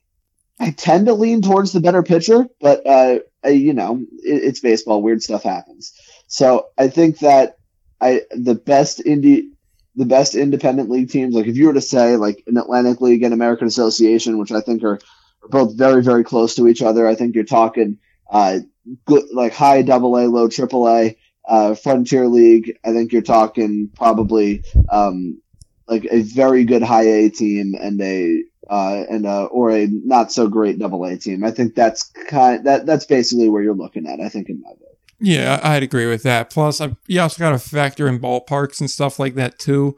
I 0.59 0.73
tend 0.73 1.07
to 1.07 1.15
lean 1.15 1.43
towards 1.43 1.73
the 1.73 1.81
better 1.81 2.03
pitcher, 2.03 2.47
but 2.61 2.85
uh, 2.85 3.21
I, 3.45 3.49
you 3.51 3.73
know, 3.73 4.05
it, 4.25 4.45
it's 4.45 4.61
baseball. 4.61 5.01
Weird 5.01 5.23
stuff 5.23 5.45
happens. 5.45 5.93
So 6.27 6.67
I 6.77 6.89
think 6.89 7.21
that 7.21 7.57
I 8.03 8.23
the 8.33 8.55
best 8.55 8.99
indie 8.99 9.51
the 9.95 10.07
best 10.07 10.35
independent 10.35 10.91
league 10.91 11.11
teams, 11.11 11.35
like 11.35 11.47
if 11.47 11.57
you 11.57 11.67
were 11.67 11.75
to 11.75 11.81
say 11.81 12.17
like 12.17 12.43
an 12.47 12.57
Atlantic 12.57 13.01
League 13.01 13.23
and 13.23 13.35
American 13.35 13.67
Association, 13.67 14.39
which 14.39 14.53
I 14.53 14.61
think 14.61 14.83
are 14.85 14.99
are 15.43 15.49
both 15.49 15.77
very, 15.77 16.03
very 16.03 16.25
close 16.25 16.55
to 16.57 16.69
each 16.69 16.83
other. 16.83 17.07
I 17.07 17.15
think 17.15 17.35
you're 17.35 17.45
talking 17.45 17.99
uh, 18.31 18.61
good, 19.05 19.25
like 19.33 19.53
high 19.53 19.83
double 19.83 20.17
A, 20.17 20.27
low 20.27 20.49
triple 20.49 20.89
A. 20.89 21.17
Uh, 21.47 21.75
Frontier 21.75 22.29
League, 22.29 22.79
I 22.85 22.93
think 22.93 23.13
you're 23.13 23.21
talking 23.21 23.91
probably 23.97 24.63
um, 24.89 25.43
like 25.89 26.07
a 26.09 26.23
very 26.23 26.65
good 26.65 26.83
high 26.83 27.09
A 27.09 27.31
team 27.31 27.75
and 27.75 28.01
a 28.01 28.45
uh, 28.71 29.03
and 29.11 29.27
a, 29.27 29.47
or 29.47 29.73
a 29.73 29.89
not 29.91 30.31
so 30.31 30.47
great 30.47 30.79
double 30.79 31.05
A 31.05 31.17
team. 31.19 31.43
I 31.43 31.51
think 31.51 31.75
that's 31.75 32.05
kind 32.29 32.65
that 32.67 32.87
that's 32.87 33.07
basically 33.07 33.49
where 33.49 33.61
you're 33.61 33.75
looking 33.75 34.07
at. 34.07 34.21
I 34.21 34.29
think 34.29 34.51
in 34.51 34.63
my 34.63 34.71
book. 34.71 34.92
Yeah, 35.25 35.61
I'd 35.63 35.85
agree 35.85 36.07
with 36.07 36.25
that. 36.25 36.51
Plus, 36.51 36.81
I, 36.81 36.97
you 37.07 37.21
also 37.21 37.39
got 37.39 37.51
to 37.51 37.59
factor 37.59 38.09
in 38.09 38.19
ballparks 38.19 38.81
and 38.81 38.91
stuff 38.91 39.21
like 39.21 39.37
that 39.37 39.59
too. 39.59 39.97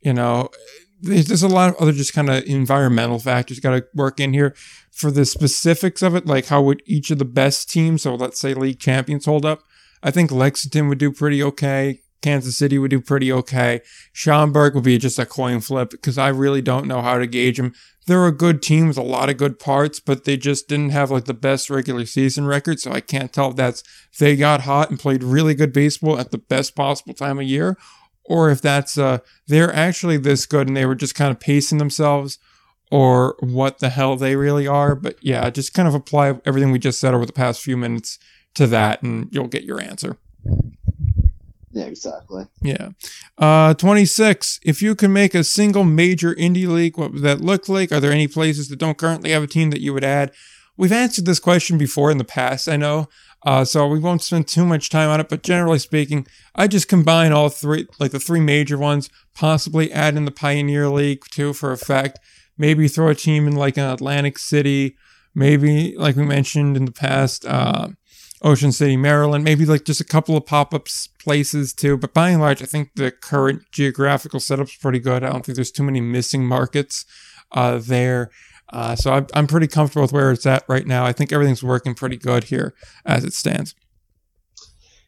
You 0.00 0.14
know, 0.14 0.48
there's 1.02 1.42
a 1.42 1.48
lot 1.48 1.70
of 1.70 1.76
other 1.76 1.92
just 1.92 2.14
kind 2.14 2.30
of 2.30 2.42
environmental 2.44 3.18
factors 3.18 3.60
got 3.60 3.72
to 3.72 3.84
work 3.94 4.18
in 4.18 4.32
here 4.32 4.54
for 4.90 5.10
the 5.10 5.26
specifics 5.26 6.00
of 6.00 6.14
it, 6.14 6.26
like 6.26 6.46
how 6.46 6.62
would 6.62 6.82
each 6.86 7.10
of 7.10 7.18
the 7.18 7.24
best 7.24 7.70
teams, 7.70 8.02
so 8.02 8.14
let's 8.14 8.40
say 8.40 8.54
league 8.54 8.78
champions, 8.78 9.26
hold 9.26 9.44
up? 9.44 9.62
I 10.02 10.10
think 10.10 10.30
Lexington 10.30 10.88
would 10.88 10.98
do 10.98 11.12
pretty 11.12 11.42
okay. 11.42 12.00
Kansas 12.22 12.56
City 12.56 12.78
would 12.78 12.90
do 12.90 13.00
pretty 13.00 13.32
okay. 13.32 13.80
Schaumburg 14.12 14.74
would 14.74 14.84
be 14.84 14.98
just 14.98 15.18
a 15.18 15.26
coin 15.26 15.60
flip 15.60 15.90
because 15.90 16.18
I 16.18 16.28
really 16.28 16.62
don't 16.62 16.86
know 16.86 17.02
how 17.02 17.18
to 17.18 17.26
gauge 17.26 17.56
them. 17.56 17.74
They're 18.06 18.26
a 18.26 18.32
good 18.32 18.62
team 18.62 18.88
with 18.88 18.96
a 18.96 19.02
lot 19.02 19.30
of 19.30 19.36
good 19.36 19.58
parts, 19.58 20.00
but 20.00 20.24
they 20.24 20.36
just 20.36 20.68
didn't 20.68 20.90
have 20.90 21.10
like 21.10 21.26
the 21.26 21.34
best 21.34 21.70
regular 21.70 22.04
season 22.06 22.46
record, 22.46 22.80
so 22.80 22.90
I 22.90 23.00
can't 23.00 23.32
tell 23.32 23.50
if 23.50 23.56
that's 23.56 23.82
they 24.18 24.34
got 24.34 24.62
hot 24.62 24.90
and 24.90 24.98
played 24.98 25.22
really 25.22 25.54
good 25.54 25.72
baseball 25.72 26.18
at 26.18 26.30
the 26.30 26.38
best 26.38 26.74
possible 26.74 27.14
time 27.14 27.38
of 27.38 27.44
year, 27.44 27.76
or 28.24 28.50
if 28.50 28.60
that's 28.60 28.98
uh 28.98 29.18
they're 29.46 29.72
actually 29.72 30.16
this 30.16 30.46
good 30.46 30.66
and 30.66 30.76
they 30.76 30.86
were 30.86 30.96
just 30.96 31.14
kind 31.14 31.30
of 31.30 31.38
pacing 31.38 31.78
themselves 31.78 32.38
or 32.90 33.36
what 33.40 33.78
the 33.78 33.88
hell 33.88 34.16
they 34.16 34.36
really 34.36 34.66
are. 34.66 34.94
But 34.94 35.16
yeah, 35.22 35.48
just 35.48 35.72
kind 35.72 35.88
of 35.88 35.94
apply 35.94 36.38
everything 36.44 36.72
we 36.72 36.78
just 36.78 37.00
said 37.00 37.14
over 37.14 37.24
the 37.24 37.32
past 37.32 37.62
few 37.62 37.76
minutes 37.76 38.18
to 38.54 38.66
that 38.66 39.02
and 39.02 39.28
you'll 39.32 39.48
get 39.48 39.64
your 39.64 39.80
answer. 39.80 40.18
Yeah, 41.72 41.84
exactly. 41.84 42.44
Yeah. 42.60 42.90
Uh, 43.38 43.74
26. 43.74 44.60
If 44.62 44.82
you 44.82 44.94
can 44.94 45.12
make 45.12 45.34
a 45.34 45.44
single 45.44 45.84
major 45.84 46.34
indie 46.34 46.68
league, 46.68 46.98
what 46.98 47.12
would 47.12 47.22
that 47.22 47.40
look 47.40 47.68
like? 47.68 47.92
Are 47.92 48.00
there 48.00 48.12
any 48.12 48.28
places 48.28 48.68
that 48.68 48.78
don't 48.78 48.98
currently 48.98 49.30
have 49.30 49.42
a 49.42 49.46
team 49.46 49.70
that 49.70 49.80
you 49.80 49.94
would 49.94 50.04
add? 50.04 50.32
We've 50.76 50.92
answered 50.92 51.26
this 51.26 51.38
question 51.38 51.78
before 51.78 52.10
in 52.10 52.18
the 52.18 52.24
past, 52.24 52.68
I 52.68 52.76
know. 52.76 53.08
Uh, 53.44 53.64
so 53.64 53.86
we 53.88 53.98
won't 53.98 54.22
spend 54.22 54.46
too 54.46 54.64
much 54.64 54.88
time 54.88 55.08
on 55.10 55.18
it, 55.18 55.28
but 55.28 55.42
generally 55.42 55.78
speaking, 55.78 56.26
I 56.54 56.68
just 56.68 56.88
combine 56.88 57.32
all 57.32 57.48
three, 57.48 57.88
like 57.98 58.12
the 58.12 58.20
three 58.20 58.40
major 58.40 58.78
ones, 58.78 59.10
possibly 59.34 59.90
add 59.92 60.16
in 60.16 60.26
the 60.26 60.30
Pioneer 60.30 60.88
League 60.88 61.24
too 61.30 61.52
for 61.52 61.72
effect 61.72 62.20
maybe 62.58 62.88
throw 62.88 63.08
a 63.08 63.14
team 63.14 63.46
in 63.46 63.56
like 63.56 63.76
an 63.76 63.84
Atlantic 63.84 64.38
City, 64.38 64.96
maybe 65.34 65.96
like 65.96 66.16
we 66.16 66.24
mentioned 66.24 66.76
in 66.76 66.84
the 66.84 66.92
past, 66.92 67.44
uh, 67.46 67.88
Ocean 68.42 68.72
City, 68.72 68.96
Maryland, 68.96 69.44
maybe 69.44 69.64
like 69.64 69.84
just 69.84 70.00
a 70.00 70.04
couple 70.04 70.36
of 70.36 70.46
pop 70.46 70.74
ups 70.74 71.08
places 71.18 71.72
too. 71.72 71.96
But 71.96 72.12
by 72.12 72.30
and 72.30 72.40
large, 72.40 72.62
I 72.62 72.66
think 72.66 72.90
the 72.94 73.10
current 73.10 73.62
geographical 73.70 74.40
setup's 74.40 74.76
pretty 74.76 74.98
good. 74.98 75.22
I 75.22 75.30
don't 75.30 75.44
think 75.44 75.56
there's 75.56 75.70
too 75.70 75.84
many 75.84 76.00
missing 76.00 76.44
markets 76.44 77.04
uh, 77.52 77.78
there. 77.78 78.30
Uh, 78.72 78.96
so 78.96 79.12
I'm, 79.12 79.26
I'm 79.34 79.46
pretty 79.46 79.68
comfortable 79.68 80.02
with 80.02 80.12
where 80.12 80.32
it's 80.32 80.46
at 80.46 80.64
right 80.68 80.86
now. 80.86 81.04
I 81.04 81.12
think 81.12 81.32
everything's 81.32 81.62
working 81.62 81.94
pretty 81.94 82.16
good 82.16 82.44
here 82.44 82.74
as 83.04 83.24
it 83.24 83.34
stands. 83.34 83.74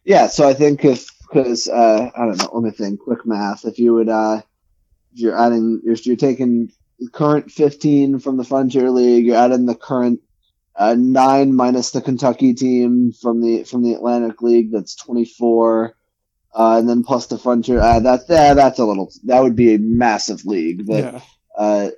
Yeah, 0.04 0.26
so 0.26 0.46
I 0.46 0.54
think 0.54 0.84
if 0.84 1.08
because 1.34 1.68
uh, 1.68 2.10
I 2.14 2.26
don't 2.26 2.38
know, 2.38 2.50
let 2.52 2.62
me 2.62 2.70
think. 2.70 3.00
Quick 3.00 3.26
math. 3.26 3.64
If 3.64 3.78
you 3.78 3.94
would, 3.94 4.08
uh, 4.08 4.42
if 5.12 5.20
you're 5.20 5.38
adding, 5.38 5.80
you're, 5.82 5.96
you're 6.04 6.16
taking 6.16 6.70
current 7.12 7.50
15 7.50 8.20
from 8.20 8.36
the 8.36 8.44
Frontier 8.44 8.90
League. 8.90 9.26
you're 9.26 9.36
adding 9.36 9.66
the 9.66 9.74
current 9.74 10.20
uh, 10.76 10.94
nine 10.98 11.54
minus 11.54 11.92
the 11.92 12.00
Kentucky 12.00 12.54
team 12.54 13.12
from 13.12 13.40
the 13.40 13.64
from 13.64 13.82
the 13.82 13.94
Atlantic 13.94 14.42
League. 14.42 14.72
That's 14.72 14.96
24. 14.96 15.96
Uh, 16.56 16.78
and 16.78 16.88
then 16.88 17.02
plus 17.02 17.26
the 17.26 17.38
Frontier. 17.38 17.80
Uh, 17.80 18.00
that 18.00 18.26
that's 18.28 18.78
a 18.78 18.84
little. 18.84 19.12
That 19.24 19.42
would 19.42 19.56
be 19.56 19.74
a 19.74 19.78
massive 19.78 20.44
league. 20.44 20.86
But 20.86 21.04
yeah. 21.04 21.20
uh, 21.56 21.90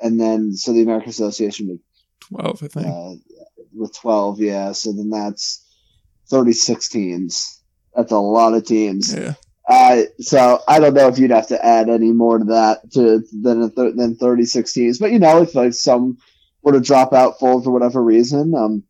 and 0.00 0.20
then 0.20 0.54
so 0.54 0.72
the 0.72 0.82
American 0.82 1.10
Association 1.10 1.68
with 1.68 1.80
12, 2.20 2.62
I 2.62 2.66
think. 2.68 2.86
Uh, 2.86 3.14
with 3.74 3.94
12, 3.96 4.40
yeah. 4.40 4.72
So 4.72 4.92
then 4.92 5.10
that's 5.10 5.64
36 6.28 6.88
teams. 6.88 7.60
That's 7.94 8.12
a 8.12 8.18
lot 8.18 8.54
of 8.54 8.64
teams. 8.64 9.14
Yeah. 9.14 9.34
Uh, 9.68 10.02
so 10.20 10.60
I 10.68 10.78
don't 10.78 10.94
know 10.94 11.08
if 11.08 11.18
you'd 11.18 11.30
have 11.30 11.48
to 11.48 11.64
add 11.64 11.88
any 11.88 12.12
more 12.12 12.38
to 12.38 12.44
that 12.46 12.90
to 12.92 13.22
than 13.32 13.70
th- 13.74 13.96
than 13.96 14.16
36 14.16 14.72
teams, 14.72 14.98
but 14.98 15.10
you 15.10 15.18
know, 15.18 15.40
if 15.42 15.54
like 15.54 15.72
some 15.72 16.18
were 16.64 16.72
to 16.72 16.80
drop 16.80 17.12
out 17.12 17.38
full 17.38 17.62
for 17.62 17.70
whatever 17.70 18.02
reason, 18.02 18.54
um, 18.54 18.82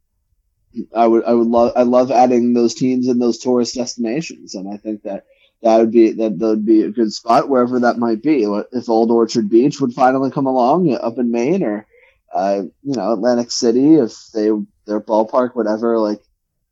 I 0.95 1.07
would 1.07 1.25
I 1.25 1.35
would 1.35 1.47
love 1.47 1.73
I 1.77 1.83
love 1.83 2.11
adding 2.11 2.53
those 2.53 2.75
teams 2.75 3.09
in 3.09 3.19
those 3.19 3.39
tourist 3.39 3.75
destinations, 3.75 4.55
and 4.55 4.73
I 4.73 4.79
think 4.79 5.03
that 5.03 5.25
that 5.63 5.79
would 5.79 5.93
be 5.93 6.13
that, 6.13 6.39
that 6.39 6.47
would 6.47 6.67
be 6.67 6.83
a 6.83 6.91
good 6.91 7.13
spot 7.13 7.49
wherever 7.49 7.81
that 7.81 7.99
might 7.99 8.23
be. 8.23 8.45
If 8.73 8.89
Old 8.89 9.11
Orchard 9.11 9.51
Beach 9.51 9.81
would 9.81 9.93
finally 9.93 10.31
come 10.31 10.47
along 10.47 10.93
up 10.95 11.19
in 11.19 11.31
Maine, 11.31 11.63
or 11.63 11.87
uh, 12.33 12.63
you 12.83 12.95
know 12.95 13.13
Atlantic 13.13 13.51
City, 13.51 13.97
if 13.97 14.15
they 14.33 14.51
their 14.87 15.01
ballpark, 15.01 15.55
whatever, 15.55 15.99
like 15.99 16.21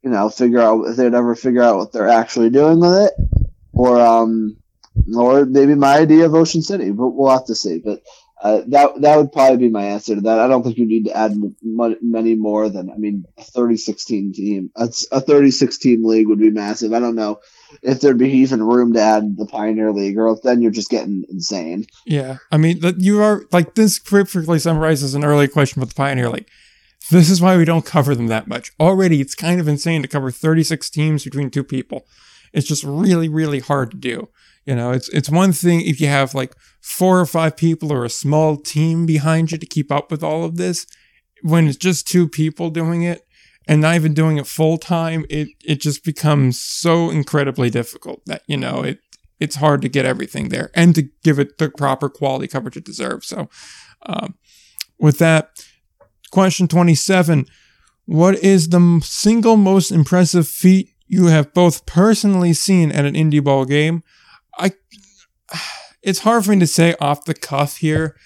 you 0.03 0.11
know, 0.11 0.29
figure 0.29 0.61
out 0.61 0.87
if 0.87 0.97
they'd 0.97 1.15
ever 1.15 1.35
figure 1.37 1.63
out 1.63 1.77
what 1.77 1.93
they're 1.93 2.09
actually 2.09 2.51
doing 2.51 2.81
with 2.81 2.95
it 2.95 3.13
or 3.73 4.01
um, 4.01 4.57
or 5.17 5.45
maybe 5.45 5.75
my 5.75 5.99
idea 5.99 6.27
of 6.27 6.35
Ocean 6.35 6.63
City, 6.63 6.91
but 6.91 7.09
we'll 7.09 7.31
have 7.31 7.47
to 7.47 7.55
see. 7.55 7.79
But 7.79 8.03
uh, 8.43 8.63
that 8.67 9.01
that 9.01 9.17
would 9.17 9.31
probably 9.31 9.57
be 9.57 9.69
my 9.69 9.85
answer 9.85 10.17
to 10.17 10.21
that. 10.23 10.41
I 10.41 10.49
don't 10.49 10.65
think 10.65 10.77
you 10.77 10.87
need 10.87 11.05
to 11.05 11.17
add 11.17 11.31
m- 11.31 11.55
many 12.03 12.35
more 12.35 12.69
than 12.69 12.91
I 12.91 12.97
mean 12.97 13.25
a 13.39 13.43
30-16 13.43 14.35
team. 14.35 14.71
A, 14.75 14.93
a 15.13 15.21
36 15.21 15.79
team 15.79 16.05
league 16.05 16.27
would 16.27 16.41
be 16.41 16.51
massive. 16.51 16.93
I 16.93 16.99
don't 16.99 17.15
know 17.15 17.39
if 17.83 18.01
there'd 18.01 18.19
be 18.19 18.31
even 18.39 18.61
room 18.61 18.95
to 18.95 19.01
add 19.01 19.37
the 19.37 19.47
Pioneer 19.47 19.93
League, 19.93 20.19
or 20.19 20.37
then 20.43 20.61
you're 20.61 20.73
just 20.73 20.91
getting 20.91 21.25
insane. 21.31 21.87
Yeah, 22.05 22.39
I 22.51 22.57
mean 22.57 22.81
you 22.99 23.23
are 23.23 23.45
like 23.53 23.77
this 23.77 24.01
perfectly 24.01 24.59
summarizes 24.59 25.15
an 25.15 25.25
early 25.25 25.47
question 25.47 25.81
about 25.81 25.91
the 25.91 25.95
Pioneer 25.95 26.29
League. 26.29 26.49
This 27.13 27.31
is 27.31 27.41
why 27.41 27.57
we 27.57 27.65
don't 27.65 27.87
cover 27.87 28.17
them 28.17 28.27
that 28.27 28.49
much. 28.49 28.73
Already, 28.81 29.21
it's 29.21 29.37
kind 29.37 29.61
of 29.61 29.69
insane 29.69 30.03
to 30.03 30.09
cover 30.09 30.33
36 30.33 30.91
teams 30.91 31.25
between 31.25 31.51
two 31.51 31.65
people. 31.65 32.07
It's 32.53 32.67
just 32.67 32.85
really, 32.85 33.29
really 33.29 33.61
hard 33.61 33.93
to 33.93 33.97
do. 33.97 34.29
You 34.65 34.77
know, 34.77 34.93
it's 34.93 35.09
it's 35.09 35.29
one 35.29 35.53
thing 35.53 35.81
if 35.81 36.01
you 36.01 36.07
have 36.07 36.35
like 36.35 36.55
four 36.81 37.21
or 37.21 37.27
five 37.27 37.57
people 37.57 37.93
or 37.93 38.05
a 38.05 38.11
small 38.11 38.57
team 38.57 39.07
behind 39.07 39.51
you 39.51 39.59
to 39.59 39.67
keep 39.67 39.91
up 39.91 40.11
with 40.11 40.23
all 40.23 40.45
of 40.45 40.57
this. 40.57 40.87
When 41.43 41.67
it's 41.67 41.77
just 41.77 42.07
two 42.07 42.29
people 42.29 42.71
doing 42.71 43.03
it 43.03 43.27
and 43.67 43.81
not 43.81 43.97
even 43.97 44.15
doing 44.15 44.37
it 44.37 44.47
full 44.47 44.79
time, 44.79 45.25
it 45.29 45.49
it 45.65 45.81
just 45.81 46.05
becomes 46.05 46.61
so 46.61 47.11
incredibly 47.11 47.71
difficult 47.71 48.25
that 48.27 48.43
you 48.47 48.57
know 48.57 48.83
it 48.83 49.01
it's 49.41 49.57
hard 49.57 49.83
to 49.83 49.89
get 49.89 50.07
everything 50.07 50.51
there 50.51 50.71
and 50.73 50.95
to 50.95 51.09
give 51.25 51.41
it 51.41 51.59
the 51.59 51.69
proper 51.69 52.09
quality 52.09 52.47
coverage 52.47 52.77
it 52.77 52.85
deserves. 52.85 53.27
So, 53.27 53.51
um, 54.07 54.35
with 55.01 55.19
that, 55.19 55.67
question 56.31 56.69
twenty 56.69 56.95
seven: 56.95 57.47
What 58.07 58.37
is 58.37 58.69
the 58.69 59.01
single 59.03 59.57
most 59.57 59.91
impressive 59.91 60.47
feat 60.47 60.91
you 61.09 61.27
have 61.27 61.53
both 61.53 61.85
personally 61.85 62.53
seen 62.53 62.93
at 62.93 63.05
an 63.05 63.15
indie 63.15 63.43
ball 63.43 63.65
game? 63.65 64.05
I 64.59 64.73
it's 66.03 66.21
hard 66.21 66.45
for 66.45 66.51
me 66.51 66.61
to 66.61 66.67
say 66.67 66.95
off 67.01 67.25
the 67.25 67.35
cuff 67.35 67.79
here. 67.79 68.17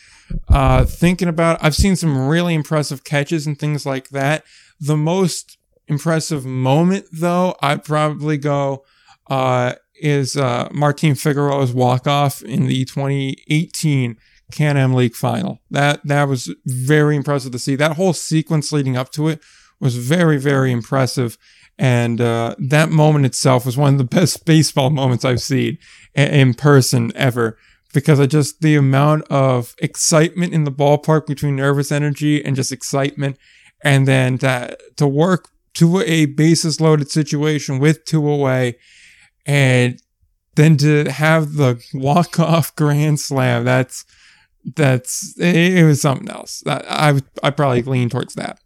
Uh, 0.49 0.85
thinking 0.85 1.29
about, 1.29 1.63
I've 1.63 1.77
seen 1.77 1.95
some 1.95 2.27
really 2.27 2.55
impressive 2.55 3.05
catches 3.05 3.47
and 3.47 3.57
things 3.59 3.87
like 3.87 4.09
that. 4.09 4.45
The 4.81 4.97
most 4.97 5.57
impressive 5.87 6.45
moment, 6.45 7.07
though, 7.13 7.55
I'd 7.63 7.85
probably 7.85 8.37
go 8.39 8.85
uh, 9.29 9.75
is 9.95 10.37
uh, 10.37 10.69
Martin 10.73 11.15
Figueroa's 11.15 11.73
walk 11.73 12.07
off 12.07 12.43
in 12.43 12.67
the 12.67 12.85
2018 12.85 14.17
Can 14.53 14.77
Am 14.77 14.95
League 14.95 15.15
final. 15.15 15.61
That 15.71 16.01
that 16.05 16.29
was 16.29 16.55
very 16.65 17.17
impressive 17.17 17.53
to 17.53 17.59
see. 17.59 17.77
That 17.77 17.97
whole 17.97 18.13
sequence 18.13 18.73
leading 18.73 18.97
up 18.97 19.11
to 19.13 19.29
it 19.29 19.41
was 19.81 19.97
very 19.97 20.39
very 20.39 20.71
impressive. 20.71 21.39
And 21.79 22.21
uh, 22.21 22.55
that 22.59 22.91
moment 22.91 23.27
itself 23.27 23.67
was 23.67 23.77
one 23.77 23.95
of 23.95 23.99
the 23.99 24.05
best 24.17 24.45
baseball 24.45 24.91
moments 24.91 25.25
I've 25.25 25.43
seen 25.43 25.79
in 26.15 26.55
person 26.55 27.13
ever 27.15 27.59
because 27.93 28.19
of 28.19 28.29
just 28.29 28.61
the 28.61 28.77
amount 28.77 29.25
of 29.25 29.75
excitement 29.79 30.53
in 30.53 30.65
the 30.65 30.73
ballpark 30.73 31.27
between 31.27 31.57
nervous 31.57 31.93
energy 31.93 32.45
and 32.45 32.57
just 32.57 32.73
excitement. 32.73 33.39
And 33.85 34.09
then 34.09 34.39
to, 34.39 34.77
to 34.97 35.07
work 35.07 35.49
to 35.75 36.01
a 36.01 36.27
bases 36.27 36.81
loaded 36.81 37.11
situation 37.11 37.79
with 37.79 38.05
two 38.05 38.27
away 38.29 38.79
and 39.45 40.01
then 40.57 40.77
to 40.79 41.11
have 41.11 41.55
the 41.55 41.83
walk 41.93 42.41
off 42.41 42.75
grand 42.77 43.21
slam. 43.21 43.65
That's, 43.65 44.05
that's, 44.75 45.39
it, 45.39 45.79
it 45.79 45.85
was 45.85 46.01
something 46.01 46.29
else. 46.29 46.63
I, 46.67 47.21
I 47.43 47.51
probably 47.51 47.83
lean 47.83 48.09
towards 48.09 48.35
that. 48.35 48.59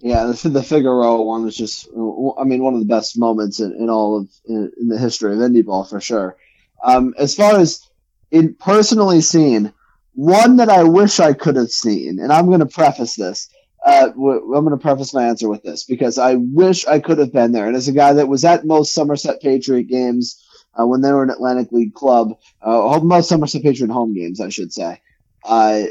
Yeah, 0.00 0.24
the, 0.24 0.48
the 0.48 0.62
Figueroa 0.62 1.22
one 1.22 1.44
was 1.44 1.56
just, 1.56 1.88
I 1.88 2.44
mean, 2.44 2.62
one 2.62 2.74
of 2.74 2.80
the 2.80 2.86
best 2.86 3.18
moments 3.18 3.60
in, 3.60 3.72
in 3.72 3.90
all 3.90 4.18
of 4.18 4.28
in, 4.46 4.72
in 4.80 4.88
the 4.88 4.98
history 4.98 5.32
of 5.32 5.38
indie 5.38 5.64
ball 5.64 5.84
for 5.84 6.00
sure. 6.00 6.36
Um, 6.82 7.14
as 7.18 7.34
far 7.34 7.58
as 7.58 7.86
in 8.30 8.54
personally 8.54 9.20
seen, 9.20 9.72
one 10.14 10.56
that 10.56 10.70
I 10.70 10.84
wish 10.84 11.20
I 11.20 11.34
could 11.34 11.56
have 11.56 11.70
seen, 11.70 12.18
and 12.18 12.32
I'm 12.32 12.46
going 12.46 12.60
to 12.60 12.66
preface 12.66 13.14
this. 13.14 13.50
Uh, 13.84 14.08
I'm 14.08 14.14
going 14.14 14.70
to 14.70 14.76
preface 14.76 15.14
my 15.14 15.24
answer 15.26 15.48
with 15.48 15.62
this 15.62 15.84
because 15.84 16.18
I 16.18 16.34
wish 16.34 16.86
I 16.86 16.98
could 16.98 17.18
have 17.18 17.32
been 17.32 17.52
there. 17.52 17.66
And 17.66 17.76
as 17.76 17.88
a 17.88 17.92
guy 17.92 18.12
that 18.14 18.28
was 18.28 18.44
at 18.44 18.66
most 18.66 18.94
Somerset 18.94 19.40
Patriot 19.40 19.84
games 19.84 20.42
uh, 20.78 20.86
when 20.86 21.00
they 21.00 21.12
were 21.12 21.22
an 21.22 21.30
Atlantic 21.30 21.72
League 21.72 21.94
club, 21.94 22.38
uh, 22.62 23.00
most 23.02 23.28
Somerset 23.28 23.62
Patriot 23.62 23.90
home 23.90 24.14
games, 24.14 24.40
I 24.40 24.50
should 24.50 24.72
say, 24.72 25.00
uh, 25.44 25.82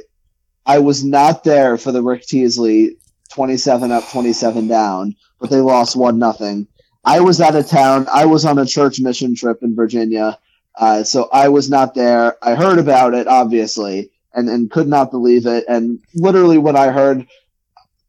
I 0.66 0.80
was 0.80 1.04
not 1.04 1.44
there 1.44 1.78
for 1.78 1.92
the 1.92 2.04
Rick 2.04 2.28
Teasley 2.28 2.98
27 3.30 3.92
up, 3.92 4.10
27 4.10 4.68
down, 4.68 5.16
but 5.40 5.50
they 5.50 5.62
lost 5.62 5.96
1 5.96 6.20
nothing. 6.20 6.68
I 7.04 7.22
was 7.22 7.40
out 7.42 7.56
of 7.56 7.68
town. 7.68 8.08
I 8.12 8.26
was 8.26 8.46
on 8.46 8.60
a 8.60 8.66
church 8.66 9.00
mission 9.00 9.36
trip 9.36 9.60
in 9.64 9.76
Virginia. 9.76 10.38
Uh, 10.76 11.04
so 11.04 11.30
I 11.32 11.50
was 11.50 11.70
not 11.70 11.94
there. 11.94 12.38
I 12.44 12.56
heard 12.56 12.80
about 12.80 13.14
it, 13.14 13.28
obviously, 13.28 14.12
and, 14.34 14.50
and 14.50 14.70
could 14.72 14.88
not 14.88 15.12
believe 15.12 15.46
it. 15.46 15.66
And 15.68 16.00
literally, 16.14 16.58
when 16.58 16.76
I 16.76 16.88
heard 16.88 17.28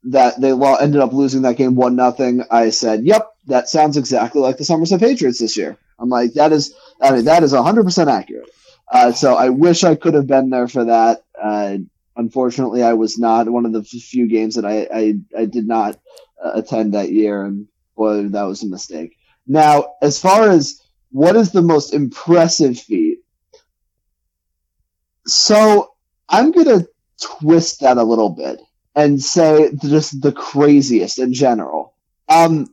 that 0.05 0.41
they 0.41 0.53
lo- 0.53 0.77
ended 0.77 1.01
up 1.01 1.13
losing 1.13 1.43
that 1.43 1.57
game 1.57 1.75
one 1.75 1.97
nothing, 1.97 2.45
I 2.51 2.71
said, 2.71 3.05
"Yep, 3.05 3.29
that 3.47 3.69
sounds 3.69 3.97
exactly 3.97 4.41
like 4.41 4.57
the 4.57 4.65
Somerset 4.65 5.01
Patriots 5.01 5.39
this 5.39 5.57
year." 5.57 5.77
I'm 5.99 6.09
like, 6.09 6.35
"That 6.35 6.53
is, 6.53 6.75
I 7.01 7.13
mean, 7.13 7.25
that 7.25 7.43
is 7.43 7.53
100 7.53 7.85
percent 7.85 8.09
accurate." 8.09 8.51
Uh, 8.91 9.13
so 9.13 9.35
I 9.35 9.51
wish 9.51 9.85
I 9.85 9.95
could 9.95 10.15
have 10.15 10.27
been 10.27 10.51
there 10.51 10.69
for 10.69 10.85
that. 10.85 11.23
Uh, 11.41 11.79
unfortunately, 12.21 12.83
I 12.83 12.93
was 12.93 13.19
not 13.19 13.49
one 13.49 13.67
of 13.67 13.73
the 13.73 13.83
few 13.83 14.29
games 14.29 14.55
that 14.55 14.65
I 14.65 14.87
I, 14.93 15.15
I 15.37 15.45
did 15.47 15.67
not 15.67 15.99
uh, 16.43 16.53
attend 16.55 16.95
that 16.95 17.11
year, 17.11 17.43
and 17.43 17.67
boy, 17.97 18.29
that 18.29 18.43
was 18.43 18.63
a 18.63 18.69
mistake. 18.69 19.17
Now, 19.47 19.95
as 20.03 20.21
far 20.21 20.49
as 20.49 20.81
what 21.11 21.35
is 21.35 21.51
the 21.51 21.63
most 21.63 21.93
impressive 21.95 22.79
feat, 22.79 23.19
so 25.27 25.95
I'm 26.29 26.53
gonna 26.53 26.87
twist 27.21 27.81
that 27.81 27.97
a 27.97 28.05
little 28.05 28.31
bit 28.31 28.61
and 28.95 29.23
say 29.23 29.71
just 29.83 30.21
the 30.21 30.33
craziest 30.33 31.19
in 31.19 31.33
general. 31.33 31.95
Um, 32.29 32.73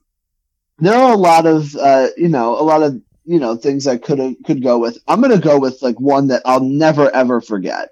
there 0.80 0.96
are 0.96 1.14
a 1.14 1.18
lot 1.18 1.46
of 1.46 1.76
uh, 1.76 2.10
you 2.18 2.30
know 2.30 2.60
a 2.60 2.64
lot 2.64 2.84
of 2.84 3.02
you 3.26 3.40
know 3.40 3.56
things 3.56 3.88
I 3.88 3.98
could 3.98 4.36
could 4.46 4.62
go 4.62 4.78
with. 4.78 4.98
I'm 5.08 5.22
gonna 5.22 5.40
go 5.40 5.58
with 5.58 5.82
like 5.82 6.00
one 6.00 6.28
that 6.28 6.44
I'll 6.46 6.60
never 6.60 7.10
ever 7.10 7.40
forget. 7.42 7.90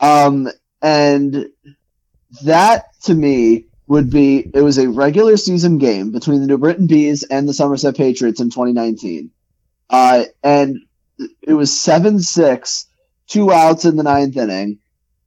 Um, 0.00 0.48
and 0.84 1.48
that 2.44 2.84
to 3.04 3.14
me 3.14 3.64
would 3.86 4.10
be 4.10 4.38
it 4.54 4.60
was 4.60 4.78
a 4.78 4.88
regular 4.88 5.36
season 5.38 5.78
game 5.78 6.12
between 6.12 6.42
the 6.42 6.46
New 6.46 6.58
Britain 6.58 6.86
Bees 6.86 7.22
and 7.22 7.48
the 7.48 7.54
Somerset 7.54 7.96
Patriots 7.96 8.40
in 8.40 8.50
2019. 8.50 9.30
Uh, 9.88 10.24
and 10.42 10.78
it 11.42 11.54
was 11.54 11.80
7 11.80 12.20
6, 12.20 12.86
two 13.28 13.50
outs 13.50 13.86
in 13.86 13.96
the 13.96 14.02
ninth 14.02 14.36
inning. 14.36 14.78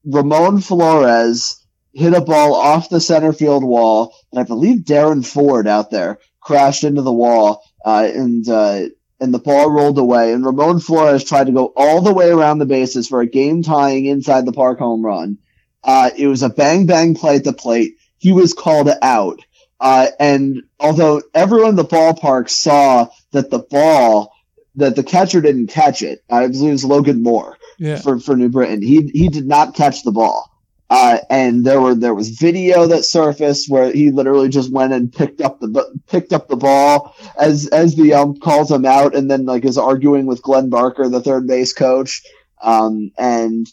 Ramon 0.05 0.61
Flores 0.61 1.65
hit 1.93 2.13
a 2.13 2.21
ball 2.21 2.53
off 2.53 2.89
the 2.89 3.01
center 3.01 3.33
field 3.33 3.63
wall, 3.63 4.13
and 4.31 4.39
I 4.39 4.43
believe 4.43 4.79
Darren 4.79 5.25
Ford 5.25 5.67
out 5.67 5.89
there 5.89 6.19
crashed 6.39 6.83
into 6.83 7.01
the 7.01 7.11
wall, 7.11 7.63
uh, 7.83 8.07
and 8.13 8.47
uh, 8.47 8.83
and 9.19 9.33
the 9.33 9.39
ball 9.39 9.71
rolled 9.71 9.97
away. 9.97 10.33
And 10.33 10.45
Ramon 10.45 10.79
Flores 10.79 11.23
tried 11.23 11.47
to 11.47 11.51
go 11.51 11.73
all 11.75 12.01
the 12.01 12.13
way 12.13 12.29
around 12.29 12.59
the 12.59 12.65
bases 12.67 13.07
for 13.07 13.21
a 13.21 13.27
game 13.27 13.63
tying 13.63 14.05
inside 14.05 14.45
the 14.45 14.53
park 14.53 14.77
home 14.79 15.03
run. 15.03 15.39
Uh, 15.87 16.11
it 16.17 16.27
was 16.27 16.43
a 16.43 16.49
bang 16.49 16.85
bang 16.85 17.15
play 17.15 17.37
at 17.37 17.45
the 17.45 17.53
plate. 17.53 17.95
He 18.17 18.33
was 18.33 18.53
called 18.53 18.89
out. 19.01 19.39
Uh, 19.79 20.07
and 20.19 20.63
although 20.79 21.21
everyone 21.33 21.69
in 21.69 21.75
the 21.75 21.85
ballpark 21.85 22.49
saw 22.49 23.07
that 23.31 23.49
the 23.49 23.59
ball, 23.59 24.33
that 24.75 24.95
the 24.95 25.03
catcher 25.03 25.39
didn't 25.39 25.67
catch 25.67 26.01
it, 26.01 26.23
I 26.29 26.47
believe 26.47 26.69
it 26.69 26.71
was 26.73 26.83
Logan 26.83 27.23
Moore 27.23 27.57
yeah. 27.77 27.97
for, 27.97 28.19
for 28.19 28.35
New 28.35 28.49
Britain. 28.49 28.81
He, 28.81 29.09
he 29.13 29.29
did 29.29 29.47
not 29.47 29.75
catch 29.75 30.03
the 30.03 30.11
ball. 30.11 30.51
Uh, 30.89 31.19
and 31.29 31.65
there 31.65 31.81
were 31.81 31.93
there 31.93 32.15
was 32.15 32.29
video 32.29 32.87
that 32.87 33.03
surfaced 33.03 33.69
where 33.69 33.91
he 33.91 34.09
literally 34.09 34.47
just 34.47 34.71
went 34.71 34.93
and 34.93 35.11
picked 35.11 35.41
up 35.41 35.59
the 35.59 35.99
picked 36.07 36.31
up 36.31 36.47
the 36.47 36.55
ball 36.55 37.13
as 37.37 37.67
as 37.67 37.95
the 37.95 38.13
ump 38.13 38.39
calls 38.39 38.71
him 38.71 38.85
out, 38.85 39.13
and 39.13 39.29
then 39.29 39.43
like 39.43 39.65
is 39.65 39.77
arguing 39.77 40.25
with 40.27 40.41
Glenn 40.41 40.69
Barker, 40.69 41.09
the 41.09 41.19
third 41.19 41.45
base 41.45 41.73
coach, 41.73 42.23
um, 42.61 43.11
and 43.17 43.67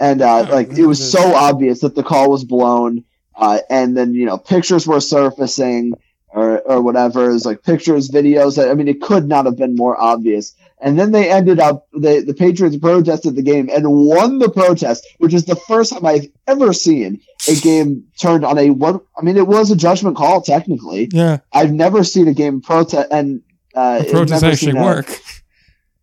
and 0.00 0.22
uh, 0.22 0.46
like 0.50 0.70
it 0.70 0.86
was 0.86 1.10
so 1.10 1.34
obvious 1.34 1.80
that 1.80 1.94
the 1.94 2.02
call 2.02 2.30
was 2.30 2.44
blown. 2.44 3.04
Uh, 3.34 3.60
and 3.70 3.96
then 3.96 4.12
you 4.14 4.26
know 4.26 4.38
pictures 4.38 4.86
were 4.86 5.00
surfacing 5.00 5.94
or 6.28 6.60
or 6.60 6.82
whatever. 6.82 7.30
It 7.30 7.34
was 7.34 7.46
like 7.46 7.62
pictures, 7.62 8.10
videos. 8.10 8.58
I 8.58 8.74
mean, 8.74 8.88
it 8.88 9.00
could 9.00 9.26
not 9.26 9.46
have 9.46 9.56
been 9.56 9.76
more 9.76 10.00
obvious. 10.00 10.54
And 10.80 10.98
then 10.98 11.12
they 11.12 11.30
ended 11.30 11.60
up 11.60 11.86
the 11.92 12.20
the 12.26 12.34
Patriots 12.34 12.76
protested 12.76 13.36
the 13.36 13.42
game 13.42 13.70
and 13.72 13.84
won 13.88 14.38
the 14.38 14.50
protest, 14.50 15.06
which 15.18 15.32
is 15.32 15.44
the 15.44 15.56
first 15.56 15.92
time 15.92 16.04
I've 16.04 16.26
ever 16.46 16.72
seen 16.72 17.20
a 17.48 17.54
game 17.54 18.04
turned 18.18 18.44
on 18.44 18.58
a 18.58 18.70
what 18.70 19.02
I 19.16 19.22
mean, 19.22 19.36
it 19.36 19.46
was 19.46 19.70
a 19.70 19.76
judgment 19.76 20.16
call 20.16 20.42
technically. 20.42 21.08
Yeah, 21.12 21.38
I've 21.52 21.72
never 21.72 22.02
seen 22.02 22.26
a 22.26 22.34
game 22.34 22.60
protest 22.60 23.08
and 23.12 23.42
uh, 23.74 24.02
protest 24.10 24.42
actually 24.42 24.74
work. 24.74 25.20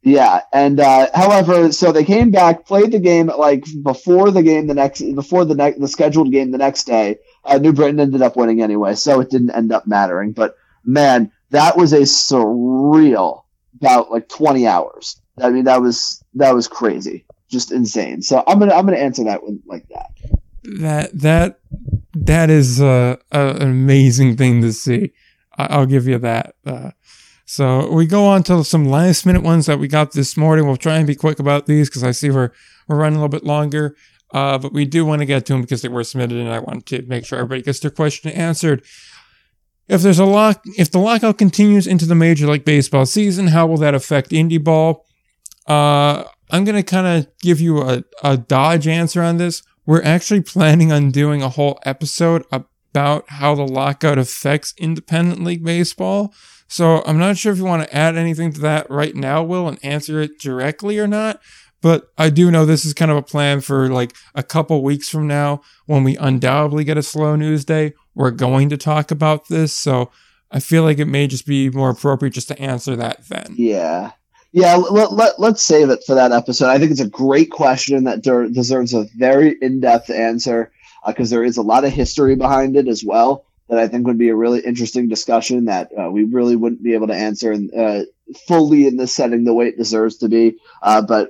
Yeah, 0.01 0.41
and 0.53 0.79
uh, 0.79 1.07
however, 1.13 1.73
so 1.73 1.91
they 1.91 2.05
came 2.05 2.31
back, 2.31 2.65
played 2.65 2.91
the 2.91 2.99
game 2.99 3.27
like 3.27 3.65
before 3.83 4.31
the 4.31 4.43
game 4.43 4.67
the 4.67 4.73
next 4.73 5.01
before 5.13 5.43
the 5.43 5.55
next 5.55 5.79
the 5.79 5.89
scheduled 5.89 6.31
game 6.31 6.51
the 6.51 6.57
next 6.57 6.85
day. 6.85 7.17
Uh, 7.43 7.57
New 7.57 7.73
Britain 7.73 7.99
ended 7.99 8.21
up 8.21 8.37
winning 8.37 8.61
anyway, 8.61 8.95
so 8.95 9.19
it 9.19 9.29
didn't 9.29 9.51
end 9.51 9.73
up 9.73 9.87
mattering. 9.87 10.31
But 10.31 10.55
man, 10.85 11.31
that 11.49 11.75
was 11.75 11.91
a 11.91 12.01
surreal 12.01 13.43
about 13.75 14.09
like 14.09 14.29
20 14.29 14.67
hours. 14.67 15.21
I 15.41 15.49
mean, 15.49 15.65
that 15.65 15.81
was 15.81 16.23
that 16.35 16.53
was 16.53 16.69
crazy, 16.69 17.25
just 17.49 17.71
insane. 17.71 18.21
So 18.21 18.41
I'm 18.47 18.59
gonna 18.59 18.73
I'm 18.73 18.85
gonna 18.85 18.97
answer 18.97 19.25
that 19.25 19.43
one 19.43 19.59
like 19.65 19.87
that. 19.89 20.11
That 20.79 21.19
that 21.19 21.59
that 22.13 22.49
is 22.49 22.81
uh, 22.81 23.17
an 23.31 23.61
amazing 23.61 24.37
thing 24.37 24.61
to 24.61 24.71
see. 24.71 25.11
I'll 25.57 25.85
give 25.85 26.07
you 26.07 26.19
that. 26.19 26.55
Uh, 26.65 26.91
so 27.49 27.91
we 27.91 28.05
go 28.05 28.27
on 28.27 28.43
to 28.43 28.63
some 28.63 28.85
last 28.85 29.25
minute 29.25 29.41
ones 29.41 29.65
that 29.65 29.79
we 29.79 29.87
got 29.87 30.11
this 30.11 30.37
morning. 30.37 30.67
We'll 30.67 30.77
try 30.77 30.97
and 30.97 31.07
be 31.07 31.15
quick 31.15 31.39
about 31.39 31.65
these 31.65 31.89
because 31.89 32.03
I 32.03 32.11
see 32.11 32.29
we're 32.29 32.51
we're 32.87 32.97
running 32.97 33.17
a 33.17 33.21
little 33.23 33.39
bit 33.39 33.43
longer. 33.43 33.95
Uh, 34.31 34.59
but 34.59 34.71
we 34.71 34.85
do 34.85 35.03
want 35.03 35.21
to 35.21 35.25
get 35.25 35.47
to 35.47 35.53
them 35.53 35.61
because 35.63 35.81
they 35.81 35.87
were 35.87 36.03
submitted, 36.03 36.37
and 36.37 36.49
I 36.49 36.59
want 36.59 36.85
to 36.85 37.01
make 37.07 37.25
sure 37.25 37.39
everybody 37.39 37.63
gets 37.63 37.79
their 37.79 37.89
question 37.89 38.29
answered. 38.33 38.85
If 39.87 40.03
there's 40.03 40.19
a 40.19 40.25
lock, 40.25 40.61
if 40.77 40.91
the 40.91 40.99
lockout 40.99 41.39
continues 41.39 41.87
into 41.87 42.05
the 42.05 42.13
Major 42.13 42.45
League 42.45 42.65
Baseball 42.65 43.07
season, 43.07 43.47
how 43.47 43.65
will 43.65 43.77
that 43.77 43.95
affect 43.95 44.29
indie 44.29 44.63
ball? 44.63 45.07
Uh, 45.65 46.25
I'm 46.51 46.65
gonna 46.65 46.83
kind 46.83 47.07
of 47.07 47.35
give 47.39 47.59
you 47.59 47.81
a, 47.81 48.03
a 48.23 48.37
dodge 48.37 48.87
answer 48.87 49.23
on 49.23 49.37
this. 49.37 49.63
We're 49.87 50.03
actually 50.03 50.41
planning 50.41 50.91
on 50.91 51.09
doing 51.09 51.41
a 51.41 51.49
whole 51.49 51.79
episode 51.83 52.45
about 52.51 53.27
how 53.29 53.55
the 53.55 53.65
lockout 53.65 54.19
affects 54.19 54.75
independent 54.77 55.43
league 55.43 55.65
baseball. 55.65 56.31
So 56.69 57.03
I'm 57.05 57.17
not 57.17 57.37
sure 57.37 57.51
if 57.51 57.57
you 57.57 57.65
want 57.65 57.83
to 57.83 57.95
add 57.95 58.15
anything 58.15 58.53
to 58.53 58.61
that 58.61 58.89
right 58.89 59.15
now, 59.15 59.43
Will, 59.43 59.67
and 59.67 59.83
answer 59.83 60.21
it 60.21 60.39
directly 60.39 60.99
or 60.99 61.07
not. 61.07 61.41
But 61.81 62.11
I 62.17 62.29
do 62.29 62.51
know 62.51 62.65
this 62.65 62.85
is 62.85 62.93
kind 62.93 63.09
of 63.09 63.17
a 63.17 63.23
plan 63.23 63.61
for 63.61 63.89
like 63.89 64.13
a 64.35 64.43
couple 64.43 64.83
weeks 64.83 65.09
from 65.09 65.27
now 65.27 65.61
when 65.87 66.03
we 66.03 66.15
undoubtedly 66.17 66.83
get 66.83 66.97
a 66.97 67.03
slow 67.03 67.35
news 67.35 67.65
day. 67.65 67.93
We're 68.13 68.31
going 68.31 68.69
to 68.69 68.77
talk 68.77 69.11
about 69.11 69.47
this. 69.47 69.73
So 69.73 70.11
I 70.51 70.59
feel 70.59 70.83
like 70.83 70.99
it 70.99 71.05
may 71.05 71.25
just 71.25 71.47
be 71.47 71.69
more 71.69 71.89
appropriate 71.89 72.33
just 72.33 72.49
to 72.49 72.61
answer 72.61 72.95
that 72.97 73.27
then. 73.29 73.55
Yeah. 73.57 74.11
Yeah, 74.51 74.75
let, 74.75 75.13
let, 75.13 75.39
let's 75.39 75.63
save 75.63 75.89
it 75.89 76.03
for 76.05 76.15
that 76.15 76.31
episode. 76.31 76.69
I 76.69 76.79
think 76.79 76.91
it's 76.91 76.99
a 76.99 77.07
great 77.07 77.51
question 77.51 78.05
that 78.05 78.21
de- 78.23 78.49
deserves 78.49 78.93
a 78.93 79.05
very 79.15 79.55
in 79.61 79.79
depth 79.79 80.09
answer 80.09 80.71
because 81.05 81.31
uh, 81.31 81.35
there 81.35 81.43
is 81.43 81.57
a 81.57 81.61
lot 81.61 81.85
of 81.85 81.93
history 81.93 82.35
behind 82.35 82.75
it 82.75 82.87
as 82.87 83.03
well 83.03 83.45
that 83.69 83.79
I 83.79 83.87
think 83.87 84.07
would 84.07 84.17
be 84.17 84.29
a 84.29 84.35
really 84.35 84.61
interesting 84.61 85.07
discussion 85.07 85.65
that 85.65 85.91
uh, 85.97 86.09
we 86.09 86.23
really 86.23 86.55
wouldn't 86.55 86.83
be 86.83 86.95
able 86.95 87.07
to 87.07 87.15
answer 87.15 87.53
uh, 87.53 88.01
fully 88.47 88.87
in 88.87 88.97
this 88.97 89.15
setting 89.15 89.43
the 89.43 89.53
way 89.53 89.67
it 89.67 89.77
deserves 89.77 90.17
to 90.17 90.29
be. 90.29 90.57
Uh, 90.81 91.01
but 91.01 91.29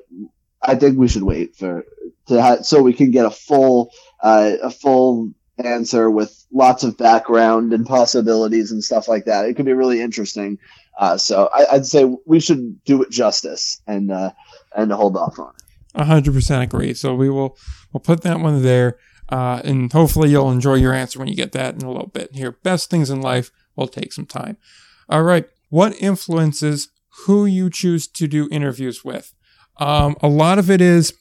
I 0.61 0.75
think 0.75 0.97
we 0.97 1.07
should 1.07 1.23
wait 1.23 1.55
for 1.55 1.85
to 2.27 2.41
ha- 2.41 2.61
so 2.61 2.81
we 2.81 2.93
can 2.93 3.11
get 3.11 3.25
a 3.25 3.31
full 3.31 3.91
uh, 4.21 4.55
a 4.63 4.71
full 4.71 5.33
answer 5.57 6.09
with 6.09 6.45
lots 6.51 6.83
of 6.83 6.97
background 6.97 7.73
and 7.73 7.85
possibilities 7.85 8.71
and 8.71 8.83
stuff 8.83 9.07
like 9.07 9.25
that. 9.25 9.45
It 9.45 9.55
could 9.55 9.65
be 9.65 9.73
really 9.73 10.01
interesting. 10.01 10.57
Uh, 10.97 11.17
so 11.17 11.49
I, 11.53 11.75
would 11.75 11.85
say 11.85 12.05
we 12.25 12.39
should 12.39 12.83
do 12.83 13.03
it 13.03 13.09
justice 13.09 13.81
and 13.87 14.11
uh, 14.11 14.31
and 14.75 14.91
hold 14.91 15.17
off 15.17 15.39
on 15.39 15.53
it. 15.55 16.05
hundred 16.05 16.33
percent 16.33 16.63
agree. 16.63 16.93
So 16.93 17.15
we 17.15 17.29
will 17.29 17.57
we'll 17.93 18.01
put 18.01 18.21
that 18.21 18.39
one 18.39 18.61
there, 18.61 18.97
uh, 19.29 19.61
and 19.63 19.91
hopefully 19.91 20.29
you'll 20.29 20.51
enjoy 20.51 20.75
your 20.75 20.93
answer 20.93 21.19
when 21.19 21.27
you 21.27 21.35
get 21.35 21.51
that 21.53 21.75
in 21.75 21.81
a 21.81 21.91
little 21.91 22.07
bit. 22.07 22.35
Here, 22.35 22.51
best 22.51 22.89
things 22.89 23.09
in 23.09 23.21
life 23.21 23.51
will 23.75 23.87
take 23.87 24.13
some 24.13 24.25
time. 24.25 24.57
All 25.07 25.23
right, 25.23 25.45
what 25.69 25.95
influences 26.01 26.89
who 27.25 27.45
you 27.45 27.69
choose 27.69 28.07
to 28.07 28.27
do 28.27 28.47
interviews 28.51 29.03
with? 29.03 29.33
Um, 29.77 30.15
a 30.21 30.27
lot 30.27 30.59
of 30.59 30.69
it 30.69 30.81
is 30.81 31.13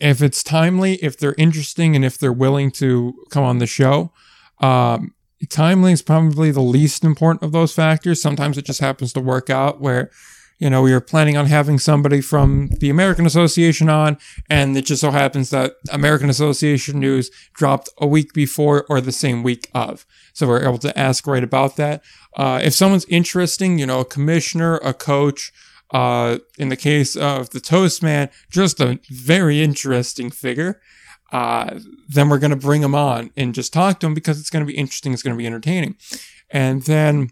if 0.00 0.22
it's 0.22 0.42
timely, 0.42 0.94
if 0.96 1.18
they're 1.18 1.36
interesting, 1.38 1.94
and 1.94 2.04
if 2.04 2.18
they're 2.18 2.32
willing 2.32 2.70
to 2.72 3.14
come 3.30 3.44
on 3.44 3.58
the 3.58 3.66
show. 3.66 4.12
Um, 4.60 5.14
timely 5.48 5.92
is 5.92 6.02
probably 6.02 6.50
the 6.50 6.60
least 6.60 7.04
important 7.04 7.42
of 7.42 7.52
those 7.52 7.72
factors. 7.72 8.20
Sometimes 8.20 8.58
it 8.58 8.64
just 8.64 8.80
happens 8.80 9.12
to 9.12 9.20
work 9.20 9.50
out 9.50 9.80
where, 9.80 10.10
you 10.58 10.70
know, 10.70 10.82
we 10.82 10.92
were 10.92 11.00
planning 11.00 11.36
on 11.36 11.46
having 11.46 11.78
somebody 11.78 12.20
from 12.20 12.68
the 12.80 12.90
American 12.90 13.26
Association 13.26 13.88
on, 13.88 14.18
and 14.48 14.76
it 14.76 14.86
just 14.86 15.00
so 15.00 15.10
happens 15.10 15.50
that 15.50 15.74
American 15.90 16.30
Association 16.30 17.00
news 17.00 17.30
dropped 17.52 17.88
a 17.98 18.06
week 18.06 18.32
before 18.32 18.86
or 18.88 19.00
the 19.00 19.12
same 19.12 19.42
week 19.42 19.68
of. 19.74 20.06
So 20.32 20.46
we're 20.46 20.62
able 20.62 20.78
to 20.78 20.98
ask 20.98 21.26
right 21.26 21.44
about 21.44 21.76
that. 21.76 22.02
Uh, 22.36 22.60
if 22.62 22.74
someone's 22.74 23.06
interesting, 23.06 23.78
you 23.78 23.86
know, 23.86 24.00
a 24.00 24.04
commissioner, 24.04 24.76
a 24.76 24.94
coach, 24.94 25.52
uh, 25.90 26.38
in 26.58 26.70
the 26.70 26.76
case 26.76 27.14
of 27.14 27.50
the 27.50 27.60
Toast 27.60 28.02
Man, 28.02 28.28
just 28.50 28.80
a 28.80 28.98
very 29.10 29.62
interesting 29.62 30.30
figure. 30.30 30.80
Uh, 31.32 31.80
then 32.08 32.28
we're 32.28 32.38
going 32.38 32.50
to 32.50 32.56
bring 32.56 32.82
him 32.82 32.94
on 32.94 33.30
and 33.36 33.54
just 33.54 33.72
talk 33.72 34.00
to 34.00 34.06
him 34.06 34.14
because 34.14 34.38
it's 34.38 34.50
going 34.50 34.64
to 34.64 34.70
be 34.70 34.78
interesting. 34.78 35.12
It's 35.12 35.22
going 35.22 35.36
to 35.36 35.38
be 35.38 35.46
entertaining. 35.46 35.96
And 36.50 36.82
then 36.82 37.30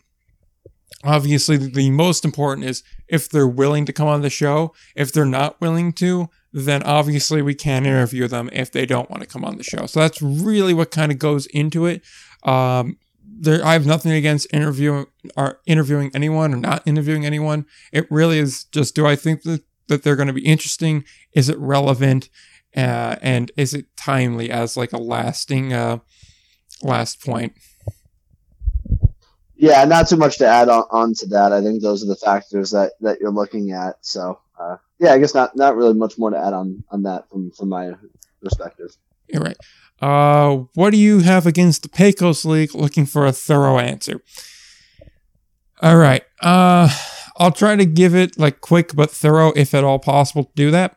obviously 1.03 1.57
the 1.57 1.91
most 1.91 2.25
important 2.25 2.67
is 2.67 2.83
if 3.09 3.29
they're 3.29 3.47
willing 3.47 3.85
to 3.87 3.93
come 3.93 4.09
on 4.09 4.23
the 4.23 4.31
show. 4.31 4.75
If 4.95 5.13
they're 5.13 5.25
not 5.25 5.61
willing 5.61 5.93
to, 5.95 6.31
then 6.53 6.83
obviously 6.83 7.43
we 7.43 7.55
can 7.55 7.87
interview 7.87 8.29
them 8.29 8.51
if 8.53 8.71
they 8.71 8.87
don't 8.87 9.11
want 9.11 9.23
to 9.23 9.29
come 9.29 9.45
on 9.45 9.57
the 9.57 9.63
show. 9.63 9.87
So 9.87 10.01
that's 10.01 10.21
really 10.23 10.75
what 10.75 10.91
kind 10.91 11.11
of 11.11 11.19
goes 11.19 11.47
into 11.47 11.87
it. 11.87 12.03
Um, 12.43 12.99
there, 13.25 13.65
I 13.65 13.73
have 13.73 13.87
nothing 13.87 14.13
against 14.13 14.53
interviewing 14.53 15.07
or 15.37 15.61
interviewing 15.67 16.11
anyone 16.15 16.55
or 16.55 16.59
not 16.59 16.83
interviewing 16.87 17.27
anyone. 17.27 17.67
It 17.93 18.11
really 18.11 18.39
is 18.39 18.65
just, 18.65 18.95
do 18.95 19.07
I 19.07 19.17
think 19.17 19.43
that, 19.43 19.63
that 19.89 20.03
they're 20.03 20.17
going 20.17 20.29
to 20.29 20.33
be 20.33 20.47
interesting? 20.47 21.05
Is 21.33 21.49
it 21.49 21.59
relevant? 21.59 22.29
Uh, 22.77 23.17
and 23.21 23.51
is 23.57 23.75
it 23.75 23.87
timely 23.97 24.51
as 24.51 24.77
like 24.77 24.93
a 24.93 24.99
lasting, 24.99 25.73
uh, 25.73 25.99
last 26.83 27.23
point? 27.25 27.55
Yeah, 29.63 29.85
not 29.85 30.09
too 30.09 30.17
much 30.17 30.39
to 30.39 30.47
add 30.47 30.69
on, 30.69 30.83
on 30.91 31.15
to 31.15 31.27
that. 31.29 31.53
I 31.53 31.63
think 31.63 31.83
those 31.83 32.03
are 32.03 32.09
the 32.09 32.17
factors 32.17 32.73
that, 32.73 32.95
that 33.01 33.21
you're 33.21 33.31
looking 33.31 33.71
at. 33.71 33.95
So, 34.01 34.41
uh, 34.59 34.79
yeah, 34.99 35.13
I 35.13 35.19
guess 35.19 35.37
not, 35.37 35.55
not 35.55 35.77
really 35.77 35.95
much 35.95 36.19
more 36.19 36.31
to 36.31 36.37
add 36.37 36.53
on, 36.53 36.83
on 36.91 37.05
that 37.05 37.29
from, 37.31 37.53
from 37.53 37.69
my 37.69 37.93
perspective. 38.43 38.97
You're 39.29 39.43
right. 39.43 39.57
Uh, 40.01 40.65
what 40.75 40.91
do 40.91 40.97
you 40.97 41.21
have 41.21 41.47
against 41.47 41.85
the 41.85 41.89
Pecos 41.89 42.45
League? 42.45 42.75
Looking 42.75 43.07
for 43.07 43.25
a 43.25 43.31
thorough 43.31 43.79
answer. 43.79 44.21
All 45.81 45.97
right. 45.97 46.25
Uh, 46.41 46.89
I'll 47.37 47.53
try 47.53 47.77
to 47.77 47.87
give 47.87 48.17
it 48.17 48.37
like 48.37 48.61
quick 48.63 48.97
but 48.97 49.13
thorough, 49.13 49.53
if 49.55 49.75
at 49.75 49.85
all 49.85 50.01
possible, 50.01 50.47
to 50.47 50.53
do 50.57 50.73
that. 50.73 50.97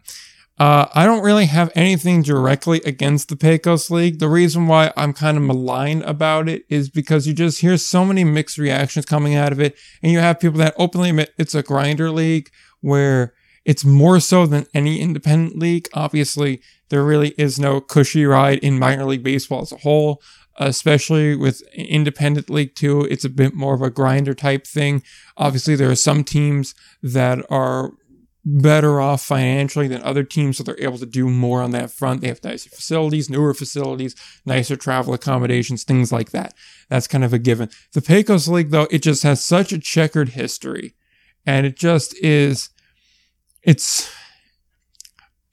Uh, 0.57 0.87
I 0.93 1.05
don't 1.05 1.23
really 1.23 1.47
have 1.47 1.69
anything 1.75 2.21
directly 2.21 2.81
against 2.85 3.27
the 3.27 3.35
Pecos 3.35 3.91
League. 3.91 4.19
The 4.19 4.29
reason 4.29 4.67
why 4.67 4.93
I'm 4.95 5.11
kind 5.11 5.35
of 5.35 5.43
malign 5.43 6.01
about 6.03 6.47
it 6.47 6.63
is 6.69 6.89
because 6.89 7.27
you 7.27 7.33
just 7.33 7.59
hear 7.59 7.75
so 7.75 8.05
many 8.05 8.23
mixed 8.23 8.57
reactions 8.57 9.05
coming 9.05 9.35
out 9.35 9.51
of 9.51 9.59
it, 9.59 9.75
and 10.01 10.13
you 10.13 10.19
have 10.19 10.39
people 10.39 10.59
that 10.59 10.73
openly 10.77 11.09
admit 11.09 11.33
it's 11.37 11.55
a 11.55 11.63
grinder 11.63 12.09
league 12.09 12.49
where 12.79 13.33
it's 13.65 13.83
more 13.83 14.21
so 14.21 14.45
than 14.45 14.65
any 14.73 15.01
independent 15.01 15.59
league. 15.59 15.89
Obviously, 15.93 16.61
there 16.89 17.03
really 17.03 17.33
is 17.37 17.59
no 17.59 17.81
cushy 17.81 18.25
ride 18.25 18.59
in 18.59 18.79
minor 18.79 19.03
league 19.03 19.23
baseball 19.23 19.63
as 19.63 19.73
a 19.73 19.77
whole, 19.77 20.21
especially 20.57 21.35
with 21.35 21.63
independent 21.73 22.49
league 22.49 22.75
too. 22.75 23.01
It's 23.09 23.25
a 23.25 23.29
bit 23.29 23.55
more 23.55 23.73
of 23.73 23.81
a 23.81 23.89
grinder 23.89 24.33
type 24.33 24.65
thing. 24.65 25.03
Obviously, 25.35 25.75
there 25.75 25.91
are 25.91 25.95
some 25.95 26.23
teams 26.23 26.75
that 27.03 27.45
are 27.49 27.91
better 28.45 29.01
off 29.01 29.23
financially 29.23 29.87
than 29.87 30.03
other 30.03 30.23
teams, 30.23 30.57
so 30.57 30.63
they're 30.63 30.79
able 30.79 30.99
to 30.99 31.05
do 31.05 31.27
more 31.29 31.63
on 31.63 31.71
that 31.71 31.89
front. 31.89 32.21
They 32.21 32.27
have 32.27 32.43
nicer 32.43 32.69
facilities, 32.69 33.29
newer 33.29 33.55
facilities, 33.55 34.15
nicer 34.45 34.75
travel 34.75 35.15
accommodations, 35.15 35.83
things 35.83 36.11
like 36.11 36.29
that. 36.29 36.53
That's 36.87 37.07
kind 37.07 37.23
of 37.23 37.33
a 37.33 37.39
given. 37.39 37.69
The 37.93 38.01
Pecos 38.01 38.47
League, 38.47 38.69
though, 38.69 38.87
it 38.91 39.01
just 39.01 39.23
has 39.23 39.43
such 39.43 39.73
a 39.73 39.79
checkered 39.79 40.29
history, 40.29 40.93
and 41.45 41.65
it 41.65 41.75
just 41.75 42.15
is 42.23 42.69
it's 43.63 44.13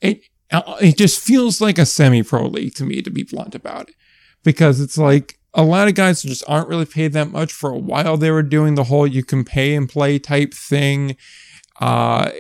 it 0.03 0.25
it 0.53 0.99
just 0.99 1.21
feels 1.21 1.61
like 1.61 1.79
a 1.79 1.87
semi-pro 1.87 2.47
league 2.47 2.75
to 2.75 2.85
me 2.85 3.01
to 3.01 3.11
be 3.11 3.23
blunt 3.23 3.55
about 3.55 3.89
it 3.89 3.95
because 4.45 4.81
it's 4.81 4.99
like 4.99 5.39
a 5.55 5.63
lot 5.63 5.89
of 5.89 5.95
guys 5.95 6.23
just 6.23 6.45
aren't 6.47 6.69
really 6.69 6.85
paid 6.85 7.13
that 7.15 7.31
much 7.31 7.53
for 7.53 7.71
a 7.71 7.79
while 7.79 8.19
they 8.19 8.31
were 8.31 8.43
doing 8.43 8.75
the 8.75 8.85
whole 8.85 9.07
you 9.07 9.25
can 9.25 9.45
pay 9.45 9.75
and 9.75 9.89
play 9.89 10.19
type 10.19 10.53
thing 10.53 11.17
uh 11.81 12.31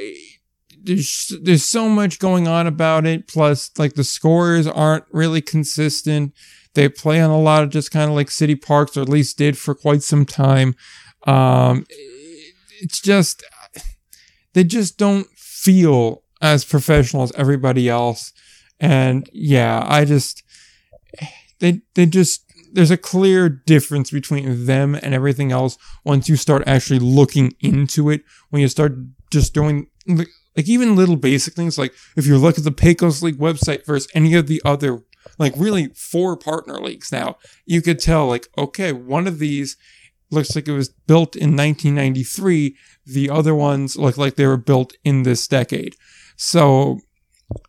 there's 0.85 1.33
there's 1.43 1.65
so 1.65 1.89
much 1.89 2.19
going 2.19 2.49
on 2.49 2.67
about 2.67 3.07
it 3.07 3.29
plus 3.29 3.71
like 3.79 3.95
the 3.95 4.05
scores 4.05 4.67
aren't 4.67 5.05
really 5.13 5.41
consistent 5.41 6.33
they 6.75 6.89
play 6.89 7.21
on 7.21 7.31
a 7.31 7.41
lot 7.41 7.63
of 7.63 7.71
just 7.71 7.91
kind 7.91 8.11
of 8.11 8.17
like 8.17 8.31
city 8.31 8.55
parks 8.55 8.97
or 8.97 9.03
at 9.03 9.09
least 9.09 9.39
did 9.39 9.57
for 9.57 9.75
quite 9.75 10.03
some 10.03 10.25
time 10.25 10.75
um 11.27 11.85
it's 12.81 13.01
just 13.01 13.45
they 14.55 14.65
just 14.65 14.99
don't 14.99 15.29
feel 15.37 16.23
as 16.41 16.65
professional 16.65 17.23
as 17.23 17.33
everybody 17.37 17.89
else. 17.89 18.33
And 18.81 19.29
yeah, 19.33 19.85
I 19.87 20.05
just 20.05 20.43
they 21.61 21.83
they 21.95 22.07
just 22.07 22.45
there's 22.73 22.91
a 22.91 22.97
clear 22.97 23.49
difference 23.49 24.11
between 24.11 24.67
them 24.67 24.95
and 24.95 25.15
everything 25.15 25.53
else 25.53 25.79
once 26.05 26.29
you 26.29 26.37
start 26.37 26.65
actually 26.67 26.99
looking 26.99 27.55
into 27.61 28.11
it. 28.11 28.23
When 28.51 28.61
you 28.61 28.69
start 28.69 28.95
just 29.31 29.55
doing 29.55 29.87
like 30.57 30.69
even 30.69 30.97
little 30.97 31.17
basic 31.17 31.55
things 31.55 31.79
like 31.79 31.95
if 32.17 32.27
you 32.27 32.39
look 32.39 32.59
at 32.59 32.65
the 32.65 32.73
Pecos 32.73 33.23
League 33.23 33.39
website 33.39 33.87
versus 33.87 34.11
any 34.15 34.35
of 34.35 34.47
the 34.47 34.61
other 34.65 35.03
like 35.39 35.55
really 35.57 35.89
four 35.95 36.37
partner 36.37 36.81
leagues 36.81 37.13
now, 37.13 37.37
you 37.65 37.83
could 37.83 37.99
tell 37.99 38.27
like 38.27 38.49
okay, 38.59 38.93
one 38.93 39.27
of 39.27 39.39
these 39.39 39.77
looks 40.31 40.55
like 40.57 40.69
it 40.69 40.73
was 40.73 40.89
built 40.89 41.37
in 41.37 41.51
1993. 41.51 42.77
The 43.05 43.31
other 43.31 43.55
ones 43.55 43.97
look 43.97 44.17
like 44.17 44.37
they 44.37 44.47
were 44.47 44.57
built 44.57 44.95
in 45.05 45.23
this 45.23 45.47
decade. 45.47 45.95
So 46.37 46.99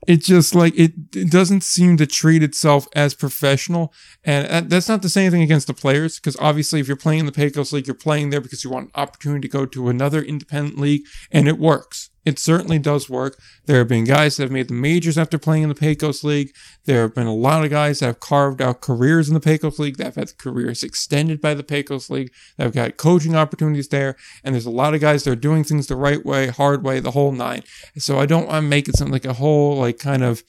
it 0.07 0.21
just 0.21 0.55
like 0.55 0.73
it, 0.77 0.93
it 1.15 1.29
doesn't 1.29 1.63
seem 1.63 1.97
to 1.97 2.07
treat 2.07 2.41
itself 2.43 2.87
as 2.95 3.13
professional 3.13 3.93
and 4.23 4.69
that's 4.69 4.87
not 4.87 5.01
to 5.01 5.09
say 5.09 5.23
anything 5.23 5.41
against 5.41 5.67
the 5.67 5.73
players 5.73 6.19
because 6.19 6.37
obviously 6.39 6.79
if 6.79 6.87
you're 6.87 6.95
playing 6.95 7.21
in 7.21 7.25
the 7.25 7.33
pecos 7.33 7.73
league 7.73 7.85
you're 7.87 7.93
playing 7.93 8.29
there 8.29 8.39
because 8.39 8.63
you 8.63 8.69
want 8.69 8.85
an 8.85 8.91
opportunity 8.95 9.47
to 9.47 9.51
go 9.51 9.65
to 9.65 9.89
another 9.89 10.21
independent 10.21 10.77
league 10.77 11.01
and 11.31 11.47
it 11.47 11.57
works 11.57 12.09
it 12.25 12.39
certainly 12.39 12.79
does 12.79 13.09
work. 13.09 13.37
There 13.65 13.79
have 13.79 13.87
been 13.87 14.05
guys 14.05 14.37
that 14.37 14.43
have 14.43 14.51
made 14.51 14.69
the 14.69 14.73
majors 14.73 15.17
after 15.17 15.37
playing 15.37 15.63
in 15.63 15.69
the 15.69 15.75
Pecos 15.75 16.23
League. 16.23 16.53
There 16.85 17.01
have 17.01 17.15
been 17.15 17.27
a 17.27 17.33
lot 17.33 17.63
of 17.63 17.69
guys 17.69 17.99
that 17.99 18.05
have 18.05 18.19
carved 18.19 18.61
out 18.61 18.81
careers 18.81 19.27
in 19.27 19.33
the 19.33 19.39
Pecos 19.39 19.79
League, 19.79 19.97
that 19.97 20.05
have 20.05 20.15
had 20.15 20.37
careers 20.37 20.83
extended 20.83 21.41
by 21.41 21.53
the 21.53 21.63
Pecos 21.63 22.09
League, 22.09 22.31
that 22.57 22.63
have 22.63 22.73
got 22.73 22.97
coaching 22.97 23.35
opportunities 23.35 23.89
there. 23.89 24.15
And 24.43 24.55
there's 24.55 24.65
a 24.65 24.71
lot 24.71 24.93
of 24.93 25.01
guys 25.01 25.23
that 25.23 25.31
are 25.31 25.35
doing 25.35 25.63
things 25.63 25.87
the 25.87 25.95
right 25.95 26.25
way, 26.25 26.47
hard 26.47 26.83
way, 26.83 26.99
the 26.99 27.11
whole 27.11 27.31
nine. 27.31 27.63
So 27.97 28.19
I 28.19 28.25
don't 28.25 28.47
want 28.47 28.63
to 28.63 28.69
make 28.69 28.87
it 28.87 28.97
something 28.97 29.13
like 29.13 29.25
a 29.25 29.33
whole, 29.33 29.77
like, 29.77 29.99
kind 29.99 30.23
of 30.23 30.43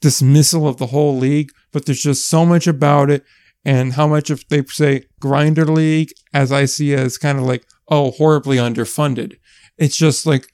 dismissal 0.00 0.66
of 0.66 0.78
the 0.78 0.86
whole 0.86 1.16
league, 1.16 1.52
but 1.72 1.86
there's 1.86 2.02
just 2.02 2.28
so 2.28 2.44
much 2.46 2.66
about 2.66 3.10
it. 3.10 3.24
And 3.62 3.92
how 3.92 4.08
much 4.08 4.30
of 4.30 4.42
they 4.48 4.64
say 4.64 5.04
grinder 5.20 5.66
league, 5.66 6.12
as 6.32 6.50
I 6.50 6.64
see 6.64 6.94
as 6.94 7.18
kind 7.18 7.38
of 7.38 7.44
like, 7.44 7.66
oh, 7.88 8.12
horribly 8.12 8.56
underfunded. 8.56 9.34
It's 9.80 9.96
just 9.96 10.26
like, 10.26 10.46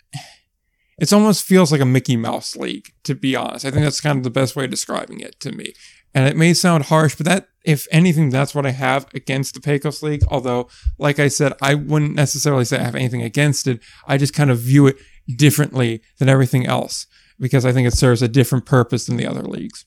it 0.99 1.13
almost 1.13 1.45
feels 1.45 1.71
like 1.71 1.83
a 1.83 1.85
Mickey 1.85 2.17
Mouse 2.17 2.57
league, 2.57 2.95
to 3.05 3.15
be 3.15 3.37
honest. 3.37 3.67
I 3.67 3.71
think 3.71 3.85
that's 3.85 4.01
kind 4.01 4.17
of 4.17 4.25
the 4.25 4.31
best 4.31 4.57
way 4.57 4.65
of 4.65 4.71
describing 4.71 5.21
it 5.21 5.39
to 5.41 5.53
me. 5.53 5.75
And 6.15 6.27
it 6.27 6.37
may 6.37 6.55
sound 6.55 6.85
harsh, 6.85 7.17
but 7.17 7.27
that, 7.27 7.49
if 7.65 7.87
anything, 7.91 8.31
that's 8.31 8.55
what 8.55 8.65
I 8.65 8.71
have 8.71 9.07
against 9.13 9.53
the 9.53 9.61
Pecos 9.61 10.03
League. 10.03 10.23
Although, 10.31 10.69
like 10.97 11.19
I 11.19 11.29
said, 11.29 11.53
I 11.61 11.75
wouldn't 11.75 12.15
necessarily 12.15 12.65
say 12.65 12.79
I 12.79 12.85
have 12.85 12.95
anything 12.95 13.21
against 13.21 13.67
it. 13.67 13.81
I 14.07 14.17
just 14.17 14.33
kind 14.33 14.51
of 14.51 14.61
view 14.61 14.87
it 14.87 14.97
differently 15.37 16.01
than 16.19 16.29
everything 16.29 16.65
else 16.65 17.07
because 17.39 17.67
I 17.67 17.73
think 17.73 17.87
it 17.87 17.93
serves 17.93 18.23
a 18.23 18.29
different 18.29 18.65
purpose 18.65 19.07
than 19.07 19.17
the 19.17 19.27
other 19.27 19.43
leagues. 19.43 19.85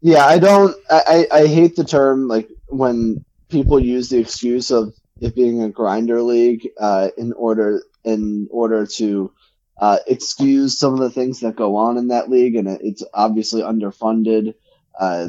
Yeah, 0.00 0.24
I 0.24 0.38
don't. 0.38 0.74
I, 0.90 1.26
I 1.30 1.46
hate 1.46 1.76
the 1.76 1.84
term 1.84 2.26
like 2.26 2.48
when 2.66 3.24
people 3.48 3.78
use 3.78 4.08
the 4.08 4.18
excuse 4.18 4.72
of 4.72 4.92
it 5.20 5.36
being 5.36 5.62
a 5.62 5.68
grinder 5.68 6.22
league 6.22 6.68
uh, 6.80 7.10
in 7.16 7.32
order 7.34 7.84
in 8.04 8.48
order 8.50 8.86
to 8.86 9.32
uh, 9.80 9.98
excuse 10.06 10.78
some 10.78 10.94
of 10.94 11.00
the 11.00 11.10
things 11.10 11.40
that 11.40 11.56
go 11.56 11.76
on 11.76 11.98
in 11.98 12.08
that 12.08 12.30
league, 12.30 12.56
and 12.56 12.68
it's 12.68 13.02
obviously 13.14 13.62
underfunded. 13.62 14.54
Uh, 14.98 15.28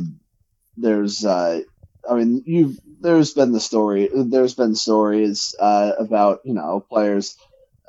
there's, 0.78 1.26
uh, 1.26 1.62
I 2.10 2.16
mean, 2.16 2.44
you've 2.46 2.80
there's 3.00 3.34
been 3.34 3.52
the 3.52 3.60
story. 3.60 4.10
There's 4.14 4.56
been 4.56 4.76
stories 4.76 5.56
uh, 5.60 5.94
about 6.00 6.42
you 6.46 6.54
know 6.54 6.86
players 6.90 7.38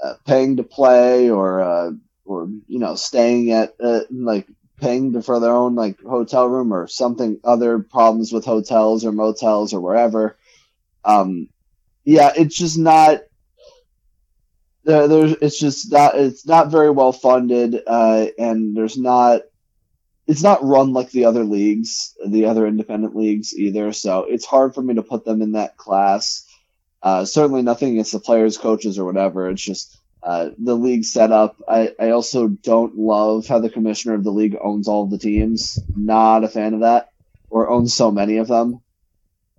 uh, 0.02 0.14
paying 0.26 0.56
to 0.56 0.62
play 0.62 1.30
or 1.30 1.60
uh, 1.60 1.90
or 2.24 2.48
you 2.66 2.78
know 2.78 2.94
staying 2.94 3.52
at 3.52 3.74
like 4.10 4.46
paying 4.80 5.22
for 5.22 5.40
their 5.40 5.54
own 5.54 5.74
like 5.74 6.00
hotel 6.02 6.48
room 6.48 6.72
or 6.72 6.86
something 6.88 7.40
other 7.44 7.78
problems 7.78 8.32
with 8.32 8.44
hotels 8.44 9.04
or 9.04 9.12
motels 9.12 9.72
or 9.72 9.80
wherever 9.80 10.36
um 11.04 11.48
yeah 12.04 12.32
it's 12.36 12.56
just 12.56 12.78
not 12.78 13.20
there, 14.84 15.08
there's 15.08 15.32
it's 15.40 15.58
just 15.58 15.90
not 15.90 16.16
it's 16.16 16.46
not 16.46 16.70
very 16.70 16.90
well 16.90 17.12
funded 17.12 17.80
uh, 17.86 18.26
and 18.38 18.76
there's 18.76 18.98
not 18.98 19.42
it's 20.26 20.42
not 20.42 20.64
run 20.64 20.92
like 20.92 21.10
the 21.10 21.24
other 21.24 21.44
leagues 21.44 22.16
the 22.26 22.46
other 22.46 22.66
independent 22.66 23.16
leagues 23.16 23.54
either 23.54 23.92
so 23.92 24.24
it's 24.28 24.44
hard 24.44 24.74
for 24.74 24.82
me 24.82 24.94
to 24.94 25.02
put 25.02 25.24
them 25.24 25.42
in 25.42 25.52
that 25.52 25.76
class. 25.76 26.46
Uh, 27.02 27.24
certainly 27.26 27.60
nothing 27.60 27.92
against 27.92 28.12
the 28.12 28.20
players 28.20 28.56
coaches 28.56 28.98
or 28.98 29.04
whatever 29.04 29.50
it's 29.50 29.62
just 29.62 29.98
uh, 30.22 30.48
the 30.56 30.74
league 30.74 31.04
setup. 31.04 31.56
I, 31.68 31.94
I 32.00 32.10
also 32.10 32.48
don't 32.48 32.96
love 32.96 33.46
how 33.46 33.58
the 33.58 33.68
commissioner 33.68 34.14
of 34.14 34.24
the 34.24 34.30
league 34.32 34.56
owns 34.58 34.88
all 34.88 35.04
of 35.04 35.10
the 35.10 35.18
teams. 35.18 35.78
Not 35.94 36.44
a 36.44 36.48
fan 36.48 36.72
of 36.72 36.80
that 36.80 37.10
or 37.50 37.68
owns 37.68 37.94
so 37.94 38.10
many 38.10 38.38
of 38.38 38.48
them. 38.48 38.80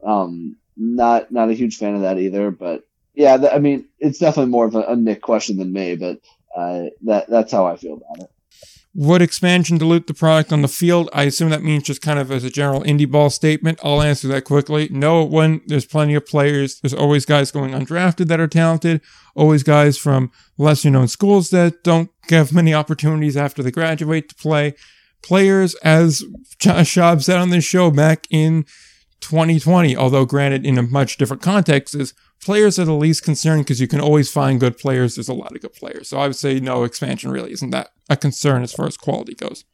Um 0.04 0.58
not 0.78 1.32
not 1.32 1.50
a 1.50 1.54
huge 1.54 1.78
fan 1.78 1.96
of 1.96 2.02
that 2.02 2.20
either 2.20 2.52
but 2.52 2.85
yeah, 3.16 3.38
th- 3.38 3.54
I 3.54 3.60
mean, 3.60 3.86
it's 4.00 4.20
definitely 4.20 4.52
more 4.52 4.66
of 4.66 4.76
a, 4.76 4.82
a 4.82 4.96
Nick 4.96 5.22
question 5.22 5.58
than 5.58 5.74
me, 5.74 5.96
but 5.96 6.20
uh, 6.56 6.90
that 7.04 7.28
that's 7.30 7.52
how 7.52 7.66
I 7.66 7.76
feel 7.76 7.94
about 7.94 8.26
it. 8.26 8.32
Would 8.98 9.22
expansion 9.22 9.78
dilute 9.78 10.08
the 10.08 10.14
product 10.14 10.54
on 10.54 10.62
the 10.62 10.70
field? 10.70 11.10
I 11.12 11.24
assume 11.24 11.50
that 11.50 11.62
means 11.62 11.84
just 11.84 12.02
kind 12.02 12.18
of 12.18 12.32
as 12.32 12.46
a 12.46 12.50
general 12.50 12.82
indie 12.82 13.10
ball 13.10 13.30
statement. 13.30 13.82
I'll 13.84 14.02
answer 14.02 14.30
that 14.30 14.46
quickly. 14.46 14.88
No, 14.90 15.22
it 15.22 15.30
wouldn't. 15.30 15.68
There's 15.68 15.86
plenty 15.86 16.16
of 16.16 16.26
players. 16.26 16.80
There's 16.80 16.94
always 16.94 17.26
guys 17.26 17.52
going 17.52 17.72
undrafted 17.72 18.28
that 18.28 18.40
are 18.40 18.48
talented. 18.48 19.02
Always 19.36 19.64
guys 19.64 19.98
from 19.98 20.32
lesser 20.58 20.90
known 20.90 21.10
schools 21.10 21.50
that 21.50 21.84
don't 21.84 22.10
have 22.30 22.54
many 22.54 22.74
opportunities 22.74 23.36
after 23.36 23.62
they 23.62 23.72
graduate 23.72 24.30
to 24.30 24.36
play. 24.36 24.76
Players, 25.22 25.76
as 25.76 26.24
Josh 26.58 26.96
Schaub 26.96 27.22
said 27.22 27.38
on 27.38 27.50
this 27.50 27.66
show 27.66 27.92
back 27.92 28.28
in 28.30 28.66
2020, 29.30 29.96
although 29.96 30.26
granted 30.26 30.66
in 30.66 30.78
a 30.78 30.84
much 30.84 31.18
different 31.18 31.42
context, 31.42 31.96
is 31.96 32.14
players 32.42 32.78
are 32.78 32.86
the 32.86 32.94
least 32.94 33.24
concerned 33.24 33.64
because 33.66 33.82
you 33.82 33.88
can 33.88 34.02
always 34.02 34.32
find 34.32 34.60
good 34.60 34.78
players. 34.78 35.16
There's 35.16 35.30
a 35.30 35.34
lot 35.34 35.56
of 35.56 35.62
good 35.62 35.74
players. 35.74 36.10
So 36.10 36.18
I 36.18 36.28
would 36.28 36.36
say 36.36 36.60
no, 36.60 36.84
expansion 36.84 37.32
really 37.32 37.52
isn't 37.52 37.72
that 37.72 37.90
a 38.10 38.18
concern 38.18 38.64
as 38.64 38.74
far 38.74 38.88
as 38.88 38.98
quality 38.98 39.34
goes. 39.34 39.66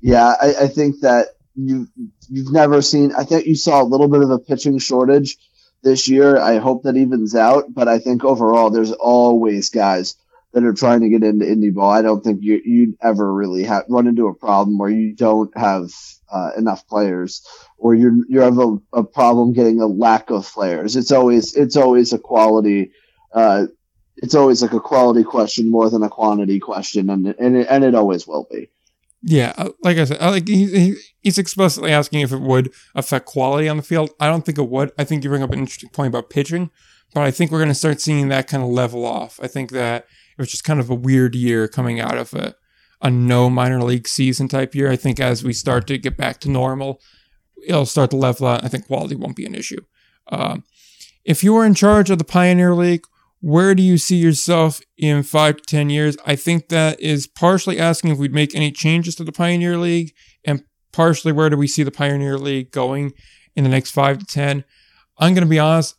Yeah, 0.00 0.34
I, 0.40 0.54
I 0.62 0.68
think 0.68 1.00
that 1.00 1.28
you 1.54 1.88
you've 2.28 2.52
never 2.52 2.82
seen. 2.82 3.12
I 3.16 3.24
think 3.24 3.46
you 3.46 3.54
saw 3.54 3.82
a 3.82 3.84
little 3.84 4.08
bit 4.08 4.22
of 4.22 4.30
a 4.30 4.38
pitching 4.38 4.78
shortage 4.78 5.36
this 5.82 6.08
year. 6.08 6.36
I 6.36 6.58
hope 6.58 6.82
that 6.82 6.96
evens 6.96 7.34
out, 7.34 7.72
but 7.72 7.88
I 7.88 7.98
think 7.98 8.24
overall 8.24 8.70
there's 8.70 8.92
always 8.92 9.70
guys 9.70 10.16
that 10.54 10.64
are 10.64 10.72
trying 10.72 11.00
to 11.00 11.08
get 11.08 11.24
into 11.24 11.44
indie 11.44 11.74
ball. 11.74 11.90
I 11.90 12.00
don't 12.00 12.22
think 12.22 12.38
you 12.40 12.62
you'd 12.64 12.94
ever 13.02 13.32
really 13.32 13.64
have 13.64 13.84
run 13.90 14.06
into 14.06 14.28
a 14.28 14.34
problem 14.34 14.78
where 14.78 14.88
you 14.88 15.14
don't 15.14 15.54
have 15.58 15.90
uh, 16.32 16.50
enough 16.56 16.86
players, 16.86 17.46
or 17.76 17.94
you 17.94 18.24
you 18.28 18.40
have 18.40 18.58
a, 18.58 18.78
a, 18.92 19.02
problem 19.04 19.52
getting 19.52 19.80
a 19.80 19.86
lack 19.86 20.30
of 20.30 20.50
players. 20.50 20.94
It's 20.94 21.10
always 21.10 21.54
it's 21.54 21.76
always 21.76 22.12
a 22.12 22.18
quality. 22.18 22.92
Uh, 23.34 23.66
it's 24.16 24.36
always 24.36 24.62
like 24.62 24.72
a 24.72 24.80
quality 24.80 25.24
question 25.24 25.68
more 25.68 25.90
than 25.90 26.04
a 26.04 26.08
quantity 26.08 26.60
question, 26.60 27.10
and 27.10 27.26
and 27.26 27.56
it, 27.56 27.66
and 27.68 27.82
it 27.82 27.96
always 27.96 28.26
will 28.26 28.46
be. 28.48 28.70
Yeah, 29.22 29.54
uh, 29.58 29.70
like 29.82 29.96
I 29.96 30.04
said, 30.04 30.20
like 30.20 30.46
he, 30.46 30.96
he's 31.20 31.38
explicitly 31.38 31.90
asking 31.90 32.20
if 32.20 32.30
it 32.30 32.40
would 32.40 32.72
affect 32.94 33.26
quality 33.26 33.68
on 33.68 33.76
the 33.76 33.82
field. 33.82 34.10
I 34.20 34.28
don't 34.28 34.46
think 34.46 34.58
it 34.58 34.68
would. 34.68 34.92
I 34.98 35.04
think 35.04 35.24
you 35.24 35.30
bring 35.30 35.42
up 35.42 35.52
an 35.52 35.58
interesting 35.58 35.90
point 35.90 36.08
about 36.08 36.30
pitching, 36.30 36.70
but 37.12 37.24
I 37.24 37.32
think 37.32 37.50
we're 37.50 37.58
going 37.58 37.68
to 37.70 37.74
start 37.74 38.00
seeing 38.00 38.28
that 38.28 38.46
kind 38.46 38.62
of 38.62 38.68
level 38.68 39.04
off. 39.04 39.40
I 39.42 39.48
think 39.48 39.70
that 39.72 40.06
it 40.36 40.42
was 40.42 40.50
just 40.50 40.64
kind 40.64 40.80
of 40.80 40.90
a 40.90 40.94
weird 40.94 41.34
year 41.34 41.68
coming 41.68 42.00
out 42.00 42.16
of 42.16 42.34
a, 42.34 42.54
a 43.00 43.10
no 43.10 43.48
minor 43.48 43.82
league 43.82 44.08
season 44.08 44.48
type 44.48 44.74
year. 44.74 44.90
I 44.90 44.96
think 44.96 45.20
as 45.20 45.44
we 45.44 45.52
start 45.52 45.86
to 45.88 45.98
get 45.98 46.16
back 46.16 46.40
to 46.40 46.50
normal, 46.50 47.00
it'll 47.66 47.86
start 47.86 48.10
to 48.10 48.16
level 48.16 48.46
out. 48.46 48.64
I 48.64 48.68
think 48.68 48.86
quality 48.86 49.14
won't 49.14 49.36
be 49.36 49.46
an 49.46 49.54
issue. 49.54 49.80
Um, 50.28 50.64
if 51.24 51.42
you 51.42 51.54
were 51.54 51.64
in 51.64 51.74
charge 51.74 52.10
of 52.10 52.18
the 52.18 52.24
Pioneer 52.24 52.74
League, 52.74 53.04
where 53.40 53.74
do 53.74 53.82
you 53.82 53.98
see 53.98 54.16
yourself 54.16 54.80
in 54.96 55.22
five 55.22 55.56
to 55.58 55.62
10 55.64 55.90
years? 55.90 56.16
I 56.24 56.34
think 56.34 56.68
that 56.68 56.98
is 57.00 57.26
partially 57.26 57.78
asking 57.78 58.10
if 58.10 58.18
we'd 58.18 58.32
make 58.32 58.54
any 58.54 58.72
changes 58.72 59.14
to 59.16 59.24
the 59.24 59.32
Pioneer 59.32 59.76
League, 59.76 60.14
and 60.44 60.64
partially 60.92 61.32
where 61.32 61.50
do 61.50 61.56
we 61.56 61.66
see 61.66 61.82
the 61.82 61.90
Pioneer 61.90 62.38
League 62.38 62.70
going 62.70 63.12
in 63.54 63.64
the 63.64 63.70
next 63.70 63.90
five 63.90 64.18
to 64.18 64.24
10. 64.24 64.64
I'm 65.18 65.34
going 65.34 65.46
to 65.46 65.50
be 65.50 65.58
honest, 65.58 65.94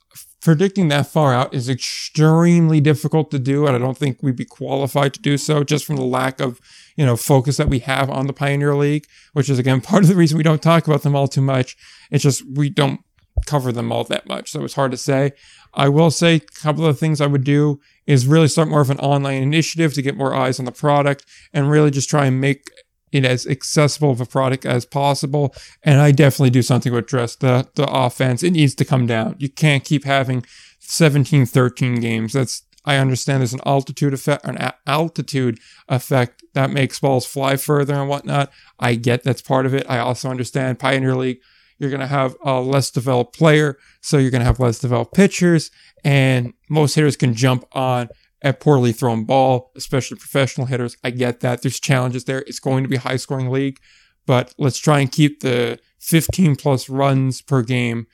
predicting 0.45 0.89
that 0.89 1.07
far 1.07 1.33
out 1.33 1.55
is 1.55 1.67
extremely 1.67 2.79
difficult 2.79 3.31
to 3.31 3.39
do, 3.39 3.65
and 3.65 3.75
I 3.75 3.79
don't 3.79 3.97
think 3.97 4.21
we'd 4.21 4.35
be 4.35 4.45
qualified 4.45 5.15
to 5.15 5.19
do 5.19 5.39
so 5.39 5.63
just 5.63 5.85
from 5.85 5.95
the 5.95 6.03
lack 6.03 6.39
of 6.39 6.61
you 6.95 7.03
know 7.03 7.17
focus 7.17 7.57
that 7.57 7.67
we 7.67 7.79
have 7.79 8.11
on 8.11 8.27
the 8.27 8.33
Pioneer 8.33 8.75
League, 8.75 9.07
which 9.33 9.49
is 9.49 9.57
again 9.57 9.81
part 9.89 10.03
of 10.03 10.09
the 10.09 10.15
reason 10.15 10.37
we 10.37 10.43
don't 10.43 10.61
talk 10.61 10.87
about 10.87 11.01
them 11.01 11.15
all 11.15 11.27
too 11.27 11.41
much. 11.41 11.75
It's 12.11 12.23
just 12.23 12.43
we 12.47 12.69
don't 12.69 13.01
cover 13.47 13.71
them 13.71 13.91
all 13.91 14.03
that 14.03 14.27
much, 14.27 14.51
so 14.51 14.63
it's 14.63 14.75
hard 14.75 14.91
to 14.91 14.97
say. 14.97 15.31
I 15.73 15.89
will 15.89 16.11
say 16.11 16.35
a 16.35 16.39
couple 16.39 16.85
of 16.85 16.99
things 16.99 17.19
I 17.19 17.27
would 17.27 17.43
do 17.43 17.81
is 18.05 18.27
really 18.27 18.47
start 18.47 18.69
more 18.69 18.81
of 18.81 18.91
an 18.91 18.99
online 18.99 19.41
initiative 19.41 19.95
to 19.95 20.01
get 20.03 20.15
more 20.15 20.35
eyes 20.35 20.59
on 20.59 20.65
the 20.65 20.71
product 20.71 21.25
and 21.53 21.71
really 21.71 21.89
just 21.89 22.09
try 22.09 22.27
and 22.27 22.39
make 22.39 22.69
it 23.15 23.25
as 23.25 23.47
accessible 23.47 24.11
of 24.11 24.21
a 24.21 24.25
product 24.25 24.65
as 24.65 24.85
possible. 24.85 25.55
And 25.83 25.99
I 25.99 26.11
definitely 26.11 26.49
do 26.49 26.61
something 26.61 26.91
to 26.91 26.97
address 26.97 27.35
the, 27.35 27.67
the 27.75 27.87
offense. 27.89 28.43
It 28.43 28.51
needs 28.51 28.75
to 28.75 28.85
come 28.85 29.07
down. 29.07 29.35
You 29.39 29.49
can't 29.49 29.83
keep 29.83 30.03
having 30.03 30.45
17, 30.79 31.45
13 31.45 31.99
games. 31.99 32.33
That's, 32.33 32.63
I 32.83 32.97
understand 32.97 33.41
there's 33.41 33.53
an 33.53 33.61
altitude 33.65 34.13
effect, 34.13 34.45
an 34.45 34.71
altitude 34.85 35.59
effect 35.87 36.43
that 36.53 36.71
makes 36.71 36.99
balls 36.99 37.25
fly 37.25 37.55
further 37.55 37.95
and 37.95 38.09
whatnot. 38.09 38.51
I 38.79 38.95
get 38.95 39.23
that's 39.23 39.41
part 39.41 39.65
of 39.65 39.73
it. 39.73 39.85
I 39.89 39.99
also 39.99 40.29
understand 40.29 40.79
Pioneer 40.79 41.15
League, 41.15 41.39
you're 41.77 41.89
going 41.89 42.01
to 42.01 42.07
have 42.07 42.35
a 42.43 42.61
less 42.61 42.91
developed 42.91 43.37
player, 43.37 43.77
so 44.01 44.17
you're 44.17 44.31
going 44.31 44.41
to 44.41 44.45
have 44.45 44.59
less 44.59 44.79
developed 44.79 45.13
pitchers, 45.13 45.71
and 46.03 46.53
most 46.69 46.95
hitters 46.95 47.17
can 47.17 47.33
jump 47.33 47.65
on 47.73 48.09
a 48.45 48.53
poorly 48.53 48.93
thrown 48.93 49.23
ball, 49.23 49.71
especially 49.75 50.17
professional 50.17 50.67
hitters. 50.67 50.95
I 51.03 51.09
get 51.09 51.39
that. 51.39 51.63
There's 51.63 51.79
challenges 51.79 52.25
there. 52.25 52.41
It's 52.41 52.59
going 52.59 52.83
to 52.83 52.89
be 52.89 52.97
high 52.97 53.17
scoring 53.17 53.49
league, 53.49 53.79
but 54.27 54.53
let's 54.59 54.77
try 54.77 54.99
and 54.99 55.11
keep 55.11 55.41
the 55.41 55.79
15 55.99 56.55
plus 56.55 56.87
runs 56.87 57.41
per 57.41 57.63
game 57.63 58.05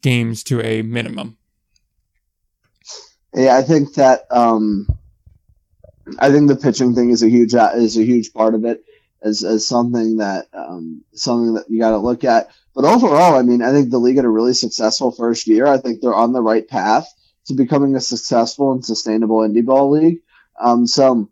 games 0.00 0.42
to 0.44 0.62
a 0.62 0.80
minimum. 0.80 1.36
Yeah, 3.34 3.54
I 3.54 3.62
think 3.62 3.94
that 3.94 4.22
um, 4.30 4.88
I 6.18 6.30
think 6.30 6.48
the 6.48 6.56
pitching 6.56 6.94
thing 6.94 7.10
is 7.10 7.22
a 7.22 7.28
huge 7.28 7.52
is 7.54 7.98
a 7.98 8.04
huge 8.04 8.32
part 8.32 8.54
of 8.54 8.64
it 8.64 8.82
as, 9.20 9.44
as 9.44 9.68
something 9.68 10.16
that 10.16 10.46
um, 10.54 11.04
something 11.12 11.52
that 11.54 11.68
you 11.68 11.78
got 11.78 11.90
to 11.90 11.98
look 11.98 12.24
at. 12.24 12.48
But 12.74 12.86
overall, 12.86 13.34
I 13.34 13.42
mean, 13.42 13.60
I 13.60 13.72
think 13.72 13.90
the 13.90 13.98
league 13.98 14.16
had 14.16 14.24
a 14.24 14.30
really 14.30 14.54
successful 14.54 15.10
first 15.10 15.46
year. 15.46 15.66
I 15.66 15.76
think 15.76 16.00
they're 16.00 16.14
on 16.14 16.32
the 16.32 16.40
right 16.40 16.66
path 16.66 17.06
to 17.46 17.54
becoming 17.54 17.94
a 17.94 18.00
successful 18.00 18.72
and 18.72 18.84
sustainable 18.84 19.38
indie 19.38 19.64
ball 19.64 19.90
league. 19.90 20.20
Um, 20.60 20.86
so 20.86 21.28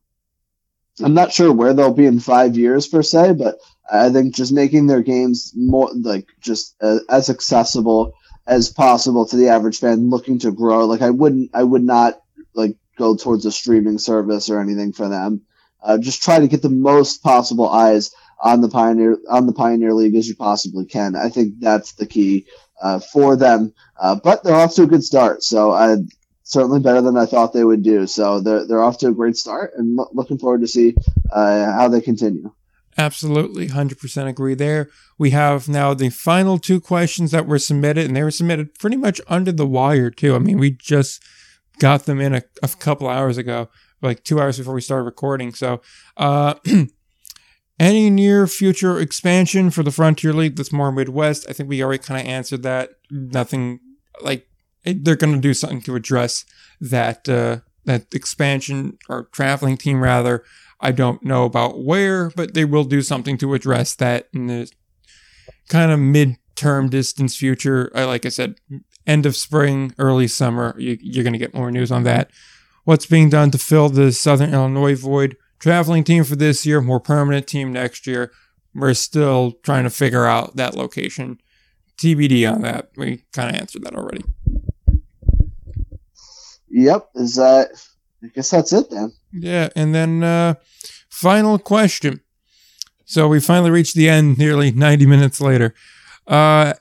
I'm 1.02 1.14
not 1.14 1.32
sure 1.32 1.52
where 1.52 1.74
they'll 1.74 1.92
be 1.92 2.06
in 2.06 2.20
five 2.20 2.56
years 2.56 2.86
per 2.86 3.02
se, 3.02 3.34
but 3.34 3.58
I 3.90 4.10
think 4.10 4.34
just 4.34 4.52
making 4.52 4.86
their 4.86 5.02
games 5.02 5.52
more 5.56 5.90
like 5.92 6.28
just 6.40 6.76
uh, 6.80 6.98
as 7.08 7.30
accessible 7.30 8.12
as 8.46 8.70
possible 8.70 9.26
to 9.26 9.36
the 9.36 9.48
average 9.48 9.78
fan 9.78 10.10
looking 10.10 10.38
to 10.40 10.52
grow. 10.52 10.86
Like 10.86 11.02
I 11.02 11.10
wouldn't, 11.10 11.50
I 11.54 11.62
would 11.62 11.82
not 11.82 12.20
like 12.54 12.76
go 12.96 13.16
towards 13.16 13.44
a 13.46 13.52
streaming 13.52 13.98
service 13.98 14.50
or 14.50 14.60
anything 14.60 14.92
for 14.92 15.08
them. 15.08 15.42
Uh, 15.82 15.98
just 15.98 16.22
try 16.22 16.38
to 16.38 16.48
get 16.48 16.62
the 16.62 16.70
most 16.70 17.22
possible 17.22 17.68
eyes 17.68 18.14
on 18.40 18.60
the 18.60 18.68
Pioneer 18.68 19.18
on 19.28 19.46
the 19.46 19.52
Pioneer 19.52 19.92
League 19.94 20.14
as 20.14 20.28
you 20.28 20.36
possibly 20.36 20.84
can. 20.84 21.16
I 21.16 21.28
think 21.28 21.60
that's 21.60 21.92
the 21.92 22.06
key 22.06 22.46
uh, 22.82 22.98
for 22.98 23.36
them. 23.36 23.72
Uh, 23.98 24.16
but 24.22 24.42
they're 24.42 24.54
off 24.54 24.74
to 24.74 24.82
a 24.82 24.86
good 24.86 25.04
start, 25.04 25.42
so 25.42 25.72
I 25.72 25.96
certainly 26.42 26.80
better 26.80 27.00
than 27.00 27.16
I 27.16 27.26
thought 27.26 27.52
they 27.52 27.64
would 27.64 27.82
do. 27.82 28.06
So 28.06 28.40
they're 28.40 28.66
they're 28.66 28.82
off 28.82 28.98
to 28.98 29.08
a 29.08 29.12
great 29.12 29.36
start, 29.36 29.72
and 29.76 29.96
lo- 29.96 30.10
looking 30.12 30.38
forward 30.38 30.60
to 30.60 30.68
see 30.68 30.94
uh, 31.30 31.72
how 31.72 31.88
they 31.88 32.00
continue. 32.00 32.52
Absolutely, 32.96 33.68
100% 33.68 34.28
agree 34.28 34.54
there. 34.54 34.88
We 35.18 35.30
have 35.30 35.68
now 35.68 35.94
the 35.94 36.10
final 36.10 36.58
two 36.58 36.80
questions 36.80 37.32
that 37.32 37.46
were 37.46 37.58
submitted, 37.58 38.06
and 38.06 38.14
they 38.14 38.22
were 38.22 38.30
submitted 38.30 38.78
pretty 38.78 38.96
much 38.96 39.20
under 39.26 39.50
the 39.50 39.66
wire, 39.66 40.10
too. 40.10 40.36
I 40.36 40.38
mean, 40.38 40.58
we 40.58 40.70
just 40.70 41.20
got 41.80 42.06
them 42.06 42.20
in 42.20 42.36
a, 42.36 42.42
a 42.62 42.68
couple 42.68 43.08
hours 43.08 43.36
ago, 43.36 43.68
like 44.00 44.22
two 44.22 44.40
hours 44.40 44.58
before 44.58 44.74
we 44.74 44.80
started 44.80 45.04
recording. 45.04 45.52
So, 45.54 45.80
uh, 46.16 46.54
any 47.78 48.10
near 48.10 48.46
future 48.46 48.98
expansion 49.00 49.70
for 49.70 49.82
the 49.82 49.90
Frontier 49.90 50.32
League 50.32 50.56
that's 50.56 50.72
more 50.72 50.92
Midwest? 50.92 51.46
I 51.48 51.52
think 51.52 51.68
we 51.68 51.82
already 51.82 52.02
kind 52.02 52.20
of 52.20 52.26
answered 52.26 52.62
that. 52.62 52.90
Nothing 53.10 53.80
like 54.20 54.46
they're 54.84 55.16
going 55.16 55.34
to 55.34 55.40
do 55.40 55.54
something 55.54 55.82
to 55.82 55.96
address 55.96 56.44
that 56.80 57.28
uh, 57.28 57.58
that 57.84 58.14
expansion 58.14 58.98
or 59.08 59.24
traveling 59.32 59.76
team 59.76 60.02
rather. 60.02 60.44
I 60.80 60.92
don't 60.92 61.22
know 61.22 61.44
about 61.44 61.82
where, 61.82 62.30
but 62.30 62.54
they 62.54 62.64
will 62.64 62.84
do 62.84 63.02
something 63.02 63.38
to 63.38 63.54
address 63.54 63.94
that 63.96 64.28
in 64.32 64.46
the 64.48 64.70
kind 65.68 65.90
of 65.90 65.98
mid-term 65.98 66.90
distance 66.90 67.36
future. 67.36 67.90
I 67.94 68.04
like 68.04 68.26
I 68.26 68.28
said, 68.28 68.56
end 69.06 69.26
of 69.26 69.36
spring, 69.36 69.94
early 69.98 70.28
summer. 70.28 70.74
You, 70.78 70.98
you're 71.00 71.24
going 71.24 71.32
to 71.32 71.38
get 71.38 71.54
more 71.54 71.70
news 71.70 71.90
on 71.90 72.02
that. 72.04 72.30
What's 72.84 73.06
being 73.06 73.30
done 73.30 73.50
to 73.52 73.58
fill 73.58 73.88
the 73.88 74.12
Southern 74.12 74.52
Illinois 74.52 74.94
void? 74.94 75.36
Traveling 75.64 76.04
team 76.04 76.24
for 76.24 76.36
this 76.36 76.66
year, 76.66 76.82
more 76.82 77.00
permanent 77.00 77.46
team 77.46 77.72
next 77.72 78.06
year. 78.06 78.30
We're 78.74 78.92
still 78.92 79.52
trying 79.62 79.84
to 79.84 79.90
figure 79.90 80.26
out 80.26 80.56
that 80.56 80.74
location. 80.74 81.40
TBD 81.96 82.52
on 82.52 82.60
that. 82.60 82.90
We 82.98 83.24
kind 83.32 83.48
of 83.48 83.58
answered 83.58 83.82
that 83.84 83.94
already. 83.94 84.22
Yep. 86.68 87.08
Is 87.14 87.36
that? 87.36 87.70
I 88.22 88.26
guess 88.26 88.50
that's 88.50 88.74
it 88.74 88.90
then. 88.90 89.14
Yeah, 89.32 89.70
and 89.74 89.94
then 89.94 90.22
uh, 90.22 90.56
final 91.08 91.58
question. 91.58 92.20
So 93.06 93.26
we 93.26 93.40
finally 93.40 93.70
reached 93.70 93.94
the 93.94 94.10
end, 94.10 94.36
nearly 94.36 94.70
90 94.70 95.06
minutes 95.06 95.40
later. 95.40 95.74
Uh, 96.26 96.74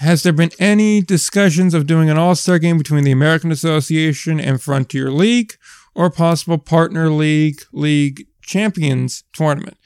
has 0.00 0.22
there 0.22 0.34
been 0.34 0.50
any 0.58 1.00
discussions 1.00 1.72
of 1.72 1.86
doing 1.86 2.10
an 2.10 2.18
all 2.18 2.34
star 2.34 2.58
game 2.58 2.76
between 2.76 3.04
the 3.04 3.10
American 3.10 3.50
Association 3.50 4.38
and 4.38 4.60
Frontier 4.60 5.10
League, 5.10 5.54
or 5.98 6.10
possible 6.10 6.58
partner 6.58 7.10
league 7.10 7.60
league 7.72 8.28
champions 8.40 9.24
tournament? 9.32 9.76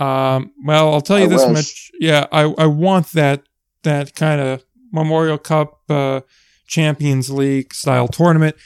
Um, 0.00 0.50
well, 0.64 0.94
I'll 0.94 1.02
tell 1.02 1.18
you 1.18 1.26
I 1.26 1.28
this 1.28 1.44
wish. 1.44 1.52
much. 1.52 1.90
Yeah, 2.00 2.26
I, 2.32 2.44
I 2.56 2.66
want 2.66 3.08
that 3.08 3.42
that 3.82 4.14
kind 4.14 4.40
of 4.40 4.64
Memorial 4.92 5.36
Cup 5.36 5.82
uh, 5.90 6.22
Champions 6.66 7.30
League 7.30 7.74
style 7.74 8.08
tournament. 8.08 8.56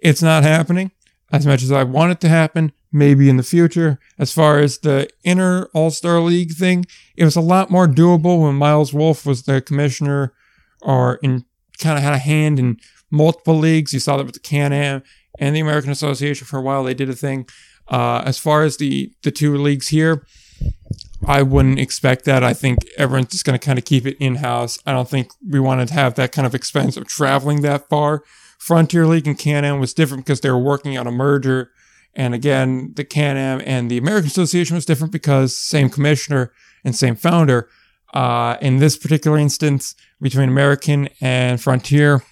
It's 0.00 0.22
not 0.22 0.44
happening 0.44 0.92
as 1.32 1.44
much 1.44 1.64
as 1.64 1.72
I 1.72 1.82
want 1.82 2.12
it 2.12 2.20
to 2.20 2.28
happen. 2.28 2.72
Maybe 2.92 3.28
in 3.28 3.36
the 3.36 3.42
future. 3.42 3.98
As 4.16 4.32
far 4.32 4.60
as 4.60 4.78
the 4.78 5.08
inner 5.24 5.64
All 5.74 5.90
Star 5.90 6.20
League 6.20 6.52
thing, 6.52 6.86
it 7.16 7.24
was 7.24 7.36
a 7.36 7.40
lot 7.42 7.70
more 7.70 7.88
doable 7.88 8.42
when 8.42 8.54
Miles 8.54 8.94
Wolff 8.94 9.26
was 9.26 9.42
the 9.42 9.60
commissioner 9.60 10.32
or 10.80 11.16
in 11.22 11.44
kind 11.78 11.98
of 11.98 12.04
had 12.04 12.14
a 12.14 12.18
hand 12.18 12.58
in 12.58 12.78
multiple 13.10 13.58
leagues. 13.58 13.92
You 13.92 13.98
saw 13.98 14.16
that 14.16 14.24
with 14.24 14.34
the 14.34 14.40
Can 14.40 14.72
Am 14.72 15.02
and 15.38 15.54
the 15.54 15.60
American 15.60 15.90
Association 15.90 16.46
for 16.46 16.58
a 16.58 16.62
while. 16.62 16.84
They 16.84 16.94
did 16.94 17.08
a 17.08 17.14
thing. 17.14 17.48
Uh, 17.88 18.22
as 18.24 18.38
far 18.38 18.64
as 18.64 18.76
the 18.78 19.12
the 19.22 19.30
two 19.30 19.56
leagues 19.56 19.88
here, 19.88 20.26
I 21.26 21.42
wouldn't 21.42 21.78
expect 21.78 22.24
that. 22.24 22.42
I 22.42 22.52
think 22.52 22.78
everyone's 22.98 23.30
just 23.30 23.44
going 23.44 23.58
to 23.58 23.64
kind 23.64 23.78
of 23.78 23.84
keep 23.84 24.06
it 24.06 24.16
in 24.18 24.36
house. 24.36 24.78
I 24.86 24.92
don't 24.92 25.08
think 25.08 25.30
we 25.48 25.60
wanted 25.60 25.88
to 25.88 25.94
have 25.94 26.14
that 26.16 26.32
kind 26.32 26.46
of 26.46 26.54
expense 26.54 26.96
of 26.96 27.06
traveling 27.06 27.62
that 27.62 27.88
far. 27.88 28.22
Frontier 28.58 29.06
League 29.06 29.26
and 29.26 29.38
Can 29.38 29.64
Am 29.64 29.80
was 29.80 29.94
different 29.94 30.24
because 30.24 30.40
they 30.40 30.50
were 30.50 30.58
working 30.58 30.96
on 30.98 31.06
a 31.06 31.12
merger. 31.12 31.70
And 32.14 32.34
again, 32.34 32.92
the 32.96 33.04
Can 33.04 33.36
Am 33.36 33.60
and 33.64 33.90
the 33.90 33.98
American 33.98 34.28
Association 34.28 34.74
was 34.74 34.86
different 34.86 35.12
because 35.12 35.56
same 35.56 35.90
commissioner 35.90 36.52
and 36.84 36.96
same 36.96 37.14
founder. 37.14 37.68
Uh, 38.14 38.56
in 38.62 38.78
this 38.78 38.96
particular 38.96 39.36
instance, 39.36 39.94
between 40.20 40.48
American 40.48 41.08
and 41.20 41.60
Frontier, 41.60 42.22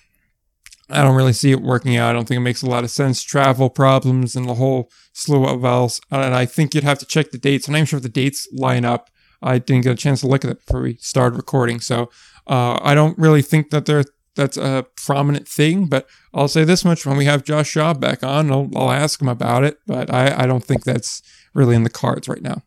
I 0.90 1.02
don't 1.02 1.16
really 1.16 1.32
see 1.32 1.50
it 1.50 1.62
working 1.62 1.96
out. 1.96 2.10
I 2.10 2.12
don't 2.12 2.28
think 2.28 2.38
it 2.38 2.42
makes 2.42 2.62
a 2.62 2.68
lot 2.68 2.84
of 2.84 2.90
sense. 2.90 3.22
Travel 3.22 3.70
problems 3.70 4.36
and 4.36 4.48
the 4.48 4.54
whole 4.54 4.90
slew 5.12 5.46
of 5.46 5.64
else. 5.64 6.00
And 6.10 6.34
I 6.34 6.46
think 6.46 6.74
you'd 6.74 6.84
have 6.84 6.98
to 6.98 7.06
check 7.06 7.30
the 7.30 7.38
dates. 7.38 7.66
I'm 7.66 7.72
not 7.72 7.78
even 7.78 7.86
sure 7.86 7.96
if 7.98 8.02
the 8.02 8.08
dates 8.08 8.46
line 8.52 8.84
up. 8.84 9.08
I 9.42 9.58
didn't 9.58 9.84
get 9.84 9.92
a 9.92 9.96
chance 9.96 10.20
to 10.20 10.26
look 10.26 10.44
at 10.44 10.50
it 10.50 10.64
before 10.66 10.82
we 10.82 10.96
started 10.96 11.36
recording. 11.36 11.80
So 11.80 12.10
uh, 12.46 12.78
I 12.82 12.94
don't 12.94 13.18
really 13.18 13.42
think 13.42 13.70
that 13.70 13.86
there 13.86 14.04
that's 14.34 14.56
a 14.56 14.86
prominent 14.96 15.48
thing. 15.48 15.86
But 15.86 16.08
I'll 16.32 16.48
say 16.48 16.64
this 16.64 16.84
much: 16.84 17.06
when 17.06 17.16
we 17.16 17.24
have 17.26 17.44
Josh 17.44 17.72
Schaub 17.72 18.00
back 18.00 18.22
on, 18.22 18.50
I'll, 18.50 18.70
I'll 18.74 18.90
ask 18.90 19.20
him 19.20 19.28
about 19.28 19.64
it. 19.64 19.78
But 19.86 20.12
I, 20.12 20.42
I 20.42 20.46
don't 20.46 20.64
think 20.64 20.84
that's 20.84 21.22
really 21.54 21.76
in 21.76 21.84
the 21.84 21.90
cards 21.90 22.28
right 22.28 22.42
now. 22.42 22.62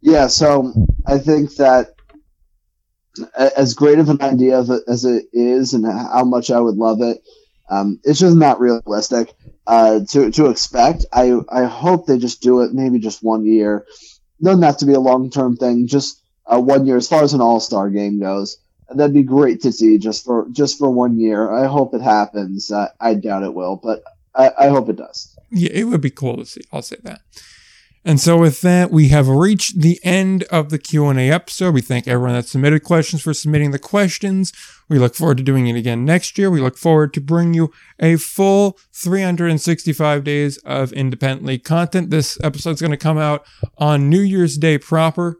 Yeah, 0.00 0.26
so 0.26 0.72
I 1.06 1.18
think 1.18 1.56
that 1.56 1.93
as 3.36 3.74
great 3.74 3.98
of 3.98 4.08
an 4.08 4.22
idea 4.22 4.58
of 4.58 4.70
it 4.70 4.82
as 4.88 5.04
it 5.04 5.26
is, 5.32 5.74
and 5.74 5.84
how 5.84 6.24
much 6.24 6.50
I 6.50 6.60
would 6.60 6.76
love 6.76 7.00
it, 7.00 7.22
um, 7.68 8.00
it's 8.04 8.20
just 8.20 8.36
not 8.36 8.60
realistic 8.60 9.34
uh, 9.66 10.00
to 10.10 10.30
to 10.32 10.46
expect. 10.46 11.06
I 11.12 11.40
I 11.48 11.64
hope 11.64 12.06
they 12.06 12.18
just 12.18 12.42
do 12.42 12.62
it 12.62 12.72
maybe 12.72 12.98
just 12.98 13.22
one 13.22 13.46
year. 13.46 13.86
Doesn't 14.42 14.62
have 14.62 14.78
to 14.78 14.86
be 14.86 14.94
a 14.94 15.00
long 15.00 15.30
term 15.30 15.56
thing. 15.56 15.86
Just 15.86 16.20
uh, 16.46 16.60
one 16.60 16.86
year, 16.86 16.96
as 16.96 17.08
far 17.08 17.22
as 17.22 17.34
an 17.34 17.40
All 17.40 17.60
Star 17.60 17.90
game 17.90 18.20
goes. 18.20 18.58
That'd 18.90 19.14
be 19.14 19.22
great 19.22 19.62
to 19.62 19.72
see 19.72 19.96
just 19.96 20.26
for 20.26 20.46
just 20.52 20.78
for 20.78 20.90
one 20.90 21.18
year. 21.18 21.50
I 21.50 21.66
hope 21.66 21.94
it 21.94 22.02
happens. 22.02 22.70
Uh, 22.70 22.88
I 23.00 23.14
doubt 23.14 23.42
it 23.42 23.54
will, 23.54 23.76
but 23.76 24.04
I, 24.34 24.52
I 24.58 24.68
hope 24.68 24.90
it 24.90 24.96
does. 24.96 25.36
Yeah, 25.50 25.70
it 25.72 25.84
would 25.84 26.02
be 26.02 26.10
cool 26.10 26.36
to 26.36 26.44
see. 26.44 26.60
I'll 26.70 26.82
say 26.82 26.96
that. 27.02 27.22
And 28.06 28.20
so 28.20 28.36
with 28.36 28.60
that, 28.60 28.90
we 28.90 29.08
have 29.08 29.28
reached 29.28 29.80
the 29.80 29.98
end 30.04 30.42
of 30.44 30.68
the 30.68 30.78
Q&A 30.78 31.30
episode. 31.30 31.72
We 31.72 31.80
thank 31.80 32.06
everyone 32.06 32.34
that 32.34 32.46
submitted 32.46 32.84
questions 32.84 33.22
for 33.22 33.32
submitting 33.32 33.70
the 33.70 33.78
questions. 33.78 34.52
We 34.90 34.98
look 34.98 35.14
forward 35.14 35.38
to 35.38 35.42
doing 35.42 35.68
it 35.68 35.76
again 35.76 36.04
next 36.04 36.36
year. 36.36 36.50
We 36.50 36.60
look 36.60 36.76
forward 36.76 37.14
to 37.14 37.22
bringing 37.22 37.54
you 37.54 37.72
a 37.98 38.16
full 38.16 38.78
365 38.92 40.22
days 40.22 40.58
of 40.58 40.92
independently 40.92 41.58
content. 41.58 42.10
This 42.10 42.38
episode 42.42 42.72
is 42.72 42.80
going 42.80 42.90
to 42.90 42.98
come 42.98 43.16
out 43.16 43.46
on 43.78 44.10
New 44.10 44.20
Year's 44.20 44.58
Day 44.58 44.76
proper. 44.76 45.38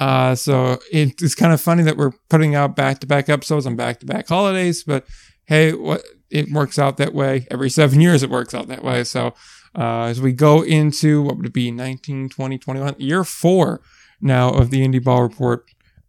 Uh, 0.00 0.34
so 0.34 0.78
it's 0.90 1.34
kind 1.34 1.52
of 1.52 1.60
funny 1.60 1.82
that 1.82 1.98
we're 1.98 2.12
putting 2.30 2.54
out 2.54 2.76
back-to-back 2.76 3.28
episodes 3.28 3.66
on 3.66 3.76
back-to-back 3.76 4.26
holidays, 4.28 4.84
but 4.84 5.06
hey, 5.44 5.72
what 5.72 6.02
it 6.30 6.50
works 6.50 6.78
out 6.78 6.96
that 6.96 7.14
way. 7.14 7.46
Every 7.50 7.70
seven 7.70 8.00
years, 8.00 8.22
it 8.22 8.30
works 8.30 8.54
out 8.54 8.68
that 8.68 8.82
way. 8.82 9.04
So 9.04 9.34
uh, 9.76 10.04
as 10.04 10.20
we 10.20 10.32
go 10.32 10.62
into 10.62 11.22
what 11.22 11.36
would 11.36 11.46
it 11.46 11.52
be 11.52 11.70
19 11.70 12.28
20 12.28 12.58
21 12.58 12.94
year 12.98 13.24
four 13.24 13.80
now 14.20 14.50
of 14.50 14.70
the 14.70 14.86
indie 14.86 15.02
ball 15.02 15.22
report 15.22 15.66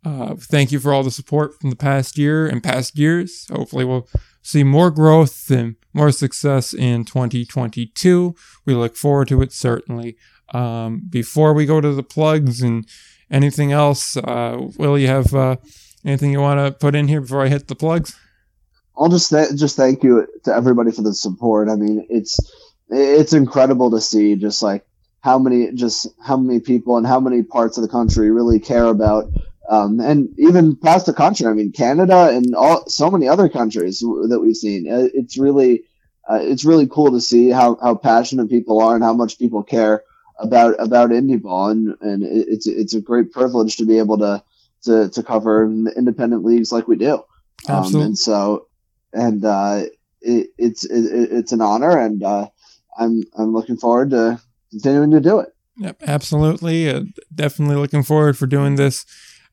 uh, 0.07 0.35
thank 0.35 0.71
you 0.71 0.79
for 0.79 0.93
all 0.93 1.03
the 1.03 1.11
support 1.11 1.59
from 1.59 1.69
the 1.69 1.75
past 1.75 2.17
year 2.17 2.47
and 2.47 2.63
past 2.63 2.97
years. 2.97 3.45
Hopefully 3.51 3.83
we'll 3.83 4.07
see 4.41 4.63
more 4.63 4.89
growth 4.89 5.51
and 5.51 5.75
more 5.93 6.11
success 6.11 6.73
in 6.73 7.03
2022 7.03 8.33
we 8.65 8.73
look 8.73 8.95
forward 8.95 9.27
to 9.27 9.41
it 9.41 9.51
certainly. 9.51 10.15
Um, 10.53 11.01
before 11.09 11.53
we 11.53 11.65
go 11.65 11.81
to 11.81 11.91
the 11.91 12.03
plugs 12.03 12.61
and 12.61 12.87
anything 13.29 13.73
else 13.73 14.15
uh, 14.15 14.57
will 14.77 14.97
you 14.97 15.07
have 15.07 15.33
uh, 15.33 15.57
anything 16.05 16.31
you 16.31 16.39
want 16.39 16.59
to 16.59 16.71
put 16.71 16.95
in 16.95 17.09
here 17.09 17.19
before 17.19 17.43
i 17.43 17.49
hit 17.49 17.67
the 17.67 17.75
plugs? 17.75 18.17
I'll 18.97 19.09
just 19.09 19.29
th- 19.29 19.55
just 19.55 19.75
thank 19.75 20.03
you 20.03 20.25
to 20.45 20.55
everybody 20.55 20.91
for 20.91 21.01
the 21.01 21.13
support. 21.13 21.67
I 21.69 21.75
mean, 21.75 22.07
it's 22.09 22.39
it's 22.89 23.33
incredible 23.33 23.91
to 23.91 24.01
see 24.01 24.35
just 24.35 24.61
like 24.61 24.85
how 25.21 25.39
many 25.39 25.71
just 25.73 26.07
how 26.23 26.37
many 26.37 26.59
people 26.59 26.97
and 26.97 27.05
how 27.05 27.19
many 27.19 27.43
parts 27.43 27.77
of 27.77 27.83
the 27.83 27.89
country 27.89 28.31
really 28.31 28.59
care 28.59 28.85
about 28.85 29.25
um, 29.69 29.99
and 29.99 30.29
even 30.37 30.77
past 30.77 31.05
the 31.05 31.13
country. 31.13 31.45
I 31.45 31.53
mean, 31.53 31.71
Canada 31.71 32.29
and 32.29 32.55
all 32.55 32.87
so 32.87 33.11
many 33.11 33.27
other 33.27 33.49
countries 33.49 33.99
that 33.99 34.39
we've 34.41 34.55
seen. 34.55 34.91
Uh, 34.91 35.09
It's 35.13 35.37
really 35.37 35.83
uh, 36.29 36.39
it's 36.41 36.65
really 36.65 36.87
cool 36.87 37.11
to 37.11 37.21
see 37.21 37.49
how, 37.49 37.77
how 37.81 37.95
passionate 37.95 38.49
people 38.49 38.81
are 38.81 38.95
and 38.95 39.03
how 39.03 39.13
much 39.13 39.39
people 39.39 39.63
care 39.63 40.03
about 40.39 40.75
about 40.79 41.09
indie 41.09 41.41
ball 41.41 41.69
and 41.69 41.95
and 42.01 42.23
it's 42.23 42.67
it's 42.67 42.93
a 42.93 43.01
great 43.01 43.31
privilege 43.31 43.77
to 43.77 43.85
be 43.85 43.97
able 43.97 44.19
to 44.19 44.43
to, 44.83 45.09
to 45.09 45.23
cover 45.23 45.65
independent 45.65 46.45
leagues 46.45 46.71
like 46.71 46.87
we 46.87 46.95
do. 46.95 47.15
Um, 47.67 47.77
Absolutely. 47.77 48.05
and 48.05 48.17
so 48.17 48.67
and 49.13 49.43
uh, 49.43 49.83
it, 50.21 50.49
it's 50.57 50.85
it, 50.85 51.31
it's 51.31 51.51
an 51.51 51.61
honor, 51.61 51.97
and 51.97 52.23
uh, 52.23 52.49
I'm 52.97 53.23
I'm 53.37 53.53
looking 53.53 53.77
forward 53.77 54.11
to 54.11 54.41
continuing 54.71 55.11
to 55.11 55.19
do 55.19 55.39
it. 55.39 55.49
Yep, 55.77 56.03
absolutely. 56.07 56.89
Uh, 56.89 57.03
definitely 57.33 57.75
looking 57.75 58.03
forward 58.03 58.37
for 58.37 58.47
doing 58.47 58.75
this 58.75 59.05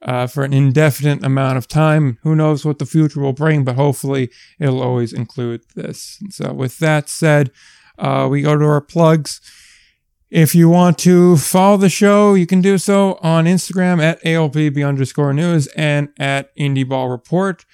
uh, 0.02 0.26
for 0.26 0.44
an 0.44 0.52
indefinite 0.52 1.24
amount 1.24 1.58
of 1.58 1.68
time. 1.68 2.18
Who 2.22 2.34
knows 2.34 2.64
what 2.64 2.78
the 2.78 2.86
future 2.86 3.20
will 3.20 3.32
bring, 3.32 3.64
but 3.64 3.76
hopefully 3.76 4.30
it'll 4.58 4.82
always 4.82 5.12
include 5.12 5.62
this. 5.74 6.18
And 6.20 6.32
so, 6.32 6.52
with 6.52 6.78
that 6.78 7.08
said, 7.08 7.50
uh, 7.98 8.28
we 8.30 8.42
go 8.42 8.56
to 8.56 8.64
our 8.64 8.80
plugs. 8.80 9.40
If 10.30 10.54
you 10.54 10.68
want 10.68 10.98
to 10.98 11.36
follow 11.36 11.76
the 11.76 11.88
show, 11.88 12.34
you 12.34 12.46
can 12.46 12.60
do 12.60 12.76
so 12.76 13.18
on 13.22 13.44
Instagram 13.44 14.02
at 14.02 14.22
ALPB 14.24 14.86
underscore 14.86 15.32
news 15.32 15.68
and 15.68 16.08
at 16.18 16.54
Indie 16.56 16.88
Ball 16.88 17.08
Report. 17.08 17.64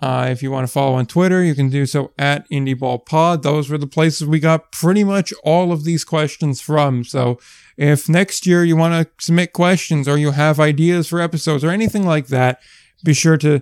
Uh, 0.00 0.28
if 0.30 0.42
you 0.42 0.50
want 0.50 0.66
to 0.66 0.72
follow 0.72 0.94
on 0.94 1.06
Twitter, 1.06 1.42
you 1.42 1.54
can 1.54 1.70
do 1.70 1.84
so 1.84 2.12
at 2.18 2.48
IndieBallPod. 2.50 3.42
Those 3.42 3.68
were 3.68 3.78
the 3.78 3.86
places 3.86 4.26
we 4.26 4.38
got 4.38 4.70
pretty 4.70 5.02
much 5.02 5.32
all 5.42 5.72
of 5.72 5.84
these 5.84 6.04
questions 6.04 6.60
from. 6.60 7.02
So 7.04 7.40
if 7.76 8.08
next 8.08 8.46
year 8.46 8.62
you 8.62 8.76
want 8.76 8.94
to 8.94 9.24
submit 9.24 9.52
questions 9.52 10.06
or 10.06 10.16
you 10.16 10.30
have 10.30 10.60
ideas 10.60 11.08
for 11.08 11.20
episodes 11.20 11.64
or 11.64 11.70
anything 11.70 12.06
like 12.06 12.28
that, 12.28 12.60
be 13.02 13.12
sure 13.12 13.36
to 13.38 13.60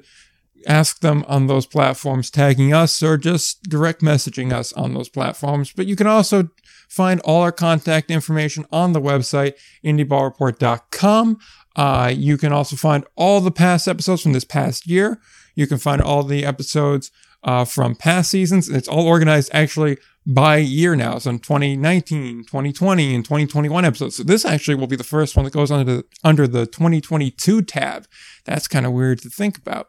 ask 0.66 1.00
them 1.00 1.24
on 1.28 1.46
those 1.46 1.64
platforms, 1.64 2.30
tagging 2.30 2.72
us 2.72 3.02
or 3.02 3.16
just 3.16 3.62
direct 3.64 4.02
messaging 4.02 4.52
us 4.52 4.72
on 4.74 4.94
those 4.94 5.08
platforms. 5.08 5.72
But 5.72 5.86
you 5.86 5.96
can 5.96 6.06
also 6.06 6.50
find 6.88 7.20
all 7.20 7.42
our 7.42 7.52
contact 7.52 8.10
information 8.10 8.66
on 8.70 8.92
the 8.92 9.00
website, 9.00 9.54
indieballreport.com. 9.84 11.38
Uh, 11.76 12.12
you 12.14 12.36
can 12.36 12.52
also 12.52 12.76
find 12.76 13.04
all 13.16 13.40
the 13.40 13.50
past 13.50 13.86
episodes 13.86 14.22
from 14.22 14.32
this 14.32 14.44
past 14.44 14.86
year. 14.86 15.20
You 15.56 15.66
can 15.66 15.78
find 15.78 16.00
all 16.00 16.22
the 16.22 16.44
episodes 16.44 17.10
uh, 17.42 17.64
from 17.64 17.96
past 17.96 18.30
seasons. 18.30 18.68
It's 18.68 18.88
all 18.88 19.06
organized 19.06 19.50
actually 19.52 19.98
by 20.26 20.56
year 20.56 20.96
now. 20.96 21.18
So 21.18 21.30
in 21.30 21.38
2019, 21.38 22.44
2020, 22.44 23.14
and 23.14 23.24
2021 23.24 23.84
episodes. 23.84 24.16
So 24.16 24.24
this 24.24 24.44
actually 24.44 24.74
will 24.74 24.88
be 24.88 24.96
the 24.96 25.04
first 25.04 25.36
one 25.36 25.44
that 25.44 25.52
goes 25.52 25.70
under 25.70 25.98
the, 25.98 26.04
under 26.24 26.46
the 26.48 26.66
2022 26.66 27.62
tab. 27.62 28.06
That's 28.44 28.66
kind 28.66 28.84
of 28.84 28.92
weird 28.92 29.20
to 29.22 29.30
think 29.30 29.56
about. 29.56 29.88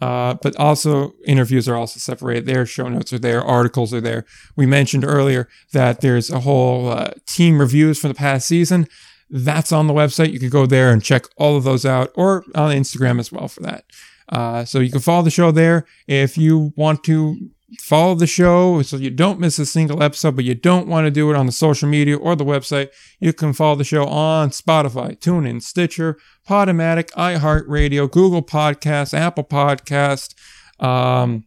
Uh, 0.00 0.34
but 0.42 0.56
also 0.56 1.12
interviews 1.26 1.68
are 1.68 1.76
also 1.76 1.98
separated 1.98 2.46
there. 2.46 2.64
Show 2.64 2.88
notes 2.88 3.12
are 3.12 3.18
there. 3.18 3.42
Articles 3.42 3.92
are 3.92 4.00
there. 4.00 4.24
We 4.56 4.66
mentioned 4.66 5.04
earlier 5.04 5.48
that 5.72 6.00
there's 6.00 6.30
a 6.30 6.40
whole 6.40 6.88
uh, 6.88 7.10
team 7.26 7.58
reviews 7.58 7.98
for 7.98 8.08
the 8.08 8.14
past 8.14 8.48
season. 8.48 8.86
That's 9.28 9.72
on 9.72 9.86
the 9.86 9.94
website. 9.94 10.32
You 10.32 10.40
can 10.40 10.48
go 10.48 10.66
there 10.66 10.90
and 10.90 11.02
check 11.02 11.26
all 11.36 11.56
of 11.56 11.64
those 11.64 11.84
out 11.84 12.10
or 12.14 12.44
on 12.54 12.74
Instagram 12.74 13.20
as 13.20 13.30
well 13.30 13.46
for 13.48 13.60
that. 13.60 13.84
Uh, 14.30 14.64
so 14.64 14.78
you 14.78 14.90
can 14.90 15.00
follow 15.00 15.22
the 15.22 15.30
show 15.30 15.50
there. 15.50 15.84
If 16.06 16.38
you 16.38 16.72
want 16.76 17.04
to 17.04 17.50
follow 17.78 18.14
the 18.14 18.26
show 18.26 18.82
so 18.82 18.96
you 18.96 19.10
don't 19.10 19.38
miss 19.38 19.58
a 19.58 19.66
single 19.66 20.02
episode, 20.02 20.36
but 20.36 20.44
you 20.44 20.54
don't 20.54 20.86
want 20.86 21.04
to 21.04 21.10
do 21.10 21.30
it 21.30 21.36
on 21.36 21.46
the 21.46 21.52
social 21.52 21.88
media 21.88 22.16
or 22.16 22.34
the 22.34 22.44
website, 22.44 22.88
you 23.18 23.32
can 23.32 23.52
follow 23.52 23.76
the 23.76 23.84
show 23.84 24.06
on 24.06 24.50
Spotify, 24.50 25.18
TuneIn, 25.18 25.62
Stitcher, 25.62 26.16
Podomatic, 26.48 27.10
iHeartRadio, 27.12 28.10
Google 28.10 28.42
Podcasts, 28.42 29.14
Apple 29.14 29.44
Podcast. 29.44 30.34
Um, 30.78 31.44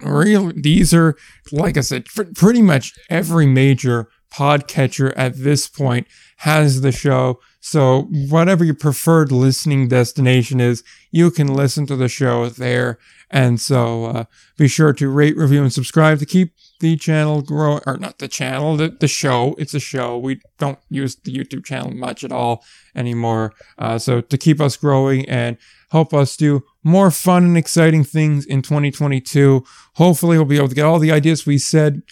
real, 0.00 0.52
these 0.54 0.94
are, 0.94 1.16
like 1.52 1.76
I 1.76 1.80
said, 1.80 2.06
pretty 2.06 2.62
much 2.62 2.92
every 3.10 3.46
major 3.46 4.08
podcatcher 4.32 5.12
at 5.16 5.36
this 5.36 5.68
point 5.68 6.06
has 6.38 6.80
the 6.80 6.92
show. 6.92 7.40
So 7.66 8.02
whatever 8.02 8.64
your 8.64 8.76
preferred 8.76 9.32
listening 9.32 9.88
destination 9.88 10.60
is, 10.60 10.84
you 11.10 11.32
can 11.32 11.52
listen 11.52 11.84
to 11.88 11.96
the 11.96 12.06
show 12.06 12.48
there. 12.48 12.96
And 13.28 13.60
so 13.60 14.04
uh, 14.04 14.24
be 14.56 14.68
sure 14.68 14.92
to 14.92 15.08
rate, 15.08 15.36
review, 15.36 15.62
and 15.62 15.72
subscribe 15.72 16.20
to 16.20 16.26
keep 16.26 16.54
the 16.78 16.96
channel 16.96 17.42
growing, 17.42 17.80
or 17.84 17.96
not 17.96 18.20
the 18.20 18.28
channel, 18.28 18.76
the, 18.76 18.90
the 18.90 19.08
show. 19.08 19.56
It's 19.58 19.74
a 19.74 19.80
show. 19.80 20.16
We 20.16 20.40
don't 20.58 20.78
use 20.90 21.16
the 21.16 21.34
YouTube 21.34 21.64
channel 21.64 21.90
much 21.90 22.22
at 22.22 22.30
all 22.30 22.64
anymore. 22.94 23.52
Uh, 23.76 23.98
so 23.98 24.20
to 24.20 24.38
keep 24.38 24.60
us 24.60 24.76
growing 24.76 25.28
and 25.28 25.56
help 25.90 26.14
us 26.14 26.36
do 26.36 26.62
more 26.84 27.10
fun 27.10 27.42
and 27.42 27.58
exciting 27.58 28.04
things 28.04 28.46
in 28.46 28.62
2022. 28.62 29.64
Hopefully, 29.94 30.36
we'll 30.36 30.44
be 30.44 30.56
able 30.56 30.68
to 30.68 30.74
get 30.76 30.84
all 30.84 31.00
the 31.00 31.10
ideas 31.10 31.44
we 31.44 31.58
said 31.58 32.02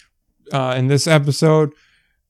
uh, 0.51 0.75
in 0.77 0.89
this 0.89 1.07
episode 1.07 1.71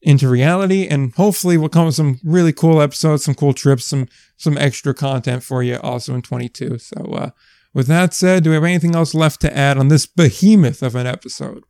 into 0.05 0.29
reality 0.29 0.87
and 0.87 1.13
hopefully 1.15 1.57
we'll 1.57 1.67
come 1.67 1.87
with 1.87 1.95
some 1.95 2.19
really 2.23 2.53
cool 2.53 2.79
episodes 2.79 3.25
some 3.25 3.33
cool 3.33 3.53
trips 3.53 3.85
some 3.85 4.07
some 4.37 4.55
extra 4.57 4.93
content 4.93 5.43
for 5.43 5.63
you 5.63 5.77
also 5.81 6.13
in 6.13 6.21
22 6.21 6.77
so 6.77 6.95
uh, 7.13 7.29
with 7.73 7.87
that 7.87 8.13
said 8.13 8.43
do 8.43 8.51
we 8.51 8.53
have 8.53 8.63
anything 8.63 8.95
else 8.95 9.15
left 9.15 9.41
to 9.41 9.57
add 9.57 9.79
on 9.79 9.87
this 9.87 10.05
behemoth 10.05 10.83
of 10.83 10.95
an 10.95 11.07
episode? 11.07 11.63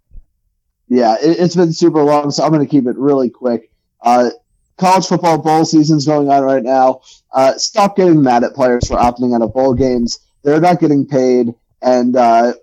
Yeah 0.90 1.16
it, 1.22 1.40
has 1.40 1.56
been 1.56 1.72
super 1.72 2.04
long 2.04 2.30
so 2.30 2.44
i'm 2.44 2.52
going 2.52 2.64
to 2.64 2.70
keep 2.70 2.86
it 2.86 2.98
really 2.98 3.30
quick. 3.30 3.72
Uh, 4.02 4.30
college 4.78 5.08
football 5.08 5.38
bowl 5.38 5.64
season's 5.64 6.06
going 6.06 6.30
on 6.30 6.44
right 6.44 6.62
now. 6.62 7.02
Uh, 7.34 7.58
stop 7.58 7.96
getting 7.96 8.22
mad 8.22 8.44
at 8.44 8.54
players 8.54 8.88
for 8.88 8.98
opting 8.98 9.34
out 9.34 9.42
of 9.42 9.54
bowl 9.54 9.74
games. 9.74 10.20
They're 10.44 10.60
not 10.60 10.80
getting 10.82 11.08
paid 11.08 11.56
and 11.82 12.16
uh, 12.16 12.54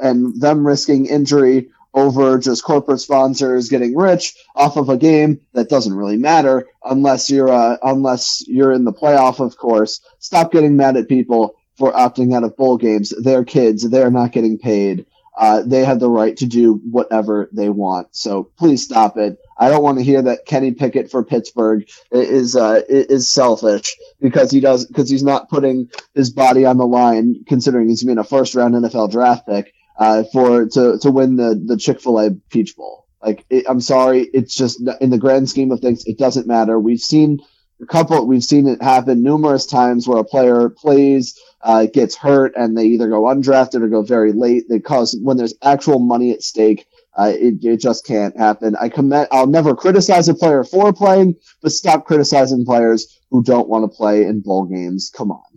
and 0.00 0.40
them 0.40 0.66
risking 0.66 1.06
injury 1.06 1.68
over 1.94 2.38
just 2.38 2.64
corporate 2.64 3.00
sponsors 3.00 3.68
getting 3.68 3.96
rich 3.96 4.34
off 4.54 4.76
of 4.76 4.88
a 4.88 4.96
game 4.96 5.40
that 5.52 5.68
doesn't 5.68 5.94
really 5.94 6.16
matter 6.16 6.66
unless 6.84 7.30
you're 7.30 7.50
uh, 7.50 7.76
unless 7.82 8.44
you're 8.46 8.72
in 8.72 8.84
the 8.84 8.92
playoff, 8.92 9.40
of 9.40 9.56
course. 9.56 10.00
Stop 10.18 10.52
getting 10.52 10.76
mad 10.76 10.96
at 10.96 11.08
people 11.08 11.56
for 11.76 11.92
opting 11.92 12.34
out 12.34 12.44
of 12.44 12.56
bowl 12.56 12.76
games. 12.76 13.12
They're 13.22 13.44
kids. 13.44 13.88
They're 13.88 14.10
not 14.10 14.32
getting 14.32 14.58
paid. 14.58 15.06
Uh, 15.36 15.62
they 15.64 15.84
have 15.84 16.00
the 16.00 16.10
right 16.10 16.36
to 16.36 16.44
do 16.44 16.74
whatever 16.90 17.48
they 17.52 17.70
want. 17.70 18.08
So 18.14 18.50
please 18.58 18.82
stop 18.84 19.16
it. 19.16 19.38
I 19.58 19.70
don't 19.70 19.82
want 19.82 19.96
to 19.98 20.04
hear 20.04 20.20
that 20.22 20.44
Kenny 20.44 20.72
Pickett 20.72 21.10
for 21.10 21.24
Pittsburgh 21.24 21.88
is 22.10 22.56
uh, 22.56 22.82
is 22.88 23.32
selfish 23.32 23.96
because 24.20 24.50
he 24.50 24.60
does 24.60 24.86
because 24.86 25.08
he's 25.08 25.22
not 25.22 25.48
putting 25.48 25.88
his 26.14 26.30
body 26.30 26.66
on 26.66 26.76
the 26.76 26.86
line, 26.86 27.44
considering 27.46 27.88
he's 27.88 28.04
been 28.04 28.18
a 28.18 28.24
first 28.24 28.54
round 28.54 28.74
NFL 28.74 29.10
draft 29.12 29.46
pick 29.46 29.72
uh, 30.00 30.24
for 30.32 30.66
to 30.66 30.98
to 31.00 31.12
win 31.12 31.36
the 31.36 31.62
the 31.64 31.78
Chick 31.78 32.00
Fil 32.02 32.20
A 32.20 32.32
Peach 32.50 32.76
Bowl. 32.76 33.06
Like, 33.22 33.46
it, 33.50 33.66
I'm 33.68 33.82
sorry, 33.82 34.22
it's 34.34 34.54
just 34.56 34.82
in 35.02 35.10
the 35.10 35.18
grand 35.18 35.50
scheme 35.50 35.72
of 35.72 35.80
things, 35.80 36.04
it 36.06 36.18
doesn't 36.18 36.48
matter. 36.48 36.80
We've 36.80 37.00
seen 37.00 37.40
a 37.82 37.86
couple, 37.86 38.26
we've 38.26 38.44
seen 38.44 38.68
it 38.68 38.82
happen 38.82 39.22
numerous 39.22 39.66
times 39.66 40.08
where 40.08 40.18
a 40.20 40.24
player 40.24 40.70
plays, 40.70 41.38
uh, 41.62 41.86
gets 41.86 42.16
hurt, 42.16 42.54
and 42.56 42.76
they 42.78 42.86
either 42.86 43.08
go 43.10 43.24
undrafted 43.24 43.82
or 43.82 43.88
go 43.88 44.02
very 44.02 44.32
late. 44.32 44.64
They 44.70 44.80
cause 44.80 45.18
when 45.22 45.36
there's 45.38 45.54
actual 45.62 46.00
money 46.00 46.32
at 46.32 46.42
stake. 46.42 46.86
Uh, 47.16 47.32
it, 47.34 47.62
it 47.64 47.80
just 47.80 48.06
can't 48.06 48.38
happen. 48.38 48.76
I 48.80 48.88
commit. 48.88 49.28
I'll 49.32 49.48
never 49.48 49.76
criticize 49.76 50.28
a 50.28 50.34
player 50.34 50.64
for 50.64 50.92
playing, 50.94 51.36
but 51.62 51.72
stop 51.72 52.06
criticizing 52.06 52.64
players 52.64 53.20
who 53.30 53.42
don't 53.44 53.68
want 53.68 53.84
to 53.90 53.96
play 53.96 54.24
in 54.24 54.40
bowl 54.42 54.64
games. 54.66 55.12
Come 55.14 55.32
on. 55.32 55.49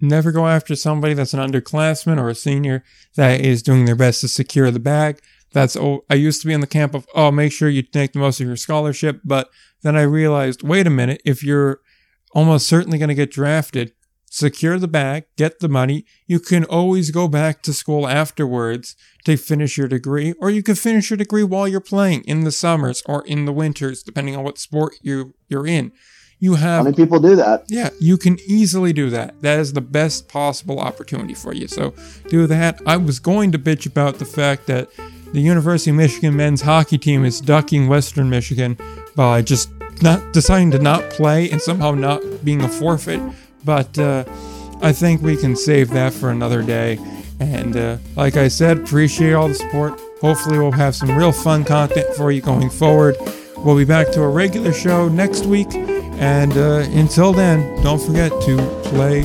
Never 0.00 0.32
go 0.32 0.46
after 0.46 0.74
somebody 0.74 1.14
that's 1.14 1.34
an 1.34 1.40
underclassman 1.40 2.18
or 2.18 2.28
a 2.28 2.34
senior 2.34 2.82
that 3.16 3.40
is 3.40 3.62
doing 3.62 3.84
their 3.84 3.96
best 3.96 4.22
to 4.22 4.28
secure 4.28 4.70
the 4.70 4.80
bag. 4.80 5.20
That's 5.52 5.76
oh, 5.76 6.04
I 6.08 6.14
used 6.14 6.40
to 6.42 6.46
be 6.46 6.54
in 6.54 6.60
the 6.60 6.66
camp 6.66 6.94
of 6.94 7.06
oh, 7.14 7.30
make 7.30 7.52
sure 7.52 7.68
you 7.68 7.84
make 7.94 8.12
the 8.12 8.18
most 8.18 8.40
of 8.40 8.46
your 8.46 8.56
scholarship, 8.56 9.20
but 9.24 9.50
then 9.82 9.96
I 9.96 10.02
realized, 10.02 10.62
wait 10.62 10.86
a 10.86 10.90
minute, 10.90 11.20
if 11.24 11.42
you're 11.42 11.80
almost 12.32 12.68
certainly 12.68 12.98
going 12.98 13.08
to 13.08 13.14
get 13.14 13.30
drafted, 13.30 13.92
secure 14.30 14.78
the 14.78 14.88
bag, 14.88 15.24
get 15.36 15.58
the 15.58 15.68
money. 15.68 16.04
You 16.26 16.38
can 16.38 16.64
always 16.64 17.10
go 17.10 17.28
back 17.28 17.62
to 17.62 17.72
school 17.72 18.08
afterwards 18.08 18.94
to 19.24 19.36
finish 19.36 19.76
your 19.76 19.88
degree, 19.88 20.32
or 20.40 20.50
you 20.50 20.62
can 20.62 20.76
finish 20.76 21.10
your 21.10 21.16
degree 21.16 21.42
while 21.42 21.66
you're 21.66 21.80
playing 21.80 22.22
in 22.22 22.44
the 22.44 22.52
summers 22.52 23.02
or 23.06 23.26
in 23.26 23.44
the 23.44 23.52
winters, 23.52 24.02
depending 24.02 24.36
on 24.36 24.44
what 24.44 24.58
sport 24.58 24.94
you 25.02 25.34
you're 25.48 25.66
in. 25.66 25.92
You 26.42 26.54
have 26.54 26.78
How 26.78 26.82
many 26.84 26.96
people 26.96 27.20
do 27.20 27.36
that? 27.36 27.64
Yeah, 27.68 27.90
you 28.00 28.16
can 28.16 28.38
easily 28.46 28.94
do 28.94 29.10
that. 29.10 29.40
That 29.42 29.60
is 29.60 29.74
the 29.74 29.82
best 29.82 30.26
possible 30.26 30.80
opportunity 30.80 31.34
for 31.34 31.52
you. 31.52 31.68
So 31.68 31.92
do 32.28 32.46
that. 32.46 32.80
I 32.86 32.96
was 32.96 33.20
going 33.20 33.52
to 33.52 33.58
bitch 33.58 33.86
about 33.86 34.18
the 34.18 34.24
fact 34.24 34.66
that 34.66 34.88
the 35.34 35.40
University 35.40 35.90
of 35.90 35.96
Michigan 35.96 36.34
men's 36.34 36.62
hockey 36.62 36.96
team 36.96 37.26
is 37.26 37.42
ducking 37.42 37.88
Western 37.88 38.30
Michigan 38.30 38.78
by 39.14 39.42
just 39.42 39.68
not 40.02 40.32
deciding 40.32 40.70
to 40.70 40.78
not 40.78 41.10
play 41.10 41.50
and 41.50 41.60
somehow 41.60 41.92
not 41.92 42.22
being 42.42 42.62
a 42.62 42.68
forfeit. 42.68 43.20
But 43.62 43.98
uh, 43.98 44.24
I 44.80 44.92
think 44.92 45.20
we 45.20 45.36
can 45.36 45.54
save 45.54 45.90
that 45.90 46.14
for 46.14 46.30
another 46.30 46.62
day. 46.62 46.98
And 47.38 47.76
uh, 47.76 47.98
like 48.16 48.36
I 48.36 48.48
said, 48.48 48.78
appreciate 48.78 49.34
all 49.34 49.48
the 49.48 49.54
support. 49.54 50.00
Hopefully, 50.22 50.58
we'll 50.58 50.72
have 50.72 50.94
some 50.94 51.16
real 51.16 51.32
fun 51.32 51.64
content 51.64 52.14
for 52.14 52.30
you 52.32 52.40
going 52.40 52.70
forward. 52.70 53.16
We'll 53.64 53.76
be 53.76 53.84
back 53.84 54.10
to 54.12 54.22
a 54.22 54.28
regular 54.28 54.72
show 54.72 55.08
next 55.08 55.44
week. 55.44 55.74
And 55.74 56.56
uh, 56.56 56.86
until 56.92 57.32
then, 57.32 57.82
don't 57.82 58.00
forget 58.00 58.30
to 58.42 58.56
play 58.84 59.22